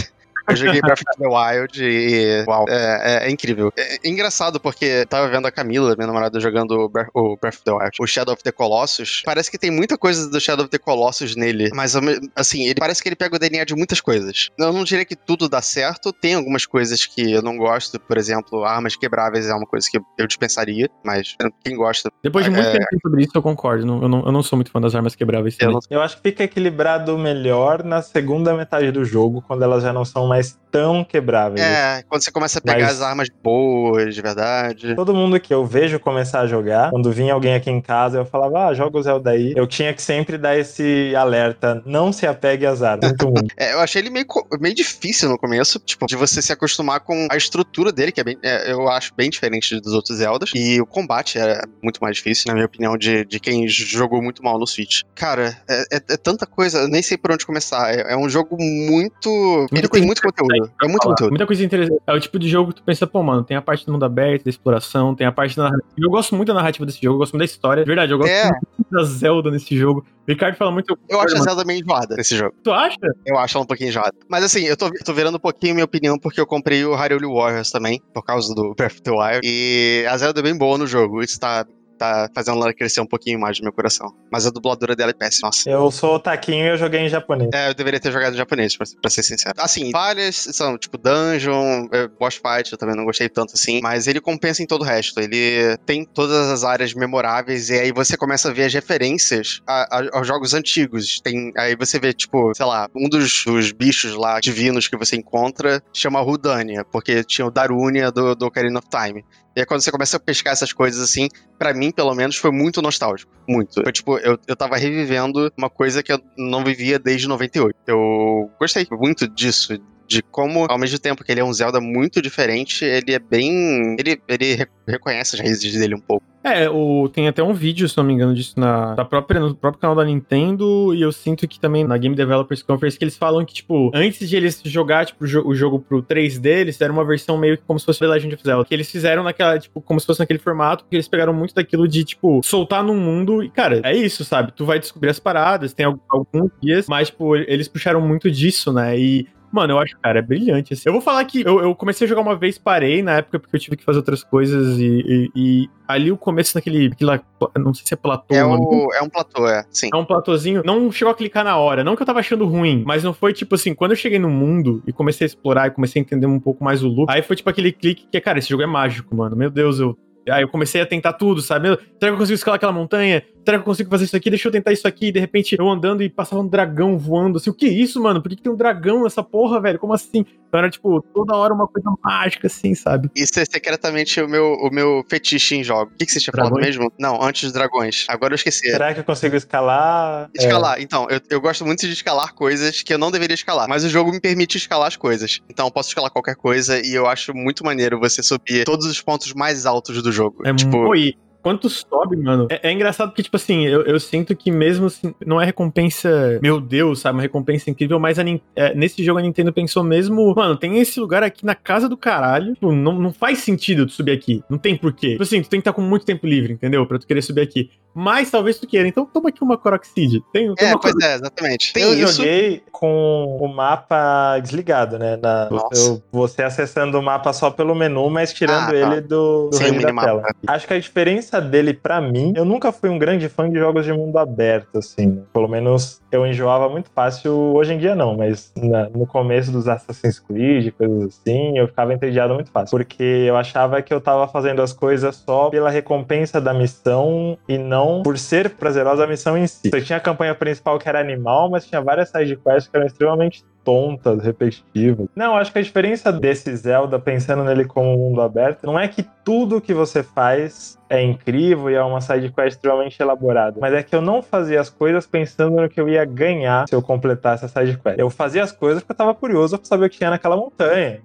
Eu 0.49 0.55
joguei 0.55 0.81
Breath 0.81 1.01
of 1.07 1.19
the 1.19 1.27
Wild 1.27 1.83
e. 1.83 2.43
Uau, 2.47 2.65
é, 2.69 3.23
é- 3.25 3.27
é 3.27 3.31
incrível. 3.31 3.71
É, 3.77 3.95
é 3.95 4.09
engraçado 4.09 4.59
porque 4.59 4.85
eu 4.85 5.05
tava 5.07 5.27
vendo 5.29 5.45
a 5.47 5.51
Camila, 5.51 5.95
minha 5.95 6.07
namorada, 6.07 6.39
jogando 6.39 6.71
o 6.71 6.89
Breath, 6.89 7.09
o 7.13 7.37
Breath 7.37 7.55
of 7.55 7.63
the 7.63 7.71
Wild, 7.71 7.91
o 7.99 8.07
Shadow 8.07 8.33
of 8.33 8.43
the 8.43 8.51
Colossus. 8.51 9.21
Parece 9.25 9.49
que 9.51 9.57
tem 9.57 9.71
muita 9.71 9.97
coisa 9.97 10.29
do 10.29 10.39
Shadow 10.39 10.63
of 10.65 10.71
the 10.71 10.77
Colossus 10.77 11.35
nele, 11.35 11.69
mas 11.73 11.93
assim, 12.35 12.65
ele 12.65 12.75
parece 12.79 13.01
que 13.01 13.09
ele 13.09 13.15
pega 13.15 13.35
o 13.35 13.39
DNA 13.39 13.63
de 13.65 13.75
muitas 13.75 14.01
coisas. 14.01 14.49
Eu 14.57 14.73
não 14.73 14.83
diria 14.83 15.05
que 15.05 15.15
tudo 15.15 15.47
dá 15.49 15.61
certo, 15.61 16.11
tem 16.13 16.33
algumas 16.35 16.65
coisas 16.65 17.05
que 17.05 17.31
eu 17.31 17.41
não 17.41 17.57
gosto, 17.57 17.99
por 17.99 18.17
exemplo, 18.17 18.63
armas 18.63 18.95
quebráveis 18.95 19.47
é 19.47 19.53
uma 19.53 19.65
coisa 19.65 19.87
que 19.89 19.99
eu 20.17 20.27
dispensaria, 20.27 20.89
mas 21.03 21.35
quem 21.63 21.75
gosta. 21.75 22.11
Depois 22.23 22.45
de 22.45 22.51
muito 22.51 22.67
É. 22.67 22.71
tempo 22.71 22.85
sobre 23.01 23.23
isso, 23.23 23.31
eu 23.35 23.41
concordo. 23.41 23.85
Não- 23.85 24.01
eu, 24.01 24.09
não, 24.09 24.25
eu 24.25 24.31
não 24.31 24.43
sou 24.43 24.57
muito 24.57 24.71
fã 24.71 24.79
das 24.81 24.95
armas 24.95 25.15
quebráveis. 25.15 25.55
Eu 25.59 25.71
não 25.71 25.79
Eu 25.89 26.01
acho 26.01 26.17
que 26.17 26.23
fica 26.23 26.43
equilibrado 26.43 27.17
melhor 27.17 27.83
na 27.83 28.01
segunda 28.01 28.53
metade 28.53 28.91
do 28.91 29.03
jogo, 29.05 29.43
quando 29.47 29.63
elas 29.63 29.83
já 29.83 29.91
não 29.93 30.05
são 30.05 30.27
mais 30.27 30.38
tão 30.71 31.03
quebráveis. 31.03 31.59
É, 31.61 32.03
quando 32.07 32.23
você 32.23 32.31
começa 32.31 32.59
a 32.59 32.61
pegar 32.61 32.85
Mas- 32.85 32.95
as 32.97 33.01
armas 33.01 33.27
boas, 33.43 34.13
de 34.13 34.21
verdade. 34.21 34.95
Todo 34.95 35.13
mundo 35.15 35.39
que 35.39 35.53
eu 35.53 35.65
vejo 35.65 35.99
começar 35.99 36.41
a 36.41 36.47
jogar, 36.47 36.91
quando 36.91 37.11
vinha 37.11 37.33
alguém 37.33 37.55
aqui 37.55 37.69
em 37.71 37.81
casa, 37.81 38.19
eu 38.19 38.25
falava, 38.25 38.67
ah, 38.67 38.73
joga 38.73 38.97
o 38.97 39.01
Zelda 39.01 39.31
aí. 39.31 39.53
Eu 39.55 39.65
tinha 39.65 39.93
que 39.93 40.01
sempre 40.01 40.37
dar 40.37 40.57
esse 40.57 41.13
alerta, 41.15 41.81
não 41.85 42.11
se 42.13 42.27
apegue 42.27 42.65
às 42.65 42.81
armas. 42.83 43.09
Muito 43.09 43.25
muito. 43.29 43.49
É, 43.57 43.73
eu 43.73 43.79
achei 43.79 44.01
ele 44.01 44.09
meio, 44.09 44.25
meio 44.59 44.73
difícil 44.75 45.27
no 45.27 45.37
começo, 45.37 45.79
tipo, 45.79 46.05
de 46.05 46.15
você 46.15 46.41
se 46.41 46.53
acostumar 46.53 46.99
com 47.01 47.27
a 47.29 47.35
estrutura 47.35 47.91
dele, 47.91 48.11
que 48.11 48.21
é 48.21 48.23
bem, 48.23 48.37
é, 48.43 48.71
eu 48.71 48.87
acho 48.89 49.13
bem 49.15 49.29
diferente 49.29 49.79
dos 49.81 49.93
outros 49.93 50.17
Zeldas. 50.19 50.51
E 50.55 50.79
o 50.79 50.85
combate 50.85 51.37
é 51.39 51.61
muito 51.81 51.99
mais 51.99 52.15
difícil, 52.17 52.45
na 52.47 52.53
minha 52.53 52.65
opinião, 52.65 52.95
de, 52.97 53.25
de 53.25 53.39
quem 53.39 53.67
jogou 53.67 54.21
muito 54.21 54.43
mal 54.43 54.57
no 54.59 54.65
Switch. 54.67 55.01
Cara, 55.15 55.57
é, 55.67 55.81
é- 55.97 56.01
é 56.13 56.17
tanta 56.17 56.45
coisa, 56.45 56.79
eu 56.79 56.87
nem 56.87 57.01
sei 57.01 57.17
por 57.17 57.31
onde 57.31 57.45
começar. 57.45 57.93
É, 57.93 58.13
é 58.13 58.17
um 58.17 58.29
jogo 58.29 58.55
muito. 58.59 59.67
ele 59.71 59.87
coisa 59.87 59.89
tem 59.89 60.05
muito 60.05 60.21
conteúdo. 60.33 60.71
É 60.81 60.87
muito 60.87 61.01
falar. 61.03 61.13
conteúdo. 61.15 61.29
Muita 61.31 61.45
coisa 61.47 61.63
interessante. 61.63 62.01
É 62.07 62.13
o 62.13 62.19
tipo 62.19 62.37
de 62.39 62.47
jogo 62.49 62.69
que 62.73 62.75
tu 62.81 62.83
pensa, 62.83 63.05
pô, 63.07 63.21
mano, 63.23 63.43
tem 63.43 63.55
a 63.57 63.61
parte 63.61 63.85
do 63.85 63.91
mundo 63.91 64.05
aberto, 64.05 64.43
da 64.43 64.49
exploração, 64.49 65.15
tem 65.15 65.25
a 65.27 65.31
parte 65.31 65.55
da 65.55 65.63
narrativa. 65.63 65.89
Eu 65.97 66.09
gosto 66.09 66.35
muito 66.35 66.47
da 66.49 66.53
narrativa 66.55 66.85
desse 66.85 67.01
jogo, 67.01 67.15
eu 67.15 67.19
gosto 67.19 67.33
muito 67.33 67.41
da 67.41 67.45
história. 67.45 67.83
De 67.83 67.87
verdade, 67.87 68.11
eu 68.11 68.17
gosto 68.17 68.31
É. 68.31 68.43
muito 68.51 68.91
da 68.91 69.03
Zelda 69.03 69.51
nesse 69.51 69.77
jogo. 69.77 70.05
O 70.27 70.31
Ricardo 70.31 70.55
fala 70.55 70.71
muito. 70.71 70.97
Eu 71.09 71.19
acho 71.21 71.35
a. 71.37 71.41
Zelda 71.41 71.63
meio 71.65 71.81
enjoada 71.81 72.15
nesse 72.15 72.35
jogo. 72.35 72.53
Tu 72.63 72.71
acha? 72.71 72.97
Eu 73.25 73.37
acho 73.37 73.57
ela 73.57 73.63
um 73.63 73.67
pouquinho 73.67 73.89
enjoada. 73.89 74.13
Mas 74.29 74.43
assim, 74.43 74.61
eu 74.61 74.77
tô, 74.77 74.91
tô 74.91 75.13
virando 75.13 75.35
um 75.37 75.39
pouquinho 75.39 75.73
minha 75.73 75.85
opinião 75.85 76.17
porque 76.19 76.39
eu 76.39 76.45
comprei 76.45 76.85
o 76.85 76.93
Hyrule 76.95 77.25
Warriors 77.25 77.71
também, 77.71 77.99
por 78.13 78.23
causa 78.23 78.53
do 78.53 78.75
Breath 78.75 78.91
of 78.93 79.01
the 79.01 79.11
Wild. 79.11 79.39
E 79.43 80.05
a 80.07 80.15
Zelda 80.17 80.39
é 80.39 80.43
bem 80.43 80.55
boa 80.57 80.77
no 80.77 80.85
jogo. 80.85 81.23
Isso 81.23 81.39
tá, 81.39 81.65
tá 81.99 82.29
fazendo 82.33 82.61
ela 82.63 82.73
crescer 82.73 83.01
um 83.01 83.05
pouquinho 83.05 83.39
mais 83.39 83.59
no 83.59 83.63
meu 83.65 83.73
coração. 83.73 84.11
Mas 84.31 84.47
a 84.47 84.49
dubladora 84.49 84.95
dela 84.95 85.11
é 85.11 85.13
péssima. 85.13 85.47
Nossa. 85.49 85.69
Eu 85.69 85.91
sou 85.91 86.15
o 86.15 86.19
Taquinho 86.19 86.65
e 86.65 86.69
eu 86.69 86.77
joguei 86.77 87.01
em 87.01 87.09
japonês. 87.09 87.49
É, 87.53 87.69
eu 87.69 87.73
deveria 87.73 87.99
ter 87.99 88.11
jogado 88.11 88.33
em 88.33 88.37
japonês, 88.37 88.75
pra, 88.77 88.87
pra 89.01 89.09
ser 89.11 89.21
sincero. 89.23 89.53
Assim, 89.57 89.91
falhas 89.91 90.35
são, 90.35 90.77
tipo, 90.77 90.97
dungeon, 90.97 91.87
é, 91.91 92.07
boss 92.07 92.35
fight, 92.35 92.71
eu 92.71 92.77
também 92.77 92.95
não 92.95 93.05
gostei 93.05 93.27
tanto 93.29 93.53
assim, 93.53 93.79
mas 93.81 94.07
ele 94.07 94.19
compensa 94.21 94.63
em 94.63 94.65
todo 94.65 94.81
o 94.81 94.85
resto. 94.85 95.19
Ele 95.19 95.77
tem 95.85 96.05
todas 96.05 96.49
as 96.49 96.63
áreas 96.63 96.93
memoráveis, 96.93 97.69
e 97.69 97.73
aí 97.79 97.91
você 97.91 98.15
começa 98.17 98.49
a 98.49 98.53
ver 98.53 98.65
as 98.65 98.73
referências 98.73 99.61
a- 99.67 99.97
a- 99.99 100.17
aos 100.17 100.27
jogos 100.27 100.53
antigos. 100.53 101.19
Tem, 101.21 101.51
aí 101.57 101.75
você 101.75 101.99
vê, 101.99 102.13
tipo, 102.13 102.53
sei 102.55 102.65
lá, 102.65 102.87
um 102.95 103.09
dos, 103.09 103.43
dos 103.45 103.71
bichos 103.71 104.13
lá 104.15 104.39
divinos 104.39 104.87
que 104.87 104.97
você 104.97 105.15
encontra 105.15 105.81
chama 105.93 106.21
Rudania, 106.21 106.83
porque 106.85 107.23
tinha 107.23 107.45
o 107.45 107.51
Darunia 107.51 108.11
do, 108.11 108.35
do 108.35 108.45
Ocarina 108.45 108.79
of 108.79 108.87
Time. 108.89 109.23
E 109.59 109.61
aí 109.61 109.65
quando 109.65 109.81
você 109.81 109.91
começa 109.91 110.15
a 110.15 110.19
pescar 110.21 110.53
essas 110.53 110.71
coisas 110.71 111.01
assim, 111.01 111.27
pra 111.57 111.73
mim, 111.73 111.91
pelo 111.91 112.15
menos, 112.15 112.37
foi 112.37 112.49
muito 112.49 112.81
nostálgico. 112.81 113.29
Muito. 113.45 113.83
Foi 113.83 113.91
tipo, 113.91 114.17
eu, 114.19 114.39
eu 114.47 114.55
tava 114.55 114.77
revivendo 114.77 115.51
uma 115.57 115.69
coisa 115.69 116.01
que 116.01 116.13
eu 116.13 116.21
não 116.37 116.63
vivia 116.63 116.97
desde 116.97 117.27
98. 117.27 117.75
Eu 117.85 118.49
gostei 118.57 118.87
muito 118.89 119.27
disso. 119.27 119.77
De 120.09 120.23
como, 120.23 120.65
ao 120.67 120.79
mesmo 120.79 120.97
tempo 120.97 121.23
que 121.23 121.31
ele 121.31 121.39
é 121.39 121.43
um 121.43 121.53
Zelda 121.53 121.79
muito 121.79 122.19
diferente, 122.19 122.83
ele 122.83 123.13
é 123.13 123.19
bem. 123.19 123.95
Ele, 123.99 124.19
ele 124.27 124.55
re- 124.55 124.67
reconhece 124.87 125.35
as 125.35 125.39
raízes 125.41 125.77
dele 125.79 125.93
um 125.93 125.99
pouco. 125.99 126.25
É, 126.43 126.67
o, 126.67 127.07
tem 127.09 127.27
até 127.27 127.43
um 127.43 127.53
vídeo, 127.53 127.87
se 127.87 127.95
não 127.97 128.03
me 128.03 128.13
engano, 128.13 128.33
disso 128.33 128.57
na, 128.59 128.95
da 128.95 129.05
própria, 129.05 129.39
no 129.41 129.53
próprio 129.53 129.79
canal 129.81 129.95
da 129.95 130.05
Nintendo, 130.05 130.95
e 130.95 131.01
eu 131.01 131.11
sinto 131.11 131.45
que 131.47 131.59
também 131.59 131.83
na 131.83 131.97
Game 131.97 132.15
Developers 132.15 132.63
Conference 132.63 132.97
que 132.97 133.03
eles 133.03 133.17
falam 133.17 133.45
que, 133.45 133.53
tipo, 133.53 133.91
antes 133.93 134.27
de 134.27 134.35
eles 134.37 134.61
jogar, 134.65 135.05
tipo, 135.05 135.25
o, 135.25 135.27
jo- 135.27 135.43
o 135.45 135.53
jogo 135.53 135.79
pro 135.79 136.01
3D, 136.01 136.45
eles 136.45 136.75
fizeram 136.75 136.93
uma 136.95 137.05
versão 137.05 137.37
meio 137.37 137.57
que 137.57 137.63
como 137.67 137.77
se 137.77 137.85
fosse 137.85 137.99
The 137.99 138.07
Legend 138.07 138.33
of 138.35 138.43
Zelda, 138.43 138.65
que 138.65 138.73
eles 138.73 138.89
fizeram 138.89 139.21
naquela, 139.21 139.59
tipo, 139.59 139.79
como 139.81 139.99
se 139.99 140.05
fosse 140.07 140.21
naquele 140.21 140.39
formato, 140.39 140.85
que 140.89 140.95
eles 140.95 141.07
pegaram 141.09 141.33
muito 141.33 141.53
daquilo 141.53 141.87
de, 141.87 142.03
tipo, 142.05 142.41
soltar 142.43 142.83
num 142.83 142.97
mundo, 142.97 143.43
e, 143.43 143.49
cara, 143.49 143.81
é 143.83 143.95
isso, 143.95 144.23
sabe? 144.25 144.53
Tu 144.55 144.65
vai 144.65 144.79
descobrir 144.79 145.09
as 145.09 145.19
paradas, 145.19 145.73
tem 145.73 145.85
al- 145.85 145.99
alguns 146.09 146.49
dias, 146.63 146.87
mas, 146.87 147.09
tipo, 147.09 147.35
eles 147.35 147.67
puxaram 147.67 147.99
muito 148.01 148.31
disso, 148.31 148.71
né? 148.73 148.97
E 148.97 149.27
Mano, 149.51 149.73
eu 149.73 149.79
acho, 149.79 149.97
cara, 149.99 150.19
é 150.19 150.21
brilhante. 150.21 150.73
assim. 150.73 150.83
Eu 150.85 150.93
vou 150.93 151.01
falar 151.01 151.23
que 151.25 151.41
eu, 151.41 151.59
eu 151.59 151.75
comecei 151.75 152.05
a 152.05 152.07
jogar 152.07 152.21
uma 152.21 152.35
vez, 152.35 152.57
parei 152.57 153.01
na 153.01 153.13
época 153.17 153.39
porque 153.39 153.55
eu 153.55 153.59
tive 153.59 153.75
que 153.77 153.83
fazer 153.83 153.97
outras 153.97 154.23
coisas 154.23 154.77
e, 154.79 154.85
e- 154.85 155.29
e 155.35 155.69
ali 155.87 156.11
o 156.11 156.17
começo 156.17 156.55
naquele, 156.55 156.87
aquela, 156.87 157.21
não 157.57 157.73
sei 157.73 157.85
se 157.85 157.93
é 157.93 157.97
platô, 157.97 158.33
É, 158.35 158.45
o 158.45 158.93
é 158.93 159.01
um 159.01 159.09
platô, 159.09 159.47
é. 159.47 159.63
Sim. 159.71 159.89
É 159.93 159.97
um 159.97 160.05
platôzinho, 160.05 160.61
não 160.63 160.91
chegou 160.91 161.11
a 161.11 161.15
clicar 161.15 161.43
na 161.43 161.57
hora, 161.57 161.83
não 161.83 161.95
que 161.95 162.01
eu 162.01 162.05
tava 162.05 162.19
achando 162.19 162.45
ruim, 162.45 162.83
mas 162.85 163.03
não 163.03 163.13
foi 163.13 163.33
tipo 163.33 163.55
assim, 163.55 163.73
quando 163.73 163.91
eu 163.91 163.97
cheguei 163.97 164.19
no 164.19 164.29
mundo 164.29 164.83
e 164.85 164.93
comecei 164.93 165.25
a 165.25 165.27
explorar 165.29 165.67
e 165.67 165.71
comecei 165.71 165.99
a 166.01 166.03
entender 166.03 166.27
um 166.27 166.39
pouco 166.39 166.63
mais 166.63 166.83
o 166.83 166.87
loop, 166.87 167.11
aí 167.11 167.21
foi 167.23 167.35
tipo 167.35 167.49
aquele 167.49 167.71
clique 167.71 168.07
que, 168.11 168.21
cara, 168.21 168.37
esse 168.39 168.49
jogo 168.49 168.61
é 168.63 168.67
mágico, 168.67 169.15
mano, 169.15 169.35
meu 169.35 169.49
Deus, 169.49 169.79
eu... 169.79 169.97
Aí 170.29 170.43
eu 170.43 170.47
comecei 170.49 170.79
a 170.79 170.85
tentar 170.85 171.13
tudo, 171.13 171.41
sabe? 171.41 171.69
Será 171.69 171.79
que 171.99 172.05
eu 172.09 172.17
consigo 172.17 172.35
escalar 172.35 172.57
aquela 172.57 172.71
montanha? 172.73 173.23
Será 173.49 173.57
que 173.57 173.61
eu 173.63 173.65
consigo 173.65 173.89
fazer 173.89 174.05
isso 174.05 174.15
aqui? 174.15 174.29
Deixa 174.29 174.47
eu 174.47 174.51
tentar 174.51 174.71
isso 174.71 174.87
aqui. 174.87 175.07
E 175.07 175.11
de 175.11 175.19
repente 175.19 175.55
eu 175.57 175.67
andando 175.67 176.03
e 176.03 176.09
passava 176.09 176.39
um 176.39 176.47
dragão 176.47 176.99
voando. 176.99 177.37
Assim, 177.37 177.49
o 177.49 177.53
que 177.53 177.65
é 177.65 177.69
isso, 177.69 177.99
mano? 177.99 178.21
Por 178.21 178.29
que, 178.29 178.35
que 178.35 178.43
tem 178.43 178.51
um 178.51 178.55
dragão 178.55 179.01
nessa 179.03 179.23
porra, 179.23 179.59
velho? 179.59 179.79
Como 179.79 179.91
assim? 179.91 180.23
Então 180.47 180.59
era, 180.59 180.69
tipo, 180.69 181.01
toda 181.01 181.35
hora 181.35 181.51
uma 181.51 181.67
coisa 181.67 181.91
mágica, 182.03 182.45
assim, 182.45 182.75
sabe? 182.75 183.09
Isso 183.15 183.39
é 183.39 183.45
secretamente 183.45 184.21
o 184.21 184.29
meu, 184.29 184.53
o 184.53 184.69
meu 184.71 185.03
fetiche 185.09 185.55
em 185.55 185.63
jogo. 185.63 185.91
O 185.91 185.97
que, 185.97 186.05
que 186.05 186.11
você 186.11 186.19
tinha 186.19 186.31
falado 186.31 186.53
Dragões? 186.53 186.77
mesmo? 186.77 186.91
Não, 186.99 187.19
antes 187.23 187.41
dos 187.41 187.51
dragões. 187.51 188.05
Agora 188.07 188.33
eu 188.33 188.35
esqueci. 188.35 188.69
Será 188.69 188.93
que 188.93 188.99
eu 188.99 189.03
consigo 189.03 189.35
escalar? 189.35 190.29
É, 190.37 190.43
Escalar. 190.43 190.79
Então, 190.79 191.07
eu, 191.09 191.19
eu 191.31 191.41
gosto 191.41 191.65
muito 191.65 191.87
de 191.87 191.93
escalar 191.93 192.35
coisas 192.35 192.83
que 192.83 192.93
eu 192.93 192.99
não 192.99 193.09
deveria 193.09 193.33
escalar. 193.33 193.67
Mas 193.67 193.83
o 193.83 193.89
jogo 193.89 194.11
me 194.11 194.19
permite 194.19 194.57
escalar 194.57 194.87
as 194.87 194.95
coisas. 194.95 195.39
Então 195.49 195.65
eu 195.65 195.71
posso 195.71 195.89
escalar 195.89 196.11
qualquer 196.11 196.35
coisa 196.35 196.79
e 196.85 196.93
eu 196.93 197.07
acho 197.07 197.33
muito 197.33 197.65
maneiro 197.65 197.99
você 197.99 198.21
subir 198.21 198.63
todos 198.63 198.85
os 198.85 199.01
pontos 199.01 199.33
mais 199.33 199.65
altos 199.65 200.03
do 200.03 200.11
jogo. 200.11 200.47
É 200.47 200.53
tipo, 200.53 200.77
muito. 200.77 201.28
Quanto 201.41 201.69
sobe, 201.69 202.17
mano. 202.17 202.47
É, 202.49 202.69
é 202.69 202.71
engraçado 202.71 203.09
porque, 203.09 203.23
tipo 203.23 203.35
assim, 203.35 203.65
eu, 203.65 203.83
eu 203.83 203.99
sinto 203.99 204.35
que 204.35 204.51
mesmo 204.51 204.87
assim, 204.87 205.13
não 205.25 205.39
é 205.41 205.45
recompensa, 205.45 206.39
meu 206.41 206.59
Deus, 206.59 206.99
sabe? 206.99 207.15
Uma 207.15 207.21
recompensa 207.21 207.69
incrível, 207.69 207.99
mas 207.99 208.19
a 208.19 208.23
é, 208.55 208.75
nesse 208.75 209.03
jogo 209.03 209.19
a 209.19 209.21
Nintendo 209.21 209.51
pensou 209.53 209.83
mesmo, 209.83 210.33
mano, 210.35 210.55
tem 210.55 210.77
esse 210.77 210.99
lugar 210.99 211.23
aqui 211.23 211.45
na 211.45 211.55
casa 211.55 211.87
do 211.87 211.97
caralho. 211.97 212.53
Tipo, 212.53 212.71
não, 212.71 212.99
não 212.99 213.13
faz 213.13 213.39
sentido 213.39 213.85
tu 213.85 213.93
subir 213.93 214.11
aqui. 214.11 214.43
Não 214.49 214.57
tem 214.57 214.75
porquê. 214.75 215.11
Tipo 215.11 215.23
assim, 215.23 215.41
tu 215.41 215.49
tem 215.49 215.59
que 215.59 215.61
estar 215.61 215.73
com 215.73 215.81
muito 215.81 216.05
tempo 216.05 216.27
livre, 216.27 216.53
entendeu? 216.53 216.85
Pra 216.85 216.99
tu 216.99 217.07
querer 217.07 217.21
subir 217.21 217.41
aqui. 217.41 217.69
Mas 217.93 218.29
talvez 218.31 218.59
tu 218.59 218.67
queira. 218.67 218.87
Então 218.87 219.05
toma 219.05 219.29
aqui 219.29 219.43
uma 219.43 219.59
Seed. 219.83 220.21
Tem, 220.33 220.53
tem 220.55 220.67
É, 220.67 220.71
uma 220.71 220.79
pois 220.79 220.93
Korok- 220.93 221.05
é, 221.09 221.15
exatamente. 221.15 221.73
Tem 221.73 221.83
eu 221.83 221.93
isso. 221.93 222.13
joguei 222.17 222.63
com 222.71 223.37
o 223.39 223.47
mapa 223.47 224.39
desligado, 224.39 224.97
né? 224.99 225.17
Na, 225.21 225.47
eu, 225.71 226.01
você 226.11 226.43
acessando 226.43 226.97
o 226.99 227.03
mapa 227.03 227.31
só 227.33 227.49
pelo 227.51 227.73
menu, 227.75 228.09
mas 228.09 228.33
tirando 228.33 228.63
Ah, 228.63 228.67
tá. 228.67 228.75
ele 228.75 229.01
do, 229.01 229.49
do 229.49 229.55
Sim, 229.57 229.63
range 229.65 229.79
da 229.85 229.93
tela. 229.93 230.23
Acho 230.47 230.67
que 230.67 230.73
a 230.73 230.79
diferença 230.79 231.39
dele, 231.39 231.73
pra 231.73 232.01
mim, 232.01 232.33
eu 232.35 232.43
nunca 232.45 232.71
fui 232.71 232.89
um 232.89 232.97
grande 232.99 233.29
fã 233.29 233.49
de 233.49 233.57
jogos 233.57 233.85
de 233.85 233.93
mundo 233.93 234.17
aberto, 234.17 234.77
assim. 234.79 235.23
Pelo 235.33 235.47
menos 235.47 236.01
eu 236.11 236.25
enjoava 236.25 236.67
muito 236.69 236.89
fácil. 236.93 237.31
Hoje 237.33 237.73
em 237.73 237.77
dia 237.77 237.95
não, 237.95 238.17
mas 238.17 238.51
na- 238.57 238.89
no 238.89 239.05
começo 239.05 239.51
dos 239.51 239.67
Assassin's 239.67 240.19
Creed, 240.19 240.73
coisas 240.77 241.05
assim, 241.19 241.57
eu 241.57 241.67
ficava 241.67 241.93
entediado 241.93 242.33
muito 242.33 242.51
fácil. 242.51 242.77
Porque 242.77 243.03
eu 243.03 243.35
achava 243.37 243.81
que 243.81 243.93
eu 243.93 244.01
tava 244.01 244.27
fazendo 244.27 244.61
as 244.61 244.73
coisas 244.73 245.15
só 245.15 245.49
pela 245.49 245.69
recompensa 245.69 246.39
da 246.41 246.53
missão 246.53 247.37
e 247.47 247.57
não 247.57 247.78
por 248.03 248.17
ser 248.17 248.51
prazerosa 248.51 249.03
a 249.03 249.07
missão 249.07 249.37
em 249.37 249.47
si. 249.47 249.69
Você 249.69 249.81
tinha 249.81 249.97
a 249.97 250.01
campanha 250.01 250.35
principal 250.35 250.77
que 250.79 250.87
era 250.87 250.99
animal, 250.99 251.49
mas 251.49 251.65
tinha 251.65 251.81
várias 251.81 252.09
side 252.09 252.35
quests 252.35 252.67
que 252.67 252.75
eram 252.75 252.85
extremamente 252.85 253.43
tontas, 253.63 254.23
repetitivas. 254.23 255.07
Não, 255.15 255.35
acho 255.35 255.51
que 255.51 255.59
a 255.59 255.61
diferença 255.61 256.11
desse 256.11 256.55
Zelda, 256.55 256.97
pensando 256.97 257.43
nele 257.43 257.65
como 257.65 257.93
um 257.93 257.97
mundo 257.97 258.21
aberto, 258.21 258.65
não 258.65 258.79
é 258.79 258.87
que 258.87 259.05
tudo 259.23 259.61
que 259.61 259.73
você 259.73 260.01
faz 260.01 260.77
é 260.89 261.03
incrível 261.03 261.69
e 261.69 261.75
é 261.75 261.83
uma 261.83 262.01
side 262.01 262.31
quest 262.31 262.55
extremamente 262.55 262.99
elaborada, 262.99 263.57
mas 263.61 263.73
é 263.73 263.83
que 263.83 263.95
eu 263.95 264.01
não 264.01 264.21
fazia 264.23 264.59
as 264.59 264.69
coisas 264.69 265.05
pensando 265.05 265.61
no 265.61 265.69
que 265.69 265.79
eu 265.79 265.87
ia 265.87 266.03
ganhar 266.05 266.67
se 266.67 266.73
eu 266.73 266.81
completasse 266.81 267.45
essa 267.45 267.59
side 267.61 267.77
quest. 267.77 267.99
Eu 267.99 268.09
fazia 268.09 268.43
as 268.43 268.51
coisas 268.51 268.81
porque 268.81 268.93
eu 268.93 268.97
tava 268.97 269.13
curioso 269.13 269.57
pra 269.57 269.67
saber 269.67 269.85
o 269.85 269.89
que 269.89 269.97
tinha 269.97 270.09
naquela 270.09 270.35
montanha. 270.35 271.01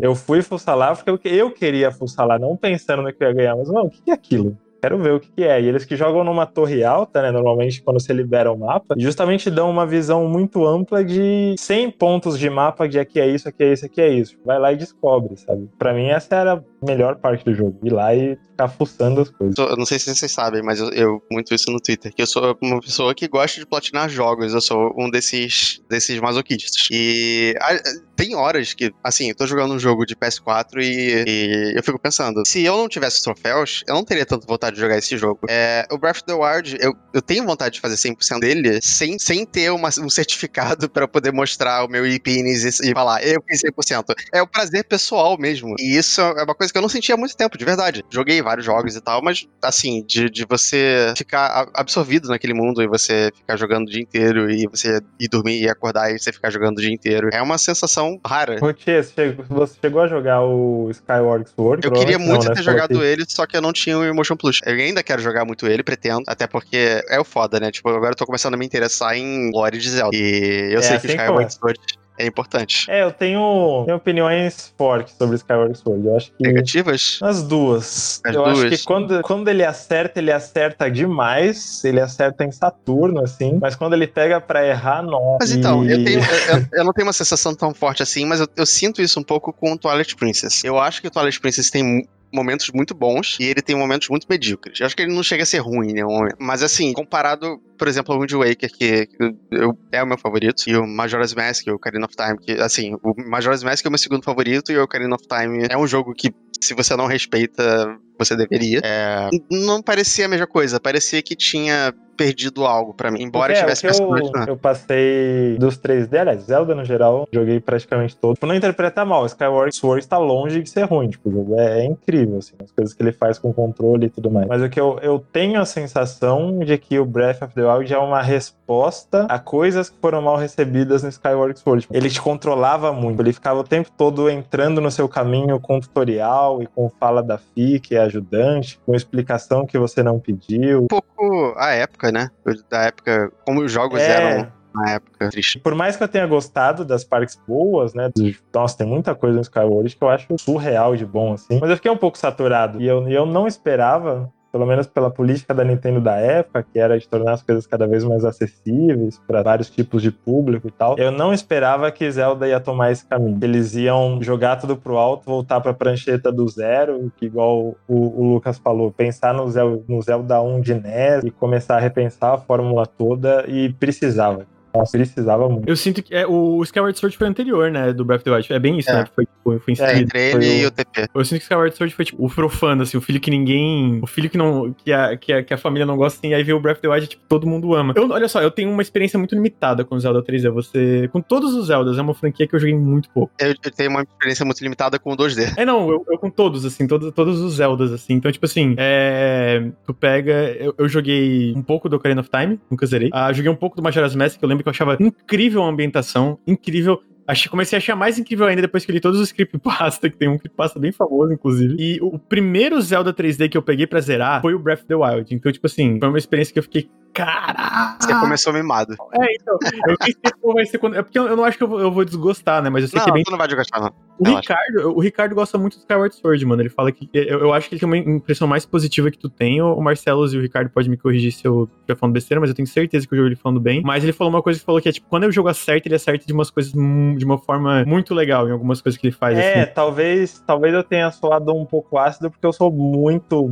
Eu 0.00 0.14
fui 0.16 0.42
fuçar 0.42 0.76
lá 0.76 0.94
porque 0.94 1.28
eu 1.28 1.50
queria 1.52 1.92
fuçar 1.92 2.26
lá, 2.26 2.36
não 2.36 2.56
pensando 2.56 3.02
no 3.02 3.12
que 3.12 3.22
eu 3.22 3.28
ia 3.28 3.34
ganhar, 3.34 3.56
mas, 3.56 3.68
não, 3.68 3.84
o 3.84 3.90
que 3.90 4.10
é 4.10 4.12
aquilo? 4.14 4.58
Quero 4.82 4.98
ver 4.98 5.14
o 5.14 5.20
que 5.20 5.30
que 5.30 5.44
é. 5.44 5.62
E 5.62 5.68
eles 5.68 5.84
que 5.84 5.94
jogam 5.94 6.24
numa 6.24 6.44
torre 6.44 6.82
alta, 6.82 7.22
né? 7.22 7.30
Normalmente 7.30 7.80
quando 7.80 8.00
você 8.00 8.12
libera 8.12 8.50
o 8.50 8.58
mapa, 8.58 8.96
justamente 8.98 9.48
dão 9.48 9.70
uma 9.70 9.86
visão 9.86 10.28
muito 10.28 10.66
ampla 10.66 11.04
de 11.04 11.54
100 11.56 11.90
pontos 11.92 12.36
de 12.36 12.50
mapa 12.50 12.88
de 12.88 12.98
aqui 12.98 13.20
é 13.20 13.28
isso, 13.28 13.48
aqui 13.48 13.62
é 13.62 13.72
isso, 13.72 13.86
aqui 13.86 14.00
é 14.00 14.08
isso. 14.08 14.36
Vai 14.44 14.58
lá 14.58 14.72
e 14.72 14.76
descobre, 14.76 15.36
sabe? 15.36 15.68
Pra 15.78 15.94
mim 15.94 16.06
essa 16.06 16.34
era 16.34 16.64
melhor 16.84 17.16
parte 17.16 17.44
do 17.44 17.54
jogo. 17.54 17.78
Ir 17.82 17.90
lá 17.92 18.14
e 18.14 18.36
ficar 18.50 18.68
fuçando 18.68 19.20
as 19.20 19.30
coisas. 19.30 19.56
Eu 19.58 19.76
não 19.76 19.86
sei 19.86 19.98
se 19.98 20.14
vocês 20.14 20.30
sabem, 20.32 20.62
mas 20.62 20.78
eu, 20.80 20.90
eu 20.90 21.22
muito 21.30 21.54
isso 21.54 21.70
no 21.70 21.80
Twitter, 21.80 22.12
que 22.14 22.22
eu 22.22 22.26
sou 22.26 22.56
uma 22.62 22.80
pessoa 22.80 23.14
que 23.14 23.28
gosta 23.28 23.60
de 23.60 23.66
platinar 23.66 24.08
jogos, 24.08 24.52
eu 24.52 24.60
sou 24.60 24.92
um 24.98 25.10
desses, 25.10 25.80
desses 25.88 26.18
masoquistas. 26.20 26.88
E 26.90 27.54
ah, 27.60 27.78
tem 28.16 28.34
horas 28.34 28.72
que, 28.74 28.92
assim, 29.02 29.30
eu 29.30 29.34
tô 29.36 29.46
jogando 29.46 29.74
um 29.74 29.78
jogo 29.78 30.04
de 30.04 30.14
PS4 30.14 30.78
e, 30.82 31.24
e 31.26 31.72
eu 31.76 31.82
fico 31.82 31.98
pensando, 31.98 32.42
se 32.46 32.62
eu 32.64 32.76
não 32.76 32.88
tivesse 32.88 33.22
troféus, 33.22 33.82
eu 33.88 33.94
não 33.94 34.04
teria 34.04 34.26
tanta 34.26 34.46
vontade 34.46 34.76
de 34.76 34.82
jogar 34.82 34.98
esse 34.98 35.16
jogo. 35.16 35.40
É, 35.48 35.86
o 35.90 35.98
Breath 35.98 36.18
of 36.18 36.24
the 36.26 36.34
Wild, 36.34 36.76
eu, 36.80 36.94
eu 37.14 37.22
tenho 37.22 37.44
vontade 37.44 37.74
de 37.74 37.80
fazer 37.80 37.96
100% 37.96 38.40
dele 38.40 38.80
sem, 38.82 39.18
sem 39.18 39.44
ter 39.46 39.70
uma- 39.70 39.88
um 40.00 40.10
certificado 40.10 40.88
pra 40.88 41.08
poder 41.08 41.32
mostrar 41.32 41.84
o 41.84 41.88
meu 41.88 42.06
IPNs 42.06 42.80
e, 42.80 42.90
e 42.90 42.92
falar, 42.92 43.24
eu 43.26 43.42
fiz 43.48 43.60
100%. 43.62 44.14
É 44.32 44.42
o 44.42 44.46
prazer 44.46 44.84
pessoal 44.84 45.36
mesmo. 45.38 45.74
E 45.78 45.96
isso 45.96 46.20
é 46.20 46.42
uma 46.44 46.54
coisa 46.54 46.71
que 46.72 46.78
eu 46.78 46.82
não 46.82 46.88
sentia 46.88 47.14
há 47.14 47.18
muito 47.18 47.36
tempo, 47.36 47.56
de 47.56 47.64
verdade. 47.64 48.04
Joguei 48.10 48.40
vários 48.42 48.64
jogos 48.66 48.96
e 48.96 49.00
tal, 49.00 49.22
mas 49.22 49.46
assim, 49.62 50.04
de, 50.06 50.28
de 50.28 50.44
você 50.44 51.12
ficar 51.16 51.68
absorvido 51.74 52.28
naquele 52.28 52.54
mundo 52.54 52.82
e 52.82 52.86
você 52.86 53.30
ficar 53.36 53.56
jogando 53.56 53.86
o 53.86 53.90
dia 53.90 54.02
inteiro 54.02 54.50
e 54.50 54.66
você 54.66 55.00
ir 55.20 55.28
dormir 55.28 55.62
e 55.62 55.68
acordar 55.68 56.10
e 56.10 56.18
você 56.18 56.32
ficar 56.32 56.50
jogando 56.50 56.78
o 56.78 56.80
dia 56.80 56.92
inteiro. 56.92 57.28
É 57.32 57.40
uma 57.42 57.58
sensação 57.58 58.18
rara. 58.26 58.58
Você 58.60 59.76
chegou, 59.80 60.02
a 60.02 60.06
jogar 60.08 60.42
o 60.42 60.88
Skyward 60.90 61.48
Sword? 61.50 61.86
Eu 61.86 61.92
queria 61.92 62.18
muito 62.18 62.44
não, 62.44 62.50
né? 62.50 62.54
ter 62.54 62.62
jogado 62.62 63.04
ele, 63.04 63.24
só 63.28 63.46
que 63.46 63.56
eu 63.56 63.60
não 63.60 63.72
tinha 63.72 63.98
o 63.98 64.04
Emotion 64.04 64.36
Plus. 64.36 64.60
Eu 64.64 64.74
ainda 64.74 65.02
quero 65.02 65.20
jogar 65.20 65.44
muito 65.44 65.66
ele, 65.66 65.82
pretendo. 65.82 66.22
Até 66.26 66.46
porque 66.46 67.02
é 67.08 67.20
o 67.20 67.24
foda, 67.24 67.60
né? 67.60 67.70
Tipo, 67.70 67.90
agora 67.90 68.12
eu 68.12 68.16
tô 68.16 68.26
começando 68.26 68.54
a 68.54 68.56
me 68.56 68.66
interessar 68.66 69.16
em 69.16 69.50
lore 69.52 69.78
de 69.78 69.90
Zelda. 69.90 70.16
E 70.16 70.72
eu 70.72 70.78
É 70.78 70.82
sei 70.82 70.90
que 70.90 70.94
o 70.94 70.96
assim 70.96 71.06
que 71.08 71.14
Skyward 71.14 71.54
Sword 71.54 71.80
é 72.22 72.26
importante. 72.26 72.90
É, 72.90 73.02
eu 73.02 73.10
tenho, 73.12 73.82
tenho 73.84 73.96
opiniões 73.96 74.72
fortes 74.78 75.14
sobre 75.16 75.36
Skyward 75.36 75.76
Sword. 75.76 76.06
Eu 76.06 76.16
acho 76.16 76.32
que. 76.32 76.42
Negativas? 76.42 77.18
As 77.22 77.42
duas. 77.42 78.20
As 78.24 78.34
eu 78.34 78.44
acho 78.44 78.60
duas. 78.62 78.80
que 78.80 78.84
quando, 78.86 79.22
quando 79.22 79.48
ele 79.48 79.64
acerta, 79.64 80.18
ele 80.20 80.30
acerta 80.32 80.90
demais. 80.90 81.84
Ele 81.84 82.00
acerta 82.00 82.44
em 82.44 82.50
Saturno, 82.50 83.22
assim. 83.22 83.58
Mas 83.60 83.74
quando 83.74 83.94
ele 83.94 84.06
pega 84.06 84.40
pra 84.40 84.66
errar, 84.66 85.02
não. 85.02 85.36
Mas 85.40 85.52
então, 85.52 85.84
eu, 85.84 86.02
tenho, 86.04 86.20
eu, 86.20 86.66
eu- 86.72 86.84
não 86.84 86.92
tenho 86.92 87.06
uma 87.06 87.12
sensação 87.12 87.54
tão 87.54 87.74
forte 87.74 88.02
assim, 88.02 88.24
mas 88.24 88.40
eu, 88.40 88.48
eu 88.56 88.66
sinto 88.66 89.02
isso 89.02 89.18
um 89.18 89.22
pouco 89.24 89.52
com 89.52 89.72
o 89.72 89.78
Twilight 89.78 90.14
Princess. 90.16 90.62
Eu 90.64 90.78
acho 90.78 91.00
que 91.02 91.08
o 91.08 91.10
Twilight 91.10 91.40
Princess 91.40 91.70
tem 91.70 92.06
momentos 92.32 92.70
muito 92.72 92.94
bons 92.94 93.36
e 93.40 93.44
ele 93.44 93.60
tem 93.62 93.76
momentos 93.76 94.08
muito 94.08 94.26
medíocres. 94.28 94.80
Eu 94.80 94.86
acho 94.86 94.96
que 94.96 95.02
ele 95.02 95.14
não 95.14 95.22
chega 95.22 95.42
a 95.42 95.46
ser 95.46 95.58
ruim 95.58 95.90
em 95.90 95.92
nenhum 95.94 96.08
momento. 96.10 96.36
Mas 96.38 96.62
assim, 96.62 96.92
comparado, 96.92 97.60
por 97.78 97.88
exemplo, 97.88 98.14
ao 98.14 98.20
Wind 98.20 98.32
Waker, 98.32 98.70
que 98.72 99.08
eu- 99.50 99.76
é 99.92 100.02
o 100.02 100.06
meu 100.06 100.18
favorito, 100.18 100.62
e 100.66 100.76
o 100.76 100.86
Majora's 100.86 101.34
Mask, 101.34 101.66
o 101.68 101.74
Ocarina 101.74 102.06
of 102.06 102.16
Time, 102.16 102.38
que 102.38 102.52
assim, 102.60 102.94
o 103.02 103.14
Majora's 103.28 103.62
Mask 103.62 103.84
é 103.84 103.88
o 103.88 103.92
meu 103.92 103.98
segundo 103.98 104.22
favorito 104.22 104.72
e 104.72 104.78
o 104.78 104.82
Ocarina 104.84 105.14
of 105.14 105.24
Time 105.26 105.66
é 105.68 105.76
um 105.76 105.86
jogo 105.86 106.14
que, 106.14 106.32
se 106.60 106.74
você 106.74 106.96
não 106.96 107.06
respeita, 107.06 107.96
você 108.18 108.36
deveria. 108.36 108.80
É, 108.84 109.28
não 109.50 109.82
parecia 109.82 110.26
a 110.26 110.28
mesma 110.28 110.46
coisa, 110.46 110.78
parecia 110.80 111.20
que 111.22 111.34
tinha 111.34 111.92
perdido 112.16 112.64
algo 112.66 112.94
pra 112.94 113.10
mim, 113.10 113.22
embora 113.22 113.52
é, 113.52 113.60
tivesse 113.60 113.86
eu, 113.86 114.14
eu 114.46 114.56
passei 114.56 115.56
dos 115.58 115.78
3D, 115.78 116.18
aliás, 116.18 116.42
Zelda 116.42 116.74
no 116.74 116.84
geral, 116.84 117.26
joguei 117.32 117.60
praticamente 117.60 118.16
todo. 118.16 118.34
Tipo, 118.34 118.46
não 118.46 118.54
interpreta 118.54 119.04
mal, 119.04 119.26
Skyward 119.26 119.74
Sword 119.74 120.04
está 120.04 120.18
longe 120.18 120.62
de 120.62 120.70
ser 120.70 120.84
ruim, 120.84 121.08
tipo, 121.08 121.28
o 121.28 121.32
jogo 121.32 121.58
é, 121.58 121.80
é 121.80 121.84
incrível, 121.84 122.38
assim, 122.38 122.54
as 122.62 122.70
coisas 122.70 122.94
que 122.94 123.02
ele 123.02 123.12
faz 123.12 123.38
com 123.38 123.52
controle 123.52 124.06
e 124.06 124.10
tudo 124.10 124.30
mais. 124.30 124.46
Mas 124.46 124.62
o 124.62 124.68
que 124.68 124.80
eu, 124.80 124.98
eu 125.02 125.18
tenho 125.32 125.60
a 125.60 125.64
sensação 125.64 126.58
de 126.60 126.76
que 126.78 126.98
o 126.98 127.04
Breath 127.04 127.42
of 127.42 127.54
the 127.54 127.62
Wild 127.64 127.92
é 127.92 127.98
uma 127.98 128.22
resposta 128.22 129.26
a 129.28 129.38
coisas 129.38 129.90
que 129.90 129.96
foram 130.00 130.22
mal 130.22 130.36
recebidas 130.36 131.02
no 131.02 131.08
Skyward 131.08 131.58
Sword. 131.58 131.88
Ele 131.90 132.08
te 132.08 132.20
controlava 132.20 132.92
muito, 132.92 133.20
ele 133.20 133.32
ficava 133.32 133.60
o 133.60 133.64
tempo 133.64 133.90
todo 133.96 134.30
entrando 134.30 134.80
no 134.80 134.90
seu 134.90 135.08
caminho 135.08 135.58
com 135.60 135.80
tutorial 135.80 136.62
e 136.62 136.66
com 136.66 136.88
fala 136.88 137.22
da 137.22 137.38
Fi, 137.38 137.80
que 137.80 137.94
é 137.94 138.00
ajudante, 138.00 138.78
com 138.84 138.94
explicação 138.94 139.66
que 139.66 139.78
você 139.78 140.02
não 140.02 140.18
pediu. 140.18 140.86
um 140.90 141.11
pouco 141.22 141.54
a 141.58 141.70
época, 141.72 142.10
né? 142.10 142.30
Da 142.70 142.82
época, 142.84 143.32
como 143.44 143.60
os 143.62 143.70
jogos 143.70 144.00
É. 144.00 144.10
eram 144.10 144.52
na 144.74 144.92
época. 144.92 145.28
Triste. 145.30 145.58
Por 145.60 145.74
mais 145.74 145.96
que 145.96 146.02
eu 146.02 146.08
tenha 146.08 146.26
gostado 146.26 146.84
das 146.84 147.04
partes 147.04 147.38
boas, 147.46 147.94
né? 147.94 148.10
Nossa, 148.54 148.78
tem 148.78 148.86
muita 148.86 149.14
coisa 149.14 149.36
no 149.36 149.42
Skyward 149.42 149.94
que 149.96 150.02
eu 150.02 150.08
acho 150.08 150.26
surreal 150.38 150.96
de 150.96 151.04
bom, 151.04 151.34
assim. 151.34 151.58
Mas 151.60 151.70
eu 151.70 151.76
fiquei 151.76 151.90
um 151.90 151.96
pouco 151.96 152.16
saturado. 152.18 152.80
E 152.80 152.86
eu, 152.86 153.06
e 153.08 153.14
eu 153.14 153.26
não 153.26 153.46
esperava, 153.46 154.32
pelo 154.52 154.66
menos 154.66 154.86
pela 154.86 155.10
política 155.10 155.54
da 155.54 155.64
Nintendo 155.64 156.00
da 156.00 156.16
época, 156.16 156.64
que 156.70 156.78
era 156.78 156.98
de 156.98 157.08
tornar 157.08 157.32
as 157.32 157.42
coisas 157.42 157.66
cada 157.66 157.86
vez 157.86 158.04
mais 158.04 158.22
acessíveis 158.24 159.18
para 159.26 159.42
vários 159.42 159.70
tipos 159.70 160.02
de 160.02 160.12
público 160.12 160.68
e 160.68 160.70
tal. 160.70 160.98
Eu 160.98 161.10
não 161.10 161.32
esperava 161.32 161.90
que 161.90 162.08
Zelda 162.10 162.46
ia 162.46 162.60
tomar 162.60 162.92
esse 162.92 163.06
caminho. 163.06 163.38
Eles 163.42 163.74
iam 163.74 164.22
jogar 164.22 164.56
tudo 164.56 164.76
pro 164.76 164.98
alto, 164.98 165.24
voltar 165.24 165.60
pra 165.60 165.72
prancheta 165.72 166.30
do 166.30 166.46
zero, 166.48 167.10
que 167.16 167.24
igual 167.24 167.74
o, 167.88 168.22
o 168.22 168.34
Lucas 168.34 168.58
falou, 168.58 168.92
pensar 168.92 169.32
no 169.32 169.50
Zelda, 169.50 169.82
no 169.88 170.02
Zelda 170.02 170.40
1 170.42 170.60
de 170.60 170.74
NES 170.74 171.24
e 171.24 171.30
começar 171.30 171.76
a 171.76 171.80
repensar 171.80 172.34
a 172.34 172.38
fórmula 172.38 172.86
toda 172.86 173.44
e 173.48 173.72
precisava. 173.72 174.46
Nossa, 174.74 174.96
precisava 174.96 175.48
muito. 175.48 175.68
Eu 175.68 175.76
sinto 175.76 176.02
que 176.02 176.14
é, 176.14 176.26
o 176.26 176.62
Skyward 176.62 176.98
Sword 176.98 177.16
foi 177.16 177.26
anterior, 177.28 177.70
né, 177.70 177.92
do 177.92 178.04
Breath 178.04 178.20
of 178.20 178.24
the 178.24 178.30
Wild. 178.36 178.52
É 178.52 178.58
bem 178.58 178.78
isso, 178.78 178.90
É. 178.90 178.94
né? 178.94 179.04
que 179.04 179.10
Foi, 179.14 179.26
foi, 179.44 179.58
foi 179.58 179.74
em 179.74 179.82
É. 179.82 179.98
Entre 179.98 180.20
ele 180.20 180.32
foi 180.32 180.44
e 180.60 180.64
o- 180.64 180.68
o 180.68 180.70
TP. 180.70 181.08
Eu 181.14 181.24
sinto 181.24 181.38
que 181.38 181.42
Skyward 181.44 181.76
Sword 181.76 181.94
foi 181.94 182.04
tipo 182.04 182.24
o 182.24 182.28
profano, 182.30 182.82
assim, 182.82 182.96
o 182.96 183.00
filho 183.00 183.20
que 183.20 183.30
ninguém. 183.30 183.98
O 184.02 184.06
filho 184.06 184.30
que 184.30 184.38
não. 184.38 184.72
que 184.72 184.92
a, 184.92 185.16
que 185.16 185.32
a, 185.32 185.42
que 185.42 185.52
a 185.54 185.58
família 185.58 185.84
não 185.86 185.96
gosta, 185.96 186.18
assim, 186.18 186.32
aí 186.34 186.42
vê 186.42 186.52
o 186.52 186.60
Breath 186.60 186.76
of 186.78 186.82
the 186.82 186.88
Wild, 186.88 187.06
tipo, 187.06 187.22
todo 187.28 187.46
mundo 187.46 187.74
ama. 187.74 187.92
Eu, 187.96 188.08
olha 188.10 188.28
só, 188.28 188.40
eu 188.42 188.50
tenho 188.50 188.70
uma 188.70 188.82
experiência 188.82 189.18
muito 189.18 189.34
limitada 189.34 189.84
com 189.84 189.94
o 189.94 190.00
Zelda 190.00 190.22
3D. 190.22 190.50
Você. 190.50 191.08
Com 191.12 191.20
todos 191.20 191.54
os 191.54 191.66
Zeldas, 191.66 191.98
é 191.98 192.02
uma 192.02 192.14
franquia 192.14 192.46
que 192.46 192.54
eu 192.54 192.60
joguei 192.60 192.74
muito 192.74 193.08
pouco. 193.10 193.32
Eu, 193.38 193.48
eu 193.62 193.70
tenho 193.70 193.90
uma 193.90 194.02
experiência 194.02 194.44
muito 194.44 194.60
limitada 194.62 194.98
com 194.98 195.12
o 195.12 195.16
2D. 195.16 195.52
É, 195.56 195.64
não, 195.64 195.88
eu, 195.90 196.04
eu 196.10 196.18
com 196.18 196.30
todos, 196.30 196.64
assim, 196.64 196.86
todos, 196.86 197.12
todos 197.12 197.40
os 197.40 197.54
Zeldas, 197.54 197.92
assim. 197.92 198.14
Então, 198.14 198.30
tipo 198.32 198.46
assim, 198.46 198.74
é. 198.78 199.70
Tu 199.86 199.94
pega. 199.94 200.32
Eu, 200.58 200.74
eu 200.78 200.88
joguei 200.88 201.52
um 201.56 201.62
pouco 201.62 201.88
do 201.88 201.96
Ocarina 201.96 202.20
of 202.20 202.30
Time, 202.30 202.58
nunca 202.70 202.86
zerei. 202.86 203.10
Ah, 203.12 203.32
joguei 203.32 203.50
um 203.50 203.56
pouco 203.56 203.76
do 203.76 203.82
Majora's 203.82 204.14
Mask, 204.14 204.38
que 204.38 204.44
eu 204.44 204.48
lembro 204.48 204.61
que 204.62 204.68
eu 204.68 204.72
achava 204.72 204.96
incrível 205.00 205.62
a 205.62 205.68
ambientação, 205.68 206.38
incrível. 206.46 207.00
Achei, 207.26 207.48
comecei 207.48 207.76
a 207.76 207.78
achar 207.78 207.94
mais 207.94 208.18
incrível 208.18 208.46
ainda 208.46 208.62
depois 208.62 208.84
que 208.84 208.90
li 208.90 209.00
todos 209.00 209.20
os 209.20 209.30
creepypasta, 209.30 210.10
que 210.10 210.16
tem 210.16 210.28
um 210.28 210.36
creepypasta 210.36 210.78
bem 210.78 210.90
famoso, 210.90 211.32
inclusive. 211.32 211.76
E 211.78 211.98
o 212.00 212.18
primeiro 212.18 212.80
Zelda 212.80 213.12
3D 213.12 213.48
que 213.48 213.56
eu 213.56 213.62
peguei 213.62 213.86
pra 213.86 214.00
zerar 214.00 214.40
foi 214.42 214.54
o 214.54 214.58
Breath 214.58 214.80
of 214.80 214.88
the 214.88 214.94
Wild. 214.94 215.34
Então, 215.34 215.52
tipo 215.52 215.66
assim, 215.66 215.98
foi 215.98 216.08
uma 216.08 216.18
experiência 216.18 216.52
que 216.52 216.58
eu 216.58 216.64
fiquei 216.64 216.90
Caralho! 217.14 217.96
Você 218.00 218.14
começou 218.20 218.52
mimado. 218.52 218.94
É, 219.20 219.34
então. 219.34 219.58
Eu 219.88 219.96
sei 220.02 220.14
que 220.14 220.32
pô, 220.40 220.54
vai 220.54 220.64
ser 220.66 220.78
quando. 220.78 220.96
É 220.96 221.02
porque 221.02 221.18
eu 221.18 221.26
eu 221.28 221.36
não 221.36 221.44
acho 221.44 221.56
que 221.58 221.64
eu 221.64 221.68
vou, 221.68 221.80
eu 221.80 221.90
vou 221.90 222.04
desgostar, 222.04 222.62
né? 222.62 222.70
Mas 222.70 222.82
eu 222.84 222.88
sei 222.88 222.98
Não, 222.98 223.04
que 223.04 223.10
é 223.10 223.14
bem. 223.14 223.22
tu 223.24 223.30
não 223.30 223.38
vai 223.38 223.46
desgastar, 223.46 223.80
não. 223.80 223.92
O. 224.18 224.24
Ricardo, 224.36 224.96
o 224.96 225.00
Ricardo 225.00 225.34
gosta 225.34 225.58
muito 225.58 225.76
do 225.76 225.80
Skyward 225.80 226.14
Sword, 226.14 226.46
mano. 226.46 226.62
Ele 226.62 226.68
fala 226.68 226.92
que. 226.92 227.08
Eu, 227.12 227.40
eu 227.40 227.52
acho 227.52 227.68
que 227.68 227.74
ele 227.74 227.80
tem 227.80 227.86
uma 227.88 227.96
impressão 227.96 228.46
mais 228.48 228.64
positiva 228.64 229.10
que 229.10 229.18
tu 229.18 229.28
tem. 229.28 229.60
O 229.62 229.80
Marcelo 229.80 230.26
e 230.32 230.36
o 230.36 230.40
Ricardo 230.40 230.70
podem 230.70 230.90
me 230.90 230.96
corrigir 230.96 231.32
se 231.32 231.46
eu 231.46 231.68
estiver 231.80 231.96
falando 231.98 232.14
besteira, 232.14 232.40
mas 232.40 232.50
eu 232.50 232.54
tenho 232.56 232.66
certeza 232.68 233.06
que 233.06 233.12
eu 233.14 233.16
jogo 233.18 233.28
ele 233.28 233.36
falando 233.36 233.60
bem. 233.60 233.82
Mas 233.82 234.02
ele 234.04 234.12
falou 234.12 234.32
uma 234.32 234.42
coisa 234.42 234.58
que 234.60 234.64
falou 234.64 234.80
que 234.80 234.88
é 234.88 234.92
tipo, 234.92 235.06
quando 235.08 235.24
o 235.24 235.32
jogo 235.32 235.48
acerta, 235.48 235.88
ele 235.88 235.94
acerta 235.96 236.26
de 236.26 236.32
umas 236.32 236.50
coisas 236.50 236.72
mu- 236.72 237.16
de 237.16 237.24
uma 237.24 237.38
forma 237.38 237.84
muito 237.84 238.14
legal, 238.14 238.48
em 238.48 238.52
algumas 238.52 238.80
coisas 238.80 239.00
que 239.00 239.06
ele 239.08 239.14
faz. 239.14 239.36
É, 239.38 239.62
assim. 239.62 239.72
talvez, 239.74 240.42
talvez 240.46 240.72
eu 240.74 240.82
tenha 240.84 241.10
soado 241.10 241.52
um 241.54 241.64
pouco 241.64 241.98
ácido, 241.98 242.30
porque 242.30 242.46
eu 242.46 242.52
sou 242.52 242.70
muito, 242.70 243.42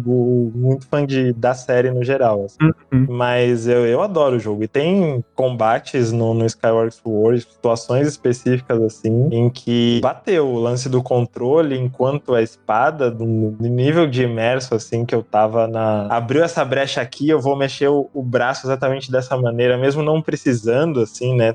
muito 0.54 0.86
fã 0.88 1.04
de, 1.04 1.32
da 1.32 1.54
série 1.54 1.90
no 1.90 2.04
geral. 2.04 2.44
assim. 2.44 2.58
Uhum. 2.92 3.06
Mas 3.08 3.49
eu, 3.66 3.86
eu 3.86 4.02
adoro 4.02 4.36
o 4.36 4.40
jogo. 4.40 4.64
E 4.64 4.68
tem 4.68 5.24
combates 5.34 6.12
no, 6.12 6.34
no 6.34 6.46
Skyward 6.46 6.94
Sword, 6.94 7.42
situações 7.42 8.06
específicas 8.06 8.82
assim, 8.82 9.28
em 9.30 9.48
que 9.48 10.00
bateu 10.02 10.46
o 10.48 10.58
lance 10.58 10.88
do 10.88 11.02
controle 11.02 11.78
enquanto 11.78 12.34
a 12.34 12.42
espada, 12.42 13.10
no 13.10 13.40
no 13.40 13.68
nível 13.68 14.06
de 14.06 14.22
imerso 14.22 14.74
assim 14.74 15.04
que 15.04 15.14
eu 15.14 15.22
tava 15.22 15.66
na. 15.66 16.06
Abriu 16.06 16.42
essa 16.42 16.64
brecha 16.64 17.00
aqui, 17.00 17.28
eu 17.28 17.40
vou 17.40 17.56
mexer 17.56 17.88
o, 17.88 18.08
o 18.12 18.22
braço 18.22 18.66
exatamente 18.66 19.10
dessa 19.10 19.36
maneira, 19.36 19.76
mesmo 19.78 20.02
não 20.02 20.20
precisando, 20.20 21.00
assim, 21.00 21.34
né? 21.34 21.54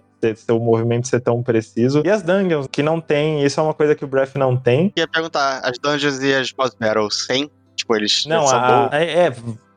O 0.49 0.59
movimento 0.59 1.07
ser 1.07 1.19
tão 1.19 1.43
preciso. 1.43 2.01
E 2.03 2.09
as 2.09 2.23
dungeons, 2.23 2.67
que 2.67 2.81
não 2.81 2.99
tem, 2.99 3.43
isso 3.43 3.59
é 3.59 3.63
uma 3.63 3.73
coisa 3.73 3.93
que 3.93 4.03
o 4.03 4.07
Breath 4.07 4.35
não 4.35 4.57
tem. 4.57 4.91
Eu 4.95 5.01
ia 5.01 5.07
perguntar, 5.07 5.61
as 5.63 5.77
dungeons 5.77 6.21
e 6.21 6.33
as 6.33 6.51
boss 6.51 6.75
battles, 6.79 7.27
tem? 7.27 7.49
Tipo, 7.75 7.95
eles 7.95 8.25
Não, 8.25 8.47
a, 8.49 8.89
é, 8.93 9.27
é, 9.27 9.35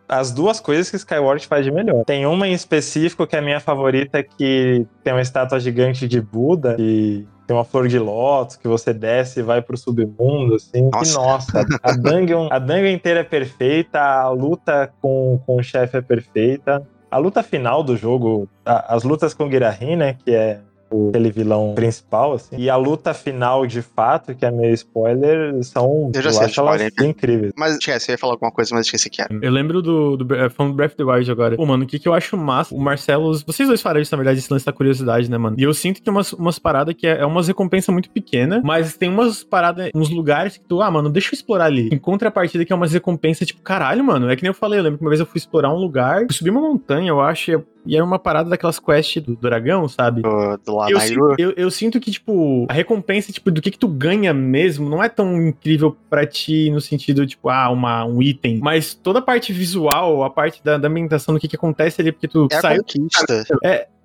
as 0.08 0.32
duas 0.32 0.58
coisas 0.60 0.90
que 0.90 0.96
Skyward 0.96 1.46
faz 1.46 1.64
de 1.64 1.70
melhor. 1.70 2.04
Tem 2.04 2.24
uma 2.26 2.48
em 2.48 2.52
específico 2.52 3.26
que 3.26 3.36
é 3.36 3.38
a 3.38 3.42
minha 3.42 3.60
favorita, 3.60 4.22
que 4.22 4.86
tem 5.04 5.12
uma 5.12 5.20
estátua 5.22 5.60
gigante 5.60 6.08
de 6.08 6.20
Buda 6.20 6.76
e 6.78 7.26
tem 7.46 7.56
uma 7.56 7.64
flor 7.64 7.88
de 7.88 7.98
lótus 7.98 8.56
que 8.56 8.68
você 8.68 8.92
desce 8.92 9.40
e 9.40 9.42
vai 9.42 9.62
pro 9.62 9.76
submundo, 9.76 10.54
assim. 10.56 10.90
Nossa. 10.92 11.10
E 11.10 11.14
nossa, 11.14 11.66
a 11.82 11.92
dungeon, 11.92 12.48
a 12.50 12.58
dungeon 12.58 12.88
inteira 12.92 13.20
é 13.20 13.24
perfeita, 13.24 14.00
a 14.00 14.28
luta 14.30 14.90
com, 15.00 15.40
com 15.46 15.56
o 15.56 15.62
chefe 15.62 15.96
é 15.96 16.00
perfeita. 16.02 16.86
A 17.10 17.16
luta 17.16 17.42
final 17.42 17.82
do 17.82 17.96
jogo, 17.96 18.46
a- 18.66 18.94
as 18.94 19.02
lutas 19.02 19.32
com 19.32 19.44
o 19.46 19.50
Girahin, 19.50 19.96
né, 19.96 20.16
que 20.22 20.34
é 20.34 20.60
o- 20.90 21.08
aquele 21.10 21.30
vilão 21.30 21.72
principal, 21.74 22.32
assim, 22.34 22.56
e 22.56 22.68
a 22.70 22.76
luta 22.76 23.12
final 23.14 23.66
de 23.66 23.82
fato, 23.82 24.34
que 24.34 24.44
é 24.44 24.50
meio 24.50 24.72
spoiler, 24.74 25.62
são, 25.62 26.10
Eu 26.14 26.22
já 26.22 26.32
sei 26.32 26.46
acho 26.46 26.60
elas 26.60 26.80
spoiler. 26.82 27.10
incríveis. 27.10 27.52
Mas 27.56 27.72
esquece, 27.76 28.10
eu 28.10 28.14
ia 28.14 28.18
falar 28.18 28.34
alguma 28.34 28.50
coisa, 28.50 28.74
mas 28.74 28.86
esqueci 28.86 29.08
que 29.10 29.20
era. 29.22 29.28
Eu 29.40 29.50
lembro 29.52 29.80
do, 29.82 30.16
do 30.16 30.34
é, 30.34 30.48
falando 30.50 30.72
do 30.72 30.76
Breath 30.76 30.92
of 30.92 30.96
the 30.96 31.04
Wild 31.04 31.30
agora. 31.30 31.56
Pô, 31.56 31.66
mano, 31.66 31.84
o 31.84 31.86
que, 31.86 31.98
que 31.98 32.08
eu 32.08 32.14
acho 32.14 32.36
massa? 32.36 32.74
O 32.74 32.78
Marcelo, 32.80 33.32
vocês 33.46 33.68
dois 33.68 33.80
falaram 33.82 34.00
isso, 34.00 34.12
na 34.14 34.16
verdade, 34.16 34.38
esse 34.38 34.52
lance 34.52 34.64
da 34.66 34.72
curiosidade, 34.72 35.30
né, 35.30 35.38
mano? 35.38 35.56
E 35.58 35.62
eu 35.62 35.72
sinto 35.74 35.96
que 35.96 36.02
tem 36.02 36.12
umas, 36.12 36.32
umas 36.32 36.58
paradas 36.58 36.94
que 36.94 37.06
é, 37.06 37.18
é 37.20 37.26
umas 37.26 37.48
recompensas 37.48 37.92
muito 37.92 38.10
pequenas, 38.10 38.62
mas 38.62 38.96
tem 38.96 39.08
umas 39.08 39.42
paradas, 39.44 39.90
uns 39.94 40.08
lugares 40.10 40.56
que 40.56 40.64
tu, 40.66 40.80
ah, 40.82 40.90
mano, 40.90 41.10
deixa 41.10 41.28
eu 41.28 41.36
explorar 41.36 41.66
ali. 41.66 41.88
Em 41.92 41.98
contrapartida, 41.98 42.64
que 42.64 42.72
é 42.72 42.76
umas 42.76 42.92
recompensas, 42.92 43.46
tipo, 43.46 43.60
caralho, 43.62 44.02
mano. 44.04 44.30
É 44.30 44.36
que 44.36 44.42
nem 44.42 44.48
eu 44.50 44.54
falei, 44.54 44.78
eu 44.78 44.82
lembro 44.84 44.98
que 44.98 45.04
uma 45.04 45.10
vez 45.10 45.20
eu 45.20 45.26
fui 45.26 45.38
explorar 45.38 45.72
um 45.72 45.76
lugar, 45.78 46.20
fui 46.26 46.32
subir 46.34 46.50
uma 46.50 46.60
montanha, 46.60 47.08
eu 47.10 47.20
acho, 47.20 47.50
e- 47.52 47.64
e 47.88 47.96
era 47.96 48.04
uma 48.04 48.18
parada 48.18 48.50
daquelas 48.50 48.78
quests 48.78 49.22
do 49.22 49.34
dragão, 49.34 49.88
sabe? 49.88 50.20
Do, 50.20 50.58
do 50.58 50.76
lá 50.76 50.90
Eu 50.90 51.00
sinto, 51.00 51.34
eu, 51.38 51.52
eu 51.56 51.70
sinto 51.70 51.98
que, 51.98 52.10
tipo, 52.10 52.66
a 52.68 52.72
recompensa, 52.74 53.32
tipo, 53.32 53.50
do 53.50 53.62
que 53.62 53.70
que 53.70 53.78
tu 53.78 53.88
ganha 53.88 54.34
mesmo 54.34 54.90
não 54.90 55.02
é 55.02 55.08
tão 55.08 55.40
incrível 55.40 55.96
pra 56.10 56.26
ti 56.26 56.70
no 56.70 56.82
sentido, 56.82 57.26
tipo, 57.26 57.48
ah, 57.48 57.70
uma, 57.70 58.04
um 58.04 58.20
item. 58.20 58.58
Mas 58.58 58.92
toda 58.92 59.20
a 59.20 59.22
parte 59.22 59.54
visual, 59.54 60.22
a 60.22 60.28
parte 60.28 60.62
da, 60.62 60.76
da 60.76 60.86
ambientação, 60.86 61.32
do 61.32 61.40
que 61.40 61.48
que 61.48 61.56
acontece 61.56 62.02
ali, 62.02 62.12
porque 62.12 62.28
tu 62.28 62.46
É 62.52 62.56
a 62.56 62.60
saiu... 62.60 62.82
conquista. 62.82 63.44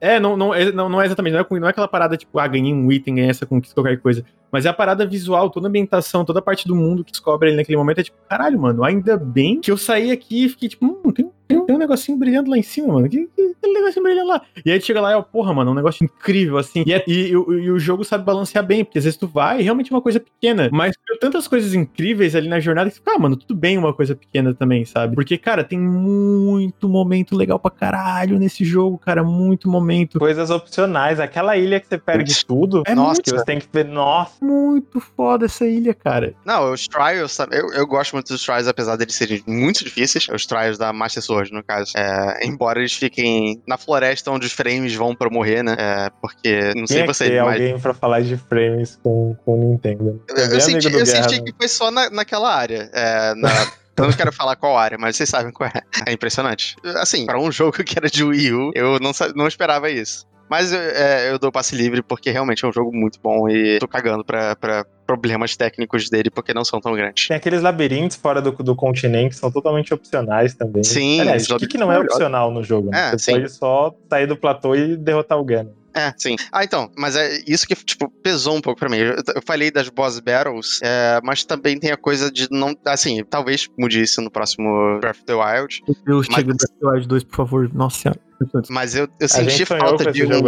É, 0.03 0.19
não, 0.19 0.35
não, 0.35 0.53
é, 0.53 0.69
não, 0.69 0.89
não 0.89 1.01
é 1.01 1.05
exatamente, 1.05 1.31
não 1.31 1.39
é, 1.39 1.59
não 1.61 1.67
é 1.67 1.69
aquela 1.69 1.87
parada, 1.87 2.17
tipo, 2.17 2.37
ah, 2.37 2.45
ganhei 2.45 2.73
um 2.73 2.91
item, 2.91 3.15
ganhei 3.15 3.29
essa 3.29 3.45
conquista, 3.45 3.73
qualquer 3.73 4.01
coisa. 4.01 4.25
Mas 4.51 4.65
é 4.65 4.69
a 4.69 4.73
parada 4.73 5.05
visual, 5.05 5.49
toda 5.49 5.67
a 5.67 5.69
ambientação, 5.69 6.25
toda 6.25 6.39
a 6.39 6.41
parte 6.41 6.67
do 6.67 6.75
mundo 6.75 7.05
que 7.05 7.11
descobre 7.11 7.47
ali 7.47 7.57
naquele 7.57 7.77
momento, 7.77 7.99
é 7.99 8.03
tipo, 8.03 8.17
caralho, 8.29 8.59
mano, 8.59 8.83
ainda 8.83 9.15
bem 9.15 9.61
que 9.61 9.71
eu 9.71 9.77
saí 9.77 10.11
aqui 10.11 10.43
e 10.43 10.49
fiquei, 10.49 10.67
tipo, 10.67 10.85
hum, 10.85 11.11
tem, 11.13 11.31
tem, 11.47 11.65
tem 11.65 11.75
um 11.75 11.79
negocinho 11.79 12.17
brilhando 12.17 12.51
lá 12.51 12.57
em 12.57 12.61
cima, 12.61 12.95
mano. 12.95 13.07
Que, 13.07 13.27
que, 13.27 13.42
aquele 13.63 13.79
negocinho 13.79 14.03
brilhando 14.03 14.27
lá. 14.27 14.41
E 14.65 14.71
aí 14.71 14.79
tu 14.79 14.85
chega 14.85 15.01
lá 15.01 15.11
e, 15.11 15.15
ó, 15.15 15.21
porra, 15.21 15.53
mano, 15.53 15.69
é 15.69 15.73
um 15.73 15.75
negócio 15.75 16.03
incrível, 16.03 16.57
assim. 16.57 16.83
E, 16.85 16.93
é- 16.93 17.03
e- 17.07 17.29
e 17.29 17.37
o- 17.37 17.53
e 17.59 17.71
o 17.71 17.79
jogo 17.79 18.03
sabe 18.03 18.23
balancear 18.23 18.65
bem, 18.65 18.83
porque 18.83 18.97
às 18.97 19.03
vezes 19.05 19.17
tu 19.17 19.27
vai 19.27 19.59
e 19.59 19.63
realmente 19.63 19.91
é 19.91 19.95
uma 19.95 20.01
coisa 20.01 20.19
pequena. 20.19 20.69
Mas 20.71 20.95
tem 21.07 21.17
tantas 21.19 21.47
coisas 21.47 21.73
incríveis 21.73 22.35
ali 22.35 22.47
na 22.47 22.59
jornada 22.59 22.89
que 22.89 22.95
tu 22.95 22.99
fica, 22.99 23.13
ah, 23.15 23.19
mano, 23.19 23.35
tudo 23.35 23.55
bem 23.55 23.77
uma 23.77 23.93
coisa 23.93 24.15
pequena 24.15 24.53
também, 24.53 24.85
sabe? 24.85 25.15
Porque, 25.15 25.37
cara, 25.37 25.63
tem 25.63 25.79
muito 25.79 26.87
momento 26.89 27.35
legal 27.35 27.59
pra 27.59 27.71
caralho 27.71 28.37
nesse 28.39 28.63
jogo, 28.65 28.97
cara, 28.97 29.23
muito 29.23 29.69
momento. 29.69 30.19
coisas 30.19 30.49
opcionais. 30.49 31.19
Aquela 31.19 31.55
ilha 31.57 31.79
que 31.79 31.87
você 31.87 31.97
perde 31.97 32.45
tudo, 32.45 32.83
É 32.85 32.95
nossa, 32.95 33.13
muito- 33.13 33.23
que 33.23 33.29
você 33.31 33.45
tem 33.45 33.59
que 33.59 33.67
ver, 33.71 33.85
nossa. 33.85 34.33
Muito 34.43 34.99
foda 34.99 35.45
essa 35.45 35.65
ilha, 35.67 35.93
cara. 35.93 36.33
Não, 36.45 36.71
os 36.71 36.87
trials, 36.87 37.31
sabe? 37.31 37.57
Eu, 37.57 37.71
eu 37.73 37.85
gosto 37.87 38.13
muito 38.13 38.27
dos 38.33 38.43
trials, 38.43 38.67
apesar 38.67 38.95
deles 38.95 39.15
serem 39.15 39.41
muito 39.47 39.83
difíceis. 39.83 40.27
Os 40.29 40.45
trials 40.45 40.77
da 40.77 40.91
Master 40.93 41.23
Sword, 41.23 41.51
no 41.53 41.63
caso. 41.63 41.91
É, 41.95 42.45
embora 42.45 42.79
eles 42.79 42.93
fiquem 42.93 43.52
na 43.67 43.77
floresta 43.77 44.31
onde 44.31 44.45
os 44.45 44.53
frames 44.53 44.93
vão 44.95 45.15
pra 45.15 45.29
morrer, 45.29 45.63
né? 45.63 45.75
É, 45.77 46.09
porque, 46.21 46.73
não 46.75 46.87
sei 46.87 46.97
Tinha 46.97 47.01
que 47.07 47.13
você, 47.13 47.29
ter 47.29 47.43
mas. 47.43 47.53
alguém 47.61 47.79
pra 47.79 47.93
falar 47.93 48.21
de 48.21 48.37
frames 48.37 48.99
com, 49.03 49.35
com 49.45 49.53
o 49.59 49.71
Nintendo. 49.71 50.21
Eu, 50.29 50.35
eu 50.37 50.61
senti, 50.61 50.85
eu 50.87 50.91
Guerra, 50.91 51.05
senti 51.23 51.39
né? 51.39 51.45
que 51.45 51.53
foi 51.57 51.67
só 51.67 51.89
na, 51.91 52.09
naquela 52.09 52.53
área. 52.53 52.89
É, 52.93 53.33
na- 53.35 53.49
eu 53.97 54.05
não 54.05 54.13
quero 54.13 54.31
falar 54.33 54.55
qual 54.55 54.77
área, 54.77 54.97
mas 54.97 55.15
vocês 55.15 55.29
sabem 55.29 55.51
qual 55.51 55.69
é. 55.69 55.81
É 56.07 56.11
impressionante. 56.13 56.75
Assim, 56.95 57.25
pra 57.25 57.39
um 57.39 57.51
jogo 57.51 57.83
que 57.83 57.97
era 57.97 58.09
de 58.09 58.23
Wii 58.23 58.53
U, 58.53 58.71
eu 58.75 58.99
não, 58.99 59.11
não 59.35 59.47
esperava 59.47 59.89
isso. 59.89 60.25
Mas 60.53 60.71
eu, 60.71 60.79
é, 60.79 61.31
eu 61.31 61.39
dou 61.39 61.51
passe 61.51 61.75
livre 61.75 62.03
porque 62.03 62.29
realmente 62.29 62.63
é 62.63 62.67
um 62.67 62.71
jogo 62.71 62.95
muito 62.95 63.19
bom 63.19 63.49
e 63.49 63.79
tô 63.79 63.87
cagando 63.87 64.23
pra, 64.23 64.55
pra 64.55 64.85
problemas 65.03 65.57
técnicos 65.57 66.11
dele 66.11 66.29
porque 66.29 66.53
não 66.53 66.63
são 66.63 66.79
tão 66.79 66.93
grandes. 66.93 67.27
Tem 67.27 67.35
aqueles 67.35 67.63
labirintos 67.63 68.17
fora 68.17 68.39
do, 68.39 68.51
do 68.51 68.75
continente 68.75 69.29
que 69.29 69.35
são 69.35 69.51
totalmente 69.51 69.91
opcionais 69.91 70.53
também. 70.53 70.83
Sim, 70.83 71.21
Aliás, 71.21 71.49
o 71.49 71.57
que, 71.57 71.65
que 71.65 71.77
não 71.79 71.91
é 71.91 71.97
opcional 71.97 72.51
no 72.51 72.63
jogo? 72.63 72.91
né? 72.91 73.07
É, 73.07 73.11
você 73.13 73.17
sim. 73.17 73.31
pode 73.31 73.49
só 73.51 73.95
sair 74.07 74.27
do 74.27 74.37
platô 74.37 74.75
e 74.75 74.95
derrotar 74.95 75.39
o 75.39 75.43
Ganon. 75.43 75.71
É, 75.95 76.13
sim. 76.17 76.35
Ah, 76.51 76.63
então, 76.63 76.91
mas 76.95 77.15
é 77.15 77.39
isso 77.47 77.67
que, 77.67 77.73
tipo, 77.75 78.07
pesou 78.21 78.55
um 78.55 78.61
pouco 78.61 78.79
pra 78.79 78.89
mim. 78.89 78.97
Eu, 78.97 79.15
eu 79.35 79.41
falei 79.43 79.71
das 79.71 79.89
boss 79.89 80.19
battles, 80.19 80.79
é, 80.83 81.19
mas 81.23 81.43
também 81.43 81.79
tem 81.79 81.91
a 81.91 81.97
coisa 81.97 82.31
de 82.31 82.47
não. 82.51 82.75
Assim, 82.85 83.23
talvez 83.23 83.67
mude 83.77 84.01
isso 84.01 84.21
no 84.21 84.29
próximo 84.29 84.99
Breath 84.99 85.17
of 85.17 85.25
the 85.25 85.33
Wild. 85.33 85.81
Deus, 86.05 86.27
Mas- 86.27 86.35
chega 86.35 86.51
do 86.51 86.57
Breath 86.57 86.71
of 86.71 86.79
the 86.79 86.87
Wild 86.87 87.07
2, 87.07 87.23
por 87.23 87.35
favor. 87.35 87.73
Nossa 87.73 88.01
senhora. 88.01 88.19
Mas 88.69 88.95
eu, 88.95 89.07
eu 89.19 89.27
senti 89.27 89.65
falta 89.65 90.11
de 90.11 90.23
um. 90.25 90.31
ele 90.31 90.41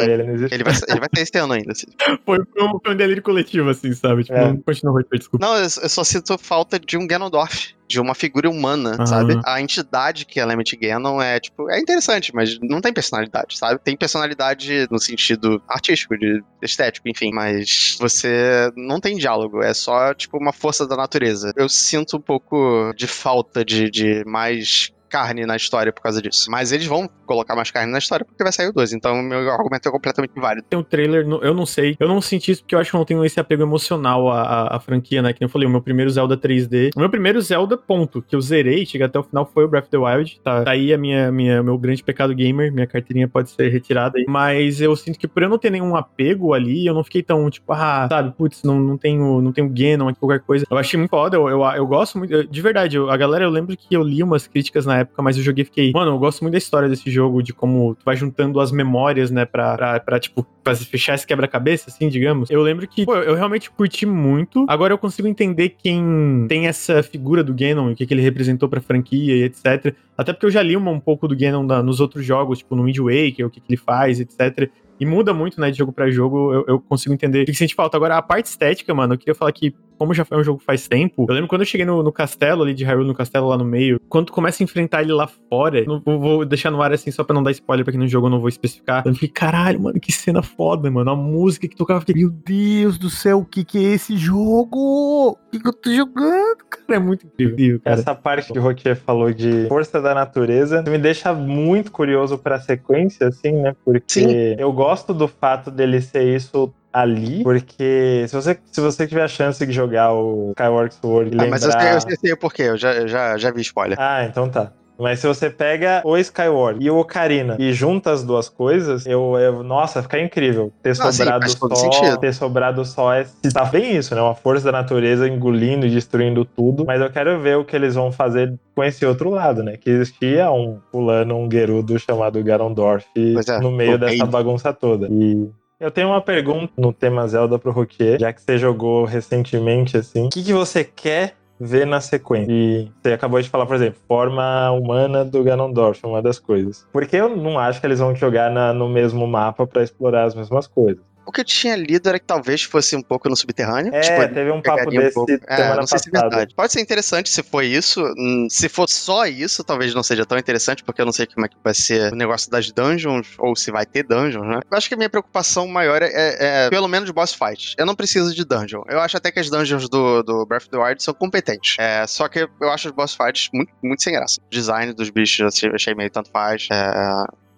vai, 0.63 0.73
ele 0.87 0.99
vai 0.99 1.09
ter 1.09 1.21
esse 1.21 1.37
ano 1.37 1.53
ainda. 1.53 1.71
Assim. 1.71 1.87
Foi, 2.25 2.39
foi 2.53 2.63
um, 2.63 2.79
foi 2.83 2.93
um 2.93 2.97
delírio 2.97 3.21
coletivo, 3.21 3.69
assim, 3.69 3.93
sabe? 3.93 4.23
Tipo, 4.23 4.37
É. 4.37 4.47
não 4.47 4.57
continua, 4.57 5.03
desculpa. 5.13 5.45
Não, 5.45 5.55
eu, 5.55 5.63
eu 5.63 5.89
só 5.89 6.03
sinto 6.03 6.37
falta 6.37 6.79
de 6.79 6.97
um 6.97 7.05
Ganondorf. 7.05 7.75
De 7.87 7.99
uma 7.99 8.15
figura 8.15 8.49
humana, 8.49 8.95
Ah. 8.97 9.05
sabe? 9.05 9.39
A 9.45 9.61
entidade 9.61 10.25
que 10.25 10.39
é 10.39 10.45
Lament 10.45 10.71
Ganon 10.81 11.21
é, 11.21 11.39
tipo, 11.39 11.69
é 11.69 11.79
interessante, 11.79 12.33
mas 12.33 12.57
não 12.59 12.81
tem 12.81 12.91
personalidade, 12.91 13.55
sabe? 13.59 13.79
Tem 13.83 13.95
personalidade 13.95 14.87
no 14.89 14.97
sentido 14.97 15.61
artístico, 15.67 16.17
de 16.17 16.41
estético, 16.63 17.07
enfim, 17.07 17.29
mas 17.31 17.95
você 17.99 18.71
não 18.75 18.99
tem 18.99 19.15
diálogo, 19.17 19.61
é 19.61 19.71
só, 19.71 20.15
tipo, 20.15 20.35
uma 20.39 20.51
força 20.51 20.87
da 20.87 20.95
natureza. 20.97 21.53
Eu 21.55 21.69
sinto 21.69 22.17
um 22.17 22.21
pouco 22.21 22.91
de 22.97 23.05
falta 23.05 23.63
de, 23.63 23.87
de 23.91 24.23
mais 24.25 24.91
carne 25.16 25.45
na 25.45 25.55
história 25.55 25.93
por 25.93 26.01
causa 26.01 26.22
disso. 26.22 26.51
Mas 26.51 26.72
eles 26.74 26.86
vão 26.88 27.09
colocar 27.26 27.55
mais 27.55 27.72
carne 27.72 27.89
na 27.91 27.99
história 27.99 28.26
porque 28.26 28.43
vai 28.43 28.51
sair 28.51 28.68
o 28.68 28.74
2, 28.74 28.91
então 28.93 29.22
meu 29.22 29.49
argumento 29.49 29.88
é 29.88 29.91
completamente 29.91 30.34
válido. 30.36 30.68
Tem 30.70 30.78
o 30.78 30.84
trailer, 30.84 31.26
eu 31.41 31.53
não 31.53 31.66
sei. 31.66 31.95
Eu 31.99 32.07
não 32.07 32.20
senti 32.22 32.51
isso 32.51 32.61
porque 32.61 32.76
eu 32.76 32.80
acho 32.80 32.91
que 32.91 32.97
não 32.97 33.05
tenho 33.05 33.24
esse 33.24 33.39
apego 33.39 33.63
emocional 33.63 34.30
à, 34.30 34.41
à- 34.41 34.76
à 34.76 34.80
franquia, 34.80 35.22
né? 35.22 35.32
Que 35.32 35.43
eu 35.43 35.49
falei, 35.49 35.68
o 35.68 35.72
meu 35.72 35.82
primeiro 35.82 36.09
Zelda 36.11 36.36
3D. 36.38 36.89
O 36.95 36.99
meu 36.99 37.09
primeiro 37.09 37.39
Zelda, 37.41 37.78
ponto, 37.78 38.22
que 38.22 38.36
eu 38.36 38.41
zerei, 38.41 38.86
cheguei 38.86 39.05
até 39.07 39.18
o 39.18 39.24
final, 39.24 39.45
foi 39.53 39.63
o 39.63 39.68
Breath 39.68 39.86
of 39.86 39.91
the 39.91 39.97
Wild. 39.97 40.39
Tá, 40.43 40.63
tá 40.63 40.72
aí 40.72 40.93
a 40.93 40.97
minha, 40.97 41.32
minha, 41.32 41.63
meu 41.63 41.78
grande 41.78 42.03
pecado 42.03 42.34
gamer, 42.36 42.72
minha 42.74 42.86
carteirinha 42.88 43.28
pode 43.28 43.49
ser 43.51 43.70
retirada 43.70 44.18
aí. 44.18 44.26
Mas 44.28 44.82
eu 44.82 44.95
sinto 44.95 45.18
que 45.18 45.28
por 45.28 45.43
eu 45.43 45.49
não 45.49 45.57
ter 45.57 45.70
nenhum 45.72 45.95
apego 45.95 46.53
ali, 46.53 46.86
eu 46.86 46.93
não 46.93 47.03
fiquei 47.03 47.24
tão, 47.24 47.49
tipo, 47.49 47.72
ah, 47.74 48.07
sabe, 48.09 48.34
putz, 48.38 48.63
não, 48.63 48.80
não 48.80 48.97
tenho, 48.97 49.41
não 49.41 49.51
tenho 49.53 49.70
Ganon 49.70 50.13
qualquer 50.16 50.39
coisa. 50.41 50.66
Eu 50.70 50.78
achei 50.78 50.97
muito 50.97 51.09
foda, 51.09 51.38
eu, 51.38 51.47
eu, 51.47 51.61
eu 51.63 51.88
gosto 51.88 52.18
muito, 52.18 52.34
eu- 52.34 52.43
de 52.43 52.61
verdade, 52.61 52.97
eu- 52.97 53.09
a 53.09 53.16
galera, 53.18 53.43
eu 53.45 53.49
lembro 53.49 53.76
que 53.78 53.95
eu 53.95 54.01
li 54.03 54.22
umas 54.24 54.47
críticas 54.47 54.86
na 54.86 54.97
época, 54.99 55.05
mas 55.22 55.38
eu 55.38 55.43
joguei 55.43 55.62
e 55.64 55.66
fiquei, 55.66 55.91
mano, 55.91 56.12
eu 56.12 56.18
gosto 56.20 56.41
muito 56.41 56.53
da 56.53 56.58
história 56.58 56.88
desse 56.89 57.10
jogo, 57.10 57.41
de 57.41 57.53
como 57.53 57.95
tu 57.95 58.03
vai 58.06 58.16
juntando 58.16 58.60
as 58.60 58.72
memórias, 58.72 59.30
né, 59.32 59.45
pra, 59.45 59.76
pra, 59.76 59.99
pra 59.99 60.20
tipo, 60.20 60.45
pra 60.64 60.76
fechar 60.76 61.16
esse 61.16 61.26
quebra-cabeça, 61.28 61.89
assim, 61.89 62.10
digamos. 62.10 62.49
Eu 62.49 62.62
lembro 62.62 62.88
que, 62.88 63.06
pô, 63.06 63.16
eu 63.16 63.36
realmente 63.36 63.70
curti 63.72 64.06
muito. 64.06 64.66
Agora 64.68 64.93
eu 64.93 64.97
consigo 64.97 65.28
entender 65.28 65.76
quem 65.78 66.45
tem 66.47 66.68
essa 66.68 67.01
figura 67.03 67.43
do 67.43 67.53
Ganon 67.53 67.91
o 67.91 67.95
que, 67.95 68.06
que 68.06 68.14
ele 68.14 68.22
representou 68.22 68.68
pra 68.70 68.82
franquia 68.82 69.36
e 69.36 69.43
etc. 69.43 69.93
Até 70.18 70.34
porque 70.34 70.45
eu 70.45 70.51
já 70.51 70.62
li 70.62 70.76
uma, 70.76 70.91
um 70.91 70.99
pouco 70.99 71.28
do 71.28 71.36
Ganon 71.38 71.66
da- 71.66 71.84
nos 71.84 71.99
outros 71.99 72.26
jogos, 72.26 72.60
tipo, 72.60 72.76
no 72.76 72.84
Wind 72.84 72.97
Waker, 72.99 73.45
o 73.45 73.49
que, 73.49 73.60
que 73.60 73.68
ele 73.74 73.78
faz, 73.78 74.20
etc. 74.20 74.70
e 74.99 75.06
muda 75.06 75.34
muito, 75.34 75.60
né, 75.60 75.70
de 75.72 75.78
jogo 75.78 75.91
pra 75.91 76.10
jogo, 76.10 76.53
eu, 76.53 76.66
eu 76.68 76.80
consigo 76.80 77.14
entender 77.14 77.43
o 77.43 77.45
que 77.45 77.53
sente 77.53 77.76
falta. 77.76 77.97
Agora, 77.97 78.18
a 78.18 78.22
parte 78.22 78.45
estética, 78.45 78.93
mano, 78.93 79.14
eu 79.14 79.18
queria 79.18 79.36
falar 79.36 79.51
que 79.51 79.74
como 79.97 80.13
já 80.13 80.25
foi 80.25 80.37
um 80.37 80.43
jogo 80.43 80.61
faz 80.65 80.87
tempo, 80.87 81.25
eu 81.27 81.33
lembro 81.33 81.47
quando 81.47 81.61
eu 81.61 81.65
cheguei 81.65 81.85
no, 81.85 82.03
no 82.03 82.11
castelo 82.11 82.63
ali 82.63 82.73
de 82.73 82.83
Hyrule, 82.83 83.07
no 83.07 83.15
castelo 83.15 83.47
lá 83.47 83.57
no 83.57 83.65
meio, 83.65 83.99
quando 84.09 84.27
tu 84.27 84.33
começa 84.33 84.61
a 84.61 84.63
enfrentar 84.63 85.01
ele 85.01 85.13
lá 85.13 85.27
fora, 85.27 85.83
não, 85.85 86.01
vou, 86.03 86.19
vou 86.19 86.45
deixar 86.45 86.71
no 86.71 86.81
ar 86.81 86.91
assim 86.93 87.11
só 87.11 87.23
pra 87.23 87.33
não 87.33 87.43
dar 87.43 87.51
spoiler 87.51 87.83
pra 87.83 87.91
quem 87.91 87.99
não 87.99 88.07
jogou, 88.07 88.27
eu 88.27 88.31
não 88.31 88.39
vou 88.39 88.49
especificar. 88.49 89.03
Eu 89.05 89.13
fiquei, 89.13 89.29
caralho, 89.29 89.81
mano, 89.81 89.99
que 89.99 90.11
cena 90.11 90.41
foda, 90.41 90.89
mano. 90.89 91.11
A 91.11 91.15
música 91.15 91.67
que 91.67 91.75
tocava, 91.75 91.97
eu 91.97 92.01
fiquei, 92.01 92.21
meu 92.21 92.29
Deus 92.29 92.97
do 92.97 93.09
céu, 93.09 93.39
o 93.39 93.45
que 93.45 93.63
que 93.63 93.77
é 93.77 93.93
esse 93.93 94.17
jogo? 94.17 95.29
O 95.31 95.37
que 95.51 95.59
que 95.59 95.67
eu 95.67 95.73
tô 95.73 95.91
jogando? 95.91 96.57
Cara, 96.69 96.95
é 96.95 96.99
muito 96.99 97.25
incrível, 97.25 97.79
cara. 97.79 97.99
Essa 97.99 98.15
parte 98.15 98.51
que 98.51 98.59
o 98.59 98.61
Rotier 98.61 98.95
falou 98.95 99.31
de 99.31 99.67
força 99.67 100.01
da 100.01 100.13
natureza 100.13 100.83
me 100.83 100.97
deixa 100.97 101.33
muito 101.33 101.91
curioso 101.91 102.37
pra 102.37 102.59
sequência, 102.59 103.27
assim, 103.27 103.51
né? 103.51 103.75
Porque 103.83 104.21
Sim. 104.21 104.55
eu 104.57 104.71
gosto 104.71 105.13
do 105.13 105.27
fato 105.27 105.71
dele 105.71 106.01
ser 106.01 106.23
isso 106.35 106.73
ali, 106.95 107.43
porque 107.43 108.25
se 108.27 108.33
você, 108.35 108.57
se 108.71 108.79
você 108.79 109.05
tiver 109.05 109.23
a 109.23 109.27
chance 109.27 109.65
de 109.65 109.71
jogar 109.73 110.13
o 110.13 110.51
Skyward 110.51 110.93
Sword 110.95 111.31
e 111.31 111.37
Ah, 111.37 111.41
lembrar... 111.43 111.49
mas 111.49 111.63
eu 111.63 111.71
sei, 111.71 111.93
eu 112.13 112.17
sei, 112.17 112.31
o 112.33 112.37
porquê, 112.37 112.61
eu 112.63 112.77
já, 112.77 112.93
eu 112.93 113.07
já, 113.07 113.37
já 113.37 113.51
vi 113.51 113.61
spoiler. 113.61 113.97
Ah, 113.99 114.23
então 114.23 114.49
tá. 114.49 114.71
Mas 114.97 115.19
se 115.19 115.27
você 115.27 115.49
pega 115.49 116.01
o 116.05 116.17
Skyward 116.17 116.81
e 116.81 116.89
o 116.89 116.97
Ocarina 116.97 117.57
e 117.59 117.73
junta 117.73 118.11
as 118.11 118.23
duas 118.23 118.47
coisas, 118.47 119.05
eu, 119.05 119.37
eu- 119.37 119.61
nossa, 119.61 120.01
fica 120.01 120.17
incrível. 120.17 120.71
Ter 120.81 120.91
Ah, 120.91 121.11
sim, 121.11 121.17
sobrado 121.17 121.55
todo 121.59 121.75
só, 121.75 121.81
sentido. 121.81 122.17
ter 122.17 122.33
sobrado 122.33 122.85
só 122.85 123.13
é, 123.13 123.25
tá 123.53 123.65
bem 123.65 123.97
isso, 123.97 124.15
né? 124.15 124.21
Uma 124.21 124.35
força 124.35 124.63
da 124.63 124.71
natureza 124.71 125.27
engolindo 125.27 125.85
e 125.85 125.89
destruindo 125.89 126.45
tudo. 126.45 126.85
Mas 126.85 127.01
eu 127.01 127.09
quero 127.11 127.37
ver 127.41 127.57
o 127.57 127.65
que 127.65 127.75
eles 127.75 127.95
vão 127.95 128.09
fazer 128.09 128.55
com 128.73 128.81
esse 128.85 129.05
outro 129.05 129.29
lado, 129.29 129.61
né? 129.63 129.75
Que 129.75 129.89
existia 129.89 130.49
um 130.49 130.79
fulano, 130.89 131.35
um 131.35 131.51
Gerudo 131.51 131.99
chamado 131.99 132.41
Garondorf 132.41 133.05
é, 133.17 133.59
no 133.59 133.71
meio 133.71 133.97
dessa 133.97 134.25
bagunça 134.25 134.71
toda. 134.71 135.09
E 135.11 135.49
eu 135.86 135.91
tenho 135.91 136.07
uma 136.09 136.21
pergunta 136.21 136.73
no 136.77 136.91
tema 136.91 137.27
Zelda 137.27 137.59
pro 137.59 137.71
Roquier, 137.71 138.19
já 138.19 138.33
que 138.33 138.41
você 138.41 138.57
jogou 138.57 139.05
recentemente, 139.05 139.95
assim. 139.97 140.25
O 140.27 140.29
que, 140.29 140.43
que 140.43 140.53
você 140.53 140.83
quer 140.83 141.36
ver 141.59 141.86
na 141.86 142.01
sequência? 142.01 142.51
E 142.51 142.91
você 143.01 143.13
acabou 143.13 143.39
de 143.41 143.47
falar, 143.49 143.65
por 143.65 143.75
exemplo, 143.75 143.99
forma 144.07 144.71
humana 144.71 145.23
do 145.23 145.43
Ganondorf, 145.43 146.05
uma 146.05 146.21
das 146.21 146.39
coisas. 146.39 146.86
Porque 146.91 147.15
eu 147.15 147.36
não 147.36 147.59
acho 147.59 147.79
que 147.79 147.86
eles 147.88 147.99
vão 147.99 148.15
jogar 148.15 148.49
na- 148.51 148.73
no 148.73 148.89
mesmo 148.89 149.25
mapa 149.27 149.65
pra 149.67 149.83
explorar 149.83 150.23
as 150.25 150.33
mesmas 150.36 150.67
coisas. 150.67 151.01
O 151.26 151.32
que 151.32 151.41
eu 151.41 151.45
tinha 151.45 151.76
lido 151.76 152.07
era 152.07 152.19
que 152.19 152.26
talvez 152.26 152.63
fosse 152.63 152.95
um 152.95 153.01
pouco 153.01 153.28
no 153.30 153.36
subterrâneo. 153.36 153.93
É, 153.93 154.01
tipo, 154.01 154.34
teve 154.34 154.51
um 154.51 154.61
papo 154.61 154.89
um 154.89 154.89
desse 154.91 155.13
pouco- 155.13 155.32
É, 155.47 155.76
não 155.76 155.88
sei 155.88 155.99
se 155.99 156.09
é 156.09 156.19
verdade. 156.21 156.53
Pode 156.55 156.71
ser 156.71 156.82
interessante 156.82 157.30
se 157.30 157.41
for 157.43 157.63
isso. 157.63 158.03
Hum, 158.17 158.47
Se 158.49 158.69
for 158.69 158.88
só 158.88 159.26
isso, 159.26 159.63
talvez 159.63 159.93
não 159.93 160.03
seja 160.03 160.26
tão 160.26 160.38
interessante, 160.38 160.84
porque 160.84 161.01
eu 161.01 161.05
não 161.05 161.11
sei 161.13 161.26
como 161.26 161.45
é 161.45 161.49
que 161.49 161.55
vai 161.63 161.73
ser 161.73 162.13
o 162.13 162.15
negócio 162.15 162.49
das 162.51 162.71
dungeons, 162.71 163.36
ou 163.39 163.55
se 163.55 163.71
vai 163.71 163.86
ter 163.86 164.03
dungeons, 164.03 164.47
né? 164.47 164.59
Eu 164.69 164.78
acho 164.78 164.88
que 164.88 164.93
a 164.93 164.97
minha 164.97 165.09
preocupação 165.09 165.67
maior 165.67 166.01
é, 166.01 166.09
é, 166.13 166.69
pelo 166.69 166.88
menos, 166.88 167.09
boss 167.11 167.34
fight. 167.34 167.76
Eu 167.78 167.86
não 167.86 167.95
preciso 167.95 168.34
de 168.34 168.43
dungeon. 168.45 168.84
Eu 168.88 168.99
acho 168.99 169.17
até 169.17 169.32
que 169.32 169.39
as 169.39 169.49
dungeons 169.49 169.89
do, 169.89 170.21
do 170.23 170.45
Breath 170.45 170.63
of 170.63 170.69
the 170.71 170.78
Wild 170.78 171.01
são 171.03 171.13
competentes. 171.13 171.76
É, 171.80 172.05
só 172.07 172.28
que 172.28 172.47
eu 172.61 172.69
acho 172.69 172.88
os 172.89 172.93
boss 172.93 173.15
fights 173.15 173.49
muito, 173.53 173.71
muito 173.84 174.01
sem 174.03 174.13
graça. 174.13 174.39
O 174.41 174.49
design 174.49 174.93
dos 174.93 175.09
bichos 175.09 175.61
eu 175.63 175.73
achei 175.73 175.93
meio 175.95 176.09
tanto 176.09 176.30
faz. 176.32 176.67
É, 176.71 176.76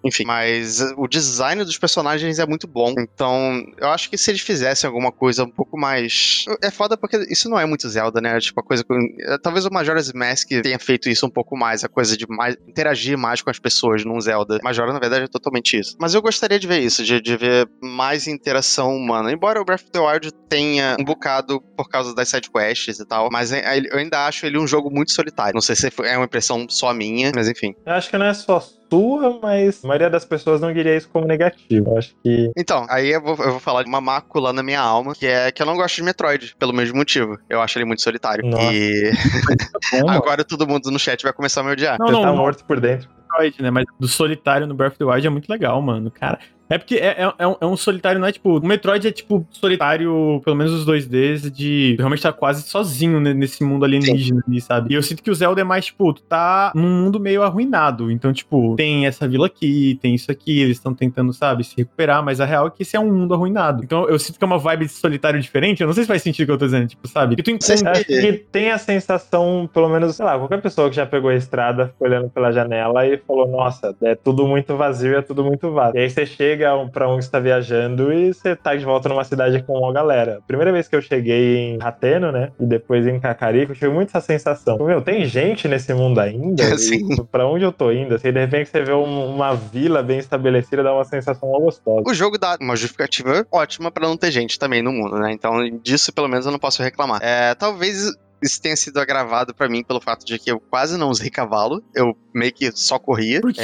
enfim, 0.04 0.24
mas 0.24 0.80
o 0.96 1.06
design 1.08 1.64
dos 1.64 1.76
personagens 1.78 2.38
é 2.38 2.46
muito 2.46 2.66
bom. 2.66 2.94
Então, 2.98 3.62
eu 3.78 3.88
acho 3.88 4.08
que 4.08 4.16
se 4.16 4.30
eles 4.30 4.40
fizessem 4.40 4.86
alguma 4.86 5.10
coisa 5.10 5.44
um 5.44 5.50
pouco 5.50 5.76
mais. 5.78 6.44
É 6.62 6.70
foda 6.70 6.96
porque 6.96 7.16
isso 7.30 7.48
não 7.48 7.58
é 7.58 7.66
muito 7.66 7.88
Zelda, 7.88 8.20
né? 8.20 8.38
Tipo, 8.38 8.60
a 8.60 8.62
coisa 8.62 8.84
com. 8.84 8.94
é, 9.20 9.38
Talvez 9.38 9.64
o 9.66 9.70
Majora's 9.70 10.12
Mask 10.12 10.48
tenha 10.62 10.78
feito 10.78 11.08
isso 11.08 11.26
um 11.26 11.30
pouco 11.30 11.56
mais, 11.56 11.84
a 11.84 11.88
coisa 11.88 12.16
de 12.16 12.26
mais 12.28 12.56
interagir 12.66 13.18
mais 13.18 13.42
com 13.42 13.50
as 13.50 13.58
pessoas 13.58 14.04
num 14.04 14.20
Zelda. 14.20 14.58
Majora, 14.62 14.92
na 14.92 14.98
verdade, 14.98 15.24
é 15.24 15.28
totalmente 15.28 15.78
isso. 15.78 15.96
Mas 15.98 16.14
eu 16.14 16.22
gostaria 16.22 16.58
de 16.58 16.66
ver 16.66 16.80
isso, 16.80 17.02
de, 17.04 17.20
de 17.20 17.36
ver 17.36 17.68
mais 17.82 18.26
interação 18.26 18.94
humana. 18.94 19.32
Embora 19.32 19.60
o 19.60 19.64
Breath 19.64 19.82
of 19.82 19.90
the 19.90 19.98
Wild 20.00 20.30
tenha 20.48 20.96
um 20.98 21.04
bocado 21.04 21.60
por 21.76 21.88
causa 21.88 22.14
das 22.14 22.28
sidequests 22.28 22.98
e 22.98 23.04
tal, 23.06 23.28
mas 23.30 23.52
é- 23.52 23.78
eu 23.90 23.98
ainda 23.98 24.26
acho 24.26 24.46
ele 24.46 24.58
um 24.58 24.66
jogo 24.66 24.90
muito 24.90 25.12
solitário. 25.12 25.54
Não 25.54 25.60
sei 25.60 25.74
se 25.76 25.90
é 26.04 26.16
uma 26.16 26.24
impressão 26.26 26.66
só 26.68 26.92
minha, 26.94 27.32
mas 27.34 27.48
enfim. 27.48 27.74
Eu 27.84 27.92
acho 27.94 28.08
que 28.10 28.16
não 28.18 28.26
é 28.26 28.34
só 28.34 28.62
sua, 28.90 29.38
mas 29.40 29.84
a 29.84 29.88
maioria 29.88 30.10
das 30.10 30.24
pessoas 30.24 30.60
não 30.60 30.72
diria 30.72 30.96
isso 30.96 31.08
como 31.12 31.26
negativo. 31.26 31.90
Eu 31.90 31.98
acho 31.98 32.14
que 32.22 32.50
Então, 32.56 32.86
aí 32.88 33.12
eu 33.12 33.22
vou, 33.22 33.36
eu 33.36 33.52
vou 33.52 33.60
falar 33.60 33.82
de 33.82 33.88
uma 33.88 34.00
mácula 34.00 34.52
na 34.52 34.62
minha 34.62 34.80
alma, 34.80 35.14
que 35.14 35.26
é 35.26 35.50
que 35.50 35.62
eu 35.62 35.66
não 35.66 35.76
gosto 35.76 35.96
de 35.96 36.02
Metroid, 36.02 36.54
pelo 36.58 36.72
mesmo 36.72 36.96
motivo. 36.96 37.38
Eu 37.48 37.60
acho 37.60 37.78
ele 37.78 37.84
muito 37.84 38.02
solitário. 38.02 38.48
Nossa. 38.48 38.72
E 38.72 39.12
agora 40.08 40.44
todo 40.44 40.66
mundo 40.66 40.90
no 40.90 40.98
chat 40.98 41.22
vai 41.22 41.32
começar 41.32 41.60
a 41.60 41.64
me 41.64 41.72
odiar. 41.72 41.96
Não, 41.98 42.06
você 42.06 42.12
não, 42.12 42.22
tá 42.22 42.28
não. 42.28 42.36
morto 42.36 42.64
por 42.64 42.80
dentro. 42.80 43.08
Metroid, 43.28 43.62
né? 43.62 43.70
Mas 43.70 43.84
do 43.98 44.08
solitário 44.08 44.66
no 44.66 44.74
Breath 44.74 44.92
of 44.92 44.98
the 44.98 45.04
Wild 45.04 45.26
é 45.26 45.30
muito 45.30 45.48
legal, 45.48 45.80
mano. 45.82 46.10
Cara, 46.10 46.38
é 46.70 46.78
porque 46.78 46.96
é, 46.96 47.22
é, 47.22 47.32
é 47.38 47.46
um, 47.46 47.56
é 47.60 47.66
um 47.66 47.76
solitário, 47.76 48.20
não 48.20 48.28
é 48.28 48.32
tipo. 48.32 48.58
O 48.58 48.66
Metroid 48.66 49.06
é 49.06 49.10
tipo 49.10 49.46
solitário, 49.50 50.40
pelo 50.44 50.56
menos 50.56 50.72
os 50.72 50.86
2Ds, 50.86 51.50
de 51.50 51.96
realmente 51.98 52.22
tá 52.22 52.32
quase 52.32 52.62
sozinho 52.62 53.20
né, 53.20 53.32
nesse 53.32 53.64
mundo 53.64 53.84
alienígena 53.84 54.42
ali, 54.46 54.60
sabe? 54.60 54.92
E 54.92 54.94
eu 54.94 55.02
sinto 55.02 55.22
que 55.22 55.30
o 55.30 55.34
Zelda 55.34 55.60
é 55.60 55.64
mais, 55.64 55.86
tipo, 55.86 56.12
tu 56.12 56.22
tá 56.22 56.72
num 56.74 57.04
mundo 57.04 57.18
meio 57.18 57.42
arruinado. 57.42 58.10
Então, 58.10 58.32
tipo, 58.32 58.74
tem 58.76 59.06
essa 59.06 59.26
vila 59.26 59.46
aqui, 59.46 59.98
tem 60.02 60.14
isso 60.14 60.30
aqui, 60.30 60.60
eles 60.60 60.76
estão 60.76 60.92
tentando, 60.92 61.32
sabe, 61.32 61.64
se 61.64 61.74
recuperar, 61.76 62.22
mas 62.22 62.40
a 62.40 62.44
real 62.44 62.66
é 62.66 62.70
que 62.70 62.82
esse 62.82 62.96
é 62.96 63.00
um 63.00 63.12
mundo 63.12 63.32
arruinado. 63.32 63.82
Então 63.82 64.08
eu 64.08 64.18
sinto 64.18 64.38
que 64.38 64.44
é 64.44 64.46
uma 64.46 64.58
vibe 64.58 64.86
de 64.86 64.92
solitário 64.92 65.40
diferente. 65.40 65.80
Eu 65.80 65.86
não 65.86 65.94
sei 65.94 66.04
se 66.04 66.08
faz 66.08 66.22
sentido 66.22 66.44
o 66.44 66.46
que 66.46 66.52
eu 66.52 66.58
tô 66.58 66.66
dizendo, 66.66 66.86
tipo, 66.86 67.08
sabe? 67.08 67.36
Que 67.36 67.42
tu 67.42 67.50
encontra. 67.50 67.92
Acho 67.92 68.04
que 68.04 68.32
tem 68.52 68.70
a 68.70 68.78
sensação, 68.78 69.68
pelo 69.72 69.88
menos, 69.88 70.16
sei 70.16 70.24
lá, 70.24 70.38
qualquer 70.38 70.60
pessoa 70.60 70.90
que 70.90 70.96
já 70.96 71.06
pegou 71.06 71.30
a 71.30 71.34
estrada, 71.34 71.88
ficou 71.88 72.06
olhando 72.06 72.28
pela 72.28 72.52
janela 72.52 73.06
e 73.06 73.16
falou: 73.18 73.48
Nossa, 73.48 73.96
é 74.02 74.14
tudo 74.14 74.46
muito 74.46 74.76
vazio, 74.76 75.16
é 75.16 75.22
tudo 75.22 75.44
muito 75.44 75.72
vago. 75.72 75.96
E 75.96 76.00
aí 76.00 76.10
você 76.10 76.26
chega 76.26 76.57
pra 76.92 77.08
onde 77.08 77.24
está 77.24 77.38
viajando 77.38 78.12
e 78.12 78.32
você 78.32 78.54
tá 78.56 78.74
de 78.74 78.84
volta 78.84 79.08
numa 79.08 79.24
cidade 79.24 79.62
com 79.62 79.74
uma 79.78 79.92
galera. 79.92 80.40
Primeira 80.46 80.72
vez 80.72 80.88
que 80.88 80.96
eu 80.96 81.02
cheguei 81.02 81.56
em 81.74 81.78
Rateno, 81.78 82.30
né? 82.32 82.50
E 82.60 82.66
depois 82.66 83.06
em 83.06 83.18
Cacarico, 83.20 83.72
eu 83.72 83.76
tive 83.76 83.88
muito 83.90 84.08
essa 84.08 84.20
sensação. 84.20 84.78
Meu, 84.78 85.00
tem 85.02 85.24
gente 85.26 85.66
nesse 85.68 85.92
mundo 85.94 86.18
ainda? 86.20 86.62
Sim. 86.78 87.08
Pra 87.30 87.46
onde 87.46 87.64
eu 87.64 87.72
tô 87.72 87.90
indo? 87.92 88.14
Assim, 88.14 88.32
de 88.32 88.40
repente 88.40 88.70
você 88.70 88.82
vê 88.82 88.92
um- 88.92 89.34
uma 89.34 89.54
vila 89.54 90.02
bem 90.02 90.18
estabelecida, 90.18 90.82
dá 90.82 90.92
uma 90.94 91.04
sensação 91.04 91.48
gostosa. 91.50 92.02
O 92.06 92.14
jogo 92.14 92.38
dá 92.38 92.56
uma 92.60 92.76
justificativa 92.76 93.46
ótima 93.52 93.90
pra 93.90 94.06
não 94.06 94.16
ter 94.16 94.30
gente 94.30 94.58
também 94.58 94.82
no 94.82 94.92
mundo, 94.92 95.18
né? 95.18 95.32
Então, 95.32 95.54
disso 95.82 96.12
pelo 96.12 96.28
menos 96.28 96.46
eu 96.46 96.52
não 96.52 96.58
posso 96.58 96.82
reclamar. 96.82 97.20
É, 97.22 97.54
talvez 97.54 98.10
isso 98.42 98.62
tenha 98.62 98.76
sido 98.76 98.98
agravado 99.00 99.52
pra 99.54 99.68
mim 99.68 99.82
pelo 99.82 100.00
fato 100.00 100.24
de 100.24 100.38
que 100.38 100.50
eu 100.52 100.60
quase 100.60 100.96
não 100.96 101.08
usei 101.10 101.28
cavalo, 101.28 101.82
eu 101.94 102.16
meio 102.32 102.52
que 102.52 102.70
só 102.72 102.98
corria. 102.98 103.40
Por? 103.40 103.52
Que 103.52 103.60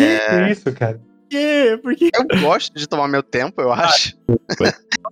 isso, 0.50 0.72
cara? 0.72 1.00
Por 1.24 1.28
quê? 1.28 1.80
Por 1.82 1.96
quê? 1.96 2.10
Eu 2.14 2.40
gosto 2.40 2.74
de 2.74 2.86
tomar 2.86 3.08
meu 3.08 3.22
tempo, 3.22 3.60
eu 3.60 3.72
acho. 3.72 4.16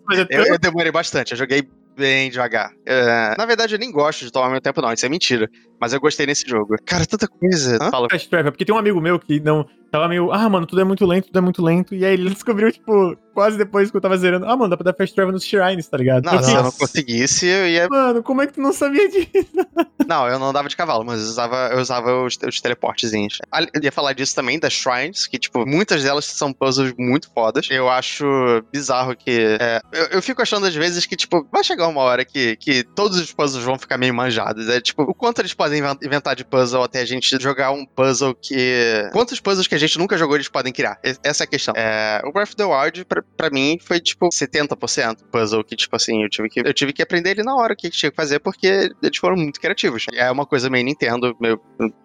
Mas 0.06 0.18
é 0.18 0.26
Eu, 0.30 0.44
eu 0.44 0.58
demorei 0.58 0.92
bastante, 0.92 1.32
eu 1.32 1.38
joguei 1.38 1.66
bem 1.96 2.30
devagar. 2.30 2.70
É, 2.86 3.34
na 3.36 3.46
verdade, 3.46 3.74
eu 3.74 3.78
nem 3.78 3.90
gosto 3.90 4.24
de 4.24 4.32
tomar 4.32 4.50
meu 4.50 4.60
tempo, 4.60 4.80
não, 4.82 4.92
isso 4.92 5.06
é 5.06 5.08
mentira. 5.08 5.48
Mas 5.80 5.92
eu 5.92 6.00
gostei 6.00 6.26
nesse 6.26 6.48
jogo. 6.48 6.76
Cara, 6.84 7.06
tanta 7.06 7.26
coisa. 7.28 7.78
Fala. 7.90 8.08
Travel, 8.08 8.52
porque 8.52 8.64
tem 8.64 8.74
um 8.74 8.78
amigo 8.78 9.00
meu 9.00 9.18
que 9.18 9.40
não 9.40 9.66
tava 9.93 10.09
meio, 10.09 10.32
ah, 10.32 10.49
mano, 10.49 10.66
tudo 10.66 10.80
é 10.80 10.84
muito 10.84 11.05
lento, 11.07 11.26
tudo 11.26 11.38
é 11.38 11.43
muito 11.43 11.62
lento. 11.62 11.95
E 11.95 12.05
aí 12.05 12.14
ele 12.14 12.30
descobriu, 12.34 12.72
tipo, 12.72 13.16
quase 13.34 13.57
depois 13.59 13.90
que 13.90 13.97
eu 13.97 14.01
tava 14.01 14.16
zerando, 14.16 14.47
ah, 14.47 14.57
mano, 14.57 14.70
dá 14.70 14.76
pra 14.76 14.84
dar 14.90 14.95
Fast 14.97 15.14
Travel 15.14 15.32
nos 15.32 15.45
Shrines, 15.45 15.86
tá 15.86 15.97
ligado? 15.99 16.24
Não, 16.24 16.34
Eu 16.34 16.43
se 16.43 16.53
eu 16.55 16.62
não 16.62 16.72
conseguisse, 16.72 17.47
eu 17.47 17.68
ia. 17.68 17.88
Mano, 17.88 18.22
como 18.22 18.43
é 18.43 18.47
que 18.47 18.55
tu 18.55 18.61
não 18.61 18.72
sabia 18.72 19.09
disso? 19.09 19.28
Não, 20.05 20.26
eu 20.28 20.36
não 20.36 20.49
andava 20.49 20.68
de 20.68 20.76
cavalo, 20.76 21.05
mas 21.05 21.20
eu 21.22 21.28
usava, 21.28 21.70
eu 21.72 21.78
usava 21.78 22.24
os, 22.24 22.36
os 22.47 22.61
teleportezinhos. 22.61 23.38
Eu 23.72 23.80
ia 23.82 23.93
falar 23.93 24.12
disso 24.12 24.34
também, 24.34 24.59
das 24.59 24.72
shrines, 24.72 25.28
que, 25.28 25.38
tipo, 25.38 25.64
muitas 25.64 26.03
delas 26.03 26.24
são 26.24 26.53
puzzles 26.53 26.93
muito 26.99 27.30
fodas. 27.32 27.68
Eu 27.70 27.88
acho 27.88 28.24
bizarro 28.72 29.14
que. 29.16 29.57
é, 29.61 29.80
eu, 29.93 30.05
eu 30.07 30.22
fico 30.22 30.43
achando 30.43 30.66
às 30.66 30.74
vezes 30.74 31.07
que, 31.07 31.14
tipo, 31.14 31.47
vai 31.53 31.62
chegar 31.62 31.86
uma 31.86 32.01
hora 32.01 32.24
que, 32.24 32.57
que 32.57 32.82
todos 32.82 33.16
os 33.16 33.32
puzzles 33.32 33.64
vão 33.64 33.78
ficar 33.78 33.97
meio 33.97 34.12
manjados. 34.12 34.68
É 34.68 34.80
tipo, 34.80 35.03
o 35.03 35.14
quanto 35.14 35.40
eles 35.40 35.55
podem 35.55 35.78
inven- 35.78 35.99
inventar 36.03 36.34
de 36.34 36.45
puzzle 36.45 36.82
até 36.82 37.01
a 37.01 37.07
gente 37.07 37.40
jogar 37.40 37.70
um 37.70 37.86
puzzle 37.86 38.34
que. 38.34 39.09
Quantos 39.12 39.38
puzzles 39.38 39.68
que 39.68 39.74
a 39.76 39.78
gente 39.87 39.99
nunca 39.99 40.16
jogou 40.16 40.37
eles 40.37 40.49
podem 40.49 40.72
criar? 40.72 40.99
Essa 41.03 41.43
é 41.43 41.45
a 41.45 41.47
questão. 41.47 41.74
É, 41.76 42.20
o 42.24 42.33
Breath 42.33 42.51
of 42.51 42.57
the 42.57 42.64
Wild, 42.64 43.05
pra, 43.05 43.22
pra 43.37 43.51
mim, 43.51 43.78
foi 43.80 44.01
tipo 44.01 44.28
70% 44.28 45.18
puzzle 45.30 45.64
que, 45.64 45.76
tipo 45.76 45.95
assim, 45.95 46.22
eu 46.22 46.28
tive 46.28 46.49
que, 46.49 46.61
eu 46.61 46.74
tive 46.74 46.93
que 46.93 47.03
aprender 47.03 47.30
ele 47.30 47.43
na 47.43 47.55
hora 47.55 47.74
o 47.74 47.76
que 47.76 47.91
tinha 47.91 48.11
que 48.11 48.16
fazer, 48.16 48.39
porque 48.41 48.91
eles 49.03 49.18
foram 49.18 49.37
muito 49.37 49.61
criativos. 49.61 50.07
É 50.12 50.30
uma 50.30 50.47
coisa 50.47 50.70
meio 50.70 50.85
Nintendo, 50.85 51.37
eu 51.41 51.61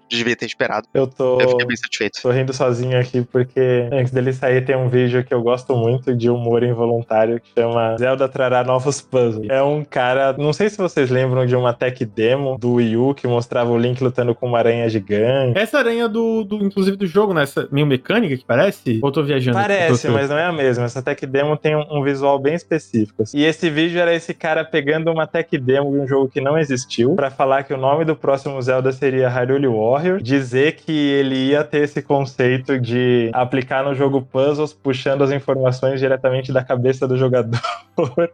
devia 0.10 0.36
ter 0.36 0.46
esperado. 0.46 0.88
Eu 0.94 1.08
tô. 1.08 1.40
Eu 1.42 1.50
fiquei 1.52 1.66
bem 1.68 1.78
satisfeito. 1.78 2.22
Tô 2.22 2.32
rindo 2.32 2.54
sozinho 2.54 3.00
aqui 3.00 3.22
porque 3.22 3.88
antes 3.92 4.12
dele 4.12 4.34
sair 4.34 4.64
tem 4.66 4.76
um 4.76 4.90
vídeo 4.90 5.24
que 5.24 5.34
eu 5.34 5.42
gosto 5.42 5.76
muito 5.76 6.16
de 6.16 6.30
humor 6.30 6.64
involuntário 6.64 7.40
que 7.40 7.50
chama 7.58 7.96
Zelda 7.98 8.28
trará 8.30 8.64
novos 8.64 9.02
puzzles. 9.02 9.50
É 9.50 9.62
um 9.62 9.84
cara, 9.84 10.34
não 10.38 10.54
sei 10.54 10.70
se 10.70 10.78
vocês 10.78 11.10
lembram 11.10 11.46
de 11.46 11.56
uma 11.56 11.74
tech 11.74 12.04
demo 12.06 12.58
do 12.58 12.74
Wii 12.76 12.98
U 12.98 13.14
que 13.14 13.28
mostrava 13.28 13.72
o 13.72 13.78
Link 13.78 14.02
lutando 14.04 14.34
com 14.36 14.48
uma 14.48 14.58
aranha 14.60 14.88
gigante. 14.90 15.58
Essa 15.58 15.80
aranha 15.80 16.08
do, 16.08 16.44
do 16.44 16.58
inclusive, 16.64 16.96
do 16.98 17.06
jogo, 17.08 17.34
né? 17.34 17.44
Essa 17.44 17.68
meio 17.72 17.86
mecânica 17.88 18.38
que 18.38 18.46
parece? 18.46 19.00
Ou 19.02 19.12
tô 19.12 19.24
viajando? 19.24 19.58
Parece, 19.58 20.08
tô- 20.08 20.14
mas 20.14 20.30
não 20.30 20.38
é 20.38 20.46
a 20.46 20.52
mesma. 20.52 20.86
Essa 20.86 21.02
tech 21.02 21.26
demo 21.26 21.58
tem 21.58 21.76
um, 21.76 21.84
um 22.00 22.04
visual 22.04 22.38
bem 22.40 22.54
específico. 22.56 23.24
assim. 23.24 23.38
E 23.38 23.46
esse 23.46 23.70
vídeo 23.70 24.00
era 24.00 24.14
esse 24.14 24.34
cara 24.34 24.64
pegando 24.64 25.12
uma 25.12 25.26
tech 25.28 25.58
demo 25.58 25.92
de 25.92 25.98
um 26.00 26.08
jogo 26.08 26.30
que 26.30 26.42
não 26.42 26.58
existiu 26.58 27.16
pra 27.16 27.30
falar 27.30 27.64
que 27.64 27.74
o 27.74 27.78
nome 27.78 28.06
do 28.06 28.16
próximo 28.16 28.62
Zelda 28.62 28.92
seria 28.92 29.30
Hyrule 29.30 29.68
War 29.68 29.97
Warrior, 29.98 30.22
dizer 30.22 30.76
que 30.76 30.92
ele 30.92 31.36
ia 31.36 31.64
ter 31.64 31.84
esse 31.84 32.02
conceito 32.02 32.80
de 32.80 33.30
aplicar 33.34 33.84
no 33.84 33.96
jogo 33.96 34.22
puzzles, 34.22 34.74
puxando 34.74 35.24
as 35.24 35.32
informações 35.32 36.00
diretamente 36.00 36.54
da 36.54 36.64
cabeça 36.64 37.08
do 37.08 37.18
jogador. 37.18 37.60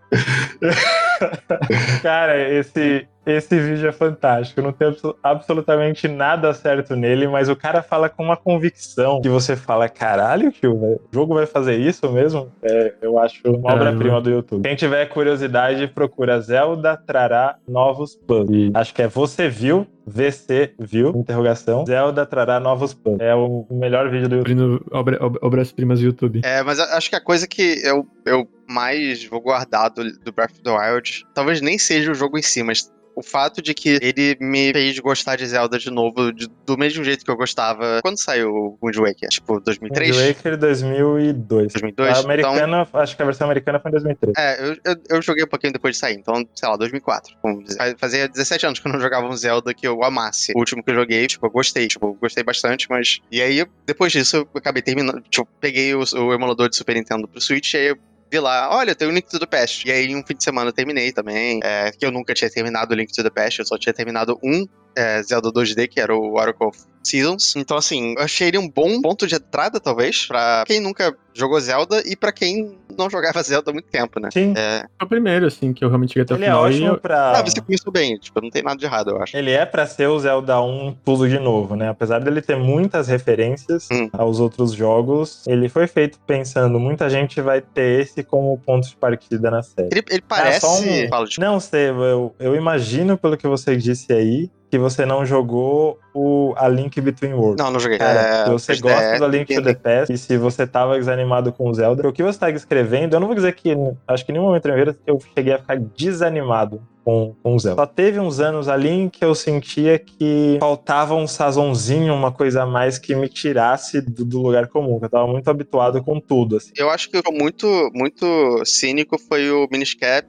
Cara, 2.03 2.37
esse, 2.37 3.07
esse 3.25 3.59
vídeo 3.59 3.87
é 3.87 3.91
fantástico. 3.91 4.61
Não 4.61 4.71
tem 4.71 4.87
abso- 4.89 5.15
absolutamente 5.23 6.07
nada 6.07 6.53
certo 6.53 6.95
nele, 6.95 7.27
mas 7.27 7.49
o 7.49 7.55
cara 7.55 7.81
fala 7.81 8.09
com 8.09 8.23
uma 8.23 8.37
convicção 8.37 9.21
que 9.21 9.29
você 9.29 9.55
fala: 9.55 9.87
caralho, 9.89 10.51
tio, 10.51 10.73
o 10.75 11.01
jogo 11.11 11.33
vai 11.35 11.45
fazer 11.45 11.77
isso 11.77 12.11
mesmo? 12.11 12.51
É, 12.61 12.93
eu 13.01 13.17
acho 13.19 13.41
uma 13.45 13.73
obra-prima 13.73 14.19
do 14.21 14.29
YouTube. 14.29 14.63
Quem 14.63 14.75
tiver 14.75 15.05
curiosidade, 15.07 15.87
procura 15.87 16.39
Zelda 16.41 16.97
trará 16.97 17.55
novos 17.67 18.15
puzzles. 18.15 18.71
Acho 18.73 18.93
que 18.93 19.01
é 19.01 19.07
você 19.07 19.47
viu, 19.49 19.87
VC 20.05 20.73
viu, 20.79 21.09
interrogação. 21.15 21.85
Zelda 21.85 22.25
trará 22.25 22.59
novos 22.59 22.93
puzzles. 22.93 23.21
É 23.21 23.33
o 23.33 23.65
melhor 23.71 24.09
vídeo 24.09 24.27
do 24.29 24.35
YouTube. 24.37 24.81
Obra- 24.91 25.23
ob- 25.25 25.39
obras-primas 25.41 25.99
do 25.99 26.05
YouTube. 26.05 26.41
É, 26.43 26.61
mas 26.63 26.79
acho 26.79 27.09
que 27.09 27.15
a 27.15 27.21
coisa 27.21 27.47
que 27.47 27.81
eu, 27.85 28.05
eu 28.25 28.47
mais 28.67 29.23
vou 29.25 29.39
guardar 29.41 29.89
do, 29.91 30.03
do 30.19 30.31
Breath 30.31 30.51
of 30.51 30.61
the 30.63 30.71
Wild, 30.71 31.25
talvez 31.33 31.61
nem 31.61 31.77
seja 31.77 32.11
o 32.11 32.15
jogo 32.15 32.37
em 32.37 32.41
si, 32.41 32.63
mas 32.63 32.91
o 33.15 33.21
fato 33.23 33.61
de 33.61 33.73
que 33.73 33.99
ele 34.01 34.37
me 34.39 34.71
fez 34.73 34.97
gostar 34.99 35.35
de 35.35 35.45
Zelda 35.45 35.77
de 35.77 35.89
novo, 35.91 36.31
de- 36.31 36.47
do 36.65 36.77
mesmo 36.77 37.03
jeito 37.03 37.23
que 37.23 37.29
eu 37.31 37.35
gostava 37.37 37.99
quando 38.01 38.17
saiu 38.19 38.49
o 38.51 38.77
Wind 38.83 38.97
Waker, 38.97 39.29
tipo 39.29 39.59
2003, 39.59 40.15
Wind 40.17 40.35
Waker 40.35 40.57
2002. 40.57 41.73
2002. 41.73 42.17
A 42.17 42.19
americana, 42.21 42.87
acho 42.93 43.15
que 43.15 43.21
a 43.21 43.25
versão 43.25 43.45
americana 43.45 43.79
foi 43.79 43.89
em 43.89 43.93
2003. 43.93 44.33
É, 44.37 44.65
eu, 44.67 44.73
eu, 44.85 44.95
eu 45.09 45.21
joguei 45.21 45.43
um 45.43 45.47
pouquinho 45.47 45.73
depois 45.73 45.95
de 45.95 45.99
sair, 45.99 46.15
então, 46.15 46.43
sei 46.55 46.67
lá, 46.69 46.75
2004, 46.77 47.35
vamos 47.43 47.65
dizer. 47.65 47.77
Faz- 47.77 47.93
Fazia 47.99 48.27
17 48.27 48.65
anos 48.65 48.79
que 48.79 48.87
eu 48.87 48.91
não 48.93 48.99
jogava 48.99 49.27
um 49.27 49.35
Zelda 49.35 49.73
que 49.73 49.87
eu 49.87 50.03
amasse. 50.03 50.51
O 50.55 50.59
último 50.59 50.83
que 50.83 50.91
eu 50.91 50.95
joguei, 50.95 51.25
tipo, 51.27 51.45
eu 51.45 51.51
gostei, 51.51 51.87
tipo, 51.87 52.13
gostei 52.21 52.43
bastante, 52.43 52.87
mas... 52.89 53.19
E 53.31 53.41
aí, 53.41 53.65
depois 53.85 54.11
disso, 54.11 54.37
eu 54.37 54.47
acabei 54.55 54.81
terminando, 54.81 55.21
tipo, 55.29 55.47
peguei 55.59 55.93
o, 55.95 56.03
o 56.15 56.33
emulador 56.33 56.69
de 56.69 56.75
Super 56.75 56.95
Nintendo 56.95 57.27
pro 57.27 57.39
Switch, 57.41 57.73
e 57.73 57.77
aí 57.77 57.85
eu 57.87 57.97
vi 58.31 58.39
lá, 58.39 58.75
olha, 58.75 58.95
tem 58.95 59.07
o 59.07 59.11
Link 59.11 59.29
to 59.29 59.39
the 59.39 59.45
Past. 59.45 59.87
E 59.87 59.91
aí, 59.91 60.15
um 60.15 60.23
fim 60.25 60.35
de 60.35 60.43
semana 60.43 60.69
eu 60.69 60.73
terminei 60.73 61.11
também, 61.11 61.59
é, 61.63 61.91
que 61.91 62.05
eu 62.05 62.11
nunca 62.11 62.33
tinha 62.33 62.49
terminado 62.49 62.93
o 62.93 62.97
Link 62.97 63.11
to 63.13 63.23
the 63.23 63.29
Past, 63.29 63.59
eu 63.59 63.65
só 63.65 63.77
tinha 63.77 63.93
terminado 63.93 64.39
um 64.43 64.65
é, 64.95 65.21
Zelda 65.23 65.51
2D, 65.51 65.87
que 65.87 65.99
era 65.99 66.15
o 66.15 66.33
Oracle 66.33 66.67
of 66.67 66.79
Seasons. 67.03 67.55
Então, 67.55 67.77
assim, 67.77 68.15
achei 68.17 68.47
ele 68.47 68.57
um 68.57 68.69
bom 68.69 69.01
ponto 69.01 69.27
de 69.27 69.35
entrada, 69.35 69.79
talvez, 69.79 70.25
pra 70.25 70.63
quem 70.65 70.79
nunca 70.79 71.15
jogou 71.33 71.59
Zelda 71.59 72.01
e 72.05 72.15
pra 72.15 72.31
quem 72.31 72.77
não 72.97 73.09
jogava 73.09 73.41
Zelda 73.43 73.71
há 73.71 73.73
muito 73.73 73.87
tempo, 73.89 74.19
né? 74.19 74.29
Sim. 74.31 74.53
É, 74.57 74.79
Foi 74.97 75.05
o 75.05 75.09
primeiro, 75.09 75.45
assim, 75.47 75.73
que 75.73 75.83
eu 75.83 75.89
realmente 75.89 76.09
cheguei 76.13 76.23
até 76.23 76.33
o 76.33 76.37
Ele 76.37 76.45
é 76.45 76.47
final. 76.47 76.65
e 76.65 76.73
ótimo 76.73 76.87
eu- 76.87 76.97
pra. 76.99 77.39
ah, 77.39 77.41
você 77.41 77.61
começou 77.61 77.91
bem, 77.91 78.17
tipo, 78.17 78.41
não 78.41 78.49
tem 78.49 78.61
nada 78.63 78.77
de 78.77 78.85
errado, 78.85 79.11
eu 79.11 79.21
acho. 79.21 79.35
Ele 79.35 79.51
é 79.51 79.65
pra 79.65 79.85
ser 79.85 80.07
o 80.07 80.19
Zelda 80.19 80.61
1 80.61 80.95
tudo 81.03 81.27
de 81.27 81.39
novo, 81.39 81.75
né? 81.75 81.89
Apesar 81.89 82.19
dele 82.19 82.41
ter 82.41 82.55
muitas 82.57 83.07
referências 83.07 83.87
Hum. 83.91 84.09
aos 84.13 84.39
outros 84.39 84.73
jogos, 84.73 85.45
ele 85.47 85.69
foi 85.69 85.87
feito 85.87 86.19
pensando, 86.25 86.79
muita 86.79 87.09
gente 87.09 87.39
vai 87.41 87.61
ter 87.61 88.01
esse 88.01 88.23
como 88.23 88.57
ponto 88.65 88.87
de 88.87 88.95
partida 88.95 89.49
na 89.51 89.61
série. 89.63 89.89
Ele, 89.91 90.03
ele 90.09 90.23
parece. 90.27 90.61
só 90.61 90.79
um- 90.79 91.07
Fala, 91.09 91.25
tipo, 91.27 91.41
Não, 91.41 91.59
Seba, 91.59 92.03
eu, 92.03 92.35
eu 92.39 92.55
imagino 92.55 93.17
pelo 93.17 93.35
que 93.37 93.47
você 93.47 93.75
disse 93.75 94.11
aí 94.13 94.49
que 94.73 94.77
você 94.79 95.05
não 95.05 95.23
jogou 95.23 95.99
o 96.15 96.55
A 96.57 96.67
Link 96.67 96.99
Between 96.99 97.33
Worlds. 97.33 97.63
não, 97.63 97.69
não 97.69 97.79
joguei. 97.79 97.99
Cara, 97.99 98.19
É, 98.19 98.45
se 98.45 98.51
você 98.51 98.73
3DS, 98.73 98.81
gosta 98.81 99.17
do 99.19 99.25
A 99.25 99.27
Link 99.27 99.53
to 99.53 99.61
the. 99.61 99.73
Past 99.75 100.11
e 100.11 100.17
se 100.17 100.35
você 100.35 100.65
tava 100.65 100.97
desanimado 100.97 101.53
com 101.53 101.69
o 101.69 101.73
Zelda, 101.75 102.09
o 102.09 102.11
que 102.11 102.23
você 102.23 102.39
tá 102.39 102.49
escrevendo, 102.49 103.13
eu 103.13 103.19
não 103.19 103.27
vou 103.27 103.35
dizer 103.35 103.53
que, 103.53 103.71
acho 104.07 104.25
que 104.25 104.31
em 104.31 104.33
nenhum 104.33 104.47
momento 104.47 104.67
da 104.67 104.95
eu 105.05 105.19
cheguei 105.35 105.53
a 105.53 105.59
ficar 105.59 105.79
desanimado 105.79 106.81
com, 107.05 107.35
com 107.43 107.55
o 107.55 107.59
Zelda. 107.59 107.81
Só 107.81 107.85
teve 107.85 108.19
uns 108.19 108.39
anos 108.39 108.67
ali 108.67 108.89
em 108.89 109.09
que 109.09 109.23
eu 109.23 109.35
sentia 109.35 109.99
que 109.99 110.57
faltava 110.59 111.13
um 111.13 111.27
sazonzinho, 111.27 112.13
uma 112.13 112.31
coisa 112.31 112.63
a 112.63 112.65
mais 112.65 112.97
que 112.97 113.13
me 113.13 113.29
tirasse 113.29 114.01
do, 114.01 114.25
do 114.25 114.41
lugar 114.41 114.67
comum, 114.67 114.97
que 114.97 115.05
eu 115.05 115.09
tava 115.09 115.27
muito 115.27 115.47
habituado 115.49 116.03
com 116.03 116.19
tudo, 116.19 116.57
assim. 116.57 116.71
Eu 116.75 116.89
acho 116.89 117.09
que 117.11 117.17
o 117.17 117.31
muito, 117.31 117.91
muito 117.93 118.63
cínico 118.65 119.19
foi 119.19 119.51
o 119.51 119.67
Miniscap, 119.71 120.27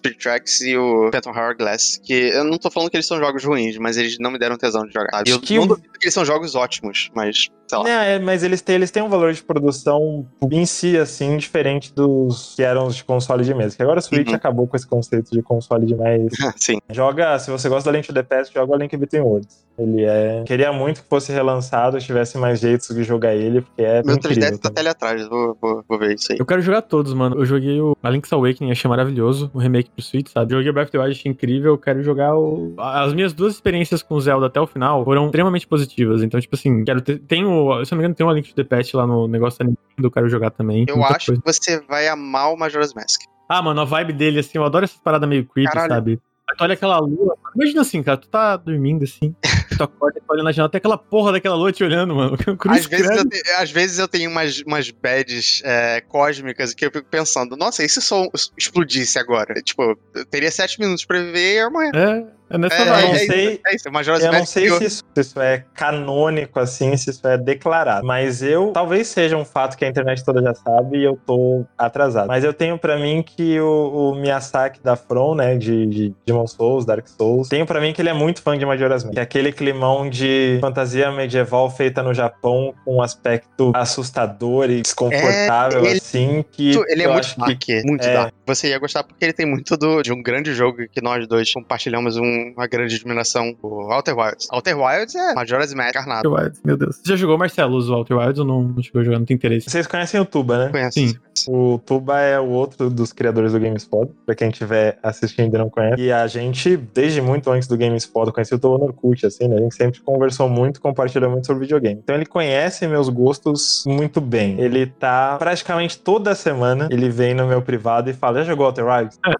Spirit 0.00 0.18
Tracks 0.18 0.60
e 0.62 0.76
o 0.76 1.10
Phantom 1.12 1.30
Hourglass. 1.38 2.00
Que 2.02 2.14
eu 2.30 2.44
não 2.44 2.56
tô 2.58 2.70
falando 2.70 2.90
que 2.90 2.96
eles 2.96 3.06
são 3.06 3.18
jogos 3.18 3.44
ruins, 3.44 3.76
mas 3.78 3.96
eles 3.96 4.18
não 4.18 4.30
me 4.30 4.38
deram 4.38 4.56
tesão 4.56 4.84
de 4.86 4.92
jogar. 4.92 5.10
sabe? 5.12 5.30
Eu 5.30 5.40
que 5.40 5.56
não 5.56 5.66
duvido 5.66 5.88
que 5.98 6.06
eles 6.06 6.14
são 6.14 6.24
jogos 6.24 6.54
ótimos, 6.54 7.10
mas 7.14 7.48
sei 7.68 7.78
lá. 7.78 7.88
É, 7.90 8.14
é, 8.14 8.18
mas 8.18 8.42
eles 8.42 8.60
têm, 8.62 8.76
eles 8.76 8.90
têm 8.90 9.02
um 9.02 9.08
valor 9.08 9.32
de 9.32 9.42
produção 9.42 10.26
em 10.50 10.64
si, 10.66 10.96
assim, 10.96 11.36
diferente 11.36 11.92
dos 11.94 12.54
que 12.56 12.62
eram 12.62 12.86
os 12.86 12.96
de 12.96 13.04
console 13.04 13.44
de 13.44 13.54
mesa. 13.54 13.76
Que 13.76 13.82
agora 13.82 13.98
o 13.98 14.02
Switch 14.02 14.28
Uhum. 14.28 14.34
acabou 14.34 14.66
com 14.66 14.76
esse 14.76 14.86
conceito 14.86 15.30
de 15.30 15.42
console 15.42 15.84
de 15.86 15.94
mesa. 15.94 16.28
Sim. 16.56 16.78
Joga, 16.90 17.38
se 17.38 17.50
você 17.50 17.68
gosta 17.68 17.90
da 17.90 17.96
Link 17.96 18.06
to 18.06 18.14
the 18.14 18.22
Past, 18.22 18.52
joga 18.54 18.72
o 18.72 18.76
Link 18.76 18.96
Between 18.96 19.20
Worlds. 19.22 19.64
Ele 19.80 20.04
é. 20.04 20.44
Queria 20.46 20.72
muito 20.72 21.02
que 21.02 21.08
fosse 21.08 21.32
relançado, 21.32 21.98
tivesse 21.98 22.36
mais 22.36 22.60
jeitos 22.60 22.94
de 22.94 23.02
jogar 23.02 23.34
ele, 23.34 23.62
porque 23.62 23.82
é 23.82 24.02
Meu 24.02 24.16
incrível. 24.16 24.42
3DS 24.42 24.58
tá 24.58 24.68
até 24.68 24.80
ali 24.80 24.88
atrás, 24.90 25.26
vou, 25.26 25.56
vou, 25.60 25.82
vou 25.88 25.98
ver 25.98 26.14
isso 26.14 26.32
aí. 26.32 26.38
Eu 26.38 26.44
quero 26.44 26.60
jogar 26.60 26.82
todos, 26.82 27.14
mano. 27.14 27.36
Eu 27.36 27.46
joguei 27.46 27.80
o 27.80 27.96
A 28.02 28.10
Link's 28.10 28.30
Awakening, 28.32 28.70
achei 28.70 28.88
maravilhoso. 28.88 29.50
O 29.54 29.58
remake 29.58 29.90
pro 29.90 30.02
Switch, 30.04 30.28
sabe? 30.28 30.52
Joguei 30.52 30.70
o 30.70 30.72
Breath 30.74 30.88
of 30.88 30.92
the 30.92 30.98
Wild, 30.98 31.18
achei 31.18 31.32
incrível. 31.32 31.72
Eu 31.72 31.78
quero 31.78 32.02
jogar 32.02 32.36
o... 32.36 32.74
As 32.78 33.14
minhas 33.14 33.32
duas 33.32 33.54
experiências 33.54 34.02
com 34.02 34.14
o 34.14 34.20
Zelda 34.20 34.46
até 34.46 34.60
o 34.60 34.66
final 34.66 35.04
foram 35.04 35.26
extremamente 35.26 35.66
positivas. 35.66 36.22
Então, 36.22 36.38
tipo 36.40 36.54
assim, 36.54 36.84
quero 36.84 37.00
ter... 37.00 37.18
Tem 37.20 37.44
o... 37.46 37.84
Se 37.84 37.92
eu 37.92 37.96
não 37.96 38.02
me 38.02 38.04
engano, 38.04 38.14
tem 38.14 38.26
o 38.26 38.28
A 38.30 38.34
Link 38.34 38.48
to 38.48 38.54
the 38.54 38.64
Past 38.64 38.94
lá 38.96 39.06
no 39.06 39.26
negócio 39.26 39.58
da 39.58 39.64
Nintendo. 39.64 39.80
Eu 40.02 40.10
quero 40.10 40.28
jogar 40.28 40.50
também. 40.50 40.84
Eu 40.88 40.96
Muita 40.96 41.16
acho 41.16 41.26
coisa. 41.26 41.42
que 41.42 41.52
você 41.52 41.80
vai 41.88 42.06
amar 42.08 42.52
o 42.52 42.56
Majora's 42.56 42.92
Mask. 42.94 43.22
Ah, 43.48 43.62
mano, 43.62 43.80
a 43.80 43.84
vibe 43.84 44.12
dele, 44.12 44.40
assim, 44.40 44.58
eu 44.58 44.64
adoro 44.64 44.84
essas 44.84 44.98
paradas 45.00 45.28
meio 45.28 45.44
creepy, 45.44 45.72
Caralho. 45.72 45.92
sabe? 45.92 46.20
Olha 46.60 46.74
aquela 46.74 46.98
lua. 46.98 47.36
Imagina 47.54 47.80
assim, 47.82 48.02
cara, 48.02 48.16
tu 48.16 48.28
tá 48.28 48.56
dormindo 48.56 49.04
assim, 49.04 49.34
tu 49.76 49.82
acorda 49.82 50.18
e 50.18 50.20
tu 50.20 50.26
olha 50.30 50.42
na 50.42 50.52
janela, 50.52 50.70
tem 50.70 50.78
aquela 50.78 50.98
porra 50.98 51.32
daquela 51.32 51.54
lua 51.56 51.72
te 51.72 51.82
olhando, 51.84 52.14
mano. 52.14 52.36
Às 52.68 52.86
vezes, 52.86 53.24
te- 53.24 53.50
às 53.52 53.70
vezes 53.70 53.98
eu 53.98 54.08
tenho 54.08 54.30
umas, 54.30 54.60
umas 54.66 54.90
bads 54.90 55.62
é, 55.64 56.00
cósmicas 56.02 56.74
que 56.74 56.84
eu 56.86 56.90
fico 56.90 57.08
pensando, 57.08 57.56
nossa, 57.56 57.84
e 57.84 57.88
se 57.88 57.98
o 57.98 58.02
som 58.02 58.28
explodisse 58.56 59.18
agora? 59.18 59.54
Tipo, 59.62 59.98
eu 60.14 60.24
teria 60.26 60.50
sete 60.50 60.78
minutos 60.80 61.04
pra 61.04 61.18
viver 61.20 61.58
e 61.66 61.70
morrer. 61.70 61.90
É, 61.94 62.24
é 62.50 62.58
nessa 62.58 62.74
É, 62.76 62.84
não 62.84 62.94
é 62.96 63.18
sei- 63.18 63.60
é 63.66 63.74
isso. 63.74 63.90
Majora's 63.90 64.22
Eu 64.24 64.32
não 64.32 64.44
sei 64.46 64.68
eu- 64.68 64.78
se 64.78 64.84
isso, 64.84 65.02
se 65.14 65.20
isso 65.20 65.40
é 65.40 65.64
canônico, 65.74 66.58
assim, 66.60 66.96
se 66.96 67.10
isso 67.10 67.26
é 67.26 67.38
declarado. 67.38 68.06
Mas 68.06 68.42
eu. 68.42 68.72
Talvez 68.72 69.08
seja 69.08 69.36
um 69.36 69.44
fato 69.44 69.76
que 69.76 69.84
a 69.84 69.88
internet 69.88 70.24
toda 70.24 70.42
já 70.42 70.54
sabe 70.54 70.98
e 70.98 71.04
eu 71.04 71.18
tô 71.26 71.64
atrasado. 71.78 72.26
Mas 72.28 72.44
eu 72.44 72.52
tenho 72.52 72.78
pra 72.78 72.98
mim 72.98 73.22
que 73.22 73.58
o, 73.60 74.10
o 74.12 74.14
Miyazaki 74.14 74.80
da 74.82 74.96
From, 74.96 75.34
né, 75.36 75.56
de, 75.56 75.86
de 75.86 76.14
Demon 76.26 76.46
Souls, 76.46 76.84
Dark 76.84 77.06
Souls, 77.08 77.48
tenho 77.48 77.64
pra 77.66 77.80
mim 77.80 77.92
que 77.92 78.02
ele 78.02 78.08
é 78.08 78.14
muito 78.14 78.42
fã 78.42 78.56
de 78.58 78.64
Majora's 78.66 79.04
Mask. 79.04 79.14
Que 79.14 79.20
é 79.20 79.22
aquele 79.22 79.52
climão 79.52 80.08
de 80.08 80.58
fantasia 80.60 81.10
medieval 81.12 81.70
feita 81.70 82.02
no 82.02 82.12
Japão 82.12 82.74
com 82.84 82.96
um 82.96 83.02
aspecto 83.02 83.72
assustador 83.74 84.70
e 84.70 84.80
desconfortável, 84.82 85.84
É, 85.84 85.90
ele- 85.90 85.98
assim, 85.98 86.44
que 86.50 86.70
Ele 86.88 87.02
é 87.02 87.08
muito 87.08 87.38
dark, 87.38 87.58
que 87.58 87.82
muito 87.84 88.04
é. 88.06 88.12
dark. 88.14 88.34
Você 88.46 88.68
ia 88.68 88.78
gostar 88.78 89.04
porque 89.04 89.24
ele 89.24 89.32
tem 89.32 89.46
muito 89.46 89.76
do, 89.76 90.02
de 90.02 90.12
um 90.12 90.22
grande 90.22 90.52
jogo 90.54 90.78
que 90.90 91.00
nós 91.00 91.26
dois 91.26 91.52
compartilhamos 91.52 92.16
um- 92.16 92.39
uma 92.56 92.66
grande 92.66 92.96
admiração, 92.96 93.56
o 93.62 93.92
Outer 93.92 94.16
Wilds. 94.16 94.48
Outer 94.52 94.78
Wilds 94.78 95.14
é 95.14 95.34
Majora's 95.34 95.74
Mask 95.74 95.90
encarnado. 95.90 96.28
Outer 96.28 96.44
Wilds, 96.44 96.60
meu 96.64 96.76
Deus. 96.76 96.96
Você 96.96 97.10
já 97.10 97.16
jogou, 97.16 97.38
Marcelo, 97.38 97.76
os 97.76 97.88
Walter 97.88 98.14
Wilds 98.14 98.38
ou 98.38 98.44
não, 98.44 98.62
não 98.62 98.82
chegou 98.82 99.00
a 99.00 99.04
jogar? 99.04 99.18
Não 99.18 99.26
tem 99.26 99.34
interesse? 99.34 99.68
Vocês 99.68 99.86
conhecem 99.86 100.20
o 100.20 100.24
Tuba, 100.24 100.58
né? 100.58 100.70
Conhece? 100.70 101.08
Sim. 101.08 101.18
O 101.48 101.78
Tuba 101.78 102.20
é 102.20 102.38
o 102.38 102.48
outro 102.48 102.90
dos 102.90 103.12
criadores 103.12 103.52
do 103.52 103.60
GameSpot, 103.60 104.10
pra 104.26 104.34
quem 104.34 104.48
estiver 104.48 104.98
assistindo 105.02 105.54
e 105.54 105.58
não 105.58 105.70
conhece. 105.70 106.00
E 106.00 106.12
a 106.12 106.26
gente, 106.26 106.76
desde 106.76 107.20
muito 107.20 107.50
antes 107.50 107.68
do 107.68 107.76
GameSpot, 107.76 108.26
eu 108.26 108.32
conheci 108.32 108.54
o 108.54 108.58
Tuba 108.58 108.78
no 108.78 108.84
Orkut, 108.84 109.26
assim, 109.26 109.48
né? 109.48 109.56
A 109.56 109.60
gente 109.60 109.74
sempre 109.74 110.00
conversou 110.00 110.48
muito, 110.48 110.80
compartilhou 110.80 111.30
muito 111.30 111.46
sobre 111.46 111.62
videogame. 111.62 112.00
Então 112.02 112.14
ele 112.14 112.26
conhece 112.26 112.86
meus 112.86 113.08
gostos 113.08 113.84
muito 113.86 114.20
bem. 114.20 114.60
Ele 114.60 114.86
tá 114.86 115.36
praticamente 115.38 115.98
toda 115.98 116.34
semana, 116.34 116.88
ele 116.90 117.08
vem 117.08 117.34
no 117.34 117.46
meu 117.46 117.62
privado 117.62 118.10
e 118.10 118.12
fala, 118.12 118.38
já 118.38 118.44
jogou 118.44 118.66
Outer 118.66 118.86
Wilds? 118.86 119.18
É 119.26 119.34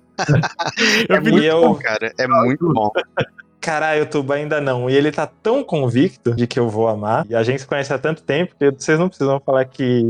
Eu 1.09 1.23
vi 1.23 1.31
muito 1.33 1.45
eu- 1.45 1.61
bom, 1.61 1.75
cara. 1.75 2.13
É 2.19 2.27
muito 2.27 2.73
bom. 2.73 2.91
Caralho, 3.61 4.07
Tuba 4.07 4.35
ainda 4.37 4.59
não. 4.61 4.89
E 4.89 4.95
ele 4.95 5.13
tá 5.13 5.27
tão 5.27 5.63
convicto 5.63 6.35
de 6.35 6.47
que 6.47 6.59
eu 6.59 6.69
vou 6.69 6.89
amar. 6.89 7.27
E 7.29 7.35
a 7.35 7.43
gente 7.43 7.61
se 7.61 7.67
conhece 7.67 7.93
há 7.93 7.99
tanto 7.99 8.23
tempo 8.23 8.55
que 8.59 8.71
vocês 8.71 8.99
não 8.99 9.07
precisam 9.09 9.39
falar 9.39 9.67
que, 9.67 10.03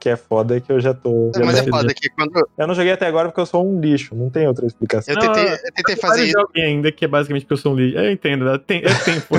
que 0.00 0.08
é 0.08 0.16
foda 0.16 0.58
que 0.58 0.72
eu 0.72 0.80
já 0.80 0.94
tô. 0.94 1.30
já 1.36 1.44
Mas 1.44 1.58
é 1.58 1.64
foda 1.64 1.92
que 1.92 2.08
quando 2.08 2.32
Eu 2.56 2.66
não 2.66 2.74
joguei 2.74 2.92
até 2.92 3.06
agora 3.06 3.28
porque 3.28 3.40
eu 3.42 3.46
sou 3.46 3.66
um 3.68 3.78
lixo, 3.78 4.14
não 4.14 4.30
tem 4.30 4.48
outra 4.48 4.64
explicação. 4.66 5.14
eu 5.14 5.20
Não, 5.20 5.32
tentei, 5.34 5.52
eu- 5.52 5.56
eu 5.56 5.72
tentei 5.74 5.96
fazer 5.96 6.24
isso. 6.24 6.48
ainda 6.56 6.90
que 6.90 7.04
é 7.04 7.08
basicamente 7.08 7.42
porque 7.42 7.52
eu 7.52 7.58
sou 7.58 7.72
um 7.74 7.76
lixo. 7.76 7.98
Eu 7.98 8.10
entendo, 8.10 8.48
é 8.48 8.56
tem- 8.58 8.82
é 8.82 8.94
tempo. 9.04 9.34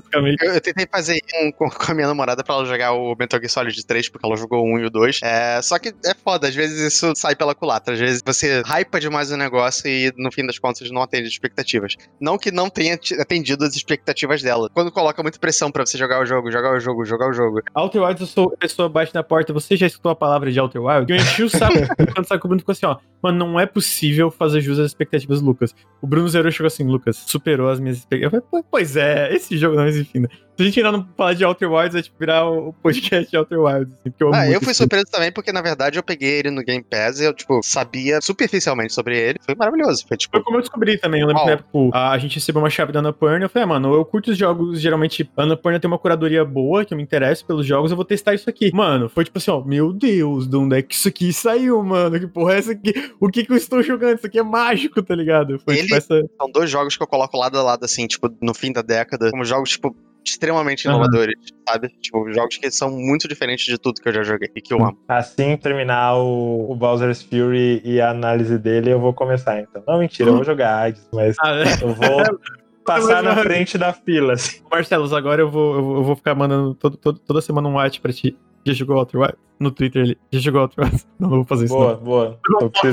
Basicamente. 0.00 0.44
Eu, 0.44 0.52
eu 0.52 0.60
tentei 0.60 0.86
fazer 0.90 1.20
um 1.42 1.52
com, 1.52 1.68
com 1.70 1.92
a 1.92 1.94
minha 1.94 2.06
namorada 2.06 2.42
pra 2.42 2.54
ela 2.54 2.64
jogar 2.64 2.92
o 2.92 3.14
Metal 3.18 3.38
Gear 3.40 3.50
Solid 3.50 3.86
3, 3.86 4.08
porque 4.08 4.26
ela 4.26 4.36
jogou 4.36 4.64
o 4.64 4.74
1 4.76 4.78
e 4.80 4.84
o 4.86 4.90
2. 4.90 5.20
É, 5.22 5.60
só 5.62 5.78
que 5.78 5.88
é 6.04 6.14
foda, 6.14 6.48
às 6.48 6.54
vezes 6.54 6.92
isso 6.92 7.12
sai 7.14 7.34
pela 7.34 7.54
culatra. 7.54 7.94
Às 7.94 8.00
vezes 8.00 8.22
você 8.24 8.62
hypa 8.62 9.00
demais 9.00 9.30
o 9.30 9.36
negócio 9.36 9.88
e 9.88 10.12
no 10.16 10.32
fim 10.32 10.46
das 10.46 10.58
contas 10.58 10.90
não 10.90 11.02
atende 11.02 11.26
as 11.26 11.32
expectativas. 11.32 11.96
Não 12.20 12.38
que 12.38 12.50
não 12.50 12.68
tenha 12.70 12.98
atendido 13.20 13.64
as 13.64 13.74
expectativas 13.74 14.42
dela. 14.42 14.68
Quando 14.72 14.92
coloca 14.92 15.22
muita 15.22 15.38
pressão 15.38 15.70
pra 15.70 15.84
você 15.84 15.98
jogar 15.98 16.20
o 16.20 16.26
jogo, 16.26 16.50
jogar 16.50 16.72
o 16.72 16.80
jogo, 16.80 17.04
jogar 17.04 17.28
o 17.28 17.32
jogo. 17.32 17.60
Outer 17.74 18.02
Wilds, 18.02 18.20
eu 18.20 18.26
sou 18.26 18.52
a 18.54 18.56
pessoa 18.56 18.88
bate 18.88 19.14
na 19.14 19.22
porta. 19.22 19.52
Você 19.52 19.76
já 19.76 19.86
escutou 19.86 20.12
a 20.12 20.16
palavra 20.16 20.50
de 20.50 20.60
Outer 20.60 20.82
Wilds? 20.82 21.08
Eu 21.08 21.16
enchi 21.16 21.42
o 21.42 21.50
saco 21.50 21.74
quando 22.14 22.44
o 22.44 22.48
Bruno 22.48 22.60
ficou 22.60 22.72
assim, 22.72 22.86
ó. 22.86 22.96
Mano, 23.22 23.38
não 23.38 23.60
é 23.60 23.66
possível 23.66 24.30
fazer 24.30 24.60
jus 24.60 24.78
às 24.78 24.86
expectativas 24.86 25.40
do 25.40 25.46
Lucas. 25.46 25.74
o 26.00 26.06
Bruno 26.06 26.28
Zero 26.28 26.50
chegou 26.52 26.68
assim, 26.68 26.84
Lucas, 26.84 27.16
superou 27.16 27.68
as 27.68 27.80
minhas 27.80 27.98
expectativas. 27.98 28.40
Eu 28.42 28.48
falei, 28.48 28.64
pois 28.70 28.96
é, 28.96 29.34
esse 29.34 29.56
jogo 29.56 29.76
não, 29.76 29.87
mas 29.88 29.96
enfim. 29.96 30.20
Né? 30.20 30.28
Se 30.58 30.62
a 30.62 30.64
gente 30.64 30.80
ainda 30.80 30.90
não 30.90 31.08
falar 31.16 31.34
de 31.34 31.44
Outer 31.44 31.70
Wilds, 31.70 31.92
vai 31.92 32.02
tipo, 32.02 32.16
virar 32.18 32.50
o 32.50 32.72
podcast 32.72 33.30
de 33.30 33.36
Outer 33.36 33.60
Wilds. 33.60 33.92
Assim, 34.04 34.12
eu, 34.18 34.34
Ah, 34.34 34.50
eu 34.50 34.60
fui 34.60 34.74
surpreso 34.74 35.06
também 35.08 35.30
porque, 35.30 35.52
na 35.52 35.62
verdade, 35.62 35.96
eu 36.00 36.02
peguei 36.02 36.40
ele 36.40 36.50
no 36.50 36.64
Game 36.64 36.82
Pass 36.82 37.20
e 37.20 37.24
eu, 37.26 37.32
tipo, 37.32 37.60
sabia 37.62 38.20
superficialmente 38.20 38.92
sobre 38.92 39.16
ele. 39.16 39.38
Foi 39.40 39.54
maravilhoso. 39.54 40.04
Foi, 40.08 40.16
tipo, 40.16 40.36
Foi 40.36 40.42
como 40.42 40.56
eu 40.56 40.60
descobri 40.60 40.98
também. 40.98 41.20
Eu 41.20 41.28
lembro 41.28 41.42
que 41.42 41.46
na 41.46 41.52
época 41.52 41.68
tipo, 41.68 41.90
a 41.96 42.18
gente 42.18 42.34
recebeu 42.34 42.60
uma 42.60 42.70
chave 42.70 42.90
da 42.90 42.98
Annapurna. 42.98 43.44
Eu 43.44 43.48
falei, 43.48 43.62
ah, 43.62 43.66
mano, 43.68 43.94
eu 43.94 44.04
curto 44.04 44.32
os 44.32 44.36
jogos. 44.36 44.80
Geralmente, 44.80 45.30
a 45.36 45.42
Annapurna 45.44 45.78
tem 45.78 45.86
uma 45.86 45.96
curadoria 45.98 46.44
boa, 46.44 46.84
que 46.84 46.92
eu 46.92 46.96
me 46.96 47.04
interesso 47.04 47.46
pelos 47.46 47.64
jogos. 47.64 47.92
Eu 47.92 47.96
vou 47.96 48.04
testar 48.04 48.34
isso 48.34 48.50
aqui. 48.50 48.72
Mano, 48.74 49.08
foi 49.08 49.22
tipo 49.24 49.38
assim, 49.38 49.52
ó, 49.52 49.60
meu 49.62 49.92
Deus, 49.92 50.48
de 50.48 50.56
onde 50.56 50.76
é 50.76 50.82
que 50.82 50.92
isso 50.92 51.06
aqui 51.06 51.32
saiu, 51.32 51.80
mano? 51.84 52.18
Que 52.18 52.26
porra 52.26 52.54
é 52.54 52.58
essa 52.58 52.72
aqui? 52.72 53.12
O 53.20 53.28
que 53.28 53.44
que 53.44 53.52
eu 53.52 53.56
estou 53.56 53.80
jogando? 53.80 54.16
Isso 54.16 54.26
aqui 54.26 54.40
é 54.40 54.42
mágico, 54.42 55.00
tá 55.04 55.14
ligado? 55.14 55.60
Foi 55.60 55.74
Ele- 55.74 55.82
tipo 55.84 55.94
essa. 55.94 56.20
são 56.36 56.50
dois 56.50 56.68
jogos 56.68 56.96
que 56.96 57.02
eu 57.04 57.06
coloco 57.06 57.36
lado 57.38 57.56
a 57.56 57.62
lado, 57.62 57.84
assim, 57.84 58.08
tipo, 58.08 58.28
no 58.42 58.52
fim 58.52 58.72
da 58.72 58.82
década, 58.82 59.30
como 59.30 59.44
jogos, 59.44 59.70
tipo, 59.70 59.94
extremamente 60.24 60.84
inovadores, 60.84 61.34
sabe? 61.68 61.88
Tipo, 62.00 62.30
jogos 62.32 62.56
que 62.58 62.70
são 62.70 62.90
muito 62.90 63.26
diferentes 63.26 63.64
de 63.64 63.78
tudo 63.78 64.00
que 64.00 64.08
eu 64.08 64.12
já 64.12 64.22
joguei 64.22 64.50
e 64.54 64.60
que 64.60 64.72
eu 64.74 64.78
amo. 64.84 64.98
Assim 65.08 65.56
terminar 65.56 66.16
o, 66.16 66.70
o 66.70 66.74
Bowser's 66.76 67.22
Fury 67.22 67.80
e 67.84 68.00
a 68.00 68.10
análise 68.10 68.58
dele, 68.58 68.92
eu 68.92 69.00
vou 69.00 69.12
começar 69.14 69.60
então. 69.60 69.82
Não, 69.86 69.98
mentira, 69.98 70.28
eu 70.30 70.34
vou 70.36 70.44
jogar 70.44 70.84
Hades, 70.86 71.08
mas 71.12 71.36
Ah, 71.40 71.50
é. 71.52 71.82
eu 71.82 71.94
vou 71.94 72.22
passar 72.84 73.22
na 73.22 73.36
frente 73.36 73.76
da 73.78 73.92
fila. 73.92 74.34
Assim. 74.34 74.60
Marcelos, 74.70 75.12
agora 75.12 75.40
eu 75.42 75.50
vou, 75.50 75.74
eu 75.76 75.82
vou, 75.82 75.96
eu 75.96 76.04
vou 76.04 76.16
ficar 76.16 76.34
mandando 76.34 76.74
todo, 76.74 76.96
todo- 76.96 77.18
toda 77.18 77.40
semana 77.40 77.68
um 77.68 77.74
watch 77.74 78.00
pra 78.00 78.12
ti. 78.12 78.36
Já 78.66 78.72
jogou 78.72 78.96
Outer 78.96 79.20
Wilds? 79.20 79.36
No 79.60 79.72
Twitter 79.72 80.02
ele. 80.02 80.18
Já 80.30 80.38
jogou 80.40 80.60
Outer 80.62 80.84
Wilds? 80.84 81.06
Não, 81.18 81.28
não 81.30 81.36
vou 81.38 81.44
fazer 81.44 81.64
isso. 81.64 81.74
Boa, 81.74 81.96
boa. 81.96 82.38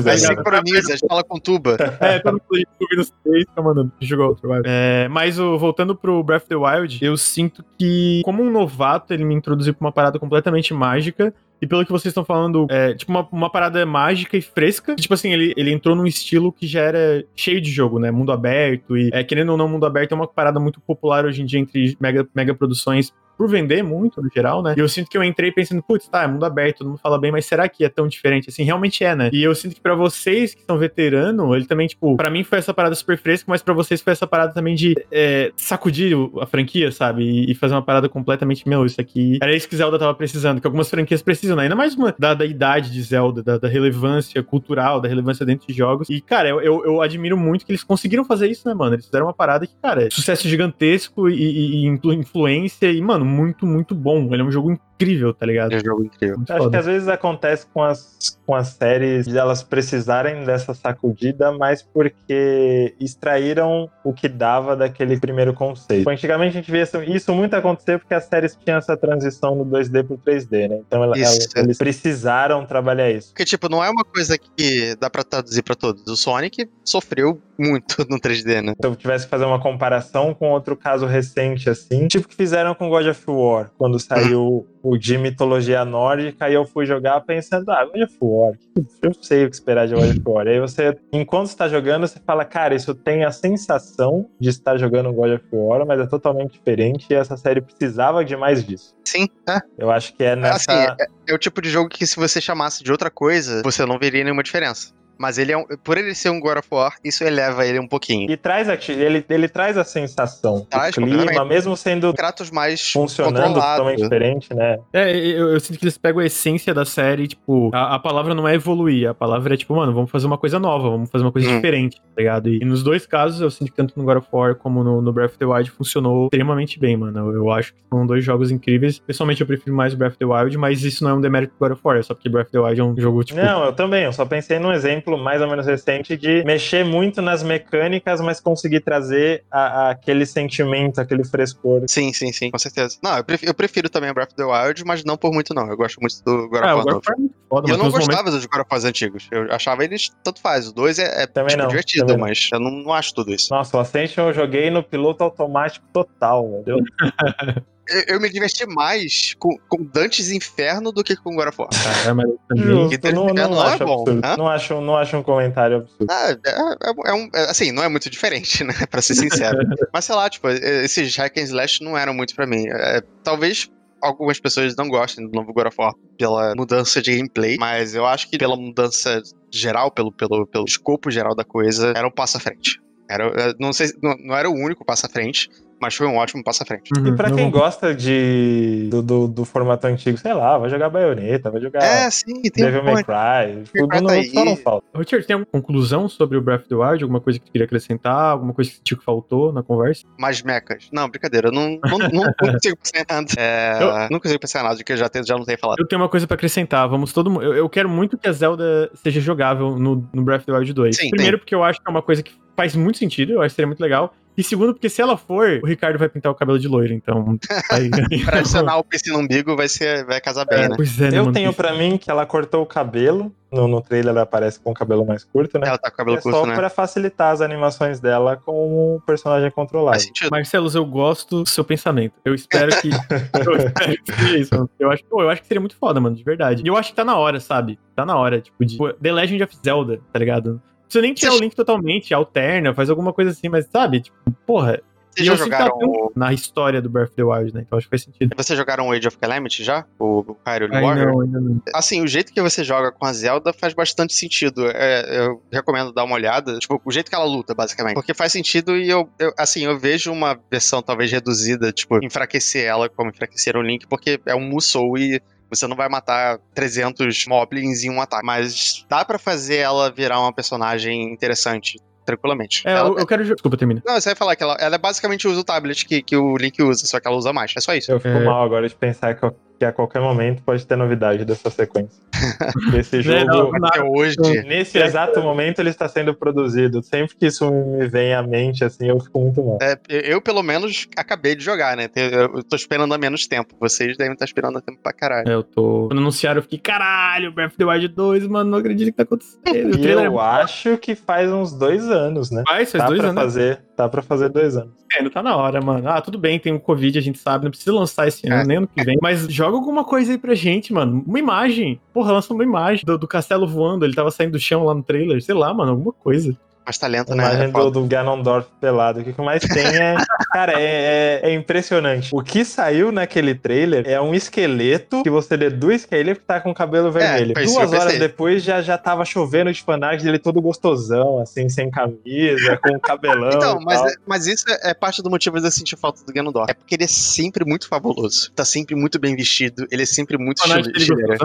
Aí 0.08 0.18
sincroniza, 0.18 0.94
a 0.94 0.96
gente 0.96 1.08
fala 1.08 1.24
com 1.24 1.40
tuba. 1.40 1.78
É, 2.02 2.20
todo 2.20 2.34
mundo 2.34 2.64
ouvindo 2.82 3.02
os 3.02 3.12
três, 3.24 3.46
fica 3.48 3.62
mandando. 3.62 3.92
Já 4.00 4.08
jogou 4.08 4.26
Outer 4.28 4.50
Wilds. 4.50 4.64
É, 4.68 5.08
mas 5.10 5.40
o- 5.40 5.58
voltando 5.60 5.96
pro 5.96 6.24
Breath 6.24 6.44
of 6.44 6.50
the 6.50 6.56
Wild, 6.56 7.00
eu 7.06 7.16
sinto 7.18 7.64
que, 7.78 8.22
como 8.26 8.42
um 8.42 8.50
novato, 8.50 9.14
ele 9.14 9.24
me 9.24 9.36
introduziu 9.36 9.74
pra 9.76 9.86
uma 9.86 9.92
parada 9.92 10.18
completamente 10.18 10.74
mágica. 10.74 11.34
E 11.62 11.66
pelo 11.68 11.86
que 11.86 11.92
vocês 11.92 12.12
estão 12.12 12.26
falando, 12.26 12.68
é 12.70 12.94
tipo 12.94 13.12
uma, 13.12 13.28
uma 13.32 13.50
parada 13.50 13.86
mágica 13.86 14.36
e 14.36 14.42
fresca. 14.42 14.94
Tipo 14.96 15.14
assim, 15.14 15.32
ele, 15.32 15.54
ele 15.56 15.72
entrou 15.72 15.96
num 15.96 16.06
estilo 16.06 16.52
que 16.52 16.68
já 16.68 16.82
era 16.82 17.24
cheio 17.36 17.62
de 17.62 17.72
jogo, 17.72 17.98
né? 17.98 18.12
Mundo 18.12 18.32
aberto. 18.32 18.98
E 18.98 19.10
é, 19.14 19.24
querendo 19.24 19.52
ou 19.54 19.58
não, 19.58 19.68
mundo 19.68 19.86
aberto 19.86 20.12
é 20.12 20.16
uma 20.16 20.28
parada 20.28 20.60
muito 20.60 20.82
popular 20.82 21.26
hoje 21.26 21.42
em 21.42 21.46
dia 21.46 21.60
entre 21.60 21.96
mega, 22.00 22.28
mega 22.36 22.54
produções 22.54 23.14
por 23.38 23.48
vender 23.49 23.84
muito, 23.84 24.22
no 24.22 24.30
geral, 24.34 24.62
né? 24.64 24.74
E 24.78 24.80
eu 24.80 24.88
sinto 24.88 25.10
que 25.10 25.18
eu 25.18 25.24
entrei 25.24 25.52
pensando, 25.52 25.82
putz, 25.84 26.07
tá, 26.07 26.24
é 26.24 26.28
mundo 26.28 26.45
aberto, 26.45 26.80
todo 26.80 26.90
mundo 26.90 26.99
fala 27.02 27.20
bem, 27.20 27.32
mas 27.32 27.45
será 27.45 27.68
que 27.70 27.84
é 27.84 27.90
tão 27.90 28.07
diferente? 28.07 28.49
Assim, 28.49 28.64
realmente 28.64 29.03
é, 29.03 29.16
né? 29.16 29.30
E 29.34 29.44
eu 29.44 29.53
sinto 29.56 29.76
que 29.76 29.82
pra 29.82 29.95
vocês 29.95 30.53
que 30.53 30.64
são 30.64 30.78
veterano, 30.78 31.56
ele 31.56 31.66
também, 31.66 31.88
tipo, 31.88 32.16
pra 32.18 32.30
mim 32.30 32.44
foi 32.44 32.57
essa 32.60 32.74
parada 32.74 32.95
super 32.95 33.18
fresca, 33.18 33.45
mas 33.49 33.62
pra 33.62 33.74
vocês 33.74 34.02
foi 34.02 34.14
essa 34.14 34.26
parada 34.28 34.53
também 34.53 34.76
de 34.76 34.95
é, 35.12 35.52
sacudir 35.56 36.16
a 36.41 36.45
franquia, 36.45 36.91
sabe? 36.91 37.24
E, 37.52 37.56
fazer 37.56 37.74
uma 37.74 37.82
parada 37.82 38.07
completamente, 38.10 38.68
meu, 38.68 38.86
isso 38.86 38.99
aqui 38.99 39.38
era 39.41 39.56
isso 39.56 39.68
que 39.68 39.76
Zelda 39.76 39.98
tava 39.99 40.14
precisando, 40.14 40.60
que 40.62 40.68
algumas 40.68 40.90
franquias 40.90 41.22
precisam, 41.22 41.56
né? 41.56 41.64
Ainda 41.64 41.76
mais 41.76 41.95
uma 41.95 42.14
da, 42.18 42.34
da 42.34 42.45
idade 42.45 42.91
de 42.91 43.02
Zelda, 43.02 43.41
da, 43.44 43.57
da 43.57 43.68
relevância 43.68 44.41
cultural, 44.44 44.99
da 45.02 45.07
relevância 45.07 45.45
dentro 45.45 45.68
de 45.68 45.74
jogos. 45.74 46.10
E, 46.10 46.22
cara, 46.22 46.49
eu, 46.49 46.62
eu, 46.62 46.86
eu 46.86 47.02
admiro 47.02 47.38
muito 47.38 47.66
que 47.66 47.72
eles 47.72 47.84
conseguiram 47.84 48.24
fazer 48.26 48.48
isso, 48.49 48.68
né, 48.68 48.74
mano? 48.74 48.95
Eles 48.95 49.06
fizeram 49.06 49.26
uma 49.26 49.34
parada 49.34 49.66
que, 49.66 49.74
cara, 49.82 50.03
é 50.06 50.10
sucesso 50.10 50.48
gigantesco 50.48 51.30
e, 51.30 51.34
e- 51.36 51.76
e 51.76 51.88
influ- 51.88 52.14
influência 52.14 52.91
e, 52.91 53.02
mano, 53.02 53.25
muito, 53.26 53.66
muito 53.66 53.94
bom. 53.96 54.34
Ele 54.34 54.42
é 54.42 54.46
um 54.46 54.52
jogo 54.52 54.80
incrível, 54.96 55.34
tá 55.34 55.46
ligado? 55.46 55.74
É 55.74 55.78
um 55.78 55.84
jogo 55.84 56.04
incrível. 56.06 56.38
Muito 56.38 56.50
Acho 56.52 56.60
que 56.60 56.66
foda. 56.66 56.80
às 56.80 56.86
vezes 56.86 57.08
acontece 57.08 57.66
com 57.74 57.84
as, 57.84 58.40
com 58.46 58.56
as 58.56 58.68
séries 58.70 59.26
de 59.28 59.38
elas 59.38 59.62
precisarem 59.64 60.44
dessa 60.46 60.74
sacudida, 60.74 61.52
mas 61.52 61.82
porque 61.84 62.96
extraíram 63.00 63.90
o 64.04 64.14
que 64.14 64.28
dava 64.28 64.76
daquele 64.76 65.20
primeiro 65.20 65.54
conceito. 65.54 66.10
Antigamente 66.10 66.58
a 66.58 66.62
gente 66.62 66.72
via 66.72 66.84
isso- 67.08 67.34
muito 67.34 67.54
acontecer 67.56 68.00
porque 68.00 68.14
as 68.14 68.26
séries 68.26 68.56
tinham 68.64 68.78
essa 68.78 68.96
transição 68.96 69.58
do 69.58 69.66
2D 69.66 70.04
pro 70.04 70.18
3D, 70.18 70.68
né? 70.68 70.80
Então 70.88 71.04
ela- 71.04 71.18
ela- 71.18 71.36
eles 71.58 71.78
precisaram 71.78 72.66
trabalhar 72.66 73.10
isso. 73.12 73.30
Porque, 73.30 73.46
tipo, 73.46 73.68
não 73.70 73.84
é 73.84 73.90
uma 73.90 74.04
coisa 74.04 74.38
que 74.38 74.96
dá 75.00 75.10
pra 75.10 75.24
traduzir 75.24 75.64
pra 75.64 75.76
todos. 75.76 76.06
O 76.08 76.16
Sonic 76.16 76.70
sofreu 76.84 77.42
muito 77.58 78.06
no 78.10 78.20
3D, 78.20 78.62
né? 78.62 78.74
Se 78.80 78.88
eu 78.88 78.96
tivesse 78.96 79.26
que 79.26 79.30
fazer 79.30 79.46
uma 79.46 79.60
comparação 79.62 80.34
com 80.34 80.52
outro 80.52 80.76
caso 80.76 81.06
recente, 81.06 81.70
assim, 81.70 82.08
tipo 82.08 82.28
que 82.28 82.36
fizeram 82.36 82.76
com 82.76 82.90
God 82.90 83.08
of 83.08 83.24
War, 83.28 83.72
quando 83.78 84.00
saiu 84.00 84.66
o 84.86 84.98
de 84.98 85.18
mitologia 85.18 85.84
nórdica, 85.84 86.48
e 86.48 86.53
eu 86.53 86.64
fui 86.66 86.86
jogar 86.86 87.20
pensando, 87.22 87.72
ah, 87.72 87.84
God 87.86 88.03
of 88.03 88.18
War, 88.22 88.53
eu 89.02 89.14
sei 89.20 89.45
o 89.45 89.49
que 89.49 89.56
esperar 89.56 89.88
de 89.88 89.95
God 89.95 90.10
of 90.12 90.22
War. 90.24 90.45
E 90.45 90.52
aí 90.52 90.60
você, 90.60 90.95
enquanto 91.12 91.48
está 91.48 91.68
jogando, 91.68 92.07
você 92.07 92.20
fala, 92.20 92.45
cara, 92.45 92.76
isso 92.76 92.94
tem 92.94 93.24
a 93.24 93.32
sensação 93.32 94.30
de 94.40 94.49
estar 94.49 94.78
jogando 94.78 95.12
God 95.12 95.32
of 95.32 95.45
War, 95.52 95.86
mas 95.88 95.99
é 95.99 96.06
totalmente 96.06 96.53
diferente, 96.53 97.07
e 97.10 97.16
essa 97.16 97.36
série 97.36 97.62
precisava 97.62 98.24
de 98.24 98.38
mais 98.38 98.64
disso. 98.64 98.95
Sim, 99.03 99.28
é. 99.49 99.60
Eu 99.78 99.90
acho 99.90 100.14
que 100.14 100.24
é 100.24 100.36
nessa. 100.36 100.72
Assim, 100.72 100.95
é, 100.99 101.32
é 101.32 101.34
o 101.34 101.38
tipo 101.38 101.62
de 101.62 101.70
jogo 101.70 101.90
que 101.90 102.06
se 102.06 102.16
você 102.18 102.40
chamasse 102.40 102.84
de 102.84 102.91
outra 102.91 103.10
coisa, 103.10 103.64
você 103.64 103.86
não 103.86 103.98
veria 103.98 104.24
nenhuma 104.24 104.44
diferença. 104.44 104.94
Mas 105.18 105.38
ele 105.38 105.52
é 105.52 105.58
um, 105.58 105.66
por 105.84 105.98
ele 105.98 106.14
ser 106.14 106.30
um 106.30 106.40
God 106.40 106.58
of 106.58 106.68
War, 106.72 106.96
isso 107.04 107.24
eleva 107.24 107.66
ele 107.66 107.80
um 107.80 107.88
pouquinho. 107.88 108.30
E 108.30 108.38
traz 108.38 108.70
a, 108.70 108.78
ele, 108.90 109.26
ele 109.30 109.48
traz 109.48 109.78
a 109.78 109.84
sensação, 109.84 110.66
Traz, 110.70 110.96
o 110.98 111.02
clima, 111.02 111.46
mesmo 111.46 111.76
sendo 111.76 112.14
Kratos 112.14 112.52
mais 112.52 112.92
funcionando 112.92 113.56
totalmente 113.56 114.02
diferente, 114.02 114.54
né? 114.54 114.78
É, 114.94 115.16
eu, 115.16 115.50
eu 115.54 115.60
sinto 115.60 115.80
que 115.80 115.86
eles 115.86 115.98
pegam 115.98 116.22
a 116.22 116.26
essência 116.26 116.74
da 116.74 116.86
série, 116.86 117.28
tipo, 117.28 117.70
a, 117.74 117.96
a 117.96 118.00
palavra 118.00 118.34
não 118.34 118.48
é 118.48 118.56
evoluir, 118.56 119.10
a 119.10 119.14
palavra 119.14 119.54
é 119.54 119.58
tipo, 119.58 119.76
mano, 119.76 119.94
vamos 119.94 120.12
fazer 120.12 120.28
uma 120.28 120.38
coisa 120.38 120.60
nova, 120.60 120.90
vamos 120.90 121.10
fazer 121.10 121.24
uma 121.24 121.32
coisa 121.32 121.46
Hum. 121.50 121.56
diferente, 121.56 121.98
tá 121.98 122.08
ligado? 122.18 122.50
E, 122.50 122.60
e 122.62 122.66
nos 122.66 122.82
dois 122.84 123.06
casos, 123.06 123.40
eu 123.40 123.52
sinto 123.52 123.70
que 123.72 123.78
tanto 123.78 123.94
no 123.98 124.04
God 124.04 124.18
of 124.18 124.28
War 124.32 124.56
como 124.56 124.84
no, 124.84 125.02
no 125.02 125.14
Breath 125.14 125.32
of 125.32 125.38
the 125.38 125.46
Wild 125.46 125.70
funcionou 125.72 126.26
extremamente 126.26 126.80
bem, 126.80 126.98
mano. 126.98 127.20
Eu, 127.20 127.34
eu 127.36 127.52
acho 127.52 127.74
que 127.74 127.80
são 127.90 128.06
dois 128.06 128.24
jogos 128.24 128.52
incríveis. 128.52 129.00
Pessoalmente, 129.00 129.42
eu 129.42 129.48
prefiro 129.48 129.76
mais 129.76 129.94
o 129.94 129.98
Breath 129.98 130.14
of 130.14 130.20
the 130.20 130.26
Wild, 130.26 130.58
mas 130.58 130.84
isso 130.84 131.04
não 131.04 131.12
é 131.12 131.14
um 131.14 131.22
demérito 131.22 131.54
do 131.54 131.60
God 131.60 131.74
of 131.74 131.82
War, 131.84 131.98
é 131.98 132.02
só 132.02 132.14
porque 132.14 132.30
Breath 132.30 132.48
of 132.48 132.52
the 132.54 132.60
Wild 132.60 132.80
é 132.80 132.84
um 132.84 133.00
jogo, 133.00 133.24
tipo. 133.24 133.40
Não, 133.40 133.66
eu 133.66 133.74
também. 133.74 134.04
Eu 134.06 134.14
só 134.14 134.26
pensei 134.26 134.58
num 134.60 134.72
exemplo 134.72 135.05
mais 135.18 135.41
ou 135.41 135.48
menos 135.48 135.65
recente 135.65 136.18
de 136.18 136.44
mexer 136.44 136.84
muito 136.84 137.22
nas 137.22 137.44
mecânicas, 137.44 138.19
mas 138.22 138.40
conseguir 138.40 138.80
trazer 138.82 139.44
a- 139.52 139.60
a- 139.60 139.90
aquele 139.91 140.26
sentimento, 140.26 140.99
aquele 140.99 141.23
frescor. 141.23 141.84
Sim, 141.88 142.11
sim, 142.14 142.32
sim, 142.32 142.49
com 142.52 142.57
certeza. 142.57 142.98
Não, 143.03 143.18
eu 143.18 143.23
prefiro, 143.23 143.49
eu 143.52 143.53
prefiro 143.53 143.90
também 143.90 144.10
o 144.10 144.14
Breath 144.14 144.30
of 144.32 144.36
the 144.38 144.44
Wild, 144.44 144.84
mas 144.86 145.03
não 145.03 145.18
por 145.18 145.32
muito, 145.34 145.53
não. 145.53 145.68
Eu 145.69 145.77
gosto 145.77 145.99
muito 146.02 146.15
do 146.23 146.49
God 146.49 146.60
of 146.61 146.64
Ah, 146.68 146.76
War 146.76 146.98
of 146.98 147.07
War 147.49 147.64
é 147.64 147.68
E 147.68 147.72
eu 147.72 147.77
não 147.77 147.86
uns 147.86 147.91
momentos- 147.94 148.07
gostava 148.07 148.32
dos 148.32 148.45
God 148.45 148.61
of 148.61 148.68
War 148.72 148.86
antigos. 148.86 149.27
Eu 149.32 149.52
achava 149.52 149.84
eles 149.84 150.10
tanto 150.23 150.41
faz. 150.41 150.68
O 150.68 150.73
2 150.73 150.99
é, 150.99 151.23
é 151.23 151.27
Também 151.27 151.49
tipo, 151.52 151.61
não, 151.61 151.68
divertido, 151.69 152.06
também 152.07 152.18
não. 152.22 152.27
mas 152.27 152.49
eu 152.52 152.60
não, 152.60 152.72
não 152.72 152.94
acho 152.94 153.14
tudo 153.14 153.34
isso. 153.34 153.53
Nossa, 153.53 153.77
o 153.77 153.80
Ascension 153.80 154.27
eu 154.27 154.34
joguei 154.34 154.69
no 154.69 154.82
piloto 154.84 155.23
automático 155.23 155.86
total, 155.94 156.48
meu 156.48 156.64
Deus. 156.64 156.82
Eu, 157.90 158.16
eu 158.16 158.20
me 158.22 158.30
diverti 158.30 158.66
mais 158.66 159.36
com, 159.38 159.49
com 159.70 159.84
Dantes 159.84 160.32
Inferno 160.32 160.91
do 160.91 161.03
que 161.03 161.16
com 161.16 161.36
God 161.36 161.49
of 161.49 161.57
War. 161.62 161.70
Cara, 161.70 162.10
é, 162.10 162.14
mas 162.14 162.26
também- 162.48 162.64
Justo, 162.66 163.12
não, 163.14 163.26
não, 163.28 163.49
não 163.49 163.64
é 163.64 163.68
acho 163.74 163.86
bom, 163.86 164.06
hã? 164.24 164.38
Não 164.38 164.48
acho, 164.48 164.82
não 164.82 164.98
acho 164.98 165.18
um 165.18 165.24
comentário 165.24 165.78
absurdo. 165.78 166.07
Ah, 166.10 166.30
é, 166.32 166.49
é- 166.49 167.10
é 167.10 167.14
um, 167.14 167.30
é, 167.34 167.49
assim, 167.49 167.72
não 167.72 167.84
é 167.84 167.90
muito 167.90 168.10
diferente, 168.10 168.64
né? 168.66 168.74
Pra 168.90 169.02
ser 169.02 169.14
sincero. 169.16 169.57
Mas 169.94 170.06
sei 170.06 170.16
lá, 170.16 170.30
tipo, 170.30 170.48
esses 170.49 171.16
hack 171.16 171.38
and 171.38 171.41
slash 171.44 171.84
não 171.84 171.98
eram 171.98 172.14
muito 172.14 172.34
pra 172.36 172.48
mim. 172.48 172.66
É, 172.68 173.02
talvez 173.24 173.70
algumas 174.02 174.40
pessoas 174.40 174.76
não 174.76 174.88
gostem 174.88 175.26
do 175.28 175.32
novo 175.32 175.52
God 175.53 175.68
of 175.68 175.76
War 175.80 175.94
pela 176.18 176.53
mudança 176.56 177.02
de 177.02 177.16
gameplay, 177.16 177.57
mas 177.60 177.95
eu 177.95 178.06
acho 178.06 178.30
que 178.30 178.38
pela 178.38 178.56
mudança 178.56 179.22
geral, 179.52 179.90
pelo, 179.91 180.12
pelo, 180.12 180.45
pelo 180.48 180.66
escopo 180.66 181.10
geral 181.10 181.34
da 181.36 181.44
coisa, 181.44 181.91
era 181.95 182.07
um 182.07 182.12
passo 182.12 182.38
à 182.38 182.40
frente. 182.40 182.80
Era, 183.10 183.26
é, 183.28 183.53
não, 183.60 183.72
sei, 183.72 183.91
não, 184.02 184.16
não 184.18 184.36
era 184.36 184.49
o 184.49 184.53
único 184.53 184.84
passo 184.86 185.06
à 185.06 185.10
frente, 185.10 185.49
mas 185.86 185.95
foi 185.95 186.07
um 186.07 186.18
ótimo 186.18 186.44
passo 186.44 186.64
à 186.64 186.66
frente. 186.66 186.90
Uhum, 186.98 187.07
E 187.07 187.16
pra 187.16 187.32
quem 187.32 187.49
gosta 187.49 187.94
de, 187.94 188.88
do, 188.90 189.02
do, 189.02 189.28
do 189.28 189.45
formato 189.45 189.88
antigo, 189.88 190.18
sei 190.18 190.34
lá, 190.34 190.57
vai 190.57 190.70
jogar 190.70 190.90
Bayonetta, 190.90 191.49
vai 191.52 191.62
jogar 191.62 191.84
É, 191.84 192.10
sim, 192.10 192.41
tem 192.41 192.66
Devil 192.66 192.82
um 192.82 192.86
May. 192.86 193.03
Cry, 193.03 193.64
tudo 193.74 193.88
tá 194.07 194.12
aí. 194.14 194.26
só 194.30 194.45
não 194.45 194.56
falta. 194.57 194.86
Richard, 194.95 195.26
tem 195.26 195.34
alguma 195.36 195.52
conclusão 195.52 196.07
sobre 196.10 196.38
o 196.38 196.41
Breath 196.41 196.62
of 196.62 196.70
the 196.70 196.76
Wild? 196.76 197.03
Alguma 197.03 197.22
coisa 197.22 197.40
que 197.40 197.45
tu 197.45 197.52
queria 197.52 197.66
acrescentar? 197.66 198.32
Alguma 198.32 198.53
coisa 198.53 198.70
que 198.72 198.78
sentiu 198.78 198.98
que 198.98 199.03
faltou 199.03 199.53
na 199.53 199.64
conversa? 199.64 200.03
mais 200.20 200.41
mechas. 200.41 200.90
Não, 200.91 201.10
brincadeira, 201.10 201.48
eu 201.49 201.52
não, 201.52 201.80
não, 201.84 201.98
não, 201.98 202.10
não 202.10 202.34
consigo 202.40 202.78
pensar 202.78 202.99
em 202.99 203.06
nada. 203.10 203.28
É, 203.38 203.78
Eu- 203.82 204.10
Não 204.10 204.20
consigo 204.20 204.40
pensar 204.40 204.60
em 204.60 204.64
nada 204.64 204.76
de 204.76 204.84
que 204.84 204.94
eu 204.94 204.98
já, 204.98 205.07
tenho, 205.10 205.26
já 205.26 205.36
não 205.38 205.45
tenho 205.45 205.57
falado. 205.60 205.80
Eu 205.80 205.88
tenho 205.88 206.02
uma 206.02 206.10
coisa 206.10 206.26
pra 206.28 206.36
acrescentar. 206.36 206.88
Vamos 206.90 207.14
todo 207.14 207.30
mundo. 207.30 207.44
Eu, 207.44 207.53
eu 207.56 207.70
quero 207.70 207.88
muito 207.90 208.18
que 208.18 208.28
a 208.28 208.32
Zelda 208.32 208.90
seja 208.95 209.20
jogável 209.22 209.78
no, 209.78 210.07
no 210.14 210.24
Breath 210.24 210.41
of 210.41 210.45
the 210.48 210.53
Wild 210.57 210.74
2. 210.74 210.95
Sim, 210.95 211.10
Primeiro, 211.10 211.38
porque 211.38 211.53
eu 211.53 211.64
acho 211.64 211.80
que 211.82 211.88
é 211.88 211.91
uma 211.91 212.02
coisa 212.02 212.24
que 212.24 212.34
faz 212.56 212.76
muito 212.76 212.98
sentido, 212.98 213.34
eu 213.34 213.41
acho 213.41 213.49
que 213.49 213.56
seria 213.57 213.68
muito 213.68 213.82
legal. 213.82 214.14
E 214.38 214.44
segundo, 214.44 214.74
porque 214.74 214.90
se 214.90 215.02
ela 215.02 215.16
for, 215.18 215.60
o 215.64 215.66
Ricardo 215.66 215.98
vai 215.98 216.10
pintar 216.10 216.32
o 216.32 216.36
cabelo 216.36 216.60
de 216.60 216.68
loiro, 216.68 216.94
então. 216.94 217.38
Vai... 217.70 217.90
Pra 218.26 218.40
adicionar 218.40 218.78
o 218.78 218.84
piercing 218.84 219.12
no 219.12 219.20
umbigo 219.20 219.56
vai, 219.56 219.68
ser, 219.68 220.06
vai 220.06 220.20
casar 220.20 220.45
bem, 220.45 220.70
né? 220.70 220.76
Pois 220.76 220.99
é, 220.99 221.12
né, 221.12 221.18
Eu 221.18 221.24
mano? 221.24 221.34
tenho 221.34 221.53
pra 221.53 221.74
mim 221.74 221.98
que 221.98 222.12
ela 222.12 222.26
cortou 222.26 222.62
o 222.62 222.66
cabelo. 222.66 223.34
No, 223.52 223.70
no 223.70 223.82
trailer 223.82 224.10
ela 224.10 224.24
aparece 224.24 224.60
com 224.60 224.72
o 224.72 224.74
cabelo 224.74 225.06
mais 225.06 225.24
curto, 225.24 225.57
né? 225.57 225.68
Ela 225.70 225.78
tá 225.78 225.90
com 225.90 225.94
o 225.94 225.98
cabelo 225.98 226.18
é 226.18 226.22
curto, 226.22 226.38
só 226.38 226.45
né? 226.45 226.56
pra 226.56 226.70
facilitar 226.70 227.32
as 227.32 227.40
animações 227.40 228.02
dela 228.02 228.36
com 228.36 228.95
o 228.95 229.02
personagem 229.06 229.49
controlado. 229.49 229.95
Faz 229.95 230.03
sentido. 230.03 230.30
Marcelos, 230.30 230.76
eu 230.76 230.86
gosto 230.86 231.44
do 231.44 231.49
seu 231.49 231.64
pensamento. 231.64 232.14
Eu 232.26 232.36
espero 232.36 232.70
que. 232.82 232.90
eu 233.48 233.56
espero 233.56 234.03
que 234.03 234.14
seja 234.14 234.38
isso, 234.38 234.53
mano. 234.53 234.70
Eu 234.78 234.91
acho, 234.91 235.06
pô, 235.06 235.22
eu 235.22 235.30
acho 235.30 235.41
que 235.41 235.48
seria 235.48 235.62
muito 235.62 235.78
foda, 235.78 236.02
mano, 236.02 236.16
de 236.16 236.24
verdade. 236.24 236.64
E 236.66 236.68
eu 236.68 236.76
acho 236.76 236.90
que 236.90 236.95
tá 236.95 237.06
na 237.06 237.18
hora, 237.18 237.40
sabe? 237.40 237.80
Tá 237.95 238.06
na 238.06 238.18
hora, 238.18 238.41
tipo, 238.41 238.66
de. 238.66 238.78
The 239.02 239.12
Legend 239.14 239.44
of 239.44 239.57
Zelda, 239.64 240.02
tá 240.12 240.20
ligado? 240.20 240.62
Precisa 240.96 241.02
nem 241.02 241.14
tirar 241.14 241.34
o 241.34 241.40
link 241.40 241.56
totalmente, 241.56 242.14
alterna, 242.14 242.74
faz 242.74 242.90
alguma 242.90 243.14
coisa 243.14 243.32
assim, 243.32 243.50
mas 243.50 243.66
sabe? 243.68 244.02
Tipo, 244.02 244.18
porra. 244.46 244.82
Vocês 245.12 245.28
já 245.28 245.36
jogaram 245.36 245.78
o... 245.78 246.12
na 246.14 246.34
história 246.34 246.82
do 246.82 246.90
Breath 246.90 247.08
of 247.08 247.16
the 247.16 247.24
Wild, 247.24 247.54
né? 247.54 247.64
Então 247.66 247.78
acho 247.78 247.88
que 247.88 247.90
faz 247.92 248.04
sentido. 248.04 248.36
Vocês 248.36 248.60
jogaram 248.60 248.90
o 248.90 248.92
Age 248.92 249.08
of 249.08 249.18
Calamity 249.18 249.64
já? 249.64 249.86
O, 249.98 250.36
Hyrule 250.46 250.74
Warrior? 250.74 251.14
não, 251.14 251.22
ainda 251.22 251.40
não. 251.40 251.62
Assim, 251.74 252.04
o 252.04 252.08
jeito 252.08 252.34
que 252.34 252.42
você 252.42 252.66
joga 252.66 252.92
com 252.92 253.06
a 253.06 253.14
Zelda 253.14 253.54
faz 253.54 253.74
bastante 253.74 254.14
sentido. 254.14 254.68
É, 254.70 255.26
eu 255.26 255.42
recomendo 255.50 255.94
dar 255.94 256.04
uma 256.04 256.16
olhada. 256.16 256.60
Tipo, 256.60 256.82
o 256.84 256.92
jeito 256.92 257.08
que 257.08 257.16
ela 257.16 257.24
luta, 257.24 257.56
basicamente. 257.56 257.94
Porque 257.94 258.14
faz 258.14 258.34
sentido 258.34 258.76
e 258.76 258.90
eu, 258.90 259.10
eu- 259.18 259.32
assim, 259.38 259.64
eu 259.64 259.80
vejo 259.80 260.12
uma 260.12 260.38
versão 260.52 260.82
talvez 260.82 261.10
reduzida, 261.10 261.72
tipo, 261.72 261.98
enfraquecer 262.04 262.66
ela 262.66 262.90
como 262.90 263.10
enfraqueceram 263.10 263.62
o 263.62 263.64
Link, 263.64 263.88
porque 263.88 264.20
é 264.26 264.36
um 264.36 264.42
Musou 264.42 264.98
e 264.98 265.22
você 265.50 265.68
não 265.68 265.76
vai 265.76 265.88
matar 265.90 266.40
300 266.54 267.26
moblins 267.28 267.84
em 267.84 267.90
um 267.90 268.02
ataque. 268.02 268.26
Mas 268.26 268.86
dá 268.90 269.04
pra 269.06 269.18
fazer 269.20 269.58
ela 269.58 269.92
virar 269.92 270.20
uma 270.20 270.34
personagem 270.34 271.12
interessante, 271.12 271.80
tranquilamente. 272.06 272.62
É, 272.68 272.72
Ela- 272.74 272.90
eu, 272.90 273.00
eu 273.00 273.06
quero. 273.08 273.24
Desculpa, 273.24 273.58
termina. 273.58 273.82
Não, 273.86 273.96
você 274.00 274.10
vai 274.10 274.16
falar 274.16 274.36
que 274.36 274.44
ela, 274.44 274.56
ela 274.60 274.78
basicamente 274.78 275.28
usa 275.28 275.40
o 275.40 275.44
tablet 275.44 275.86
que, 275.86 276.02
que 276.02 276.16
o 276.16 276.38
Link 276.38 276.62
usa, 276.62 276.86
só 276.86 277.00
que 277.00 277.08
ela 277.08 277.18
usa 277.18 277.32
mais. 277.34 277.54
É 277.58 277.62
só 277.62 277.74
isso. 277.74 277.92
Eu 277.92 278.00
fico 278.00 278.18
É. 278.18 278.24
mal 278.24 278.44
agora 278.44 278.68
de 278.68 278.76
pensar 278.76 279.16
que, 279.16 279.26
que 279.57 279.65
a 279.65 279.72
qualquer 279.72 280.02
momento 280.02 280.41
pode 280.44 280.65
ter 280.65 280.76
novidade 280.76 281.23
dessa 281.26 281.49
sequência. 281.49 282.02
Esse 282.77 283.02
jogo, 283.02 283.18
Né, 283.18 283.26
não, 283.26 283.56
Até 283.65 283.84
hoje. 283.84 284.15
nesse 284.45 284.77
exato 284.77 285.22
momento, 285.22 285.60
ele 285.60 285.69
está 285.69 285.88
sendo 285.88 286.14
produzido. 286.14 286.82
Sempre 286.84 287.15
que 287.15 287.26
isso 287.27 287.49
me 287.52 287.88
vem 287.88 288.14
à 288.14 288.22
mente, 288.23 288.64
assim, 288.64 288.88
eu 288.88 288.99
fico 288.99 289.19
muito 289.19 289.44
mal. 289.44 289.57
É, 289.61 289.77
eu, 289.90 290.22
pelo 290.22 290.44
menos, 290.44 290.88
acabei 290.98 291.36
de 291.36 291.44
jogar, 291.44 291.76
né? 291.77 291.90
Eu, 291.95 292.44
tô 292.44 292.56
esperando 292.56 292.94
há 292.94 292.98
menos 292.98 293.27
tempo. 293.27 293.56
Vocês 293.60 293.95
devem 293.98 294.14
estar 294.14 294.26
esperando 294.26 294.57
há 294.57 294.61
tempo 294.61 294.80
pra 294.82 294.94
caralho. 294.94 295.27
É, 295.30 295.34
eu 295.34 295.44
tô. 295.44 295.88
Quando 295.88 295.99
anunciaram, 295.99 296.40
eu 296.40 296.44
fiquei, 296.44 296.60
caralho, 296.60 297.32
Breath 297.32 297.52
of 297.52 297.57
the 297.57 297.65
Wild 297.65 297.88
2, 297.90 298.27
mano, 298.27 298.49
não 298.52 298.57
acredito 298.57 298.88
que 298.88 298.91
tá 298.98 299.03
acontecendo. 299.03 299.76
E 299.76 299.82
trailer 299.82 300.06
eu 300.06 300.19
acho 300.19 300.77
que 300.77 300.95
faz 300.95 301.32
uns 301.32 301.53
dois 301.53 301.90
anos, 301.90 302.32
né? 302.32 302.44
é 302.49 302.65
faz, 302.65 302.72
faz 302.72 302.84
Tá 302.84 302.88
dois 302.88 302.99
pra 302.99 303.10
anos. 303.10 303.22
fazer, 303.23 303.60
tá 303.76 303.90
pra 303.90 304.02
fazer 304.02 304.30
dois 304.30 304.56
anos. 304.56 304.74
É, 304.98 305.02
não 305.04 305.10
tá 305.10 305.22
na 305.22 305.36
hora, 305.36 305.62
mano. 305.62 305.88
Ah, 305.90 306.02
tudo 306.02 306.18
bem, 306.18 306.40
tem 306.40 306.54
o 306.54 306.60
Covid, 306.60 306.98
a 306.98 307.02
gente 307.02 307.18
sabe, 307.20 307.44
não 307.44 307.52
precisa 307.52 307.74
lançar 307.74 308.08
esse 308.08 308.26
ano, 308.28 308.42
É. 308.42 308.46
nem 308.46 308.58
ano 308.58 308.68
que 308.68 308.84
vem. 308.84 308.98
Mas 309.02 309.28
joga 309.32 309.56
alguma 309.58 309.84
coisa 309.84 310.12
aí 310.12 310.18
pra 310.18 310.34
gente, 310.36 310.72
mano. 310.74 311.04
Uma 311.06 311.20
imagem. 311.20 311.80
Porra, 311.94 312.14
lança 312.14 312.34
uma 312.34 312.44
imagem 312.44 312.84
do, 312.86 312.98
do 312.98 313.08
castelo 313.08 313.48
voando, 313.48 313.86
ele 313.86 313.94
tava 313.94 314.10
saindo 314.12 314.32
do 314.34 314.40
chão 314.40 314.64
lá 314.64 314.74
no 314.74 314.84
trailer. 314.84 315.22
Sei 315.22 315.36
lá, 315.36 315.54
mano, 315.54 315.72
alguma 315.72 315.92
coisa. 315.94 316.36
Mas 316.66 316.78
talento, 316.78 317.14
A 317.14 317.16
né? 317.16 317.24
imagem 317.24 317.44
É 317.50 317.52
do, 317.52 317.70
do 317.72 317.84
Ganondorf 317.86 318.48
pelado. 318.60 319.02
O 319.02 319.04
que 319.04 319.22
mais 319.22 319.42
tem 319.44 319.66
é. 319.66 319.96
Cara, 320.34 320.54
é, 320.60 321.22
é- 321.24 321.30
é 321.30 321.34
impressionante. 321.34 322.10
O 322.12 322.22
que 322.24 322.44
saiu 322.44 322.92
naquele 322.92 323.36
trailer 323.36 323.84
é 323.88 324.02
um 324.02 324.14
esqueleto 324.16 325.04
que 325.04 325.10
você 325.10 325.38
deduz 325.38 325.86
que 325.86 325.94
é 325.96 326.00
ele 326.00 326.16
que 326.16 326.22
tá 326.22 326.40
com 326.42 326.50
o 326.52 326.54
cabelo 326.54 326.92
vermelho. 326.92 327.34
isso 327.40 327.54
que 327.60 327.66
Duas 327.68 327.74
horas 327.80 328.00
depois 328.00 328.44
já, 328.44 328.62
já 328.62 328.78
tava 328.78 329.06
chovendo 329.06 329.54
de 329.54 329.62
fanart 329.62 330.02
dele 330.02 330.18
todo 330.20 330.42
gostosão, 330.42 331.20
assim, 331.20 331.48
sem 331.50 331.70
camisa, 331.70 332.58
com 332.62 332.80
cabelão. 332.80 333.30
Então, 333.34 333.60
mas, 333.62 333.82
é- 333.82 333.96
mas 334.06 334.28
isso 334.28 334.46
é 334.64 334.74
parte 334.74 335.02
do 335.04 335.10
motivo 335.10 335.40
de 335.40 335.46
eu 335.48 335.52
sentir 335.52 335.78
falta 335.78 336.04
do 336.04 336.12
Ganondorf. 336.12 336.50
É 336.50 336.54
porque 336.54 336.76
ele 336.76 336.84
é 336.84 336.88
sempre 336.88 337.46
muito 337.46 337.68
fabuloso. 337.68 338.32
Tá 338.36 338.44
sempre 338.44 338.76
muito 338.76 339.00
bem 339.00 339.16
vestido. 339.16 339.68
Ele 339.72 339.84
é 339.84 339.86
sempre 339.86 340.18
muito 340.18 340.42
Fanart 340.42 340.66
estilo- 340.76 340.98
dele 340.98 341.18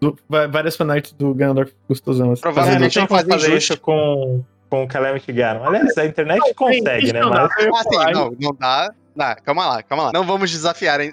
do, 0.00 0.18
várias 0.28 0.76
fanarts 0.76 1.12
do 1.12 1.34
Ganondorf 1.34 1.72
gostosão. 1.88 2.32
Assim. 2.32 2.42
Provavelmente 2.42 2.98
não 2.98 3.06
tem 3.06 3.16
faz 3.16 3.28
fazer 3.28 3.56
isso 3.56 3.80
com, 3.80 4.42
com 4.68 4.84
o 4.84 4.88
Calamity 4.88 5.32
Ganon. 5.32 5.64
Aliás, 5.64 5.96
a 5.96 6.06
internet 6.06 6.54
consegue, 6.54 7.12
né? 7.12 7.20
Não, 7.20 7.30
Mas 7.30 7.50
Ah, 7.50 7.82
sim, 7.82 8.12
não, 8.12 8.36
não 8.38 8.54
dá. 8.58 8.92
Não, 9.16 9.34
calma 9.42 9.66
lá, 9.66 9.82
calma 9.82 10.04
lá. 10.04 10.10
Não 10.12 10.24
vamos 10.24 10.50
desafiar 10.50 11.00
eh, 11.00 11.10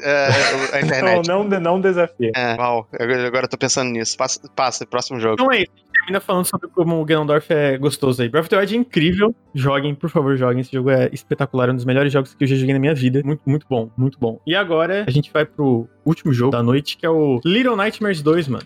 a 0.74 0.76
não, 0.76 0.86
internet. 0.86 1.28
não, 1.28 1.44
não 1.46 1.80
desafia. 1.80 2.32
É, 2.36 2.56
uau, 2.56 2.86
agora, 3.00 3.28
agora 3.28 3.46
eu 3.46 3.50
tô 3.50 3.58
pensando 3.58 3.92
nisso. 3.92 4.18
Passa, 4.18 4.42
passa 4.54 4.86
próximo 4.86 5.22
jogo. 5.22 5.36
Então 5.36 5.52
é 5.52 5.62
isso. 5.62 5.83
Termina 6.04 6.20
falando 6.20 6.46
sobre 6.46 6.68
como 6.68 7.02
o 7.02 7.06
Ganondorf 7.06 7.50
é 7.50 7.78
gostoso 7.78 8.22
aí. 8.22 8.28
Breath 8.28 8.44
of 8.44 8.50
the 8.50 8.58
Wild 8.58 8.76
é 8.76 8.78
incrível. 8.78 9.34
Joguem, 9.56 9.96
por 9.96 10.10
favor, 10.10 10.36
joguem. 10.36 10.60
Esse 10.60 10.74
jogo 10.74 10.90
é 10.90 11.10
espetacular. 11.14 11.70
É 11.70 11.72
um 11.72 11.76
dos 11.76 11.86
melhores 11.86 12.12
jogos 12.12 12.34
que 12.34 12.44
eu 12.44 12.48
já 12.48 12.56
joguei 12.58 12.74
na 12.74 12.80
minha 12.80 12.94
vida. 12.94 13.22
Muito, 13.24 13.42
muito 13.46 13.66
bom, 13.70 13.90
muito 13.96 14.20
bom. 14.20 14.42
E 14.46 14.54
agora 14.54 15.06
a 15.08 15.12
gente 15.12 15.32
vai 15.32 15.46
pro 15.46 15.88
último 16.06 16.34
jogo 16.34 16.52
da 16.52 16.62
noite, 16.62 16.98
que 16.98 17.06
é 17.06 17.10
o 17.10 17.40
Little 17.46 17.78
Nightmares 17.78 18.22
2, 18.22 18.50
mano. 18.50 18.66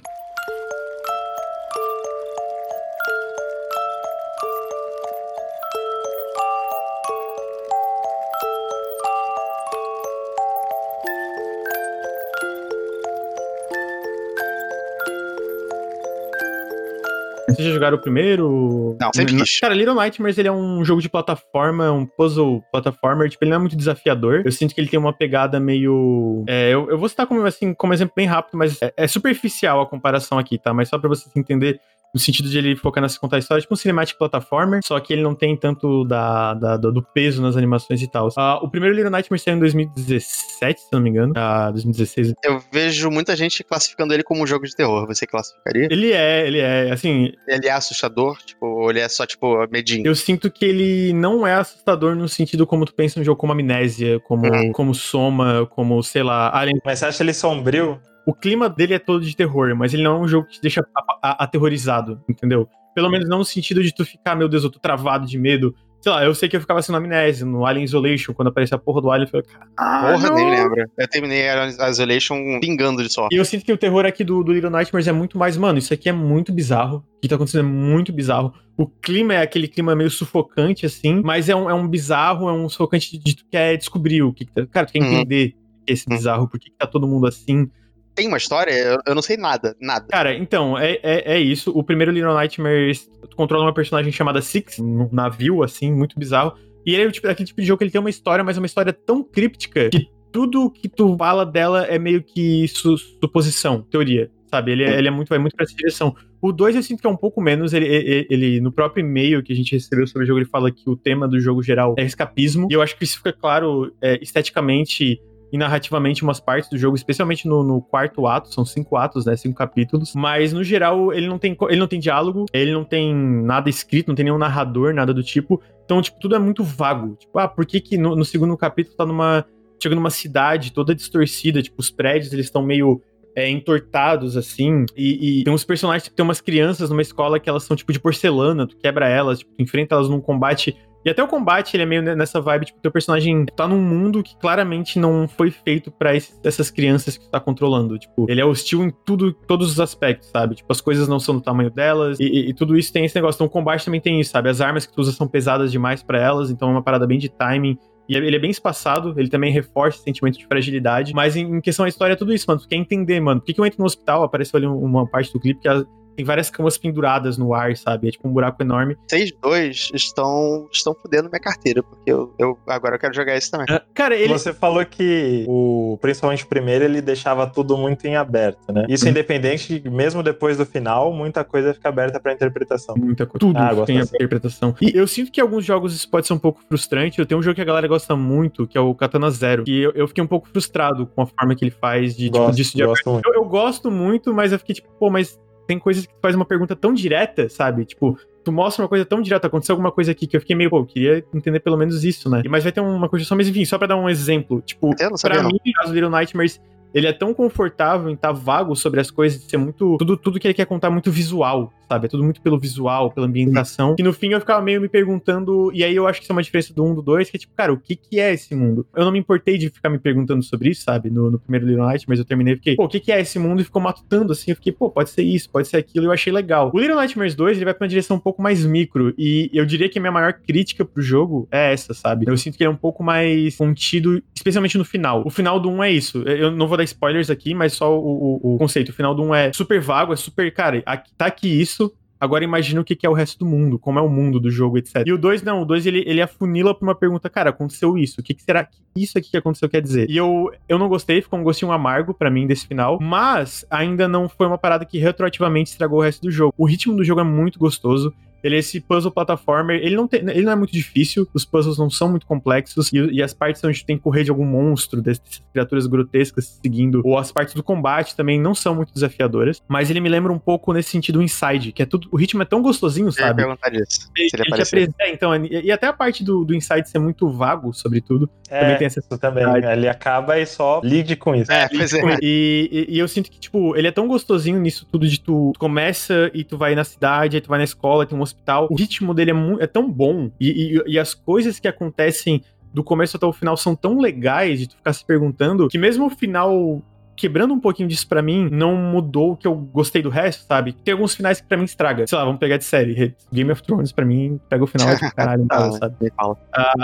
Vocês 17.57 17.69
já 17.69 17.73
jogaram 17.73 17.97
o 17.97 17.99
primeiro? 17.99 18.95
Não, 19.01 19.09
sempre 19.11 19.35
quis. 19.35 19.59
Cara, 19.59 19.73
Little 19.73 19.95
Nightmares 19.95 20.38
ele 20.38 20.47
é 20.47 20.51
um 20.51 20.85
jogo 20.85 21.01
de 21.01 21.09
plataforma, 21.09 21.91
um 21.91 22.05
puzzle 22.05 22.63
plataformer. 22.71 23.29
Tipo, 23.29 23.43
ele 23.43 23.49
não 23.49 23.57
é 23.57 23.59
muito 23.59 23.75
desafiador. 23.75 24.43
Eu 24.45 24.51
sinto 24.51 24.75
que 24.75 24.79
ele 24.79 24.88
tem 24.88 24.99
uma 24.99 25.11
pegada 25.11 25.59
meio. 25.59 26.45
é, 26.47 26.69
eu, 26.71 26.88
eu 26.91 26.99
vou 26.99 27.09
citar 27.09 27.25
como, 27.25 27.43
assim, 27.45 27.73
como 27.73 27.93
exemplo 27.93 28.13
bem 28.15 28.27
rápido, 28.27 28.57
mas 28.57 28.79
é, 28.79 28.93
é 28.95 29.07
superficial 29.07 29.81
a 29.81 29.88
comparação 29.88 30.38
aqui, 30.38 30.59
tá? 30.59 30.71
Mas 30.71 30.89
só 30.89 30.99
pra 30.99 31.09
vocês 31.09 31.35
entenderem. 31.35 31.79
No 32.13 32.19
sentido 32.19 32.49
de 32.49 32.57
ele 32.57 32.75
focar 32.75 33.01
nessa 33.01 33.19
contar 33.19 33.35
a 33.35 33.39
história, 33.39 33.61
tipo 33.61 33.73
um 33.73 33.77
cinematic 33.77 34.17
platformer, 34.17 34.79
só 34.84 34.99
que 34.99 35.11
ele 35.13 35.21
não 35.21 35.35
tem 35.35 35.55
tanto 35.55 36.03
da, 36.05 36.53
da- 36.53 36.77
do 36.77 36.91
do 36.91 37.03
peso 37.03 37.41
nas 37.41 37.55
animações 37.57 38.01
e 38.01 38.09
tal. 38.09 38.29
Ah, 38.38 38.59
o 38.63 38.69
primeiro 38.69 38.95
Little 38.95 39.11
Nightmares 39.11 39.43
saiu 39.43 39.57
em 39.57 39.59
2017, 39.59 40.79
se 40.81 40.88
não 40.93 40.99
me 41.01 41.09
engano. 41.09 41.34
Ah, 41.35 41.69
2016. 41.71 42.34
Eu 42.43 42.61
vejo 42.71 43.11
muita 43.11 43.35
gente 43.35 43.63
classificando 43.63 44.13
ele 44.13 44.23
como 44.23 44.41
um 44.43 44.47
jogo 44.47 44.65
de 44.65 44.75
terror. 44.75 45.05
Você 45.07 45.27
classificaria? 45.27 45.88
Ele 45.91 46.11
é, 46.11 46.47
ele 46.47 46.59
é, 46.59 46.91
assim, 46.91 47.31
Ele 47.47 47.67
é 47.67 47.71
assustador? 47.71 48.38
Tipo, 48.45 48.65
ou 48.65 48.89
ele 48.89 48.99
é 48.99 49.09
só, 49.09 49.25
tipo, 49.25 49.55
medinho? 49.69 50.05
Eu 50.07 50.15
sinto 50.15 50.49
que 50.49 50.65
ele 50.65 51.13
não 51.13 51.45
é 51.45 51.53
assustador 51.55 52.15
no 52.15 52.27
sentido 52.27 52.65
como 52.65 52.85
tu 52.85 52.93
pensa 52.93 53.19
em 53.19 53.21
um 53.21 53.25
jogo 53.25 53.39
como 53.39 53.51
Amnésia, 53.53 54.19
como, 54.21 54.47
Uhum. 54.47 54.71
como 54.71 54.95
Soma, 54.95 55.67
como, 55.71 56.01
sei 56.01 56.23
lá, 56.23 56.55
Alien. 56.57 56.79
Mas 56.85 56.99
você 56.99 57.05
acha 57.05 57.23
ele 57.23 57.34
sombrio? 57.34 57.99
O 58.27 58.33
clima 58.33 58.69
dele 58.69 58.93
é 58.93 58.99
todo 58.99 59.23
de 59.23 59.35
terror, 59.35 59.73
mas 59.75 59.93
ele 59.93 60.03
não 60.03 60.17
é 60.17 60.19
um 60.19 60.27
jogo 60.27 60.47
que 60.47 60.55
te 60.55 60.61
deixa 60.61 60.85
aterrorizado, 61.21 62.21
entendeu? 62.29 62.67
Pelo 62.93 63.09
menos 63.09 63.29
não 63.29 63.39
no 63.39 63.45
sentido 63.45 63.81
de 63.83 63.93
tu 63.93 64.03
ficar, 64.05 64.35
meu 64.35 64.49
Deus, 64.49 64.63
eu 64.63 64.69
tô 64.71 64.79
travado 64.79 65.25
de 65.25 65.37
medo. 65.37 65.73
Sei 66.01 66.11
lá, 66.11 66.23
eu 66.23 66.33
sei 66.35 66.47
que 66.47 66.55
eu 66.55 66.61
ficava 66.61 66.79
assim 66.79 66.91
no 66.91 66.97
Amnésia, 66.97 67.45
no 67.45 67.65
Alien 67.65 67.83
Isolation, 67.83 68.33
quando 68.33 68.49
aparecia 68.49 68.75
a 68.75 68.79
porra 68.79 69.01
do 69.01 69.11
Alien, 69.11 69.27
eu 69.27 69.31
falei, 69.31 69.45
cara. 69.75 70.11
Porra, 70.13 70.29
nem 70.35 70.49
lembro. 70.49 70.83
Eu 70.97 71.07
terminei 71.07 71.47
a 71.49 71.89
Isolation 71.89 72.59
pingando 72.59 73.03
de 73.03 73.11
sorte. 73.11 73.33
E 73.35 73.37
eu 73.37 73.45
sinto 73.45 73.65
que 73.65 73.73
o 73.73 73.77
terror 73.77 74.05
aqui 74.05 74.23
do, 74.23 74.43
do 74.43 74.51
Little 74.53 74.69
Nightmares 74.69 75.07
é 75.07 75.11
muito 75.11 75.37
mais, 75.37 75.57
mano, 75.57 75.79
isso 75.79 75.93
aqui 75.93 76.07
é 76.09 76.13
muito 76.13 76.51
bizarro. 76.53 76.97
O 77.17 77.21
que 77.21 77.27
tá 77.27 77.35
acontecendo 77.35 77.61
é 77.67 77.69
muito 77.71 78.13
bizarro. 78.13 78.53
O 78.75 78.87
clima 78.87 79.33
é 79.33 79.41
aquele 79.41 79.67
clima 79.67 79.95
meio 79.95 80.09
sufocante, 80.09 80.85
assim, 80.85 81.21
mas 81.23 81.49
é 81.49 81.55
um, 81.55 81.69
é 81.69 81.73
um 81.73 81.87
bizarro, 81.87 82.47
é 82.49 82.53
um 82.53 82.69
sufocante 82.69 83.11
de, 83.11 83.23
de 83.23 83.35
tu 83.37 83.45
quer 83.49 83.75
descobrir 83.77 84.21
o 84.21 84.31
que, 84.33 84.45
que 84.45 84.51
tá. 84.53 84.65
Cara, 84.67 84.85
tu 84.85 84.93
quer 84.93 85.01
Uhum. 85.01 85.07
entender 85.21 85.55
esse 85.85 86.07
Uhum. 86.09 86.15
bizarro, 86.15 86.47
por 86.47 86.59
que, 86.59 86.69
que 86.69 86.77
tá 86.77 86.85
todo 86.85 87.07
mundo 87.07 87.25
assim. 87.25 87.69
Tem 88.18 88.27
uma 88.27 88.38
história? 88.38 88.72
Eu, 88.72 88.98
eu 89.06 89.14
não 89.15 89.22
sei 89.22 89.38
nada, 89.38 89.76
nada. 89.80 90.07
Cara, 90.10 90.34
então, 90.35 90.76
é, 90.77 90.99
é, 91.03 91.35
é 91.35 91.39
isso. 91.39 91.72
O 91.72 91.84
primeiro 91.84 92.11
Little 92.11 92.34
Nightmares, 92.34 93.07
controla 93.35 93.65
uma 93.65 93.73
personagem 93.73 94.11
chamada 94.11 94.41
Six, 94.41 94.80
num 94.80 95.07
navio, 95.11 95.61
assim, 95.61 95.94
muito 95.94 96.18
bizarro. 96.18 96.53
E 96.84 96.95
ele 96.95 97.03
é 97.03 97.11
tipo, 97.11 97.27
aquele 97.27 97.45
tipo 97.45 97.61
de 97.61 97.68
jogo 97.68 97.77
que 97.77 97.84
ele 97.84 97.91
tem 97.91 98.02
uma 98.02 98.10
história, 98.10 98.44
mas 98.44 98.57
é 98.57 98.60
uma 98.60 98.65
história 98.65 98.91
tão 98.91 99.23
críptica 99.23 99.89
que 99.91 100.07
tudo 100.31 100.72
que 100.72 100.89
tu 100.89 101.15
fala 101.15 101.45
dela 101.45 101.85
é 101.85 101.99
meio 101.99 102.23
que 102.23 102.68
su- 102.69 102.98
suposição, 102.98 103.84
teoria, 103.84 104.31
sabe? 104.49 104.72
Ele, 104.72 104.84
é- 104.84 104.98
ele 104.98 105.07
é 105.07 105.11
muito, 105.11 105.30
vai 105.30 105.38
muito 105.38 105.56
pra 105.56 105.64
essa 105.65 105.76
direção. 105.76 106.15
O 106.41 106.52
2 106.52 106.76
eu 106.76 106.81
sinto 106.84 107.02
que 107.02 107.07
é 107.07 107.10
um 107.10 107.15
pouco 107.15 107.39
menos, 107.39 107.72
ele, 107.73 107.85
ele, 107.85 108.27
ele- 108.31 108.61
no 108.61 108.72
próprio 108.72 109.02
e-mail 109.06 109.44
que 109.44 109.53
a 109.53 109.56
gente 109.56 109.73
recebeu 109.73 110.07
sobre 110.07 110.23
o 110.23 110.27
jogo, 110.27 110.39
ele 110.39 110.45
fala 110.49 110.72
que 110.72 110.89
o 110.89 110.95
tema 110.95 111.27
do 111.27 111.39
jogo 111.39 111.61
geral 111.61 111.94
é 111.99 112.03
escapismo, 112.03 112.68
e 112.69 112.73
eu 112.73 112.81
acho 112.81 112.98
que 112.98 113.03
isso 113.03 113.18
fica 113.18 113.34
claro 113.34 113.94
é, 114.02 114.18
esteticamente 114.23 115.19
e 115.52 115.57
narrativamente 115.57 116.24
umas 116.24 116.40
partes 116.40 116.69
do 116.69 116.78
jogo, 116.78 116.95
especialmente 116.95 117.48
no, 117.48 117.64
no 117.64 117.82
quarto 117.82 118.28
ato, 118.28 118.53
são 118.53 118.65
cinco 118.65 118.98
atos, 118.98 119.26
né, 119.26 119.36
cinco 119.36 119.57
capítulos, 119.57 120.14
mas 120.15 120.53
no 120.53 120.64
geral 120.64 121.14
ele 121.14 121.28
não 121.28 121.38
tem 121.38 121.56
ele 121.69 121.80
não 121.80 121.88
tem 121.88 121.99
diálogo, 121.99 122.45
ele 122.53 122.74
não 122.74 122.84
tem 122.84 123.15
nada 123.15 123.69
escrito, 123.69 124.07
não 124.07 124.15
tem 124.15 124.26
nenhum 124.26 124.38
narrador, 124.38 124.94
nada 124.94 125.14
do 125.14 125.24
tipo. 125.24 125.61
Então, 125.86 126.02
tipo, 126.02 126.19
tudo 126.19 126.36
é 126.36 126.40
muito 126.40 126.64
vago. 126.64 127.15
Tipo, 127.15 127.40
ah, 127.40 127.48
por 127.48 127.65
que 127.65 127.80
que 127.80 127.98
no, 127.98 128.15
no 128.15 128.26
segundo 128.26 128.57
capítulo 128.57 128.95
tá 128.98 129.06
numa 129.06 129.45
chega 129.82 129.95
numa 129.95 130.10
cidade 130.10 130.74
toda 130.74 130.94
distorcida, 130.94 131.61
tipo, 131.61 131.80
os 131.80 131.91
prédios 131.91 132.34
eles 132.34 132.48
estão 132.48 132.64
meio 132.64 133.02
é, 133.36 133.48
entortados, 133.48 134.36
assim, 134.36 134.84
e, 134.95 135.41
e 135.41 135.44
tem 135.44 135.53
uns 135.53 135.64
personagens, 135.64 136.06
tipo, 136.06 136.15
tem 136.15 136.24
umas 136.24 136.41
crianças 136.41 136.90
numa 136.90 137.03
escola 137.03 137.40
que 137.40 137.48
elas 137.48 137.61
são, 137.61 137.78
tipo, 137.78 137.94
de 137.94 137.99
porcelana, 137.99 138.65
tu 138.65 138.76
quebra 138.78 139.07
elas, 139.07 139.40
tipo, 139.40 139.53
tu 139.56 139.61
enfrenta 139.61 139.94
elas 139.94 140.10
num 140.10 140.19
combate 140.19 140.76
e 141.06 141.10
até 141.10 141.24
o 141.24 141.28
combate, 141.28 141.76
ele 141.76 141.84
é 141.84 141.86
meio 141.86 142.02
nessa 142.15 142.41
vibe, 142.41 142.65
tipo, 142.65 142.80
teu 142.82 142.91
personagem 142.91 143.45
tá 143.56 143.68
num 143.68 143.80
mundo 143.82 144.22
que 144.22 144.36
claramente 144.38 144.99
não 144.99 145.28
foi 145.28 145.52
feito 145.52 145.94
esse- 146.14 146.34
essas 146.44 146.69
crianças 146.69 147.18
que 147.18 147.26
tu 147.26 147.32
tá 147.32 147.40
controlando. 147.40 147.98
Tipo, 147.98 148.26
ele 148.30 148.41
é 148.41 148.45
hostil 148.45 148.84
em 148.84 148.91
tudo, 149.06 149.32
todos 149.32 149.72
os 149.72 149.80
aspectos, 149.80 150.30
sabe? 150.30 150.56
Tipo, 150.56 150.72
as 150.72 150.82
coisas 150.82 151.07
não 151.07 151.19
são 151.19 151.36
do 151.36 151.41
tamanho 151.41 151.69
delas, 151.72 152.19
e, 152.19 152.24
e- 152.24 152.49
e 152.49 152.53
tudo 152.53 152.78
isso 152.78 152.91
tem 152.91 153.06
esse 153.06 153.15
negócio. 153.15 153.38
Então, 153.38 153.48
o 153.48 153.49
combate 153.49 153.86
também 153.86 154.02
tem 154.02 154.19
isso, 154.19 154.32
sabe? 154.32 154.49
As 154.49 154.60
armas 154.61 154.86
que 154.86 154.94
tu 154.94 154.99
usa 154.99 155.11
são 155.11 155.28
pesadas 155.28 155.72
demais 155.72 156.03
pra 156.03 156.19
elas, 156.19 156.49
então 156.52 156.69
é 156.69 156.72
uma 156.72 156.84
parada 156.84 157.07
bem 157.07 157.18
de 157.18 157.30
timing. 157.30 157.78
E 158.10 158.15
ele 158.15 158.36
é 158.38 158.40
bem 158.40 158.49
espaçado, 158.52 159.14
ele 159.18 159.28
também 159.30 159.52
reforça 159.52 159.98
esse 159.98 160.03
sentimento 160.06 160.38
de 160.38 160.45
fragilidade. 160.48 161.14
Mas 161.14 161.36
em, 161.36 161.60
questão 161.60 161.84
da 161.84 161.90
história, 161.90 162.14
é 162.14 162.15
tudo 162.15 162.34
isso, 162.34 162.45
mano. 162.48 162.61
Tu 162.61 162.68
quer 162.68 162.78
entender, 162.78 163.19
mano. 163.19 163.41
Por 163.41 163.45
que, 163.48 163.53
que 163.53 163.60
eu 163.60 163.65
entro 163.65 163.80
no 163.80 163.86
hospital? 163.86 164.24
Apareceu 164.24 164.57
ali 164.57 164.65
uma 164.65 165.06
parte 165.06 165.32
do 165.34 165.40
clipe 165.41 165.60
que 165.60 165.68
a- 165.68 165.86
tem 166.18 166.26
várias 166.26 166.49
camas 166.49 166.77
penduradas 166.80 167.38
no 167.38 167.53
ar, 167.53 167.77
sabe? 167.77 168.07
É 168.07 168.11
tipo 168.11 168.27
um 168.27 168.31
buraco 168.34 168.61
enorme. 168.64 168.98
Vocês 169.07 169.31
dois 169.41 169.89
estão, 169.94 170.68
estão 170.73 170.95
fudendo 170.99 171.30
minha 171.30 171.39
carteira, 171.39 171.84
porque 171.84 172.11
eu, 172.11 172.34
eu 172.39 172.57
agora 172.68 172.95
eu 172.95 172.99
quero 172.99 173.14
jogar 173.14 173.38
isso 173.38 173.52
também. 173.52 173.68
Ah, 173.69 173.81
Cara, 173.94 174.15
ele. 174.15 174.34
Você 174.34 174.52
falou 174.52 174.84
que 174.84 175.45
o, 175.48 175.98
principalmente 176.02 176.44
o 176.44 176.48
primeiro 176.48 176.84
ele 176.84 177.02
deixava 177.02 177.45
tudo 177.48 177.77
muito 177.77 178.06
em 178.07 178.15
aberto, 178.15 178.72
né? 178.73 178.85
Isso 178.89 179.06
Uhum. 179.06 179.11
independente, 179.11 179.84
mesmo 179.89 180.23
depois 180.23 180.57
do 180.57 180.65
final, 180.65 181.14
muita 181.14 181.44
coisa 181.44 181.73
fica 181.73 181.88
aberta 181.89 182.19
pra 182.19 182.34
interpretação. 182.34 182.95
Muita 182.98 183.26
coisa. 183.26 183.39
Tudo 183.39 183.57
Ah, 183.60 183.85
tem 183.85 183.99
a 183.99 184.02
assim. 184.02 184.15
interpretação. 184.15 184.76
E 184.81 184.91
eu 184.98 185.06
sinto 185.07 185.31
que 185.31 185.39
em 185.39 185.44
alguns 185.44 185.64
jogos 185.64 185.94
isso 185.94 186.10
pode 186.10 186.26
ser 186.26 186.34
um 186.34 186.39
pouco 186.39 186.60
frustrante. 186.68 187.19
Eu 187.19 187.26
tenho 187.27 187.39
um 187.39 187.44
jogo 187.44 187.53
que 187.56 187.61
a 187.61 187.65
galera 187.65 187.88
gosta 187.88 188.15
muito, 188.15 188.65
que 188.65 188.77
é 188.77 188.81
o 188.81 188.95
Katana 188.95 189.30
Zero. 189.30 189.64
E 189.68 189.81
eu, 189.84 189.91
eu 189.94 190.07
fiquei 190.07 190.23
um 190.23 190.27
pouco 190.27 190.48
frustrado 190.49 191.06
com 191.06 191.22
a 191.22 191.26
forma 191.27 191.53
que 191.56 191.64
ele 191.64 191.72
faz 191.72 192.15
de, 192.15 192.26
tipo, 192.26 192.38
Gosto, 192.39 192.56
disso 192.56 192.76
de 192.76 192.84
gosto 192.84 193.11
muito. 193.11 193.27
eu, 193.30 193.34
eu 193.35 193.45
gosto 193.45 193.91
muito, 193.91 194.34
mas 194.34 194.52
eu 194.52 194.57
fiquei 194.60 194.73
tipo, 194.76 194.89
pô, 194.99 195.10
mas 195.10 195.38
tem 195.68 195.77
coisas 195.77 196.06
que 196.06 196.14
tu 196.14 196.19
faz 196.22 196.34
uma 196.34 196.45
pergunta 196.45 196.76
tão 196.76 196.94
direta, 196.94 197.49
sabe? 197.49 197.85
Tipo, 197.85 198.18
tu 198.44 198.52
mostra 198.52 198.84
uma 198.84 198.89
coisa 198.89 199.03
tão 199.03 199.22
direta, 199.22 199.48
aconteceu 199.48 199.73
alguma 199.73 199.91
coisa 199.91 200.14
aqui 200.14 200.26
que 200.26 200.38
eu 200.38 200.41
fiquei 200.41 200.56
meio, 200.56 200.69
pô, 200.69 200.80
eu 200.80 200.85
queria 200.85 201.23
entender 201.34 201.60
pelo 201.60 201.77
menos 201.77 202.03
isso, 202.03 202.30
né? 202.30 202.41
Mas 202.49 202.64
vai 202.64 202.72
ter 202.72 202.80
uma 202.80 203.10
construção, 203.10 203.35
mas 203.35 203.48
enfim, 203.48 203.65
só 203.65 203.77
pra 203.77 203.88
dar 203.88 203.98
um 203.98 204.10
exemplo, 204.10 204.61
tipo, 204.65 204.95
pra 204.95 205.44
não. 205.44 205.49
mim, 205.49 205.60
o 205.85 205.91
Little 205.91 206.10
Nightmares, 206.10 206.61
ele 206.94 207.06
é 207.06 207.14
tão 207.14 207.34
confortável 207.34 208.10
em 208.10 208.14
estar 208.14 208.31
vago 208.31 208.76
sobre 208.76 209.02
as 209.02 209.11
coisas, 209.11 209.41
de 209.44 209.49
ser 209.49 209.57
muito. 209.57 209.98
Tudo, 209.98 210.15
tudo 210.15 210.39
que 210.39 210.48
ele 210.48 210.53
quer 210.53 210.65
contar 210.65 210.88
é 210.88 210.91
muito 210.91 211.11
visual, 211.11 211.73
sabe? 211.88 212.05
É 212.05 212.09
tudo 212.09 212.23
muito 212.23 212.41
pelo 212.41 212.59
visual, 212.59 213.11
pela 213.11 213.27
ambientação. 213.27 213.95
Que 213.95 214.03
no 214.03 214.14
fim 214.14 214.30
eu 214.30 214.39
ficava 214.39 214.61
meio 214.61 214.81
me 214.81 214.88
perguntando. 214.89 215.72
E 215.73 215.84
aí 215.84 215.95
eu 215.95 216.07
acho 216.07 216.19
que 216.19 216.26
isso 216.26 216.31
é 216.31 216.35
uma 216.35 216.43
diferença 216.43 216.73
do 216.73 216.84
1 216.84 216.95
do 216.95 217.01
2, 217.01 217.30
que 217.30 217.38
é 217.38 217.39
tipo, 217.39 217.53
cara, 217.55 217.72
o 217.73 217.77
que, 217.77 217.95
que 217.95 218.19
é 218.19 218.34
esse 218.34 218.53
mundo? 218.55 218.85
Eu 218.95 219.05
não 219.05 219.11
me 219.11 219.19
importei 219.19 219.57
de 219.57 219.69
ficar 219.69 219.89
me 219.89 219.97
perguntando 219.99 220.43
sobre 220.43 220.69
isso, 220.69 220.84
sabe? 220.84 221.09
No, 221.09 221.31
no 221.31 221.39
primeiro 221.39 221.65
Little 221.68 221.85
Nightmares 221.85 222.19
eu 222.19 222.26
terminei 222.26 222.53
e 222.53 222.57
fiquei, 222.57 222.76
pô, 222.76 222.85
o 222.85 222.88
que, 222.89 222.99
que 222.99 223.11
é 223.11 223.19
esse 223.22 223.39
mundo? 223.39 223.61
E 223.61 223.64
ficou 223.64 223.81
matutando 223.81 224.31
assim. 224.31 224.51
Eu 224.51 224.55
fiquei, 224.55 224.72
pô, 224.72 224.89
pode 224.89 225.09
ser 225.09 225.23
isso, 225.23 225.49
pode 225.49 225.68
ser 225.68 225.77
aquilo. 225.77 226.05
E 226.05 226.07
eu 226.07 226.11
achei 226.11 226.31
legal. 226.31 226.72
O 226.73 226.80
Little 226.80 226.95
Nightmares 226.95 227.35
2, 227.35 227.57
ele 227.57 227.65
vai 227.65 227.73
pra 227.73 227.85
uma 227.85 227.89
direção 227.89 228.18
um 228.18 228.19
pouco 228.19 228.41
mais 228.41 228.65
micro. 228.65 229.14
E 229.18 229.49
eu 229.53 229.65
diria 229.65 229.89
que 229.89 229.97
a 229.97 230.01
minha 230.01 230.11
maior 230.11 230.34
crítica 230.34 230.84
pro 230.85 231.01
jogo 231.01 231.47
é 231.51 231.73
essa, 231.73 231.93
sabe? 231.93 232.26
Eu 232.27 232.38
sinto 232.38 232.57
que 232.57 232.64
ele 232.64 232.69
é 232.69 232.72
um 232.72 232.76
pouco 232.77 233.03
mais 233.03 233.55
contido, 233.57 234.22
especialmente 234.35 234.77
no 234.77 234.85
final. 234.85 235.23
O 235.26 235.30
final 235.30 235.59
do 235.59 235.69
1 235.69 235.84
é 235.84 235.91
isso. 235.91 236.22
Eu 236.23 236.51
não 236.51 236.68
vou 236.68 236.77
dar 236.77 236.84
spoilers 236.84 237.30
aqui, 237.30 237.53
mas 237.53 237.73
só 237.73 237.97
o, 237.97 238.39
o- 238.43 238.55
o 238.55 238.57
conceito. 238.57 238.89
O 238.89 238.93
final 238.93 239.14
do 239.15 239.23
1 239.23 239.35
é 239.35 239.53
super 239.53 239.80
vago, 239.80 240.14
é 240.14 240.15
super. 240.15 240.51
Cara, 240.53 240.81
tá 241.18 241.26
aqui 241.26 241.47
isso. 241.61 241.76
Agora 242.19 242.44
imagina 242.44 242.81
o 242.81 242.84
que 242.84 243.06
é 243.06 243.10
o 243.10 243.14
resto 243.14 243.39
do 243.39 243.45
mundo, 243.45 243.77
como 243.77 243.99
é 243.99 244.02
o 244.02 244.10
mundo 244.10 244.39
do 244.39 244.49
jogo, 244.49 244.77
etc. 244.77 245.03
E 245.06 245.14
o 245.14 245.18
2, 245.18 245.44
não, 245.44 245.61
o 245.61 245.65
2 245.65 245.85
ele, 245.85 246.03
ele 246.06 246.22
afunila 246.22 246.73
pra 246.73 246.88
uma 246.88 246.95
pergunta, 246.95 247.30
cara, 247.30 247.49
aconteceu 247.49 247.98
isso, 247.98 248.22
o 248.22 248.23
que, 248.23 248.34
que 248.34 248.44
será 248.44 248.64
que 248.64 248.77
isso 248.95 249.18
aqui 249.18 249.30
que 249.30 249.38
aconteceu 249.38 249.69
quer 249.69 249.81
dizer? 249.81 250.10
E 250.10 250.18
eu, 250.18 250.52
eu 250.68 250.80
não 250.80 250.89
gostei, 250.89 251.22
ficou 251.22 251.39
um 251.39 251.44
gostinho 251.44 251.72
amargo 251.72 252.14
pra 252.14 252.30
mim 252.30 252.48
desse 252.48 252.68
final, 252.68 252.99
mas 252.99 253.65
ainda 253.69 254.07
não 254.07 254.27
foi 254.27 254.48
uma 254.48 254.57
parada 254.57 254.85
que 254.85 254.98
retroativamente 254.98 255.72
estragou 255.72 255.99
o 255.99 256.02
resto 256.02 256.22
do 256.22 256.31
jogo. 256.31 256.53
O 256.57 256.65
ritmo 256.65 256.95
do 256.95 257.03
jogo 257.03 257.22
é 257.22 257.23
muito 257.23 257.60
gostoso, 257.60 258.14
ele 258.48 258.56
é 258.56 258.60
esse 258.60 258.80
puzzle 258.82 259.11
platformer, 259.11 259.80
ele 259.84 259.95
não, 259.95 260.07
tem, 260.07 260.22
ele 260.22 260.41
não 260.41 260.52
é 260.52 260.56
muito 260.56 260.72
difícil, 260.74 261.28
os 261.34 261.45
puzzles 261.45 261.78
não 261.78 261.90
são 261.90 262.10
muito 262.10 262.26
complexos, 262.26 262.91
e, 262.91 262.98
e 262.98 263.22
as 263.22 263.34
partes 263.34 263.64
onde 263.64 263.82
tu 263.82 263.86
tem 263.86 263.98
que 263.98 264.03
correr 264.03 264.24
de 264.24 264.30
algum 264.32 264.45
monstro, 264.45 265.02
dessas 265.02 265.22
criaturas 265.52 265.86
grotescas 265.88 266.45
se 266.45 266.60
seguindo, 266.61 267.02
ou 267.06 267.18
as 267.18 267.32
partes 267.32 267.53
do 267.53 267.61
combate 267.64 268.15
também 268.15 268.40
não 268.40 268.56
são 268.56 268.74
muito 268.76 268.94
desafiadoras, 268.94 269.61
mas 269.68 269.90
ele 269.90 269.99
me 269.99 270.10
lembra 270.10 270.32
um 270.34 270.40
pouco 270.40 270.74
nesse 270.74 270.90
sentido 270.90 271.19
o 271.19 271.22
Inside, 271.22 271.72
que 271.72 271.82
é 271.84 271.86
tudo, 271.86 272.07
o 272.11 272.18
ritmo 272.18 272.41
é 272.41 272.45
tão 272.45 272.61
gostosinho, 272.61 273.07
Eu 273.07 273.11
ia 273.11 273.28
sabe? 273.28 273.44
perguntar 273.44 273.69
disso. 273.69 274.10
Ele, 274.18 274.30
Seria 274.30 274.45
ele 274.48 274.61
apresenta, 274.61 274.95
é, 274.99 275.11
então, 275.14 275.36
e, 275.45 275.65
e 275.65 275.72
até 275.72 275.88
a 275.88 275.94
parte 275.94 276.24
do, 276.24 276.44
do 276.44 276.56
Inside 276.56 276.90
ser 276.90 276.99
muito 276.99 277.30
vago 277.30 277.74
sobre 277.74 278.02
tudo, 278.02 278.30
É, 278.49 278.60
também 278.61 278.78
tem 278.78 278.88
essa 278.88 278.99
isso 278.99 279.18
também. 279.19 279.44
Ele 279.72 279.88
acaba 279.88 280.40
e 280.40 280.45
só 280.45 280.82
lide 280.84 281.15
com 281.15 281.36
isso. 281.36 281.52
É, 281.52 281.68
pois 281.69 281.94
é. 281.94 282.02
e, 282.22 282.86
e- 282.90 282.95
e 282.95 282.99
eu 282.99 283.07
sinto 283.07 283.30
que, 283.30 283.40
tipo, 283.40 283.76
ele 283.76 283.88
é 283.88 283.91
tão 283.91 284.07
gostosinho 284.07 284.60
nisso 284.60 284.86
tudo 284.91 285.07
de 285.07 285.19
tu, 285.19 285.52
tu 285.53 285.60
começa 285.60 286.32
e 286.34 286.44
tu 286.44 286.57
vai 286.57 286.74
na 286.76 286.84
cidade, 286.84 287.38
aí 287.38 287.41
tu 287.41 287.49
vai 287.49 287.57
na 287.57 287.64
escola, 287.64 288.06
tem 288.06 288.18
um 288.18 288.22
hospital. 288.22 288.36
O 288.72 288.76
ritmo 288.76 289.14
dele 289.14 289.31
é, 289.31 289.64
é 289.64 289.68
tão 289.68 289.91
bom. 289.91 290.30
E, 290.39 290.76
e- 290.77 290.84
e 290.93 290.99
as 290.99 291.14
coisas 291.14 291.59
que 291.59 291.68
acontecem 291.68 292.41
do 292.73 292.84
começo 292.84 293.18
até 293.18 293.26
o 293.26 293.34
final 293.34 293.57
são 293.57 293.76
tão 293.76 293.99
legais 293.99 294.59
de 294.59 294.68
tu 294.69 294.76
ficar 294.76 294.93
se 294.93 295.03
perguntando 295.05 295.68
que 295.68 295.77
mesmo 295.77 296.05
o 296.05 296.09
final. 296.09 296.81
Quebrando 297.19 297.51
um 297.51 297.59
pouquinho 297.59 297.89
disso 297.89 298.07
pra 298.07 298.22
mim, 298.22 298.47
não 298.51 298.76
mudou 298.76 299.31
o 299.31 299.35
que 299.35 299.47
eu 299.47 299.55
gostei 299.55 300.03
do 300.03 300.09
resto, 300.09 300.45
sabe? 300.45 300.72
Tem 300.72 300.91
alguns 300.91 301.15
finais 301.15 301.41
que 301.41 301.47
pra 301.47 301.57
mim 301.57 301.64
estraga. 301.64 302.05
Sei 302.05 302.15
lá, 302.15 302.23
vamos 302.23 302.39
pegar 302.39 302.57
de 302.57 302.64
série. 302.64 303.15
Game 303.34 303.51
of 303.51 303.64
Thrones, 303.64 303.91
pra 303.91 304.05
mim, 304.05 304.39
pega 304.47 304.64
o 304.64 304.68
final 304.68 304.95
tipo, 304.95 305.09
caralho, 305.18 305.47
não 305.49 305.72
sabe? 305.72 305.95
fala. 306.15 306.38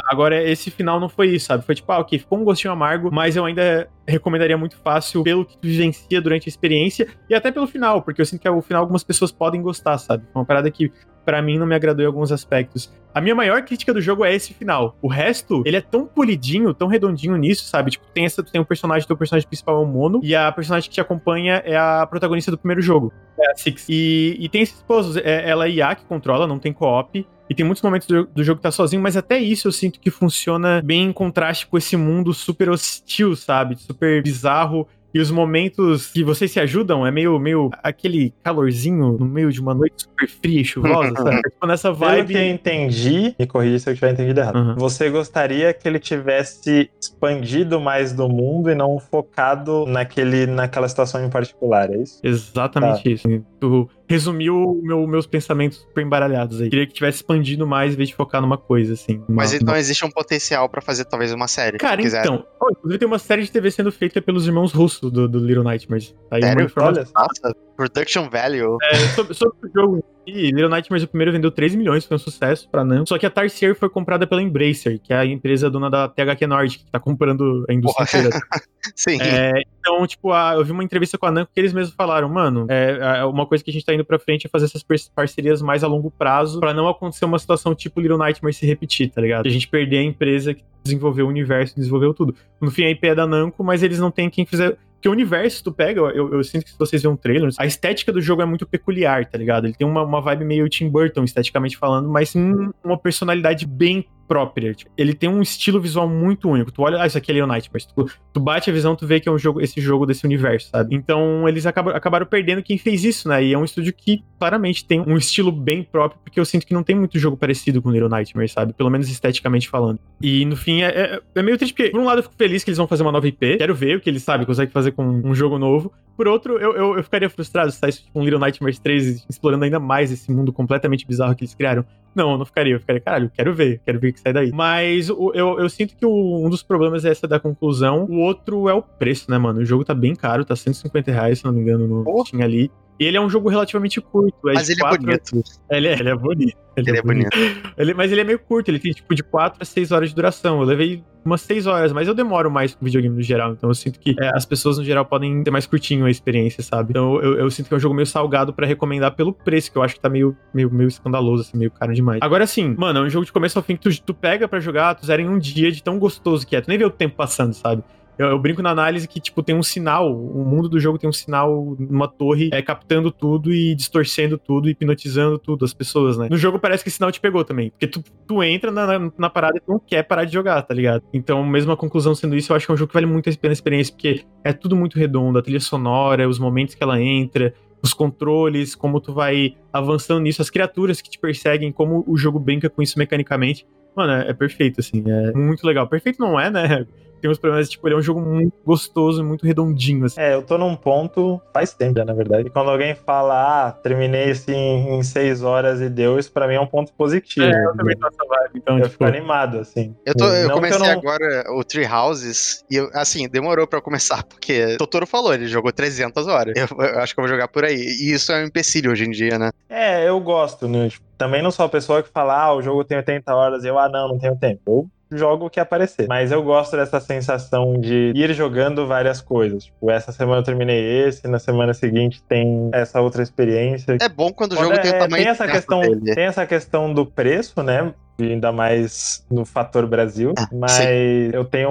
Agora, 0.07 0.41
esse 0.43 0.71
final 0.71 0.99
não 0.99 1.07
foi 1.07 1.35
isso, 1.35 1.45
sabe? 1.45 1.63
Foi 1.63 1.75
tipo, 1.75 1.91
ah, 1.91 1.99
ok, 1.99 2.17
ficou 2.17 2.39
um 2.39 2.43
gostinho 2.43 2.73
amargo, 2.73 3.11
mas 3.13 3.35
eu 3.35 3.45
ainda 3.45 3.88
recomendaria 4.07 4.57
muito 4.57 4.77
fácil 4.77 5.23
pelo 5.23 5.45
que 5.45 5.57
tu 5.57 5.67
vivencia 5.67 6.21
durante 6.21 6.47
a 6.47 6.49
experiência 6.49 7.07
e 7.30 7.34
até 7.34 7.51
pelo 7.51 7.67
final, 7.67 8.01
porque 8.01 8.21
eu 8.21 8.25
sinto 8.25 8.41
que 8.41 8.49
o 8.49 8.61
final 8.61 8.81
algumas 8.81 9.03
pessoas 9.03 9.31
podem 9.31 9.61
gostar, 9.61 9.97
sabe? 9.97 10.23
Uma 10.34 10.45
parada 10.45 10.69
que 10.69 10.91
pra 11.25 11.41
mim 11.41 11.57
não 11.57 11.65
me 11.65 11.75
agradou 11.75 12.03
em 12.03 12.07
alguns 12.07 12.31
aspectos. 12.31 12.91
A 13.13 13.21
minha 13.21 13.35
maior 13.35 13.61
crítica 13.61 13.93
do 13.93 14.01
jogo 14.01 14.25
é 14.25 14.34
esse 14.34 14.53
final. 14.53 14.97
O 15.01 15.07
resto, 15.07 15.61
ele 15.65 15.77
é 15.77 15.81
tão 15.81 16.05
polidinho, 16.05 16.73
tão 16.73 16.88
redondinho 16.88 17.38
nisso, 17.38 17.65
sabe? 17.65 17.91
Tipo, 17.91 18.05
tem 18.13 18.25
essa, 18.25 18.43
tu 18.43 18.51
tem 18.51 18.59
um 18.59 18.65
personagem, 18.65 19.07
teu 19.07 19.15
personagem 19.15 19.47
principal 19.47 19.75
é 19.75 19.80
o 19.80 19.85
Mono, 19.85 20.19
e 20.23 20.35
a 20.35 20.51
personagem 20.51 20.89
que 20.89 20.95
te 20.95 21.01
acompanha 21.01 21.61
é 21.65 21.77
a 21.77 22.05
protagonista 22.07 22.49
do 22.49 22.57
primeiro 22.57 22.81
jogo, 22.81 23.13
é 23.39 23.51
a 23.51 23.55
Six. 23.55 23.85
E, 23.88 24.35
e 24.39 24.49
tem 24.49 24.63
esses 24.63 24.81
puzzles, 24.81 25.17
é, 25.17 25.49
ela 25.49 25.67
é 25.67 25.71
IA 25.71 25.95
que 25.95 26.05
controla, 26.05 26.47
não 26.47 26.59
tem 26.59 26.73
co-op, 26.73 27.25
e 27.53 27.55
tem 27.55 27.63
muitos 27.63 27.84
momentos 27.84 28.07
do, 28.07 28.25
do 28.25 28.43
jogo 28.43 28.57
que 28.57 28.63
tá 28.63 28.71
sozinho, 28.71 29.01
mas 29.01 29.15
até 29.15 29.38
isso 29.38 29.67
eu 29.67 29.71
sinto 29.71 29.99
que 29.99 30.09
funciona 30.09 30.81
bem 30.84 31.03
em 31.03 31.13
contraste 31.13 31.67
com 31.67 31.77
esse 31.77 31.95
mundo 31.95 32.34
super 32.34 32.69
hostil, 32.69 33.35
sabe? 33.35 33.75
Super 33.75 34.23
bizarro. 34.23 34.88
E 35.13 35.19
os 35.19 35.30
momentos 35.30 36.07
que 36.07 36.23
vocês 36.23 36.49
se 36.49 36.59
ajudam 36.59 37.05
é 37.05 37.11
meio, 37.11 37.38
meio 37.38 37.69
aquele 37.84 38.34
calorzinho 38.43 39.15
no 39.19 39.25
meio 39.25 39.51
de 39.51 39.61
uma 39.61 39.75
noite 39.75 39.93
super 40.01 40.27
fria 40.27 40.61
e 40.61 40.65
chuvosa, 40.65 41.13
sabe? 41.15 41.41
Tipo, 41.53 41.67
nessa 41.67 41.93
Pelo 41.93 41.99
vibe. 41.99 42.34
que 42.34 42.39
eu 42.39 42.49
entendi, 42.49 43.35
me 43.38 43.45
corrija 43.45 43.77
se 43.77 43.89
eu 43.91 43.93
tiver 43.93 44.11
entendido 44.13 44.39
errado. 44.39 44.55
Uhum. 44.55 44.75
Você 44.75 45.11
gostaria 45.11 45.71
que 45.71 45.88
ele 45.88 45.99
tivesse 45.99 46.89
expandido 46.99 47.80
mais 47.80 48.11
do 48.11 48.27
mundo 48.27 48.71
e 48.71 48.75
não 48.75 48.97
focado 48.97 49.85
naquele, 49.85 50.47
naquela 50.47 50.88
situação 50.89 51.23
em 51.23 51.30
particular, 51.30 51.93
é 51.93 51.97
isso? 51.97 52.19
Exatamente 52.23 53.13
isso. 53.13 53.27
Tu 53.59 53.88
resumiu 54.07 54.80
meu, 54.84 55.05
meus 55.07 55.25
pensamentos 55.25 55.80
super 55.80 56.01
embaralhados 56.05 56.61
aí. 56.61 56.69
Queria 56.69 56.85
que 56.88 56.93
tivesse 56.93 57.17
expandido 57.17 57.65
mais 57.65 57.93
em 57.93 57.97
vez 57.97 58.09
de 58.09 58.15
focar 58.15 58.41
numa 58.41 58.57
coisa, 58.57 58.93
assim. 58.93 59.17
Uma- 59.27 59.38
Mas 59.38 59.51
uma- 59.51 59.57
então 59.61 59.75
existe 59.75 60.05
um 60.05 60.09
potencial 60.11 60.67
pra 60.69 60.81
fazer 60.81 61.05
talvez 61.05 61.31
uma 61.34 61.47
série. 61.47 61.77
Cara, 61.77 61.97
se 61.97 62.03
quiser. 62.03 62.21
então. 62.25 62.45
inclusive 62.71 62.99
tem 62.99 63.07
uma 63.07 63.19
série 63.19 63.43
de 63.43 63.51
TV 63.51 63.71
sendo 63.71 63.91
feita 63.91 64.21
pelos 64.21 64.45
irmãos 64.47 64.71
russos 64.71 65.11
do, 65.11 65.27
do 65.27 65.39
Little 65.39 65.63
Nightmares. 65.63 66.15
Tá 66.30 66.35
aí 66.38 66.41
uma 66.41 66.47
Sério? 66.49 66.65
informação. 66.65 67.03
Olha, 67.15 67.27
Nossa, 67.27 67.55
production 67.75 68.29
value. 68.29 68.77
É, 68.83 68.95
sobre, 69.15 69.33
sobre 69.33 69.55
o 69.67 69.71
jogo 69.73 70.03
si, 70.25 70.31
Little 70.51 70.69
Nightmares, 70.69 71.03
o 71.03 71.07
primeiro 71.07 71.31
vendeu 71.31 71.51
3 71.51 71.75
milhões, 71.75 72.05
foi 72.05 72.15
um 72.15 72.19
sucesso 72.19 72.69
pra 72.69 72.83
Namco. 72.85 73.09
Só 73.09 73.17
que 73.17 73.25
a 73.25 73.29
Tarsier 73.29 73.75
foi 73.75 73.89
comprada 73.89 74.25
pela 74.25 74.41
Embracer, 74.41 74.99
que 75.01 75.11
é 75.13 75.17
a 75.17 75.25
empresa 75.25 75.69
dona 75.69 75.89
da 75.89 76.07
THQ 76.07 76.47
Nordic, 76.47 76.85
que 76.85 76.91
tá 76.91 76.99
comprando 76.99 77.65
a 77.69 77.73
indústria 77.73 78.05
Porra. 78.05 78.19
inteira. 78.19 78.39
Sim. 78.95 79.17
É, 79.21 79.51
então, 79.79 80.05
tipo, 80.07 80.31
a- 80.31 80.53
eu 80.55 80.63
vi 80.63 80.71
uma 80.71 80.83
entrevista 80.83 81.17
com 81.17 81.25
a 81.25 81.31
Namco 81.31 81.51
que 81.53 81.59
eles 81.59 81.73
mesmos 81.73 81.95
falaram, 81.95 82.29
mano, 82.29 82.65
é, 82.69 83.19
é, 83.19 83.25
uma 83.25 83.45
coisa 83.45 83.63
que 83.63 83.69
a 83.69 83.73
gente 83.73 83.85
tá 83.85 83.93
indo 83.93 84.05
pra 84.05 84.19
frente 84.19 84.45
é 84.47 84.49
fazer 84.49 84.65
essas 84.65 84.83
par- 84.83 84.97
parcerias 85.15 85.61
mais 85.61 85.83
a 85.83 85.87
longo 85.87 86.09
prazo 86.11 86.59
pra 86.59 86.73
não 86.73 86.87
acontecer 86.87 87.25
uma 87.25 87.39
situação 87.39 87.73
tipo 87.75 87.99
Little 87.99 88.17
Nightmares 88.17 88.57
se 88.57 88.65
repetir, 88.65 89.09
tá 89.09 89.19
ligado? 89.21 89.47
A 89.47 89.49
gente 89.49 89.67
perder 89.67 89.97
a 89.97 90.03
empresa 90.03 90.53
que 90.53 90.63
desenvolveu 90.83 91.25
o 91.25 91.29
universo, 91.29 91.75
desenvolveu 91.75 92.13
tudo. 92.13 92.35
No 92.61 92.69
fim, 92.71 92.83
a 92.85 92.89
IP 92.91 93.07
é 93.07 93.15
da 93.15 93.25
Namco, 93.27 93.63
mas 93.63 93.81
eles 93.83 93.99
não 93.99 94.11
têm 94.11 94.29
quem 94.29 94.45
fizer... 94.45 94.77
Porque 95.03 95.09
o 95.09 95.11
universo, 95.11 95.61
tu 95.61 95.69
pega, 95.73 95.99
eu, 95.99 96.31
eu 96.34 96.41
sinto 96.45 96.63
que 96.63 96.71
se 96.71 96.80
vocês 96.80 97.01
verem 97.01 97.13
um 97.13 97.17
trailer, 97.17 97.49
a 97.59 97.65
estética 97.65 98.09
do 98.09 98.21
jogo 98.21 98.41
é 98.41 98.45
muito 98.45 98.65
peculiar, 98.65 99.25
tá 99.25 99.38
ligado? 99.38 99.67
Ele 99.67 99.73
tem 99.73 99.85
uma, 99.85 100.01
uma 100.01 100.21
vibe 100.21 100.45
meio 100.45 100.69
Tim 100.69 100.89
Burton, 100.89 101.25
esteticamente 101.25 101.75
falando, 101.75 102.07
mas 102.07 102.34
uma 102.81 102.97
personalidade 102.97 103.67
bem 103.67 104.07
própria. 104.34 104.73
Tipo, 104.73 104.89
ele 104.97 105.14
tem 105.14 105.30
um 105.30 105.43
estilo 105.43 105.80
visual 105.80 106.10
muito 106.10 106.49
único. 106.49 106.72
Tu 106.72 106.81
olha, 106.81 106.99
ah, 106.99 107.05
isso 107.05 107.15
aqui 107.15 107.31
é 107.31 107.35
Little 107.35 107.47
Nightmares. 107.47 107.85
Tu, 107.85 108.10
tu 108.34 108.39
bate 108.39 108.68
a 108.68 108.73
visão, 108.73 108.95
tu 108.95 109.05
vê 109.05 109.19
que 109.19 109.30
é 109.30 109.31
um 109.31 109.38
jogo, 109.38 109.61
esse 109.61 109.80
jogo 109.80 110.07
desse 110.07 110.26
universo, 110.26 110.69
sabe? 110.69 110.95
Então, 110.95 111.47
eles 111.47 111.68
acabam, 111.68 111.95
acabaram 111.95 112.26
perdendo 112.26 112.64
quem 112.64 112.80
fez 112.80 113.03
isso, 113.03 113.30
né? 113.30 113.43
E 113.43 113.53
é 113.53 113.57
um 113.57 113.64
estúdio 113.64 113.93
que 113.93 114.23
claramente 114.39 114.85
tem 114.85 114.99
um 114.99 115.15
estilo 115.15 115.51
bem 115.51 115.84
próprio, 115.84 116.19
porque 116.23 116.39
eu 116.39 116.45
sinto 116.45 116.65
que 116.65 116.73
não 116.73 116.81
tem 116.81 116.95
muito 116.95 117.19
jogo 117.19 117.38
parecido 117.38 117.80
com 117.80 117.91
Little 117.91 118.10
Nightmares, 118.10 118.51
sabe? 118.51 118.73
Pelo 118.73 118.89
menos 118.89 119.07
esteticamente 119.07 119.69
falando. 119.69 119.99
E 120.19 120.45
no 120.45 120.55
fim, 120.55 120.81
é, 120.81 120.88
é, 120.88 121.22
é 121.35 121.43
meio 121.43 121.57
triste, 121.57 121.76
porque 121.76 121.91
por 121.91 121.99
um 121.99 122.05
lado 122.05 122.19
eu 122.19 122.23
fico 122.23 122.35
feliz 122.35 122.64
que 122.64 122.72
eles 122.72 122.77
vão 122.80 122.88
fazer 122.88 123.03
uma 123.03 123.11
nova 123.11 123.27
IP, 123.27 123.57
quero 123.57 123.76
ver 123.76 123.97
o 123.97 124.01
que 124.01 124.10
eles 124.10 124.23
sabem, 124.23 124.47
conseguem 124.47 124.72
fazer 124.72 124.93
com 124.93 125.05
um 125.05 125.35
jogo 125.35 125.60
novo. 125.60 125.93
Por 126.18 126.27
outro, 126.27 126.57
eu, 126.57 126.73
eu, 126.76 126.97
eu 126.97 127.03
ficaria 127.03 127.30
frustrado 127.30 127.72
se 127.72 127.77
saísse 127.77 128.03
tipo, 128.03 128.19
um 128.19 128.23
Little 128.23 128.39
Nightmares 128.39 128.80
3 128.80 129.26
explorando 129.30 129.64
ainda 129.64 129.80
mais 129.80 130.11
esse 130.11 130.31
mundo 130.31 130.51
completamente 130.51 131.05
bizarro 131.05 131.35
que 131.35 131.43
eles 131.43 131.53
criaram. 131.53 131.85
Não, 132.15 132.31
eu 132.34 132.38
não 132.38 132.45
ficaria. 132.45 132.73
Eu 132.76 132.80
ficaria, 132.80 133.02
caralho, 133.02 133.31
quero 133.34 133.53
ver, 133.53 133.81
quero 133.85 133.99
ver 133.99 134.10
o 134.10 134.14
que 134.14 134.19
sai 134.19 134.34
daí. 134.34 134.52
Mas 134.53 135.10
o- 135.10 135.31
eu, 135.34 135.60
eu 135.60 135.68
sinto 135.69 135.95
que 135.95 136.06
o- 136.06 136.45
um 136.45 136.49
dos 136.49 136.61
problemas 136.61 137.03
é 137.06 137.10
essa 137.10 137.27
da 137.27 137.40
conclusão. 137.40 138.06
O 138.10 138.19
outro 138.19 138.69
é 138.69 138.73
o 138.73 138.81
preço, 138.81 139.30
né, 139.31 139.38
mano? 139.38 139.60
O 139.61 139.65
jogo 139.65 139.84
tá 139.84 139.94
bem 139.95 140.15
caro, 140.15 140.45
tá 140.45 140.56
150 140.56 141.11
reais, 141.11 141.40
se 141.40 141.45
não 141.45 141.52
me 141.53 141.61
engano, 141.61 141.88
no. 141.88 142.26
Steam 142.26 142.41
ali. 142.44 142.72
E 142.99 143.05
ele 143.05 143.17
é 143.17 143.21
um 143.21 143.29
jogo 143.29 143.49
relativamente 143.49 143.99
curto. 143.99 144.37
Mas 144.43 144.67
de 144.67 144.73
ele 144.73 144.79
é 144.81 144.83
quatro- 144.83 145.01
bonito. 145.05 145.41
Ele 145.71 145.87
é, 145.87 145.93
ele 145.99 146.09
é 146.09 146.15
bonito. 146.15 146.57
Ele 146.75 146.97
é 146.97 147.01
bonito. 147.01 147.29
Ele- 147.77 147.93
mas 147.93 148.11
ele 148.11 148.21
é 148.21 148.23
meio 148.23 148.39
curto, 148.39 148.69
ele 148.69 148.79
tem 148.79 148.91
tipo 148.91 149.13
de 149.13 149.23
4 149.23 149.61
a 149.61 149.65
6 149.65 149.91
horas 149.91 150.09
de 150.09 150.15
duração. 150.15 150.59
Eu 150.59 150.65
levei 150.65 151.03
umas 151.25 151.41
6 151.41 151.65
horas, 151.67 151.91
mas 151.93 152.07
eu 152.07 152.13
demoro 152.13 152.49
mais 152.51 152.73
com 152.75 152.83
videogame 152.85 153.15
no 153.15 153.21
geral. 153.21 153.53
Então 153.53 153.69
eu 153.69 153.73
sinto 153.73 153.99
que 153.99 154.15
é, 154.19 154.29
as 154.35 154.45
pessoas 154.45 154.77
no 154.77 154.83
geral 154.83 155.05
podem 155.05 155.43
ter 155.43 155.51
mais 155.51 155.65
curtinho 155.65 156.05
a 156.05 156.09
experiência, 156.11 156.61
sabe? 156.63 156.91
Então 156.91 157.19
eu, 157.21 157.35
eu 157.39 157.49
sinto 157.51 157.67
que 157.67 157.73
é 157.73 157.77
um 157.77 157.79
jogo 157.79 157.93
meio 157.95 158.05
salgado 158.07 158.53
pra 158.53 158.65
recomendar 158.65 159.15
pelo 159.15 159.33
preço, 159.33 159.71
que 159.71 159.77
eu 159.77 159.83
acho 159.83 159.95
que 159.95 159.99
tá 160.01 160.09
meio, 160.09 160.35
meio, 160.53 160.71
meio 160.73 160.87
escandaloso, 160.87 161.43
assim, 161.43 161.57
meio 161.57 161.71
caro 161.71 161.93
demais. 161.93 162.19
Agora 162.21 162.45
sim, 162.47 162.75
mano, 162.77 162.99
é 162.99 163.01
um 163.03 163.09
jogo 163.09 163.25
de 163.25 163.31
começo 163.31 163.57
ao 163.59 163.63
fim 163.63 163.75
que 163.75 163.89
tu, 163.89 164.01
tu 164.03 164.13
pega 164.13 164.47
pra 164.47 164.59
jogar, 164.59 164.95
tu 164.95 165.05
zera 165.05 165.21
em 165.21 165.29
um 165.29 165.37
dia 165.37 165.71
de 165.71 165.81
tão 165.83 165.97
gostoso 165.99 166.45
que 166.45 166.55
é. 166.55 166.61
Tu 166.61 166.67
nem 166.69 166.77
vê 166.77 166.85
o 166.85 166.89
tempo 166.89 167.15
passando, 167.15 167.53
sabe? 167.53 167.83
Eu, 168.18 168.27
eu 168.27 168.40
brinco 168.40 168.61
na 168.61 168.69
análise 168.69 169.07
que, 169.07 169.19
tipo, 169.19 169.41
tem 169.41 169.56
um 169.56 169.64
sinal, 169.64 170.14
o 170.14 170.45
mundo 170.45 170.69
do 170.69 170.80
jogo 170.80 170.98
tem 170.98 171.10
um 171.10 171.14
sinal 171.14 171.76
numa 171.80 172.07
torre 172.07 172.49
é, 172.53 172.61
captando 172.61 173.11
tudo 173.11 173.53
e 173.53 173.73
distorcendo 173.76 174.38
tudo, 174.38 174.69
hipnotizando 174.69 175.38
tudo, 175.40 175.65
as 175.65 175.73
pessoas, 175.73 176.18
né? 176.18 176.27
No 176.30 176.38
jogo 176.38 176.60
parece 176.60 176.84
que 176.84 176.90
esse 176.90 176.98
sinal 176.98 177.11
te 177.11 177.19
pegou 177.19 177.44
também. 177.44 177.72
Porque 177.72 177.88
tu, 177.88 178.03
tu 178.27 178.44
entra 178.44 178.72
na, 178.72 178.99
na, 178.99 179.11
na 179.18 179.30
parada 179.30 179.57
e 179.57 179.61
tu 179.61 179.72
não 179.72 179.80
quer 179.80 180.03
parar 180.03 180.26
de 180.26 180.34
jogar, 180.34 180.61
tá 180.61 180.73
ligado? 180.73 181.03
Então, 181.14 181.44
mesmo 181.44 181.72
a 181.72 181.77
conclusão 181.77 182.14
sendo 182.14 182.35
isso, 182.35 182.52
eu 182.52 182.56
acho 182.56 182.65
que 182.65 182.72
é 182.72 182.76
um 182.76 182.77
jogo 182.77 182.90
que 182.90 182.94
vale 182.94 183.06
muito 183.06 183.30
a 183.30 183.34
pena 183.34 183.52
a 183.52 183.53
experiência, 183.53 183.94
porque 183.94 184.23
é 184.44 184.53
tudo 184.53 184.76
muito 184.76 184.98
redondo, 184.98 185.40
a 185.40 185.41
trilha 185.41 185.60
sonora, 185.60 186.27
os 186.27 186.38
momentos 186.38 186.76
que 186.76 186.84
ela 186.84 187.02
entra, 187.02 187.53
os 187.84 187.94
controles, 187.94 188.76
como 188.76 189.02
tu 189.02 189.14
vai 189.14 189.56
avançando 189.72 190.22
nisso, 190.22 190.41
as 190.41 190.49
criaturas 190.49 191.02
que 191.02 191.10
te 191.10 191.19
perseguem, 191.19 191.72
como 191.72 192.03
o 192.07 192.18
jogo 192.18 192.40
brinca 192.40 192.69
com 192.69 192.81
isso 192.81 192.98
mecanicamente. 192.98 193.68
Mano, 193.95 194.14
é, 194.14 194.30
é 194.30 194.34
perfeito, 194.34 194.80
assim, 194.80 195.03
é 195.06 195.34
muito 195.34 195.65
legal. 195.68 195.88
Perfeito 195.88 196.19
não 196.19 196.40
é, 196.40 196.49
né? 196.49 196.88
Tem 197.23 197.31
uns 197.31 197.37
problemas, 197.37 197.69
tipo, 197.69 197.87
ele 197.87 197.95
é 197.95 197.97
um 197.97 198.01
jogo 198.01 198.19
muito 198.19 198.53
gostoso, 198.65 199.23
muito 199.23 199.45
redondinho, 199.47 200.03
assim. 200.03 200.19
É, 200.19 200.33
eu 200.33 200.41
tô 200.43 200.57
num 200.57 200.75
ponto 200.75 201.41
faz 201.53 201.73
tempo 201.73 201.97
já, 201.97 202.03
na 202.03 202.11
verdade. 202.11 202.49
E 202.49 202.51
quando 202.51 202.69
alguém 202.69 202.95
fala, 202.95 203.67
ah, 203.67 203.71
terminei 203.71 204.29
isso 204.29 204.51
em, 204.51 204.97
em 204.99 205.03
seis 205.03 205.41
horas 205.41 205.79
e 205.79 205.87
deu, 205.87 206.19
isso 206.19 206.29
pra 206.33 206.49
mim 206.49 206.55
é 206.55 206.59
um 206.59 206.67
ponto 206.67 206.91
positivo. 206.91 207.45
É, 207.45 207.65
eu 207.65 207.77
também 207.77 207.95
tô 207.95 208.07
nessa 208.07 208.25
vibe, 208.27 208.51
então, 208.57 208.75
Eu 208.75 208.81
tipo... 208.81 208.91
fico 208.91 209.05
animado, 209.05 209.59
assim. 209.59 209.95
Eu, 210.05 210.13
tô, 210.13 210.27
eu 210.27 210.51
comecei 210.51 210.77
não- 210.79 210.85
agora 210.99 211.45
o 211.53 211.63
Tree 211.63 211.87
Houses 211.87 212.65
e, 212.69 212.75
eu, 212.75 212.89
assim, 212.93 213.25
demorou 213.29 213.65
pra 213.65 213.79
eu 213.79 213.81
começar, 213.81 214.21
porque 214.25 214.75
Totoro 214.77 215.07
falou, 215.07 215.33
ele 215.33 215.47
jogou 215.47 215.71
300 215.71 216.27
horas. 216.27 216.53
Eu, 216.57 216.67
eu 216.77 216.99
acho 216.99 217.13
que 217.13 217.21
eu 217.21 217.23
vou 217.23 217.31
jogar 217.31 217.47
por 217.47 217.63
aí. 217.63 217.77
E 217.77 218.11
isso 218.11 218.33
é 218.33 218.43
um 218.43 218.47
empecilho 218.47 218.91
hoje 218.91 219.05
em 219.05 219.11
dia, 219.11 219.39
né? 219.39 219.49
É, 219.69 220.09
eu 220.09 220.19
gosto, 220.19 220.67
né? 220.67 220.89
Também 221.17 221.41
não 221.41 221.51
sou 221.51 221.65
a 221.65 221.69
pessoa 221.69 222.03
que 222.03 222.09
fala, 222.09 222.37
ah, 222.37 222.53
o 222.53 222.61
jogo 222.61 222.83
tem 222.83 222.97
80 222.97 223.33
horas 223.33 223.63
e 223.63 223.69
eu, 223.69 223.79
ah, 223.79 223.87
não, 223.87 224.09
não 224.09 224.19
tenho 224.19 224.35
tempo. 224.35 224.61
Eu 224.67 224.89
jogo 225.18 225.45
o 225.45 225.49
que 225.49 225.60
aparecer. 225.60 226.07
Mas 226.07 226.31
eu 226.31 226.41
gosto 226.44 226.76
dessa 226.76 226.99
sensação 226.99 227.80
de 227.80 228.11
ir 228.15 228.34
jogando 228.34 228.88
várias 228.88 229.22
coisas. 229.22 229.65
Tipo, 229.65 229.91
essa 229.91 230.11
semana 230.11 230.40
eu 230.40 230.44
terminei 230.44 231.07
esse, 231.07 231.27
na 231.27 231.40
semana 231.40 231.73
seguinte 231.73 232.22
tem 232.23 232.69
essa 232.73 233.02
outra 233.02 233.23
experiência. 233.23 233.98
É 234.02 234.10
bom 234.10 234.31
quando 234.31 234.53
o 234.53 234.57
jogo 234.57 234.80
tem 234.80 234.91
o 234.91 234.95
é, 234.95 234.99
tamanho 234.99 235.23
tem 235.23 235.31
essa 235.31 235.48
questão, 235.48 235.81
dele. 235.81 236.15
tem 236.15 236.26
essa 236.26 236.45
questão 236.45 236.94
do 236.94 237.06
preço, 237.06 237.61
né? 237.64 237.94
E 238.19 238.23
Ainda 238.23 238.52
mais 238.52 239.26
no 239.30 239.44
fator 239.44 239.88
Brasil. 239.88 240.34
Ah, 240.38 240.48
Mas 240.52 240.72
sim. 240.72 241.31
eu 241.34 241.44
tenho. 241.44 241.69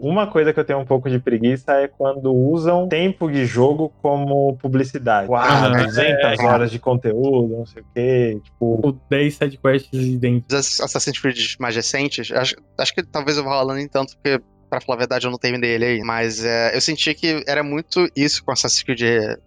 Uma 0.00 0.26
coisa 0.26 0.52
que 0.52 0.60
eu 0.60 0.64
tenho 0.64 0.78
um 0.78 0.84
pouco 0.84 1.10
de 1.10 1.18
preguiça 1.18 1.72
é 1.72 1.88
quando 1.88 2.32
usam 2.32 2.88
tempo 2.88 3.30
de 3.30 3.44
jogo 3.46 3.92
como 4.00 4.56
publicidade. 4.58 5.28
Uau, 5.28 5.42
Aham, 5.42 5.84
200 5.84 6.38
é, 6.38 6.44
horas 6.44 6.70
de 6.70 6.78
conteúdo, 6.78 7.56
não 7.56 7.66
sei 7.66 7.82
o 7.82 7.86
quê. 7.94 8.40
Tipo, 8.44 8.88
o 8.88 8.92
10 9.10 9.34
sidequests 9.34 9.92
idênticos. 9.92 10.56
Os 10.56 10.80
Assassin's 10.80 11.18
Creed 11.18 11.56
mais 11.58 11.74
recentes, 11.74 12.30
acho, 12.30 12.54
acho 12.78 12.94
que 12.94 13.02
talvez 13.02 13.36
eu 13.36 13.44
vá 13.44 13.50
falando 13.50 13.76
nem 13.76 13.88
tanto, 13.88 14.16
porque, 14.16 14.40
pra 14.72 14.80
falar 14.80 14.96
a 14.96 14.98
verdade, 15.00 15.26
eu 15.26 15.30
não 15.30 15.38
terminei 15.38 15.72
ele 15.72 15.84
aí. 15.84 16.00
Mas 16.00 16.42
é, 16.42 16.74
eu 16.74 16.80
senti 16.80 17.12
que 17.14 17.44
era 17.46 17.62
muito 17.62 18.08
isso 18.16 18.42
com 18.42 18.52
Assassin's 18.52 18.82
Creed 18.82 19.02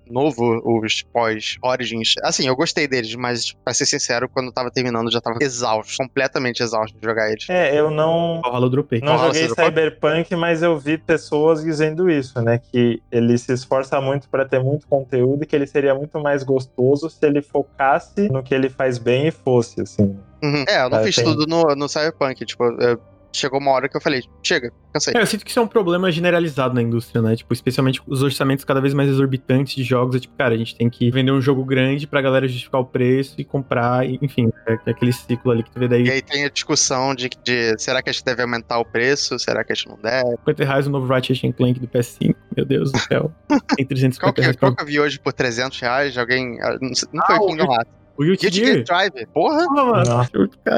novo, 0.09 0.61
os 0.63 1.01
pós-Origins. 1.11 2.13
Assim, 2.23 2.47
eu 2.47 2.55
gostei 2.55 2.87
deles, 2.87 3.15
mas, 3.15 3.51
pra 3.63 3.73
ser 3.73 3.87
sincero, 3.87 4.29
quando 4.29 4.47
eu 4.47 4.53
tava 4.53 4.69
terminando, 4.69 5.07
eu 5.07 5.11
já 5.11 5.19
tava 5.21 5.37
exausto, 5.41 5.93
completamente 5.97 6.61
exausto 6.61 6.95
de 6.99 7.03
jogar 7.03 7.29
eles. 7.31 7.45
é, 7.49 7.77
eu 7.79 7.89
não. 7.89 8.39
Valhalla 8.43 8.69
dropei. 8.69 8.99
Não 9.01 9.17
Valhalla, 9.17 9.33
joguei? 9.33 9.49
Cyberpunk, 9.65 10.35
mas 10.35 10.61
eu 10.61 10.77
vi 10.77 10.97
pessoas 10.97 11.63
dizendo 11.63 12.09
isso, 12.09 12.39
né? 12.41 12.59
Que 12.71 13.01
ele 13.11 13.35
se 13.37 13.51
esforça 13.51 13.99
muito 13.99 14.29
pra 14.29 14.45
ter 14.45 14.59
muito 14.61 14.87
conteúdo 14.87 15.43
e 15.43 15.45
que 15.47 15.55
ele 15.55 15.65
seria 15.65 15.95
muito 15.95 16.19
mais 16.19 16.43
gostoso 16.43 17.09
se 17.09 17.25
ele 17.25 17.41
focasse 17.41 18.29
no 18.29 18.43
que 18.43 18.53
ele 18.53 18.69
faz 18.69 18.97
bem 18.99 19.27
e 19.27 19.31
fosse, 19.31 19.81
assim. 19.81 20.15
Uhum. 20.43 20.63
É, 20.67 20.83
eu 20.83 20.89
não 20.89 20.99
Ah, 20.99 21.03
fiz 21.03 21.15
tem- 21.15 21.23
tudo 21.25 21.45
no, 21.47 21.75
no 21.75 21.89
Cyberpunk, 21.89 22.45
tipo, 22.45 22.63
eu- 22.79 22.99
chegou 23.35 23.59
uma 23.59 23.71
hora 23.71 23.87
que 23.89 23.95
eu 23.95 24.01
falei, 24.01 24.23
chega, 24.43 24.71
cansei. 24.93 25.13
É, 25.15 25.21
eu 25.21 25.25
sinto 25.25 25.43
que 25.43 25.51
isso 25.51 25.59
é 25.59 25.61
um 25.61 25.67
problema 25.67 26.11
generalizado 26.11 26.73
na 26.73 26.81
indústria, 26.81 27.21
né? 27.21 27.35
Tipo, 27.35 27.53
especialmente 27.53 28.01
os 28.07 28.21
orçamentos 28.21 28.63
cada 28.65 28.81
vez 28.81 28.93
mais 28.93 29.09
exorbitantes 29.09 29.75
de 29.75 29.83
jogos. 29.83 30.15
É 30.15 30.19
tipo, 30.19 30.35
cara, 30.35 30.53
a 30.53 30.57
gente 30.57 30.75
tem 30.75 30.89
que 30.89 31.09
vender 31.11 31.31
um 31.31 31.41
jogo 31.41 31.63
grande 31.65 32.07
pra 32.07 32.21
galera 32.21 32.47
justificar 32.47 32.81
o 32.81 32.85
preço 32.85 33.35
e 33.37 33.43
comprar, 33.43 34.07
e, 34.07 34.17
enfim, 34.21 34.51
é 34.67 34.89
aquele 34.89 35.11
ciclo 35.13 35.51
ali 35.51 35.63
que 35.63 35.71
tu 35.71 35.79
vê 35.79 35.87
daí. 35.87 36.05
E 36.05 36.11
aí 36.11 36.21
tem 36.21 36.45
a 36.45 36.49
discussão 36.49 37.13
de, 37.13 37.29
de 37.43 37.77
será 37.77 38.01
que 38.01 38.09
a 38.09 38.13
gente 38.13 38.23
deve 38.25 38.41
aumentar 38.41 38.79
o 38.79 38.85
preço, 38.85 39.37
será 39.39 39.63
que 39.63 39.71
a 39.71 39.75
gente 39.75 39.87
não 39.87 39.97
deve? 40.01 40.29
50 40.37 40.63
reais 40.65 40.87
o 40.87 40.89
novo 40.89 41.07
Ratchet 41.07 41.45
and 41.47 41.51
Clank 41.53 41.79
do 41.79 41.87
PS5. 41.87 42.35
Meu 42.55 42.65
Deus 42.65 42.91
do 42.91 42.99
céu. 42.99 43.31
Tem 43.75 43.85
350 43.85 44.19
Qual 44.19 44.33
que, 44.33 44.41
reais 44.41 44.55
qual 44.55 44.75
que 44.75 44.81
eu 44.81 44.85
vi 44.87 44.99
hoje 44.99 45.19
por 45.19 45.33
300 45.33 45.79
reais? 45.79 46.17
Alguém. 46.17 46.57
ah, 46.61 46.77
Não, 46.81 46.89
não 47.13 47.25
foi 47.25 47.35
Ah, 47.35 47.39
o 47.41 47.43
o 47.45 47.47
Kingdom 47.49 47.73
Hearts. 47.73 48.04
O 48.17 48.23
Guilty 48.23 48.49
Guilty 48.49 48.65
Gear? 48.65 48.83
Drive. 48.83 49.25
Porra! 49.33 49.65
Porra, 49.67 49.85
mano. 49.85 50.09
Nossa. 50.09 50.31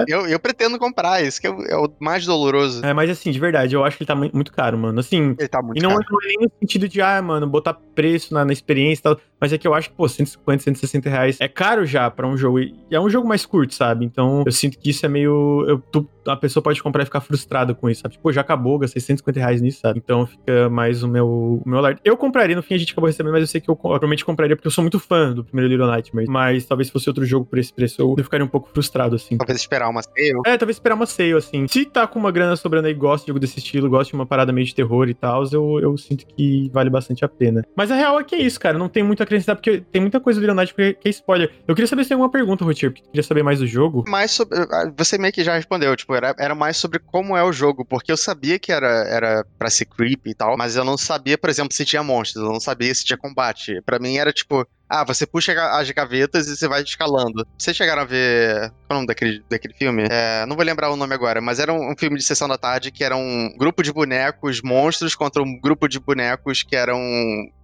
Eu, 0.08 0.28
eu 0.28 0.40
pretendo 0.40 0.78
comprar, 0.80 1.24
isso 1.24 1.40
que 1.40 1.48
é 1.48 1.52
o, 1.52 1.62
é 1.64 1.76
o 1.78 1.90
mais 2.00 2.26
doloroso. 2.26 2.86
É, 2.86 2.94
mas 2.94 3.10
assim, 3.10 3.32
de 3.32 3.40
verdade, 3.40 3.76
eu 3.76 3.84
acho 3.84 3.98
que 3.98 4.04
ele 4.04 4.08
tá 4.08 4.16
mu- 4.16 4.30
muito 4.34 4.52
caro, 4.52 4.78
mano. 4.78 5.00
Assim, 5.00 5.36
Ele 5.38 5.48
tá 5.48 5.62
muito 5.62 5.78
E 5.78 5.82
não, 5.82 5.90
caro. 5.92 6.06
não 6.10 6.18
é 6.24 6.28
nem 6.28 6.38
no 6.42 6.52
sentido 6.60 6.88
de, 6.88 7.02
ah, 7.02 7.22
mano, 7.22 7.48
botar 7.48 7.74
preço 7.74 8.34
na, 8.34 8.44
na 8.46 8.54
experiência 8.54 9.00
e 9.00 9.04
tal. 9.04 9.18
Mas 9.40 9.54
é 9.54 9.58
que 9.58 9.68
eu 9.68 9.74
acho 9.76 9.90
que, 9.92 9.96
pô, 9.96 10.08
150, 10.10 10.64
160 10.64 11.10
reais 11.10 11.38
é 11.40 11.48
caro 11.48 11.86
já 11.86 12.10
pra 12.10 12.28
um 12.28 12.36
jogo. 12.36 12.60
E 12.60 12.74
é 12.90 13.00
um 13.00 13.10
jogo 13.10 13.28
mais 13.28 13.46
curto, 13.46 13.74
sabe? 13.76 14.04
Então 14.04 14.44
eu 14.46 14.52
sinto 14.52 14.80
que 14.80 14.90
isso 14.90 15.06
é 15.06 15.10
meio. 15.10 15.64
eu- 15.68 15.80
tu- 15.80 16.10
a 16.28 16.36
pessoa 16.36 16.62
pode 16.62 16.82
comprar 16.84 17.04
e 17.04 17.06
ficar 17.06 17.22
frustrada 17.22 17.74
com 17.74 17.90
isso, 17.90 18.02
sabe? 18.02 18.16
Tipo, 18.16 18.34
já 18.34 18.42
acabou, 18.42 18.78
gastei 18.80 19.02
150 19.02 19.40
reais 19.40 19.62
nisso, 19.62 19.80
sabe? 19.82 20.00
Então 20.04 20.26
fica 20.26 20.70
mais 20.70 21.02
o 21.04 21.08
meu, 21.08 21.28
o 21.28 21.64
meu 21.66 21.78
alerta. 21.78 22.02
Eu 22.04 22.18
compraria, 22.18 22.54
no 22.56 22.62
fim 22.64 22.74
a 22.74 22.78
gente 22.78 22.92
acabou 22.92 23.08
recebendo, 23.08 23.32
mas 23.32 23.42
eu 23.42 23.48
sei 23.48 23.62
que 23.62 23.70
eu, 23.70 23.74
eu 23.74 23.78
provavelmente 23.78 24.26
compraria 24.26 24.56
porque 24.56 24.68
eu 24.68 24.72
sou 24.72 24.82
muito 24.84 25.00
fã 25.00 25.32
do 25.32 25.44
primeiro 25.44 25.70
Little 25.72 25.88
Nightmares. 25.88 26.28
Mas 26.30 26.66
talvez 26.66 26.88
se 26.88 26.92
fosse 26.94 27.08
outro 27.10 27.24
jogo 27.28 27.46
por 27.46 27.60
esse 27.60 27.72
preço, 27.74 28.02
eu, 28.02 28.16
eu 28.18 28.24
ficaria 28.24 28.46
um 28.46 28.50
pouco 28.50 28.70
frustrado, 28.74 29.16
assim. 29.16 29.38
Talvez 29.38 29.60
esperar 29.60 29.90
uma 29.90 30.02
sale. 30.02 30.34
É, 30.46 30.58
talvez 30.58 30.78
esperar 30.78 30.96
uma 30.96 31.06
sale, 31.06 31.34
assim. 31.34 31.68
Se 31.68 31.86
tá 31.86 32.08
com 32.08 32.20
uma 32.20 32.32
grana 32.32 32.56
sobrando 32.56 32.88
aí, 32.88 32.94
gosta 32.94 33.26
de 33.26 33.28
jogo 33.30 33.40
desse 33.40 33.60
estilo, 33.60 33.90
gosta 33.90 34.12
de 34.12 34.16
uma 34.16 34.26
parada 34.26 34.52
meio 34.52 34.66
de 34.66 34.74
terror 34.76 35.08
e 35.10 35.14
tal, 35.14 35.44
eu, 35.52 35.80
eu 35.80 35.98
sinto 35.98 36.26
que 36.26 36.70
vale 36.74 36.90
bastante 36.90 37.24
a 37.24 37.28
pena. 37.28 37.64
Mas 37.76 37.92
a 37.92 37.96
real 37.96 38.20
é 38.20 38.24
que 38.24 38.36
é 38.36 38.40
isso, 38.42 38.60
cara. 38.60 38.78
Não 38.78 38.90
tem 38.90 39.04
muito 39.04 39.22
a 39.22 39.24
acrescentar, 39.24 39.56
porque 39.56 39.82
tem 39.92 40.02
muita 40.02 40.20
coisa 40.20 40.40
do 40.40 40.54
Night 40.54 40.74
que 40.74 40.98
é 41.04 41.10
spoiler. 41.10 41.52
Eu 41.68 41.76
queria 41.76 41.88
saber 41.88 42.04
se 42.04 42.10
tem 42.10 42.16
alguma 42.16 42.32
pergunta, 42.32 42.64
Rotier, 42.64 42.92
porque 42.92 43.04
tu 43.04 43.10
queria 43.10 43.24
saber 43.24 43.44
mais 43.44 43.60
do 43.60 43.68
jogo. 43.68 44.04
Mais 44.08 44.32
sobre. 44.32 44.58
ah, 44.60 44.92
Você 44.98 45.18
meio 45.18 45.34
que 45.34 45.44
já 45.44 45.56
respondeu, 45.56 45.96
tipo, 45.96 46.14
era, 46.16 46.36
era 46.40 46.56
mais 46.56 46.78
sobre 46.78 47.00
como 47.00 47.36
é 47.36 47.44
o 47.44 47.52
jogo, 47.52 47.86
porque 47.86 48.12
eu 48.12 48.18
sabia 48.18 48.58
que 48.60 48.72
era, 48.72 48.88
era 49.08 49.46
pra 49.58 49.70
ser 49.70 49.86
creepy 49.86 50.32
e 50.32 50.34
tal, 50.36 50.58
mas 50.58 50.76
eu 50.76 50.84
não 50.84 50.98
sabia, 50.98 51.38
por 51.38 51.50
exemplo, 51.50 51.74
se 51.74 51.86
tinha 51.86 52.04
monstros, 52.04 52.44
eu 52.44 52.52
não 52.52 52.60
sabia 52.60 52.94
se 52.94 53.04
tinha 53.06 53.18
combate. 53.18 53.82
Pra 53.86 54.00
mim 54.00 54.18
era 54.18 54.32
tipo. 54.32 54.66
Ah, 54.90 55.04
você 55.04 55.26
puxa 55.26 55.52
as 55.78 55.92
gavetas 55.92 56.48
e 56.48 56.56
você 56.56 56.68
vai 56.68 56.82
escalando. 56.82 57.46
Vocês 57.58 57.76
chegaram 57.76 58.04
a 58.04 58.06
ver. 58.06 58.70
Qual 58.70 58.92
é 58.92 58.94
o 58.94 58.96
nome 58.96 59.08
daquele, 59.08 59.44
daquele 59.50 59.74
filme? 59.74 60.04
É, 60.10 60.46
não 60.46 60.56
vou 60.56 60.64
lembrar 60.64 60.90
o 60.90 60.96
nome 60.96 61.14
agora, 61.14 61.42
mas 61.42 61.60
era 61.60 61.74
um, 61.74 61.92
um 61.92 61.96
filme 61.98 62.18
de 62.18 62.24
sessão 62.24 62.48
da 62.48 62.58
tarde 62.58 62.92
que 62.92 63.04
era 63.04 63.16
um 63.16 63.54
grupo 63.58 63.84
de 63.84 63.92
bonecos 63.92 64.62
monstros 64.62 65.14
contra 65.14 65.44
um 65.44 65.60
grupo 65.60 65.90
de 65.90 66.00
bonecos 66.00 66.64
que 66.64 66.76
eram 66.76 67.00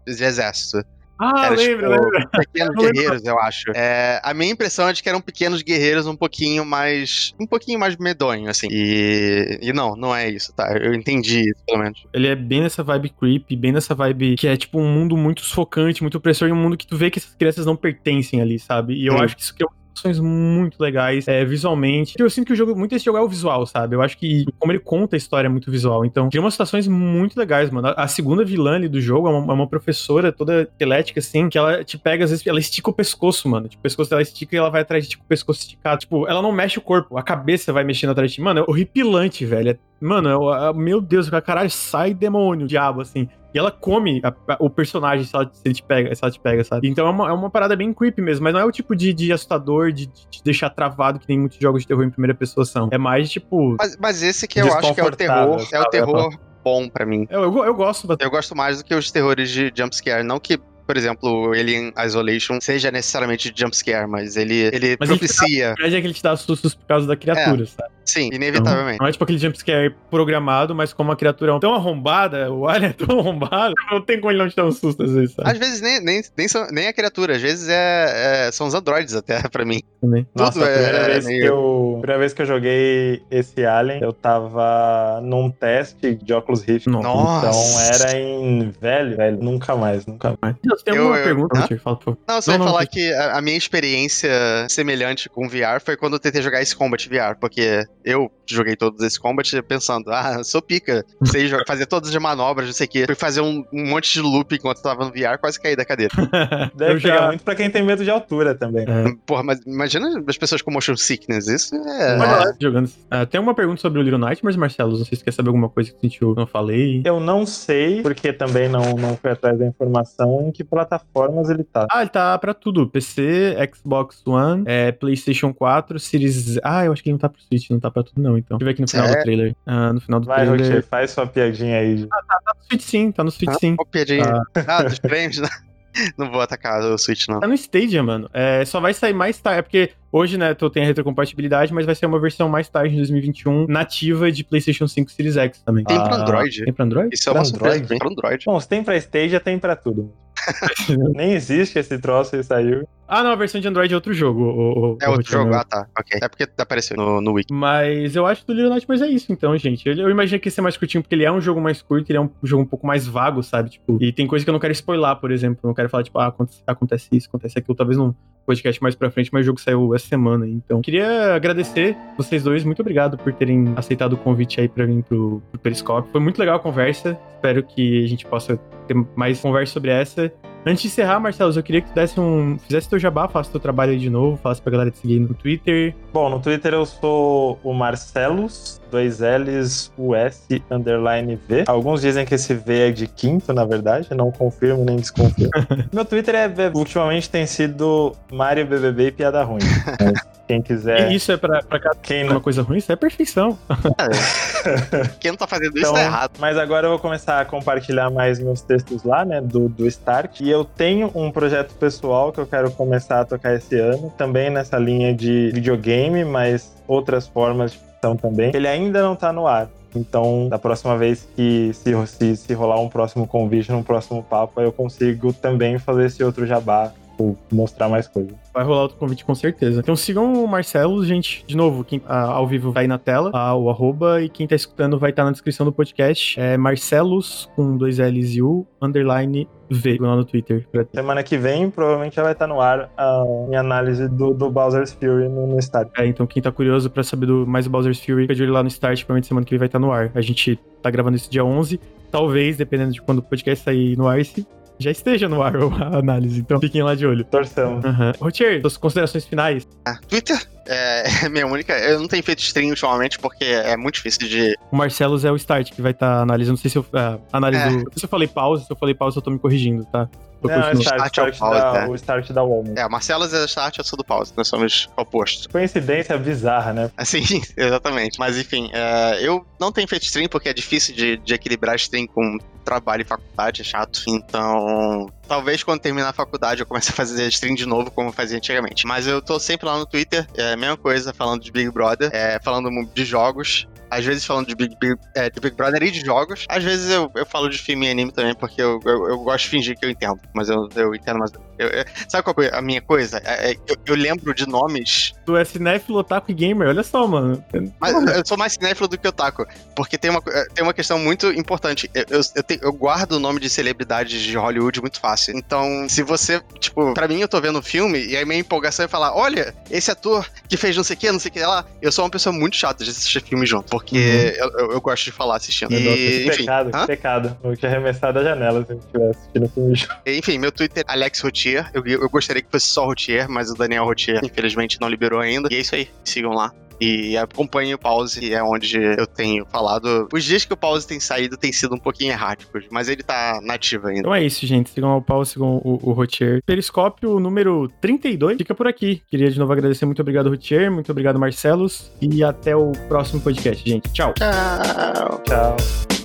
de 0.05 0.23
exército. 0.23 0.83
Ah, 1.19 1.45
Era, 1.45 1.55
lembro, 1.55 1.91
tipo, 1.91 2.03
lembro. 2.03 2.29
Pequenos 2.31 2.75
guerreiros, 2.91 3.25
eu 3.25 3.39
acho. 3.39 3.71
É, 3.75 4.19
a 4.23 4.33
minha 4.33 4.51
impressão 4.51 4.87
é 4.87 4.93
de 4.93 5.03
que 5.03 5.09
eram 5.09 5.21
pequenos 5.21 5.61
guerreiros 5.61 6.07
um 6.07 6.15
pouquinho 6.15 6.65
mais. 6.65 7.33
um 7.39 7.45
pouquinho 7.45 7.79
mais 7.79 7.95
medonho, 7.97 8.49
assim. 8.49 8.67
E. 8.71 9.59
E 9.61 9.71
não, 9.71 9.95
não 9.95 10.15
é 10.15 10.29
isso, 10.29 10.53
tá? 10.53 10.75
Eu 10.77 10.93
entendi 10.93 11.41
isso, 11.41 11.63
pelo 11.65 11.79
menos. 11.83 12.05
Ele 12.13 12.27
é 12.27 12.35
bem 12.35 12.61
nessa 12.61 12.83
vibe 12.83 13.09
creepy, 13.09 13.55
bem 13.55 13.71
nessa 13.71 13.93
vibe 13.93 14.35
que 14.35 14.47
é 14.47 14.57
tipo 14.57 14.79
um 14.79 14.91
mundo 14.91 15.15
muito 15.15 15.41
sufocante, 15.41 16.01
muito 16.01 16.17
opressor, 16.17 16.49
e 16.49 16.51
um 16.51 16.55
mundo 16.55 16.77
que 16.77 16.87
tu 16.87 16.97
vê 16.97 17.11
que 17.11 17.19
essas 17.19 17.35
crianças 17.35 17.65
não 17.65 17.75
pertencem 17.75 18.41
ali, 18.41 18.59
sabe? 18.59 18.95
E 18.95 19.05
eu 19.05 19.17
Sim. 19.17 19.23
acho 19.23 19.35
que 19.35 19.41
isso 19.41 19.55
cria 19.55 19.67
situações 19.93 20.19
muito 20.19 20.81
legais 20.81 21.27
é, 21.27 21.45
visualmente. 21.45 22.15
Eu 22.17 22.29
sinto 22.29 22.47
que 22.47 22.53
o 22.53 22.55
jogo, 22.55 22.75
muito 22.75 22.91
desse 22.91 23.05
jogo 23.05 23.17
é 23.17 23.21
o 23.21 23.27
visual, 23.27 23.65
sabe? 23.65 23.95
Eu 23.95 24.01
acho 24.01 24.17
que 24.17 24.45
como 24.59 24.71
ele 24.71 24.79
conta 24.79 25.15
a 25.15 25.17
história 25.17 25.47
é 25.47 25.49
muito 25.49 25.69
visual. 25.71 26.05
Então, 26.05 26.29
cria 26.29 26.41
umas 26.41 26.53
situações 26.53 26.87
muito 26.87 27.37
legais, 27.37 27.69
mano. 27.69 27.93
A, 27.95 28.07
segunda 28.07 28.43
vilã 28.43 28.75
ali 28.75 28.87
do 28.87 28.99
jogo 28.99 29.27
é 29.27 29.31
uma, 29.31 29.53
é 29.53 29.55
uma 29.55 29.67
professora 29.67 30.31
toda 30.31 30.63
esquelética, 30.63 31.19
assim, 31.19 31.49
que 31.49 31.57
ela 31.57 31.83
te 31.83 31.97
pega, 31.97 32.23
às 32.23 32.31
vezes, 32.31 32.45
ela 32.45 32.59
estica 32.59 32.89
o 32.89 32.93
pescoço, 32.93 33.47
mano. 33.47 33.67
Tipo, 33.67 33.81
o 33.81 33.83
pescoço 33.83 34.09
dela 34.09 34.21
estica 34.21 34.55
e 34.55 34.59
ela 34.59 34.69
vai 34.69 34.81
atrás 34.81 35.03
de 35.03 35.11
ti 35.11 35.17
com 35.17 35.23
o 35.23 35.27
pescoço 35.27 35.61
esticado. 35.61 35.99
Tipo, 35.99 36.27
ela 36.27 36.41
não 36.41 36.51
mexe 36.51 36.77
o 36.77 36.81
corpo, 36.81 37.17
a 37.17 37.23
cabeça 37.23 37.71
vai 37.71 37.83
mexendo 37.83 38.11
atrás 38.11 38.31
de 38.31 38.35
ti. 38.35 38.41
Mano, 38.41 38.61
é 38.61 38.63
horripilante, 38.67 39.45
velho. 39.45 39.71
É- 39.71 39.77
Mano, 40.03 40.29
é 40.29 40.37
o- 40.37 40.49
a- 40.49 40.73
meu 40.73 40.99
Deus, 40.99 41.29
caralho, 41.45 41.69
sai 41.69 42.13
demônio, 42.13 42.67
diabo, 42.67 43.01
assim. 43.01 43.27
E 43.53 43.59
ela 43.59 43.71
come 43.71 44.19
a- 44.23 44.33
a- 44.53 44.57
o 44.59 44.69
personagem 44.69 45.25
se, 45.25 45.35
ela, 45.35 45.49
se 45.53 45.61
ele 45.63 45.75
te 45.75 45.83
pega, 45.83 46.13
se 46.13 46.23
ela 46.23 46.31
te 46.31 46.39
pega, 46.39 46.63
sabe? 46.63 46.87
Então 46.89 47.05
é 47.05 47.09
uma, 47.09 47.29
é 47.29 47.31
uma 47.31 47.49
parada 47.49 47.75
bem 47.75 47.93
creepy 47.93 48.21
mesmo, 48.21 48.43
mas 48.43 48.53
não 48.53 48.59
é 48.59 48.65
o 48.65 48.71
tipo 48.71 48.95
de, 48.95 49.13
de 49.13 49.31
assustador, 49.31 49.91
de, 49.91 50.07
te 50.07 50.43
deixar 50.43 50.69
travado, 50.71 51.19
que 51.19 51.25
nem 51.29 51.39
muitos 51.39 51.57
jogos 51.59 51.83
de 51.83 51.87
terror 51.87 52.03
em 52.03 52.09
primeira 52.09 52.33
pessoa 52.33 52.65
são. 52.65 52.89
É 52.91 52.97
mais 52.97 53.29
tipo. 53.29 53.75
Mas, 53.79 53.95
mas 53.97 54.23
esse 54.23 54.47
que 54.47 54.59
eu 54.59 54.73
acho 54.73 54.93
que 54.93 54.99
é 54.99 55.03
o 55.03 55.11
terror. 55.11 55.67
É 55.71 55.79
o 55.79 55.85
terror 55.85 56.35
bom 56.63 56.89
pra 56.89 57.05
mim. 57.05 57.27
Eu, 57.29 57.43
eu, 57.43 57.65
eu 57.65 57.75
gosto. 57.75 58.07
Eu 58.19 58.29
gosto 58.31 58.55
mais 58.55 58.79
do 58.79 58.83
que 58.85 58.95
os 58.95 59.11
terrores 59.11 59.49
de 59.51 59.71
jumpscare. 59.75 60.23
Não 60.23 60.39
que, 60.39 60.57
por 60.87 60.97
exemplo, 60.97 61.51
Alien 61.51 61.93
Isolation 62.05 62.59
seja 62.59 62.89
necessariamente 62.89 63.51
de 63.51 63.61
jumpscare, 63.61 64.07
mas 64.09 64.35
ele, 64.35 64.55
ele 64.73 64.97
Mas 64.99 65.09
ele 65.09 65.19
propicia. 65.19 65.75
Verdade 65.75 65.95
é 65.95 66.01
que 66.01 66.07
ele 66.07 66.13
te 66.13 66.23
dá 66.23 66.35
sustos 66.35 66.73
por 66.73 66.85
causa 66.87 67.05
da 67.05 67.15
criatura, 67.15 67.65
sabe? 67.67 67.89
Sim, 68.05 68.25
Então, 68.27 68.35
inevitavelmente. 68.37 68.99
não 68.99 69.07
é 69.07 69.11
tipo 69.11 69.23
aquele 69.23 69.39
jumpscare 69.39 69.95
programado, 70.09 70.75
mas 70.75 70.91
como 70.93 71.11
a 71.11 71.15
criatura 71.15 71.53
é 71.55 71.59
tão 71.59 71.73
arrombada, 71.73 72.51
o 72.51 72.67
alien 72.67 72.89
é 72.89 72.93
tão 72.93 73.19
arrombado, 73.19 73.73
não 73.91 74.01
tem 74.01 74.19
como 74.19 74.31
ele 74.31 74.39
não 74.39 74.49
te 74.49 74.55
dar 74.55 74.65
um 74.65 74.71
susto 74.71 75.03
às 75.03 75.11
vezes, 75.11 75.33
sabe? 75.35 75.49
Às 75.51 75.57
vezes 75.57 75.81
nem, 75.81 75.99
nem, 76.03 76.21
nem, 76.37 76.47
são- 76.47 76.67
nem 76.71 76.87
a 76.87 76.93
criatura, 76.93 77.35
às 77.35 77.41
vezes 77.41 77.69
é, 77.69 78.47
é- 78.47 78.51
são 78.51 78.67
os 78.67 78.73
androides 78.73 79.15
até, 79.15 79.41
pra 79.49 79.63
mim. 79.65 79.81
Também. 80.01 80.27
Nossa, 80.35 80.51
Tudo 80.53 80.65
a 80.65 80.67
primeira, 80.67 80.97
é 80.97 81.07
vez 81.11 81.25
meio- 81.25 81.41
que 81.41 81.47
eu, 81.47 81.93
a 81.97 81.99
primeira 82.01 82.19
vez 82.19 82.33
que 82.33 82.41
eu 82.41 82.45
joguei 82.45 83.23
esse 83.31 83.65
Alien, 83.65 84.01
eu 84.01 84.11
tava 84.13 85.21
num 85.21 85.49
teste 85.49 86.15
de 86.15 86.33
óculos 86.33 86.61
Rift. 86.63 86.87
Nossa. 86.89 87.07
Nossa. 87.47 87.95
Então 87.95 88.07
era 88.09 88.17
em 88.19 88.69
velho, 88.81 89.15
velho, 89.17 89.37
nunca 89.41 89.75
mais, 89.75 90.05
nunca 90.05 90.37
mais. 90.41 90.55
Você 90.65 90.83
tem 90.83 90.95
Eu- 90.95 91.01
alguma 91.03 91.19
eu- 91.19 91.23
pergunta? 91.23 91.59
Richard? 91.61 91.79
Fala, 91.83 91.95
por. 91.97 92.17
Não, 92.27 92.35
eu 92.35 92.41
só 92.41 92.51
Não, 92.51 92.55
ia 92.55 92.59
não, 92.59 92.67
falar 92.67 92.85
tem- 92.87 92.89
que 92.89 93.13
a, 93.13 93.37
a 93.37 93.41
minha 93.41 93.57
experiência 93.57 94.29
semelhante 94.69 95.29
com 95.29 95.47
VR 95.47 95.79
foi 95.83 95.95
quando 95.95 96.13
eu 96.13 96.19
tentei 96.19 96.41
jogar 96.41 96.61
esse 96.61 96.75
Combat 96.75 97.07
VR, 97.07 97.35
porque 97.39 97.83
eu 98.05 98.31
joguei 98.45 98.75
todos 98.75 99.01
esse 99.01 99.19
Combat 99.19 99.61
pensando, 99.63 100.11
ah, 100.11 100.43
sou 100.43 100.61
pica, 100.61 101.05
sei 101.23 101.49
fazer 101.65 101.85
todas 101.85 102.09
as 102.09 102.21
manobras, 102.21 102.67
não 102.67 102.73
sei 102.73 102.87
o 102.87 102.89
quê. 102.89 103.05
Fui 103.05 103.15
fazer 103.15 103.41
um, 103.41 103.63
um 103.71 103.89
monte 103.89 104.11
de 104.13 104.21
loop 104.21 104.53
enquanto 104.53 104.77
eu 104.77 104.83
tava 104.83 105.05
no 105.05 105.11
VR, 105.11 105.37
quase 105.39 105.59
caí 105.59 105.75
da 105.75 105.85
cadeira. 105.85 106.13
Deve 106.75 106.93
eu 106.93 107.01
pegar 107.01 107.17
já. 107.17 107.27
muito 107.27 107.43
pra 107.43 107.55
quem 107.55 107.69
tem 107.69 107.83
medo 107.83 108.03
de 108.03 108.09
altura 108.09 108.55
também. 108.55 108.85
É, 108.87 109.13
Porra, 109.25 109.43
mas 109.43 109.59
imagina 109.65 110.23
as 110.27 110.37
pessoas 110.37 110.61
com 110.61 110.71
motion 110.71 110.95
sickness, 110.95 111.47
isso 111.47 111.75
é... 111.75 112.15
Lá, 112.15 112.53
jogando. 112.59 112.89
Ah, 113.09 113.25
tem 113.25 113.39
uma 113.39 113.53
pergunta 113.53 113.81
sobre 113.81 113.99
o 113.99 114.01
Little 114.01 114.19
Nightmares, 114.19 114.57
Marcelo. 114.57 114.91
Não 114.91 114.97
sei 114.97 115.05
se 115.05 115.15
você 115.17 115.25
quer 115.25 115.31
saber 115.31 115.49
alguma 115.49 115.69
coisa 115.69 115.91
que 115.91 115.99
sentiu 115.99 116.33
não 116.35 116.47
falei. 116.47 117.01
Eu 117.05 117.19
não 117.19 117.45
sei, 117.45 118.01
porque 118.01 118.33
também 118.33 118.67
não, 118.69 118.95
não 118.95 119.15
fui 119.15 119.31
atrás 119.31 119.57
da 119.57 119.65
informação, 119.65 120.47
em 120.47 120.51
que 120.51 120.63
plataformas 120.63 121.49
ele 121.49 121.63
tá. 121.63 121.87
Ah, 121.91 122.01
ele 122.01 122.09
tá 122.09 122.37
pra 122.37 122.53
tudo. 122.53 122.87
PC, 122.87 123.55
Xbox 123.73 124.21
One, 124.25 124.63
é, 124.65 124.91
PlayStation 124.91 125.53
4, 125.53 125.99
Series... 125.99 126.59
Ah, 126.63 126.85
eu 126.85 126.93
acho 126.93 127.03
que 127.03 127.09
ele 127.09 127.13
não 127.13 127.19
tá 127.19 127.29
pro 127.29 127.41
Switch, 127.41 127.69
não 127.69 127.79
tá 127.79 127.91
pra 127.93 128.03
tudo 128.03 128.21
não, 128.21 128.37
então. 128.37 128.57
Deixa 128.57 128.63
eu 128.63 128.65
ver 128.65 128.71
aqui 128.73 128.81
no 128.81 128.87
final 128.89 129.05
do 129.05 129.09
Sério? 129.09 129.23
trailer. 129.23 129.55
Ah, 129.65 129.93
no 129.93 130.01
final 130.01 130.19
do 130.19 130.25
Vai, 130.25 130.45
trailer... 130.45 130.83
Faz 130.83 131.11
sua 131.11 131.25
piadinha 131.27 131.77
aí. 131.77 132.05
Tá 132.07 132.17
no 132.55 132.63
Switch 132.69 132.81
sim, 132.81 133.11
tá 133.11 133.23
no 133.23 133.31
Switch 133.31 133.53
sim. 133.59 133.75
Ó, 133.79 133.85
piadinha. 133.85 134.41
Ah, 134.67 134.83
dos 134.83 134.99
prêmios, 134.99 135.37
né? 135.39 135.47
Não 136.17 136.31
vou 136.31 136.41
atacar 136.41 136.81
o 136.81 136.97
Switch, 136.97 137.27
não. 137.27 137.39
Tá 137.39 137.45
no 137.47 137.53
Stadia, 137.53 138.01
mano. 138.01 138.27
É, 138.33 138.65
só 138.65 138.79
vai 138.79 138.95
sair 138.95 139.13
mais 139.13 139.39
tarde. 139.39 139.59
É 139.59 139.61
porque 139.61 139.91
hoje, 140.11 140.39
né, 140.39 140.55
tu 140.55 140.67
tem 140.67 140.81
a 140.81 140.87
retrocompatibilidade, 140.87 141.71
mas 141.71 141.85
vai 141.85 141.93
ser 141.93 142.07
uma 142.07 142.19
versão 142.19 142.49
mais 142.49 142.67
tarde, 142.67 142.95
em 142.95 142.97
2021, 142.97 143.67
nativa 143.67 144.31
de 144.31 144.43
PlayStation 144.43 144.87
5 144.87 145.11
Series 145.11 145.37
X 145.37 145.61
também. 145.61 145.83
Tem 145.83 145.95
pra 146.03 146.15
Ah, 146.15 146.21
Android. 146.21 146.63
Tem 146.63 146.73
pra 146.73 146.85
Android? 146.85 147.09
Isso 147.13 147.29
é 147.29 147.31
uma 147.31 147.35
Pra 147.41 147.45
surpresa, 147.45 147.75
Android? 147.75 147.89
tem 147.89 147.99
pra 147.99 148.09
Android. 148.09 148.43
Bom, 148.43 148.59
se 148.59 148.67
tem 148.67 148.83
pra 148.83 148.97
Stadia, 148.97 149.39
tem 149.39 149.59
pra 149.59 149.75
tudo. 149.75 150.11
Nem 151.15 151.33
existe 151.33 151.77
esse 151.79 151.97
troço 151.99 152.35
e 152.35 152.43
saiu. 152.43 152.87
Ah, 153.07 153.21
não, 153.21 153.31
a 153.31 153.35
versão 153.35 153.61
de 153.61 153.67
Android 153.67 153.93
é 153.93 153.95
outro 153.97 154.13
jogo. 154.13 154.41
o- 154.41 154.93
o- 154.93 154.97
É 155.01 155.07
o 155.07 155.11
outro 155.11 155.31
jogo, 155.31 155.53
ah 155.53 155.63
tá, 155.63 155.85
ok. 155.99 156.19
É 156.21 156.27
porque 156.27 156.47
apareceu 156.57 156.97
no, 156.97 157.21
no 157.21 157.33
Wiki. 157.33 157.53
Mas 157.53 158.15
eu 158.15 158.25
acho 158.25 158.43
que 158.45 158.51
o 158.51 158.55
Little 158.55 158.71
Nightmares 158.71 159.01
é 159.03 159.07
isso, 159.07 159.31
então, 159.31 159.55
gente. 159.57 159.87
Eu, 159.87 159.95
eu 159.95 160.09
imaginei 160.09 160.39
que 160.39 160.47
ia 160.47 160.51
ser 160.51 160.61
mais 160.61 160.77
curtinho, 160.77 161.03
porque 161.03 161.13
ele 161.13 161.23
é 161.25 161.31
um 161.31 161.39
jogo 161.41 161.61
mais 161.61 161.81
curto, 161.81 162.09
ele 162.09 162.17
é 162.17 162.21
um 162.21 162.29
jogo 162.41 162.63
um 162.63 162.65
pouco 162.65 162.87
mais 162.87 163.05
vago, 163.05 163.43
sabe? 163.43 163.69
Tipo, 163.71 163.97
e 164.01 164.11
tem 164.11 164.25
coisa 164.25 164.43
que 164.43 164.49
eu 164.49 164.53
não 164.53 164.59
quero 164.59 164.71
spoiler, 164.73 165.15
por 165.17 165.31
exemplo. 165.31 165.59
Eu 165.63 165.67
não 165.67 165.75
quero 165.75 165.89
falar, 165.89 166.03
tipo, 166.03 166.17
ah, 166.17 166.27
acontece, 166.27 166.63
acontece 166.65 167.09
isso, 167.11 167.27
acontece 167.27 167.59
aquilo, 167.59 167.75
talvez 167.75 167.97
num 167.99 168.15
podcast 168.45 168.81
mais 168.81 168.95
pra 168.95 169.11
frente, 169.11 169.29
mas 169.31 169.43
o 169.43 169.45
jogo 169.47 169.59
saiu 169.61 169.93
essa 169.93 170.07
semana. 170.07 170.47
Então, 170.47 170.81
queria 170.81 171.35
agradecer 171.35 171.95
vocês 172.17 172.41
dois. 172.43 172.63
Muito 172.63 172.81
obrigado 172.81 173.17
por 173.17 173.31
terem 173.33 173.73
aceitado 173.75 174.13
o 174.13 174.17
convite 174.17 174.59
aí 174.59 174.67
pra 174.67 174.85
vir 174.85 175.03
pro, 175.03 175.41
pro 175.51 175.59
Periscope. 175.61 176.09
Foi 176.11 176.19
muito 176.19 176.39
legal 176.39 176.55
a 176.55 176.59
conversa. 176.59 177.17
Espero 177.35 177.61
que 177.63 178.03
a 178.03 178.07
gente 178.07 178.25
possa 178.25 178.57
ter 178.87 178.95
mais 179.15 179.39
conversa 179.39 179.73
sobre 179.73 179.91
essa. 179.91 180.22
Antes 180.65 180.81
de 180.83 180.87
encerrar, 180.87 181.19
Marcelo, 181.19 181.53
eu 181.53 181.63
queria 181.63 181.81
que 181.81 181.89
tu 181.89 181.93
desse 181.95 182.19
um. 182.19 182.57
Fizesse 182.57 182.89
teu 182.89 182.97
jabá, 182.99 183.27
faça 183.27 183.51
teu 183.51 183.59
trabalho 183.59 183.91
aí 183.91 183.99
de 183.99 184.09
novo, 184.09 184.37
falasse 184.37 184.61
pra 184.61 184.71
galera 184.71 184.91
te 184.91 184.97
seguir 184.99 185.19
no 185.19 185.33
Twitter. 185.33 185.93
Bom, 186.13 186.29
no 186.29 186.39
Twitter 186.39 186.73
eu 186.73 186.85
sou 186.85 187.59
o 187.63 187.73
Marcelos, 187.73 188.81
dois 188.89 189.19
L's, 189.19 189.91
US, 189.97 190.47
underline 190.71 191.37
V. 191.47 191.65
Alguns 191.67 192.01
dizem 192.01 192.25
que 192.25 192.35
esse 192.35 192.53
V 192.53 192.87
é 192.89 192.91
de 192.91 193.07
quinto, 193.07 193.51
na 193.53 193.65
verdade, 193.65 194.07
não 194.15 194.31
confirmo 194.31 194.85
nem 194.85 194.95
desconfirmo. 194.95 195.51
Meu 195.91 196.05
Twitter 196.05 196.35
é, 196.35 196.45
é- 196.45 196.71
ultimamente 196.73 197.29
tem 197.29 197.45
sido 197.45 198.13
Mario 198.31 198.65
BBB 198.65 199.07
e 199.07 199.11
piada 199.11 199.43
ruim. 199.43 199.59
Mas 199.99 200.13
quem 200.47 200.61
quiser, 200.61 201.11
E 201.11 201.15
isso 201.15 201.31
é 201.31 201.37
pra, 201.37 201.61
pra 201.63 201.79
cada 201.79 201.95
quem 201.95 202.23
uma 202.23 202.33
não... 202.35 202.41
coisa 202.41 202.61
ruim? 202.61 202.77
Isso 202.77 202.91
é 202.91 202.95
perfeição. 202.95 203.57
Quem 205.19 205.31
não 205.31 205.37
tá 205.37 205.47
fazendo 205.47 205.77
isso 205.77 205.79
Então, 205.79 205.93
tá 205.93 206.03
errado. 206.03 206.31
mas 206.39 206.57
agora 206.57 206.87
eu 206.87 206.91
vou 206.91 206.99
começar 206.99 207.39
a 207.41 207.45
compartilhar 207.45 208.09
mais 208.09 208.39
meus 208.39 208.61
textos 208.61 209.03
lá, 209.03 209.25
né, 209.25 209.41
do, 209.41 209.67
do 209.69 209.87
Start. 209.87 210.41
E 210.41 210.49
eu 210.49 210.63
tenho 210.63 211.11
um 211.15 211.31
projeto 211.31 211.73
pessoal 211.75 212.31
que 212.31 212.39
eu 212.39 212.45
quero 212.47 212.71
começar 212.71 213.21
a 213.21 213.25
tocar 213.25 213.53
esse 213.55 213.77
ano, 213.79 214.13
também 214.17 214.49
nessa 214.49 214.77
linha 214.77 215.13
de 215.13 215.51
videogame, 215.53 216.23
mas 216.23 216.73
outras 216.87 217.27
formas 217.27 217.71
de 217.73 217.77
ficção 217.79 218.15
também. 218.15 218.51
Ele 218.53 218.67
ainda 218.67 219.01
não 219.01 219.15
tá 219.15 219.31
no 219.33 219.47
ar. 219.47 219.69
Então, 219.95 220.47
da 220.49 220.57
próxima 220.57 220.97
vez 220.97 221.27
que 221.35 221.71
se, 221.73 221.93
se, 222.07 222.35
se 222.35 222.53
rolar 222.53 222.79
um 222.79 222.89
próximo 222.89 223.27
convite, 223.27 223.71
num 223.71 223.83
próximo 223.83 224.23
papo, 224.23 224.59
eu 224.59 224.71
consigo 224.71 225.31
também 225.31 225.77
fazer 225.77 226.05
esse 226.07 226.23
outro 226.23 226.47
jabá, 226.47 226.91
ou 227.17 227.37
mostrar 227.51 227.89
mais 227.89 228.07
coisas. 228.07 228.33
Vai 228.53 228.63
rolar 228.63 228.83
outro 228.83 228.97
convite 228.97 229.25
com 229.25 229.33
certeza. 229.33 229.79
Então 229.79 229.95
sigam 229.95 230.33
o 230.33 230.47
Marcelo, 230.47 231.03
gente. 231.05 231.43
De 231.45 231.55
novo, 231.55 231.83
quem 231.83 232.01
ah, 232.05 232.25
ao 232.25 232.47
vivo 232.47 232.71
vai 232.71 232.87
na 232.87 232.97
tela, 232.97 233.31
ah, 233.33 233.55
o 233.55 233.69
arroba, 233.69 234.21
e 234.21 234.29
quem 234.29 234.47
tá 234.47 234.55
escutando 234.55 234.97
vai 234.99 235.09
estar 235.09 235.23
na 235.23 235.31
descrição 235.31 235.65
do 235.65 235.71
podcast. 235.71 236.39
É 236.39 236.57
Marcelos, 236.57 237.49
com 237.55 237.75
dois 237.77 237.97
L's 237.97 238.35
e 238.35 238.41
U, 238.41 238.65
underline 238.81 239.47
V, 239.69 239.97
lá 239.99 240.15
no 240.15 240.25
Twitter. 240.25 240.67
Semana 240.93 241.23
que 241.23 241.37
vem, 241.37 241.69
provavelmente 241.69 242.15
já 242.15 242.23
vai 242.23 242.33
estar 242.33 242.47
no 242.47 242.61
ar 242.61 242.91
a 242.95 243.23
minha 243.47 243.61
análise 243.61 244.07
do, 244.07 244.33
do 244.33 244.49
Bowser's 244.49 244.93
Fury 244.93 245.27
no, 245.29 245.47
no 245.47 245.59
Start. 245.59 245.89
É, 245.97 246.05
então 246.05 246.27
quem 246.27 246.41
tá 246.41 246.51
curioso 246.51 246.89
pra 246.89 247.03
saber 247.03 247.25
do 247.25 247.45
mais 247.47 247.65
do 247.65 247.71
Bowser's 247.71 248.03
Fury, 248.03 248.23
fica 248.23 248.35
de 248.35 248.43
olho 248.43 248.53
lá 248.53 248.61
no 248.61 248.69
Start, 248.69 248.99
provavelmente 248.99 249.27
semana 249.27 249.45
que 249.45 249.51
vem 249.51 249.59
vai 249.59 249.67
estar 249.67 249.79
no 249.79 249.91
ar. 249.91 250.11
A 250.13 250.21
gente 250.21 250.59
tá 250.81 250.91
gravando 250.91 251.17
isso 251.17 251.31
dia 251.31 251.43
11, 251.43 251.79
talvez, 252.11 252.57
dependendo 252.57 252.91
de 252.91 253.01
quando 253.01 253.19
o 253.19 253.23
podcast 253.23 253.63
sair 253.63 253.97
no 253.97 254.07
ar, 254.07 254.19
esse 254.19 254.45
já 254.79 254.91
esteja 254.91 255.27
no 255.29 255.41
ar 255.41 255.55
a 255.81 255.97
análise, 255.99 256.39
então 256.39 256.59
fiquem 256.59 256.83
lá 256.83 256.95
de 256.95 257.05
olho. 257.05 257.23
Torçamos. 257.25 257.83
Uhum. 257.83 258.11
Rotier, 258.19 258.61
suas 258.61 258.77
considerações 258.77 259.25
finais? 259.25 259.67
Ah, 259.85 259.97
Twitter 260.07 260.37
é 260.67 261.29
minha 261.29 261.45
única. 261.47 261.73
Eu 261.77 261.99
não 261.99 262.07
tenho 262.07 262.23
feito 262.23 262.39
stream 262.39 262.69
ultimamente 262.69 263.19
porque 263.19 263.43
é 263.45 263.75
muito 263.77 263.95
difícil 263.95 264.27
de. 264.27 264.55
O 264.71 264.75
Marcelos 264.75 265.23
é 265.25 265.31
o 265.31 265.35
Start 265.35 265.71
que 265.71 265.81
vai 265.81 265.91
estar 265.91 266.21
analisando. 266.21 266.57
Não 266.57 266.61
sei 266.61 266.71
se 266.71 266.77
eu. 266.77 266.85
ah, 266.93 267.17
análise 267.31 267.61
É. 267.63 267.67
do- 267.69 267.75
não 267.75 267.83
sei 267.91 267.99
se 267.99 268.05
eu 268.05 268.09
falei 268.09 268.27
pausa, 268.27 268.63
se 268.65 268.71
eu 268.71 268.75
falei 268.75 268.95
pausa, 268.95 269.17
eu 269.17 269.21
tô 269.21 269.31
me 269.31 269.39
corrigindo, 269.39 269.85
tá? 269.85 270.07
Não, 270.43 270.53
é 270.53 270.73
o. 270.73 270.79
Start, 270.79 271.05
Start 271.05 271.39
é 271.39 271.43
o 271.43 271.49
da, 271.49 271.73
né? 271.73 271.87
o 271.87 271.95
Start 271.95 272.31
da 272.31 272.43
Wall. 272.43 272.65
É, 272.75 272.85
o 272.85 272.91
Marcelo 272.91 273.25
é 273.25 273.45
start, 273.45 273.77
eu 273.77 273.83
sou 273.83 273.97
do 273.97 274.03
pause. 274.03 274.33
Nós 274.35 274.47
somos 274.47 274.89
opostos. 274.97 275.47
Coincidência 275.47 276.17
bizarra, 276.17 276.73
né? 276.73 276.91
Assim, 276.97 277.23
exatamente. 277.55 278.19
Mas 278.19 278.37
enfim, 278.37 278.69
é, 278.73 279.19
eu 279.21 279.45
não 279.59 279.71
tenho 279.71 279.87
feito 279.87 280.03
stream 280.03 280.27
porque 280.27 280.49
é 280.49 280.53
difícil 280.53 280.95
de, 280.95 281.17
de 281.17 281.33
equilibrar 281.33 281.75
stream 281.75 282.07
com 282.07 282.37
trabalho 282.63 283.01
e 283.01 283.05
faculdade, 283.05 283.61
é 283.61 283.63
chato. 283.63 284.03
Então, 284.07 285.09
talvez 285.27 285.63
quando 285.63 285.79
terminar 285.79 286.09
a 286.09 286.13
faculdade 286.13 286.61
eu 286.61 286.65
comece 286.65 286.91
a 286.91 286.93
fazer 286.93 287.27
stream 287.29 287.55
de 287.55 287.65
novo, 287.65 287.91
como 287.91 288.09
eu 288.09 288.13
fazia 288.13 288.37
antigamente. 288.37 288.85
Mas 288.85 289.07
eu 289.07 289.21
tô 289.21 289.39
sempre 289.39 289.65
lá 289.65 289.77
no 289.77 289.85
Twitter, 289.85 290.27
é 290.35 290.53
a 290.53 290.57
mesma 290.57 290.77
coisa, 290.77 291.13
falando 291.13 291.41
de 291.41 291.51
Big 291.51 291.69
Brother, 291.71 292.09
é, 292.13 292.39
falando 292.43 292.69
de 292.93 293.05
jogos. 293.05 293.67
Às 293.89 294.03
vezes 294.03 294.25
falando 294.25 294.47
de 294.47 294.55
Big, 294.55 294.75
Big, 294.79 294.95
é, 295.15 295.29
de 295.29 295.39
Big 295.39 295.55
Brother 295.55 295.83
e 295.83 295.91
de 295.91 295.99
jogos. 295.99 296.45
Às 296.49 296.63
vezes 296.63 296.89
eu, 296.89 297.11
eu 297.15 297.25
falo 297.27 297.47
de 297.47 297.59
filme 297.59 297.85
e 297.85 297.91
anime 297.91 298.11
também, 298.11 298.33
porque 298.33 298.59
eu, 298.59 298.79
eu, 298.83 299.09
eu 299.09 299.19
gosto 299.19 299.43
de 299.43 299.49
fingir 299.51 299.77
que 299.77 299.85
eu 299.85 299.89
entendo. 299.89 300.19
Mas 300.33 300.49
eu, 300.49 300.67
eu 300.75 300.95
entendo 300.95 301.19
mais. 301.19 301.31
eu- 301.59 301.69
sabe 302.09 302.23
qual 302.23 302.35
é 302.43 302.57
a 302.57 302.61
minha 302.61 302.81
coisa? 302.81 303.21
É- 303.23 303.51
é- 303.51 303.57
eu 303.85 303.93
lembro 303.93 304.33
de 304.33 304.49
nomes 304.49 305.13
Tu 305.25 305.37
é 305.37 305.45
cinéfilo, 305.45 305.99
otaku 305.99 306.31
e 306.31 306.33
gamer, 306.33 306.67
olha 306.67 306.83
só, 306.83 307.07
mano. 307.07 307.43
mas 307.79 307.93
eu 308.15 308.25
sou 308.25 308.37
mais 308.37 308.53
cinéfilo 308.53 308.87
do 308.87 308.97
que 308.97 309.07
otaku. 309.07 309.45
Porque 309.75 309.97
tem 309.97 310.11
uma, 310.11 310.21
eh, 310.27 310.45
tem 310.53 310.63
uma 310.63 310.73
questão 310.73 310.99
muito 310.99 311.27
importante. 311.31 311.89
Eu, 311.93 312.03
eu, 312.09 312.21
eu, 312.35 312.43
te- 312.43 312.59
eu 312.61 312.73
guardo 312.73 313.13
o 313.13 313.19
nome 313.19 313.39
de 313.39 313.49
celebridades 313.49 314.21
de 314.21 314.35
Hollywood 314.37 314.81
muito 314.81 314.99
fácil. 314.99 315.35
Então, 315.37 315.87
se 315.87 316.03
você, 316.03 316.41
tipo, 316.59 316.93
pra 316.93 317.07
mim 317.07 317.19
eu 317.21 317.27
tô 317.27 317.39
vendo 317.39 317.59
um 317.59 317.61
filme 317.61 318.05
e 318.05 318.17
aí 318.17 318.25
minha 318.25 318.39
empolgação 318.39 318.85
é 318.85 318.87
falar: 318.87 319.15
olha, 319.15 319.53
esse 319.71 319.89
ator 319.91 320.27
que 320.49 320.57
fez 320.57 320.75
não 320.75 320.83
sei 320.83 320.95
o 320.95 320.99
que, 320.99 321.11
não 321.11 321.19
sei 321.19 321.29
o 321.29 321.33
que 321.33 321.39
lá. 321.41 321.65
Eu 321.81 321.91
sou 321.91 322.03
uma 322.03 322.11
pessoa 322.11 322.33
muito 322.33 322.55
chata 322.55 322.83
de 322.83 322.89
assistir 322.89 323.21
filme 323.21 323.45
junto. 323.45 323.69
Porque 323.69 324.33
eu, 324.37 324.49
eu, 324.59 324.71
eu 324.73 324.81
gosto 324.81 325.05
de 325.05 325.11
falar 325.11 325.37
assistindo. 325.37 325.71
Nossa, 325.71 325.81
E, 325.85 326.23
que 326.23 326.27
enfim, 326.27 326.37
pecado, 326.39 326.69
hã? 326.73 326.79
que 326.81 326.87
pecado. 326.87 327.37
Eu 327.43 327.55
tinha 327.57 327.71
arremessado 327.71 328.19
a 328.19 328.23
janela 328.23 328.65
se 328.65 328.73
eu 328.73 328.77
estivesse 328.77 329.19
assistindo 329.19 329.49
filme 329.49 329.75
junto. 329.75 329.97
enfim, 330.05 330.37
meu 330.37 330.51
Twitter 330.51 330.83
é 330.87 330.91
Alex 330.93 331.19
Rotier. 331.21 331.69
Eu, 331.73 331.83
eu 331.85 332.09
gostaria 332.09 332.41
que 332.41 332.51
fosse 332.51 332.67
só 332.67 332.85
Rotier, 332.85 333.29
mas 333.29 333.49
o 333.49 333.55
Daniel 333.55 333.85
Rotier, 333.85 334.19
infelizmente, 334.23 334.79
não 334.81 334.87
liberou 334.89 335.12
ainda. 335.19 335.49
E 335.51 335.55
é 335.55 335.59
isso 335.59 335.75
aí. 335.75 335.87
Sigam 336.03 336.33
lá. 336.33 336.51
E 336.81 337.15
acompanhem 337.15 337.73
o 337.73 337.77
Pause, 337.77 338.19
que 338.19 338.33
é 338.33 338.43
onde 338.43 338.77
eu 338.77 339.07
tenho 339.07 339.45
falado. 339.45 340.07
Os 340.11 340.23
dias 340.23 340.43
que 340.43 340.53
o 340.53 340.57
Pause 340.57 340.85
tem 340.85 340.99
saído 340.99 341.37
tem 341.37 341.51
sido 341.51 341.75
um 341.75 341.77
pouquinho 341.77 342.11
erráticos, 342.11 342.65
mas 342.69 342.89
ele 342.89 343.03
tá 343.03 343.39
nativo 343.41 343.87
ainda. 343.87 344.01
Então 344.01 344.15
é 344.15 344.23
isso, 344.23 344.45
gente. 344.45 344.69
Sigam 344.69 344.97
o 344.97 345.01
Paulo, 345.01 345.25
sigam 345.25 345.61
o, 345.63 345.79
o 345.81 345.93
Rotier. 345.93 346.41
Periscópio 346.45 347.19
número 347.19 347.71
32 347.79 348.37
fica 348.37 348.53
por 348.53 348.67
aqui. 348.67 349.01
Queria 349.09 349.29
de 349.29 349.39
novo 349.39 349.53
agradecer. 349.53 349.85
Muito 349.85 350.01
obrigado, 350.01 350.29
Rotier. 350.29 350.71
Muito 350.71 350.91
obrigado, 350.91 351.17
Marcelos. 351.17 351.91
E 352.01 352.23
até 352.23 352.55
o 352.55 352.71
próximo 352.89 353.21
podcast, 353.21 353.67
gente. 353.67 353.89
Tchau. 353.93 354.13
Tchau. 354.13 355.21
Tchau. 355.25 356.02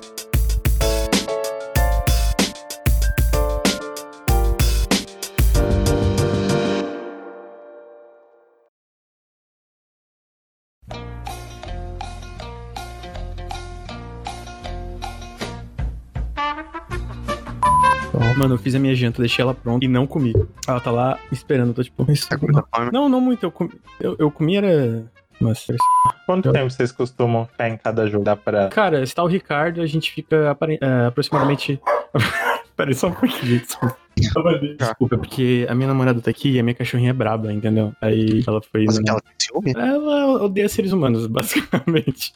Mano, 18.39 18.53
eu 18.53 18.57
fiz 18.57 18.73
a 18.73 18.79
minha 18.79 18.95
janta, 18.95 19.21
deixei 19.21 19.43
ela 19.43 19.53
pronta 19.53 19.83
e 19.83 19.87
não 19.89 20.07
comi. 20.07 20.33
Ela 20.65 20.79
tá 20.79 20.89
lá 20.91 21.19
esperando, 21.29 21.73
tô 21.73 21.83
tipo. 21.83 22.05
"Mas- 22.07 22.25
Tá 22.25 22.37
muita 22.41 22.63
fome? 22.73 22.89
Não, 22.93 23.09
não 23.09 23.19
muito. 23.19 23.43
Eu 23.45 23.51
comi, 23.51 23.71
eu, 23.99 24.15
eu 24.17 24.31
comi 24.31 24.55
era. 24.55 25.03
Mas, 25.41 25.67
Quanto 26.25 26.51
tempo 26.51 26.69
vocês 26.69 26.91
costumam 26.91 27.45
ficar 27.47 27.69
em 27.69 27.77
cada 27.77 28.07
jogo? 28.07 28.23
Dá 28.23 28.35
pra. 28.37 28.69
cara, 28.69 29.05
se 29.05 29.13
tá 29.13 29.23
o 29.23 29.27
Ricardo, 29.27 29.81
a 29.81 29.85
gente 29.85 30.09
fica 30.11 30.51
apare- 30.51 30.79
é, 30.81 31.05
aproximadamente. 31.07 31.79
Peraí, 32.77 32.93
só 32.95 33.07
um 33.07 33.11
pouquinho, 33.11 33.59
desculpa. 33.59 33.97
Desculpa, 34.77 35.17
porque 35.17 35.65
a 35.69 35.75
minha 35.75 35.87
namorada 35.89 36.21
tá 36.21 36.29
aqui 36.31 36.51
e 36.51 36.59
a 36.59 36.63
minha 36.63 36.73
cachorrinha 36.73 37.09
é 37.09 37.13
braba, 37.13 37.51
entendeu? 37.51 37.91
Aí 38.01 38.41
ela 38.47 38.61
foi. 38.61 38.85
Mas 38.85 38.97
né? 38.97 39.03
que 39.03 39.09
ela 39.09 39.21
tem 39.21 39.33
ciúme? 39.37 39.73
Ela 39.75 40.43
odeia 40.43 40.69
seres 40.69 40.93
humanos, 40.93 41.27
basicamente. 41.27 42.33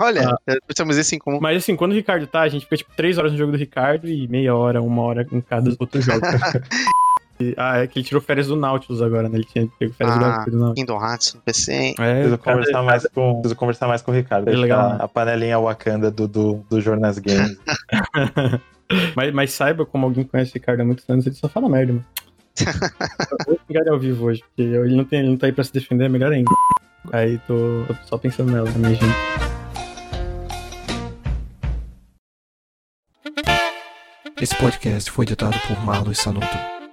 Olha, 0.00 0.30
Ah. 0.46 0.56
temos 0.74 0.96
isso 0.96 1.14
em 1.14 1.18
comum. 1.18 1.38
Mas 1.40 1.58
assim, 1.58 1.76
quando 1.76 1.92
o 1.92 1.94
Ricardo 1.94 2.26
tá, 2.26 2.40
a 2.42 2.48
gente 2.48 2.64
fica 2.64 2.76
tipo 2.76 2.90
três 2.96 3.16
horas 3.18 3.32
no 3.32 3.38
jogo 3.38 3.52
do 3.52 3.58
Ricardo 3.58 4.08
e 4.08 4.26
meia 4.28 4.54
hora, 4.54 4.82
uma 4.82 5.02
hora 5.02 5.26
em 5.30 5.40
cada 5.40 5.70
outro 5.78 6.00
jogo. 6.00 6.20
Ah, 7.56 7.78
é 7.78 7.86
que 7.88 7.98
ele 7.98 8.06
tirou 8.06 8.22
férias 8.22 8.46
do 8.46 8.54
Nautilus 8.54 9.02
agora, 9.02 9.28
né? 9.28 9.34
Ele 9.38 9.44
tinha 9.44 9.68
pego 9.76 9.92
férias 9.92 10.16
do 10.16 10.24
Ah. 10.24 10.28
Nautilus. 10.36 10.60
Não. 10.60 10.72
Kingdom 10.74 11.04
Hearts 11.04 11.34
no 11.34 11.40
PC, 11.40 11.72
hein? 11.72 11.94
É, 11.98 12.14
Preciso 12.14 12.38
conversar, 12.38 12.82
mais 12.84 13.06
com, 13.12 13.32
preciso 13.40 13.56
conversar 13.56 13.88
mais 13.88 14.02
com 14.02 14.12
o 14.12 14.14
Ricardo. 14.14 14.48
É 14.48 14.52
legal, 14.56 14.90
tá 14.90 14.98
né? 14.98 15.04
a 15.04 15.08
panelinha 15.08 15.58
Wakanda 15.58 16.12
do, 16.12 16.28
do, 16.28 16.64
do 16.70 16.80
Jonas 16.80 17.18
Games. 17.18 17.58
mas, 19.16 19.34
mas 19.34 19.52
saiba, 19.52 19.84
como 19.84 20.06
alguém 20.06 20.22
conhece 20.22 20.52
o 20.52 20.54
Ricardo 20.54 20.80
há 20.82 20.84
muitos 20.84 21.10
anos, 21.10 21.26
ele 21.26 21.34
só 21.34 21.48
fala 21.48 21.68
merda, 21.68 21.94
mano. 21.94 22.04
Eu 23.68 23.84
vou 23.84 23.94
ao 23.94 23.98
vivo 23.98 24.26
hoje, 24.26 24.40
porque 24.40 24.62
ele 24.62 24.94
não, 24.94 25.04
tem, 25.04 25.18
ele 25.18 25.30
não 25.30 25.36
tá 25.36 25.46
aí 25.46 25.52
pra 25.52 25.64
se 25.64 25.72
defender, 25.72 26.04
é 26.04 26.08
melhor 26.08 26.30
ainda. 26.32 26.50
Aí 27.12 27.36
tô, 27.48 27.82
tô 27.88 27.94
só 28.04 28.16
pensando 28.16 28.52
nela, 28.52 28.70
minha 28.76 28.94
gente. 28.94 29.43
Esse 34.40 34.54
podcast 34.56 35.10
foi 35.10 35.24
editado 35.24 35.56
por 35.68 35.78
Marlos 35.84 36.18
Sanuto. 36.18 36.83